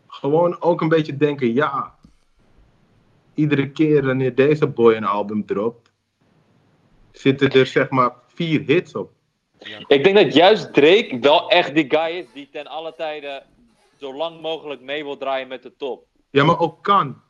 gewoon 0.07 0.61
ook 0.61 0.81
een 0.81 0.89
beetje 0.89 1.17
denken: 1.17 1.53
ja. 1.53 1.95
Iedere 3.33 3.71
keer 3.71 4.05
wanneer 4.05 4.35
deze 4.35 4.67
boy 4.67 4.93
een 4.93 5.03
album 5.03 5.45
dropt. 5.45 5.91
zitten 7.11 7.49
er 7.49 7.65
zeg 7.65 7.89
maar 7.89 8.13
vier 8.27 8.61
hits 8.61 8.95
op. 8.95 9.11
Ik 9.87 10.03
denk 10.03 10.15
dat 10.15 10.33
juist 10.33 10.73
Drake 10.73 11.17
wel 11.21 11.49
echt 11.49 11.75
die 11.75 11.85
guy 11.89 12.17
is 12.17 12.25
die 12.33 12.49
ten 12.51 12.67
alle 12.67 12.93
tijden 12.93 13.43
zo 13.99 14.13
lang 14.13 14.41
mogelijk 14.41 14.81
mee 14.81 15.03
wil 15.03 15.17
draaien 15.17 15.47
met 15.47 15.63
de 15.63 15.75
top. 15.77 16.05
Ja, 16.29 16.43
maar 16.43 16.59
ook 16.59 16.83
kan. 16.83 17.21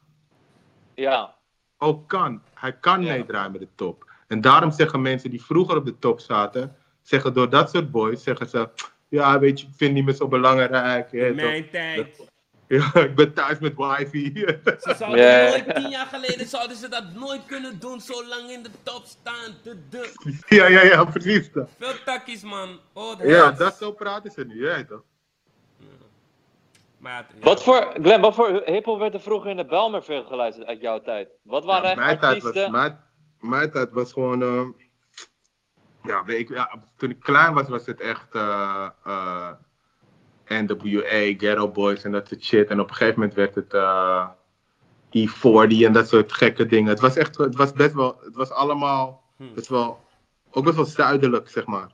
Ja, 1.02 1.36
Ook 1.78 2.08
kan. 2.08 2.42
Hij 2.54 2.74
kan 2.74 3.02
Ja. 3.04 3.14
meedraaien 3.14 3.52
met 3.52 3.62
de 3.62 3.68
top. 3.76 4.12
En 4.28 4.42
daarom 4.42 4.72
zeggen 4.72 5.02
mensen 5.02 5.30
die 5.30 5.44
vroeger 5.44 5.76
op 5.78 5.86
de 5.86 6.00
top 6.00 6.20
zaten. 6.20 6.76
zeggen 7.02 7.34
door 7.34 7.50
dat 7.50 7.70
soort 7.70 7.92
boys. 7.92 8.24
zeggen 8.24 8.50
ze: 8.50 8.70
ja, 9.08 9.40
weet 9.40 9.60
je, 9.60 9.68
ik 9.68 9.74
vind 9.78 9.94
niet 9.94 10.06
meer 10.06 10.14
zo 10.14 10.28
belangrijk. 10.28 11.12
hè, 11.12 11.28
toch? 11.28 11.36
Mijn 11.36 11.70
tijd. 11.70 12.08
Ja, 12.70 12.96
ik 12.96 13.16
ben 13.16 13.34
thuis 13.34 13.60
met 13.60 13.74
wifi. 13.76 14.32
Ze 14.80 14.96
zouden 14.98 15.50
nooit, 15.50 15.76
tien 15.76 15.90
jaar 15.90 16.06
geleden 16.06 16.48
zouden 16.48 16.78
ze 16.78 16.90
dat 16.90 17.14
nooit 17.14 17.42
kunnen 17.46 17.80
doen, 17.80 18.00
zo 18.02 18.26
lang 18.28 18.50
in 18.50 18.64
de 18.64 18.70
top 18.84 19.06
staan. 19.06 19.56
De, 19.64 19.78
de. 19.90 20.14
ja, 20.48 20.68
ja, 20.68 20.82
ja, 20.84 21.04
precies. 21.06 21.50
Veel 21.54 22.04
takkies, 22.06 22.42
man. 22.44 22.80
Oh, 22.94 23.24
Ja, 23.24 23.52
dat 23.52 23.78
zo 23.78 23.92
praten 23.92 24.32
ze 24.32 24.46
nu, 24.46 24.66
ja, 24.66 24.84
toch? 24.86 25.04
Maar 26.98 27.28
ja. 27.34 27.40
Wat 27.44 27.64
voor, 27.64 27.92
Glenn, 28.02 28.22
wat 28.22 28.36
voor 28.36 28.62
hiphop 28.66 29.00
werd 29.00 29.14
er 29.14 29.20
vroeger 29.22 29.50
in 29.50 29.58
de 29.58 29.66
Belmer 29.66 30.04
veel 30.04 30.24
geluisterd 30.24 30.68
uit 30.68 30.82
jouw 30.82 31.02
tijd? 31.02 31.30
Wat 31.44 31.66
waren 31.66 31.84
Ja, 31.84 31.90
echt 31.90 31.98
mijn, 31.98 32.20
tijd 32.20 32.34
was, 32.36 32.46
artiesten? 32.46 32.72
mijn, 32.72 33.00
mijn 33.40 33.72
tijd 33.72 33.92
was 33.92 34.14
gewoon. 34.14 34.42
ehm, 34.42 34.68
ja, 36.04 36.24
weet 36.26 36.40
ik, 36.40 36.50
ja, 36.50 36.84
toen 36.98 37.10
ik 37.10 37.20
klein 37.20 37.54
was, 37.54 37.68
was 37.70 37.86
het 37.86 38.02
echt. 38.02 38.36
eh, 38.36 38.88
eh, 39.06 39.52
NWA, 40.48 41.34
Ghetto 41.38 41.70
Boys 41.70 42.04
en 42.04 42.12
dat 42.12 42.28
soort 42.28 42.44
shit. 42.44 42.70
En 42.70 42.80
op 42.80 42.90
een 42.90 42.96
gegeven 42.96 43.20
moment 43.20 43.36
werd 43.38 43.56
het. 43.56 43.74
eh, 43.74 44.28
E40 45.10 45.86
en 45.86 45.94
dat 45.94 46.08
soort 46.08 46.34
gekke 46.34 46.66
dingen. 46.66 46.90
Het 46.90 47.00
was 47.00 47.16
echt. 47.16 47.38
Het 47.38 47.56
was 47.56 47.74
best 47.74 47.94
wel. 47.94 48.18
Het 48.22 48.36
was 48.36 48.52
allemaal. 48.52 49.24
Hm. 49.38 49.54
Best 49.54 49.68
wel. 49.68 50.00
Ook 50.52 50.64
best 50.64 50.76
wel 50.76 50.86
zuidelijk, 50.86 51.50
zeg 51.50 51.66
maar. 51.66 51.92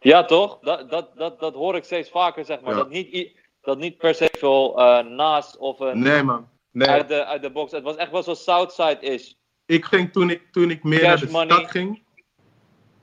Ja, 0.00 0.24
toch? 0.24 0.58
Dat, 0.60 0.90
dat, 0.90 1.16
dat, 1.16 1.40
dat 1.40 1.54
hoor 1.54 1.76
ik 1.76 1.84
steeds 1.84 2.10
vaker, 2.10 2.44
zeg 2.44 2.60
maar. 2.60 2.70
Ja. 2.70 2.76
Dat, 2.76 2.88
niet, 2.88 3.12
i- 3.14 3.36
dat 3.66 3.78
niet 3.78 3.98
per 3.98 4.14
se 4.14 4.28
veel 4.38 4.78
eh 4.78 5.04
naast 5.06 5.56
of 5.56 5.80
een 5.80 5.98
Nee, 6.02 6.22
man. 6.22 6.48
Nee. 6.70 6.88
uit, 6.88 7.08
de, 7.08 7.24
uit 7.24 7.42
de 7.42 7.50
box. 7.50 7.72
Het 7.72 7.82
was 7.82 7.96
echt 7.96 8.10
wel 8.10 8.22
zo 8.22 8.34
Southside 8.34 8.98
is. 9.00 9.38
ik 9.66 9.84
ging 9.84 10.12
toen 10.12 10.30
ik, 10.30 10.42
toen 10.50 10.70
ik 10.70 10.82
meer 10.82 11.00
Cash 11.00 11.08
naar 11.08 11.26
de 11.26 11.32
money. 11.32 11.56
stad 11.56 11.70
ging. 11.70 12.02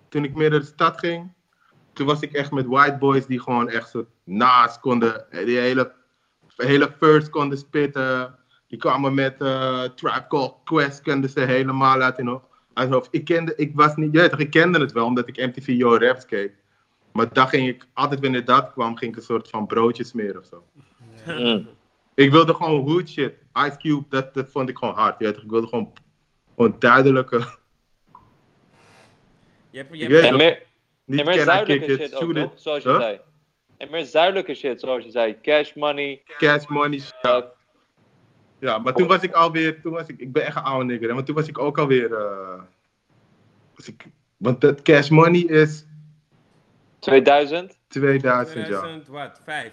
Toen 0.09 0.23
ik 0.23 0.35
meer 0.35 0.49
naar 0.49 0.59
de 0.59 0.65
stad 0.65 0.99
ging. 0.99 1.33
Toen 1.93 2.05
was 2.07 2.21
ik 2.21 2.31
echt 2.33 2.51
met 2.51 2.65
white 2.65 2.97
boys 2.97 3.25
die 3.25 3.39
gewoon 3.39 3.69
echt 3.69 3.89
zo 3.89 4.05
naast 4.23 4.79
konden. 4.79 5.31
eh, 5.31 5.45
Die 5.45 5.57
hele, 5.57 5.93
hele 6.55 6.93
first 6.99 7.29
konden 7.29 7.57
spitten. 7.57 8.35
Die 8.67 8.77
kwamen 8.79 9.13
met 9.13 9.41
eh 9.41 9.83
Tribe 9.83 10.25
Called 10.27 10.53
Quest, 10.63 11.01
kenden 11.01 11.29
ze 11.29 11.39
helemaal 11.39 12.01
uit 12.01 12.17
hun 12.17 12.41
hoofd. 12.73 13.07
Ik 13.11 13.25
kende, 13.25 13.53
ik 13.55 13.71
was 13.75 13.95
niet, 13.95 14.13
toch, 14.13 14.39
ik 14.39 14.49
kende 14.49 14.79
het 14.79 14.91
wel 14.91 15.05
omdat 15.05 15.27
ik 15.27 15.37
MTV 15.37 15.67
Yo 15.67 15.97
Raps 15.97 16.25
keek. 16.25 16.55
Maar 17.13 17.33
dan 17.33 17.47
ging 17.47 17.67
ik, 17.67 17.87
altijd 17.93 18.19
wanneer 18.19 18.45
dat 18.45 18.71
kwam, 18.71 18.97
ging 18.97 19.11
ik 19.11 19.17
een 19.17 19.23
soort 19.23 19.49
van 19.49 19.67
broodjes 19.67 20.07
smeren 20.07 20.41
of 20.41 20.45
zo. 20.45 20.63
Ik 22.15 22.31
wilde 22.31 22.53
gewoon 22.53 22.89
hood 22.89 23.09
shit. 23.09 23.33
Ice 23.53 23.77
Cube, 23.77 24.05
dat, 24.09 24.33
dat 24.33 24.49
vond 24.49 24.69
ik 24.69 24.77
gewoon 24.77 24.93
hard. 24.95 25.19
Je 25.19 25.25
weet 25.25 25.33
toch, 25.33 25.43
ik 25.43 25.49
wilde 25.49 25.67
gewoon, 25.67 25.93
gewoon 26.55 26.75
duidelijke. 26.79 27.37
Je 29.69 29.77
hebt, 29.77 29.97
je 29.97 30.05
hebt- 30.05 30.25
En 30.25 30.35
meer, 30.35 30.63
Niet 31.05 31.19
en 31.19 31.25
meer 31.25 31.43
zuidelijke 31.43 31.85
it, 31.85 31.99
shit 32.01 32.15
ook? 32.15 32.51
Zoals 32.55 32.83
je 32.83 32.89
Huh? 32.89 32.99
zei. 32.99 33.19
En 33.77 33.91
meer 33.91 34.05
zuidelijke 34.05 34.53
shit, 34.53 34.79
zoals 34.79 35.03
je 35.03 35.11
zei. 35.11 35.41
Cash 35.41 35.73
money. 35.73 36.21
Cash 36.37 36.67
money. 36.67 37.01
uh, 37.21 37.39
Ja, 38.59 38.77
maar 38.77 38.93
toen 38.93 39.07
was 39.07 39.21
ik 39.21 39.31
alweer, 39.33 39.81
toen 39.81 39.91
was 39.91 40.07
ik, 40.07 40.19
ik 40.19 40.31
ben 40.31 40.45
echt 40.45 40.55
een 40.55 40.61
oude 40.63 40.85
nigger, 40.85 41.07
hè, 41.07 41.13
maar 41.13 41.23
toen 41.23 41.35
was 41.35 41.47
ik 41.47 41.57
ook 41.59 41.77
alweer, 41.77 42.13
eh, 42.13 42.61
was 43.75 43.87
ik, 43.87 44.05
want 44.37 44.61
dat 44.61 44.81
cash 44.81 45.09
money 45.09 45.39
is 45.41 45.85
2000. 47.03 47.79
2000, 47.87 48.55
ja. 48.57 48.63
2000, 48.63 49.07
wat? 49.07 49.41
Vijf. 49.43 49.71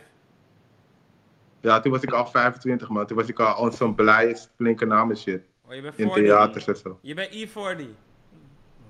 Ja, 1.61 1.81
toen 1.81 1.93
was 1.93 2.02
ik 2.02 2.11
al 2.12 2.27
25 2.27 2.89
man, 2.89 3.07
toen 3.07 3.16
was 3.16 3.28
ik 3.28 3.40
al 3.40 3.55
on 3.65 3.73
zo'n 3.73 3.94
blije, 3.94 4.36
flinke 4.57 4.85
namen 4.85 5.16
shit, 5.16 5.43
Oh, 5.69 5.74
je 5.74 5.82
bent 5.82 5.98
in 5.98 6.07
40. 6.11 6.24
theaters 6.24 6.66
en 6.66 6.77
zo. 6.77 6.98
Je 7.02 7.15
bent 7.15 7.31
E40. 7.35 7.86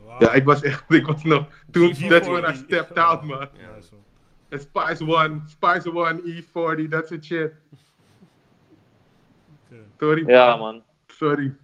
Wauw. 0.04 0.16
Ja, 0.18 0.32
ik 0.32 0.44
was 0.44 0.62
echt, 0.62 0.84
ik 0.92 1.06
was 1.06 1.22
nog, 1.24 1.46
toen, 1.70 1.94
G40. 1.94 2.06
that's 2.08 2.28
when 2.28 2.50
I 2.52 2.56
stepped 2.56 2.98
out 2.98 3.22
man. 3.22 3.48
Ja, 3.52 3.80
zo. 3.80 3.94
En 4.48 4.60
Spice 4.60 5.04
One, 5.06 5.40
Spice 5.46 5.94
One, 5.94 6.20
E40, 6.22 6.88
dat 6.88 7.08
soort 7.08 7.24
shit. 7.24 7.52
Oké. 9.70 9.82
Sorry, 9.98 10.26
Ja, 10.28 10.56
man. 10.56 10.82
sorry. 11.06 11.54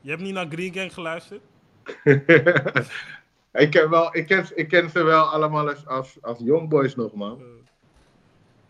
Je 0.00 0.10
hebt 0.10 0.22
niet 0.22 0.34
naar 0.34 0.46
Green 0.48 0.72
Gang 0.74 0.94
geluisterd? 0.94 1.40
ik, 3.62 3.70
ken 3.70 3.90
wel, 3.90 4.16
ik, 4.16 4.26
ken, 4.26 4.46
ik 4.54 4.68
ken 4.68 4.90
ze 4.90 5.02
wel 5.02 5.24
allemaal 5.24 5.68
als, 5.68 5.86
als, 5.86 6.22
als 6.22 6.38
youngboys 6.38 6.94
nog 6.94 7.14
man. 7.14 7.38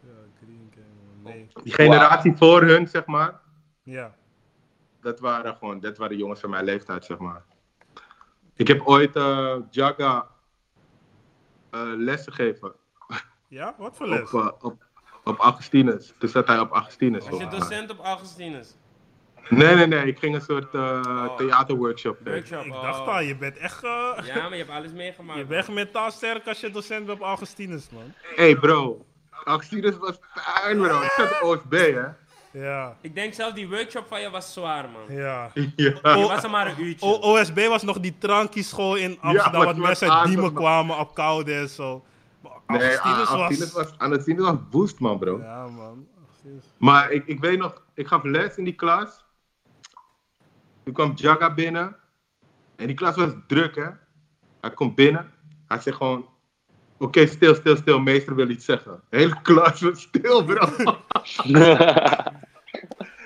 Ja, 0.01 0.09
Green 0.39 0.73
Gang, 0.75 0.87
man. 1.23 1.33
Nee. 1.33 1.49
Die 1.63 1.73
generatie 1.73 2.37
voor 2.37 2.63
hun, 2.63 2.89
zeg 2.89 3.07
maar. 3.07 3.41
Ja. 3.83 4.15
dat 5.01 5.21
waren 5.21 5.57
gewoon, 5.57 5.81
dat 5.81 5.99
waren 5.99 6.17
jongens 6.17 6.41
van 6.41 6.51
mijn 6.51 6.65
leeftijd, 6.65 7.05
zeg 7.05 7.19
maar. 7.19 7.45
Ik 8.55 8.69
heb 8.69 8.87
ooit 8.87 9.17
eh 9.17 9.57
Jaga 9.71 10.29
eh, 11.71 11.93
lessen 11.97 12.33
gegeven 12.33 12.75
Ja? 13.49 13.75
Wat 13.79 13.97
voor 13.97 14.09
les? 14.09 14.33
op, 14.33 14.41
eh, 14.41 14.53
op, 14.61 14.85
op 15.25 15.39
Augustinus. 15.39 16.15
Toen 16.19 16.29
zat 16.29 16.47
hij 16.47 16.59
op 16.59 16.71
Augustinus. 16.71 17.29
Was 17.29 17.39
je 17.39 17.49
docent 17.49 17.91
op 17.91 17.99
Augustinus? 17.99 18.77
Nee, 19.49 19.75
nee, 19.75 19.87
nee. 19.87 20.07
Ik 20.07 20.19
ging 20.19 20.35
een 20.35 20.41
soort 20.41 20.75
eh, 20.75 20.81
Oh. 21.07 21.37
theaterworkshop 21.37 22.19
doen. 22.23 22.33
Workshop. 22.35 22.65
Ik 22.65 22.73
oh. 22.75 22.83
dacht 22.83 23.07
al, 23.07 23.21
je 23.21 23.37
bent 23.37 23.57
echt... 23.59 23.85
eh, 23.85 23.91
Ja, 24.25 24.35
maar 24.43 24.51
je 24.51 24.57
hebt 24.65 24.71
alles 24.71 24.93
meegemaakt. 24.93 25.39
Je 25.41 25.45
bent 25.45 25.61
echt 25.61 25.73
mentaal 25.75 26.11
sterk 26.11 26.47
als 26.47 26.61
je 26.61 26.71
docent 26.71 27.07
bent 27.07 27.19
op 27.21 27.25
Augustinus, 27.27 27.89
man. 27.93 28.13
hey 28.37 28.57
bro, 28.57 29.05
Augustinus 29.45 29.97
was 29.99 30.19
fijn, 30.35 30.79
bro. 30.79 31.01
Ik 31.03 31.11
zat 31.17 31.63
hè. 31.71 32.05
Ja, 32.51 32.97
Ik 33.01 33.15
denk 33.15 33.35
zelfs 33.35 33.55
die 33.55 33.69
workshop 33.69 34.05
van 34.09 34.21
je 34.21 34.31
was 34.31 34.53
zwaar, 34.53 34.89
man. 34.89 35.17
ja. 35.17 35.51
Ja. 35.77 35.93
was 36.03 36.43
er 36.43 36.51
maar 36.51 36.67
een 36.67 36.85
uurtje. 36.85 37.07
O- 37.07 37.19
OSB 37.39 37.67
was 37.67 37.83
nog 37.83 38.01
die 38.01 38.15
trankieschool 38.19 38.95
in 38.95 39.19
Amsterdam, 39.21 39.53
maar 39.53 39.65
wat 39.67 39.77
mensen 39.77 40.13
uit 40.13 40.27
Diemen 40.27 40.45
man. 40.45 40.55
kwamen 40.55 40.99
op 40.99 41.15
koude 41.15 41.55
en 41.55 41.69
zo. 41.69 42.05
Maar 42.67 42.79
Nee, 42.79 42.97
Augustinus 42.99 43.29
Augustinus 43.29 43.73
was... 43.73 43.85
was, 43.85 43.95
Augustinus 43.99 44.45
was 44.45 44.57
boost, 44.71 44.99
man, 44.99 45.19
bro. 45.19 45.39
Ja, 45.39 45.67
man. 45.67 46.07
Augustinus. 46.19 46.65
Maar 46.79 47.11
ik, 47.11 47.27
ik 47.27 47.41
weet 47.41 47.59
nog, 47.59 47.83
ik 47.95 48.07
gaf 48.07 48.23
les 48.25 48.57
in 48.57 48.65
die 48.65 48.75
klas. 48.75 49.24
Toen 50.85 50.93
kwam 50.95 51.13
Jaga 51.15 51.55
binnen. 51.55 51.97
En 52.77 52.87
die 52.87 52.97
klas 52.97 53.17
was 53.17 53.33
druk, 53.47 53.75
hè. 53.75 53.89
Hij 54.61 54.71
komt 54.71 54.95
binnen. 54.95 55.31
Hij 55.69 55.79
zegt 55.81 55.97
gewoon... 55.97 56.29
Oké, 56.99 57.27
stil, 57.27 57.55
stil, 57.55 57.77
stil. 57.77 57.99
Meester 58.01 58.35
wil 58.35 58.49
iets 58.49 58.65
zeggen. 58.65 59.01
De 59.11 59.17
hele 59.17 59.43
klas 59.43 59.81
was 59.81 60.01
stil, 60.01 60.45
bro. 60.45 60.67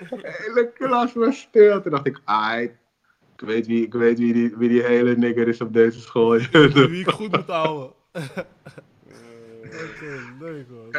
De 0.09 0.35
hele 0.39 0.73
klas 0.75 1.13
was 1.13 1.39
stil. 1.41 1.83
Toen 1.83 1.91
dacht 1.91 2.07
ik, 2.07 2.21
ai, 2.25 2.63
ik 3.37 3.41
weet 3.41 3.67
wie, 3.67 3.83
ik 3.83 3.93
weet 3.93 4.19
wie, 4.19 4.33
die, 4.33 4.57
wie 4.57 4.69
die 4.69 4.83
hele 4.83 5.17
nigger 5.17 5.49
is 5.49 5.61
op 5.61 5.73
deze 5.73 6.01
school. 6.01 6.39
Wie 6.39 7.01
ik 7.01 7.11
goed 7.11 7.33
moet 7.33 7.47
houden. 7.47 7.93
Oké, 9.63 10.35
leuk 10.41 10.67
man. 10.69 10.93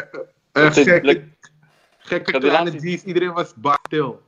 Echt 0.52 0.76
Dit- 0.76 0.88
gekke, 0.88 1.28
gekke 1.98 2.40
kleine 2.40 2.72
G's. 2.72 3.04
Iedereen 3.04 3.34
was 3.34 3.54
bar 3.56 3.80
stil. 3.82 4.22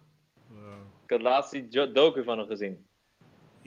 Ik 1.11 1.17
had 1.17 1.25
laatst 1.25 1.51
die 1.51 1.91
docu 1.91 2.23
van 2.23 2.37
hem 2.37 2.47
gezien. 2.47 2.85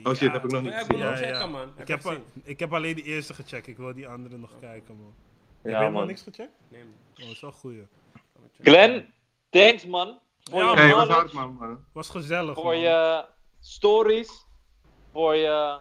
Oh 0.03 0.13
shit, 0.13 0.31
heb 0.31 0.43
ik 0.43 0.51
nog 0.51 0.61
niet 0.61 0.71
Ja, 0.71 0.79
ik 0.79 0.85
gezien. 0.85 1.05
Ja, 1.05 1.15
checken, 1.15 1.51
man. 1.51 1.73
Ik 1.77 1.87
heb, 1.87 2.05
al- 2.05 2.23
ik 2.43 2.59
heb 2.59 2.73
alleen 2.73 2.95
de 2.95 3.01
eerste 3.01 3.33
gecheckt, 3.33 3.67
ik 3.67 3.77
wil 3.77 3.93
die 3.93 4.07
andere 4.07 4.37
nog 4.37 4.51
kijken, 4.59 4.95
man. 4.97 5.13
heb 5.61 5.73
je 5.73 5.79
nog 5.79 5.91
man. 5.91 6.07
niks 6.07 6.21
gecheckt? 6.21 6.51
Nee, 6.67 6.83
man. 6.83 6.93
Oh, 7.13 7.19
dat 7.25 7.27
is 7.27 7.41
wel 7.41 7.51
goeie. 7.51 7.87
Glenn, 8.61 9.13
thanks, 9.49 9.85
man. 9.85 10.19
Voor 10.51 10.59
Ja, 10.59 10.71
je 10.71 10.77
Hey, 10.77 10.93
was 10.93 11.07
hard, 11.07 11.31
man, 11.33 11.53
man. 11.59 11.85
Was 11.93 12.09
gezellig, 12.09 12.53
voor 12.53 12.63
man. 12.63 12.77
je 12.79 13.25
stories, 13.59 14.45
voor 15.11 15.35
je... 15.35 15.79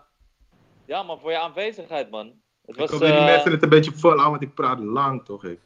Ja, 0.87 1.03
man, 1.03 1.21
voor 1.21 1.31
je 1.31 1.39
aanwezigheid, 1.39 2.11
man. 2.11 2.27
Het 2.27 2.75
Ik 2.75 2.77
was... 2.77 2.91
hoop 2.91 3.01
dat 3.01 3.09
die 3.09 3.19
eh, 3.19 3.25
mensen 3.25 3.51
het 3.53 3.63
een 3.63 3.69
beetje 3.69 3.93
vol 3.93 4.21
aan, 4.21 4.31
want 4.31 4.43
ik 4.43 4.55
praat 4.55 4.79
lang, 4.79 5.25
toch? 5.25 5.45
Ik. 5.45 5.61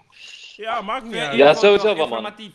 Ja, 0.56 0.80
maakt 0.80 1.04
niet 1.04 1.14
uit. 1.14 1.36
Ja, 1.36 1.54
sowieso 1.54 1.84
wel, 1.84 1.94
man. 1.94 2.02
Informatief. 2.04 2.54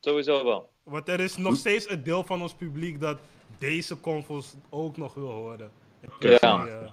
Sowieso 0.00 0.44
wel. 0.44 0.70
Want 0.82 1.08
er 1.08 1.20
is 1.20 1.36
nog 1.36 1.56
steeds 1.56 1.90
een 1.90 2.02
deel 2.02 2.24
van 2.24 2.42
ons 2.42 2.54
publiek 2.54 3.00
dat 3.00 3.18
deze 3.58 4.00
convos 4.00 4.54
ook 4.70 4.96
nog 4.96 5.14
wil 5.14 5.30
horen. 5.30 5.70
Ja. 6.18 6.62
Die, 6.64 6.70
eh, 6.70 6.90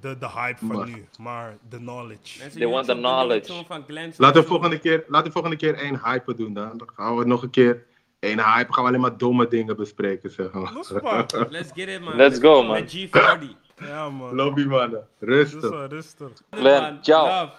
De, 0.00 0.18
de 0.18 0.28
hype 0.30 0.58
van 0.58 0.76
Maar- 0.76 0.86
nu, 0.88 1.06
maar 1.18 1.56
de 1.68 1.76
knowledge. 1.76 2.38
Mensen 2.38 2.60
They 2.60 2.68
want 2.68 2.86
the 2.86 2.92
knowledge. 2.94 3.64
van 3.66 3.84
Laten 4.16 4.40
we 4.42 4.46
volgende 4.48 4.78
keer, 4.78 5.04
laten 5.08 5.26
we 5.26 5.32
volgende 5.32 5.56
keer 5.56 5.74
één 5.74 6.00
hype 6.04 6.34
doen 6.34 6.54
dan. 6.54 6.78
Dan 6.78 6.88
gaan 6.94 7.16
we 7.16 7.24
nog 7.24 7.42
een 7.42 7.50
keer 7.50 7.86
één 8.18 8.38
hype. 8.54 8.72
Gaan 8.72 8.82
we 8.84 8.88
alleen 8.88 9.00
maar 9.00 9.16
domme 9.16 9.48
dingen 9.48 9.76
bespreken, 9.76 10.30
zeg 10.30 10.52
maar. 10.52 10.72
Let's 11.50 11.70
get 11.74 11.88
it, 11.88 12.00
man. 12.00 12.16
Let's 12.16 12.38
go, 12.38 12.62
man. 12.62 12.80
Met 12.80 12.96
G40. 12.96 13.56
Ja, 13.86 14.10
man. 14.10 14.34
Lobby 14.34 14.64
mannen, 14.64 15.06
rustig. 15.18 15.86
rustig. 15.88 16.30
Glenn, 16.50 16.98
ciao. 17.02 17.26
love. 17.26 17.52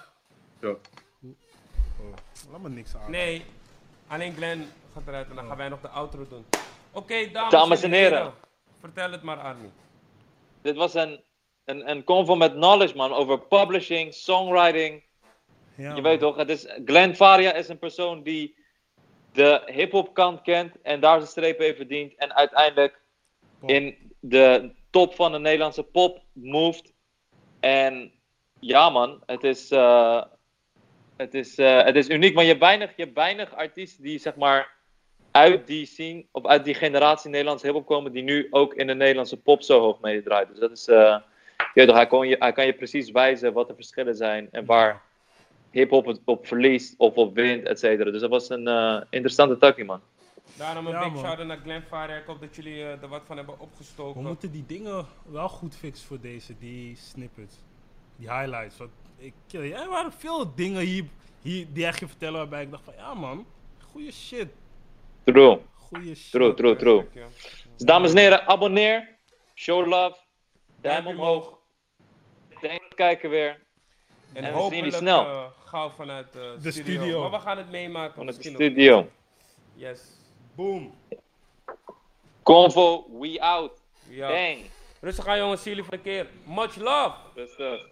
Zo. 0.61 0.79
Oh, 1.99 2.13
laat 2.51 2.61
me 2.61 2.69
niks 2.69 2.95
aan. 2.95 3.11
Nee, 3.11 3.45
alleen 4.07 4.33
Glenn 4.33 4.65
gaat 4.99 5.07
eruit 5.07 5.29
en 5.29 5.35
dan 5.35 5.47
gaan 5.47 5.57
wij 5.57 5.69
nog 5.69 5.81
de 5.81 5.87
outro 5.87 6.27
doen. 6.27 6.45
Oké, 6.91 7.29
dames, 7.31 7.51
Dames 7.51 7.83
en 7.83 7.91
heren. 7.91 8.33
Vertel 8.79 9.11
het 9.11 9.23
maar, 9.23 9.37
Arnie. 9.37 9.71
Dit 10.61 10.75
was 10.75 10.93
een, 10.93 11.23
een, 11.65 11.89
een 11.89 12.03
convo 12.03 12.35
met 12.35 12.51
knowledge, 12.51 12.95
man. 12.95 13.13
Over 13.13 13.39
publishing, 13.39 14.13
songwriting. 14.13 15.03
Ja, 15.75 15.83
Je 15.87 15.93
man. 15.93 16.01
weet 16.01 16.19
toch, 16.19 16.35
het 16.35 16.49
is, 16.49 16.67
Glenn 16.85 17.15
Faria 17.15 17.53
is 17.53 17.67
een 17.67 17.79
persoon 17.79 18.23
die 18.23 18.57
de 19.31 19.61
hip-hop 19.65 20.13
kant 20.13 20.41
kent 20.41 20.81
en 20.81 20.99
daar 20.99 21.17
zijn 21.17 21.29
streep 21.29 21.57
heeft 21.57 21.77
verdiend. 21.77 22.15
En 22.15 22.35
uiteindelijk 22.35 23.01
Pop. 23.59 23.69
in 23.69 24.13
de 24.19 24.71
top 24.89 25.15
van 25.15 25.31
de 25.31 25.39
Nederlandse 25.39 25.83
pop 25.83 26.23
moved. 26.33 26.93
En 27.59 28.11
ja, 28.59 28.89
man, 28.89 29.23
het 29.25 29.43
is, 29.43 29.71
eh, 29.71 30.23
het 31.17 31.33
is, 31.33 31.57
eh, 31.57 31.83
het 31.83 31.95
is 31.95 32.09
uniek. 32.09 32.33
Want 32.33 32.45
je 32.45 32.51
hebt 32.51 32.63
weinig, 32.65 32.95
je 32.95 33.03
hebt 33.03 33.15
weinig 33.15 33.53
artiesten 33.55 34.03
die 34.03 34.19
zeg 34.19 34.35
maar 34.35 34.77
uit 35.39 35.67
die 35.67 35.85
scene, 35.85 36.25
of 36.31 36.45
uit 36.45 36.65
die 36.65 36.73
generatie 36.73 37.29
Nederlandse 37.29 37.65
hip-hop 37.65 37.85
komen, 37.85 38.11
die 38.11 38.23
nu 38.23 38.47
ook 38.49 38.73
in 38.73 38.87
de 38.87 38.93
Nederlandse 38.93 39.37
pop 39.37 39.61
zo 39.61 39.79
hoog 39.79 39.99
meedraait. 39.99 40.47
Dus 40.49 40.59
dat 40.59 40.71
is, 40.71 40.87
eh, 40.87 41.17
je 41.73 41.85
toch, 41.85 41.95
hij, 41.95 42.07
kon 42.07 42.27
je, 42.27 42.35
hij 42.39 42.51
kan 42.51 42.65
je 42.65 42.73
precies 42.73 43.11
wijzen 43.11 43.53
wat 43.53 43.67
de 43.67 43.75
verschillen 43.75 44.15
zijn 44.15 44.47
en 44.51 44.65
waar 44.65 45.01
hip-hop 45.71 46.05
het 46.05 46.19
op 46.25 46.47
verliest 46.47 46.93
of 46.97 47.15
op 47.15 47.35
wint, 47.35 47.67
et 47.67 47.79
cetera. 47.79 48.11
Dus 48.11 48.21
dat 48.21 48.29
was 48.29 48.49
een 48.49 48.67
eh, 48.67 49.01
interessante 49.09 49.57
takkie, 49.57 49.85
man. 49.85 50.01
Daarom 50.57 50.85
een 50.85 50.91
Ja, 50.91 51.09
big 51.09 51.19
shout-out 51.19 51.47
naar 51.47 51.59
Glenn 51.63 51.83
Faria. 51.87 52.15
Ik 52.15 52.25
hoop 52.25 52.41
dat 52.41 52.55
jullie 52.55 52.83
eh, 52.83 53.01
er 53.01 53.07
wat 53.07 53.21
van 53.25 53.37
hebben 53.37 53.55
We 53.55 53.61
opgestoken. 53.61 54.23
moeten 54.23 54.51
die 54.51 54.63
dingen 54.67 55.05
wel 55.31 55.49
goed 55.49 55.75
fixen 55.75 56.07
voor 56.07 56.19
deze, 56.21 56.53
die 56.59 56.95
snippets. 56.95 57.55
Die 58.15 58.31
highlights. 58.33 58.77
Want 58.77 58.91
ik, 59.17 59.33
ja, 59.47 59.59
er 59.61 59.89
waren 59.89 60.11
veel 60.11 60.55
dingen 60.55 60.81
hier, 60.81 61.05
hier 61.41 61.65
die 61.73 61.85
echt 61.85 61.99
je 61.99 62.07
vertellen 62.07 62.39
waarbij 62.39 62.61
ik 62.61 62.71
dacht 62.71 62.83
van 62.83 62.93
ja 62.97 63.13
man, 63.13 63.45
goede 63.91 64.11
shit. 64.11 64.47
True, 65.23 65.59
Goeie 65.75 66.15
shit. 66.15 66.31
true, 66.31 66.53
true, 66.53 66.75
true. 66.75 67.05
Ja. 67.13 67.25
Dus 67.75 67.85
dames 67.87 68.11
en 68.11 68.17
heren, 68.17 68.47
abonneer, 68.47 69.17
show 69.55 69.87
love, 69.87 70.17
duim 70.81 71.07
omhoog. 71.07 71.57
Denk 72.61 72.81
kijken 72.95 73.29
weer. 73.29 73.59
En, 74.33 74.43
En 74.43 74.53
we 74.53 74.59
zien 74.61 74.75
jullie 74.75 74.91
snel. 74.91 75.25
eh, 75.25 75.45
gauw 75.65 75.89
vanuit 75.89 76.35
eh, 76.35 76.41
De 76.61 76.71
studio. 76.71 76.93
studio. 76.99 77.21
Maar 77.21 77.31
we 77.31 77.39
gaan 77.39 77.57
het 77.57 77.71
meemaken. 77.71 78.15
Van 78.15 78.25
de 78.25 78.31
misschien 78.31 78.53
studio. 78.53 78.95
nog. 78.95 79.05
Yes. 79.75 80.01
Boom. 80.55 80.93
Convo, 82.43 83.05
we 83.19 83.41
out. 83.41 83.81
Ja. 84.09 84.27
Bang. 84.27 84.57
Rustig 85.01 85.27
aan 85.27 85.37
jongens, 85.37 85.61
zie 85.61 85.71
jullie 85.71 85.85
van 85.89 85.93
een 85.97 86.03
keer. 86.03 86.27
Much 86.43 86.75
love. 86.75 87.15
Rustig. 87.35 87.87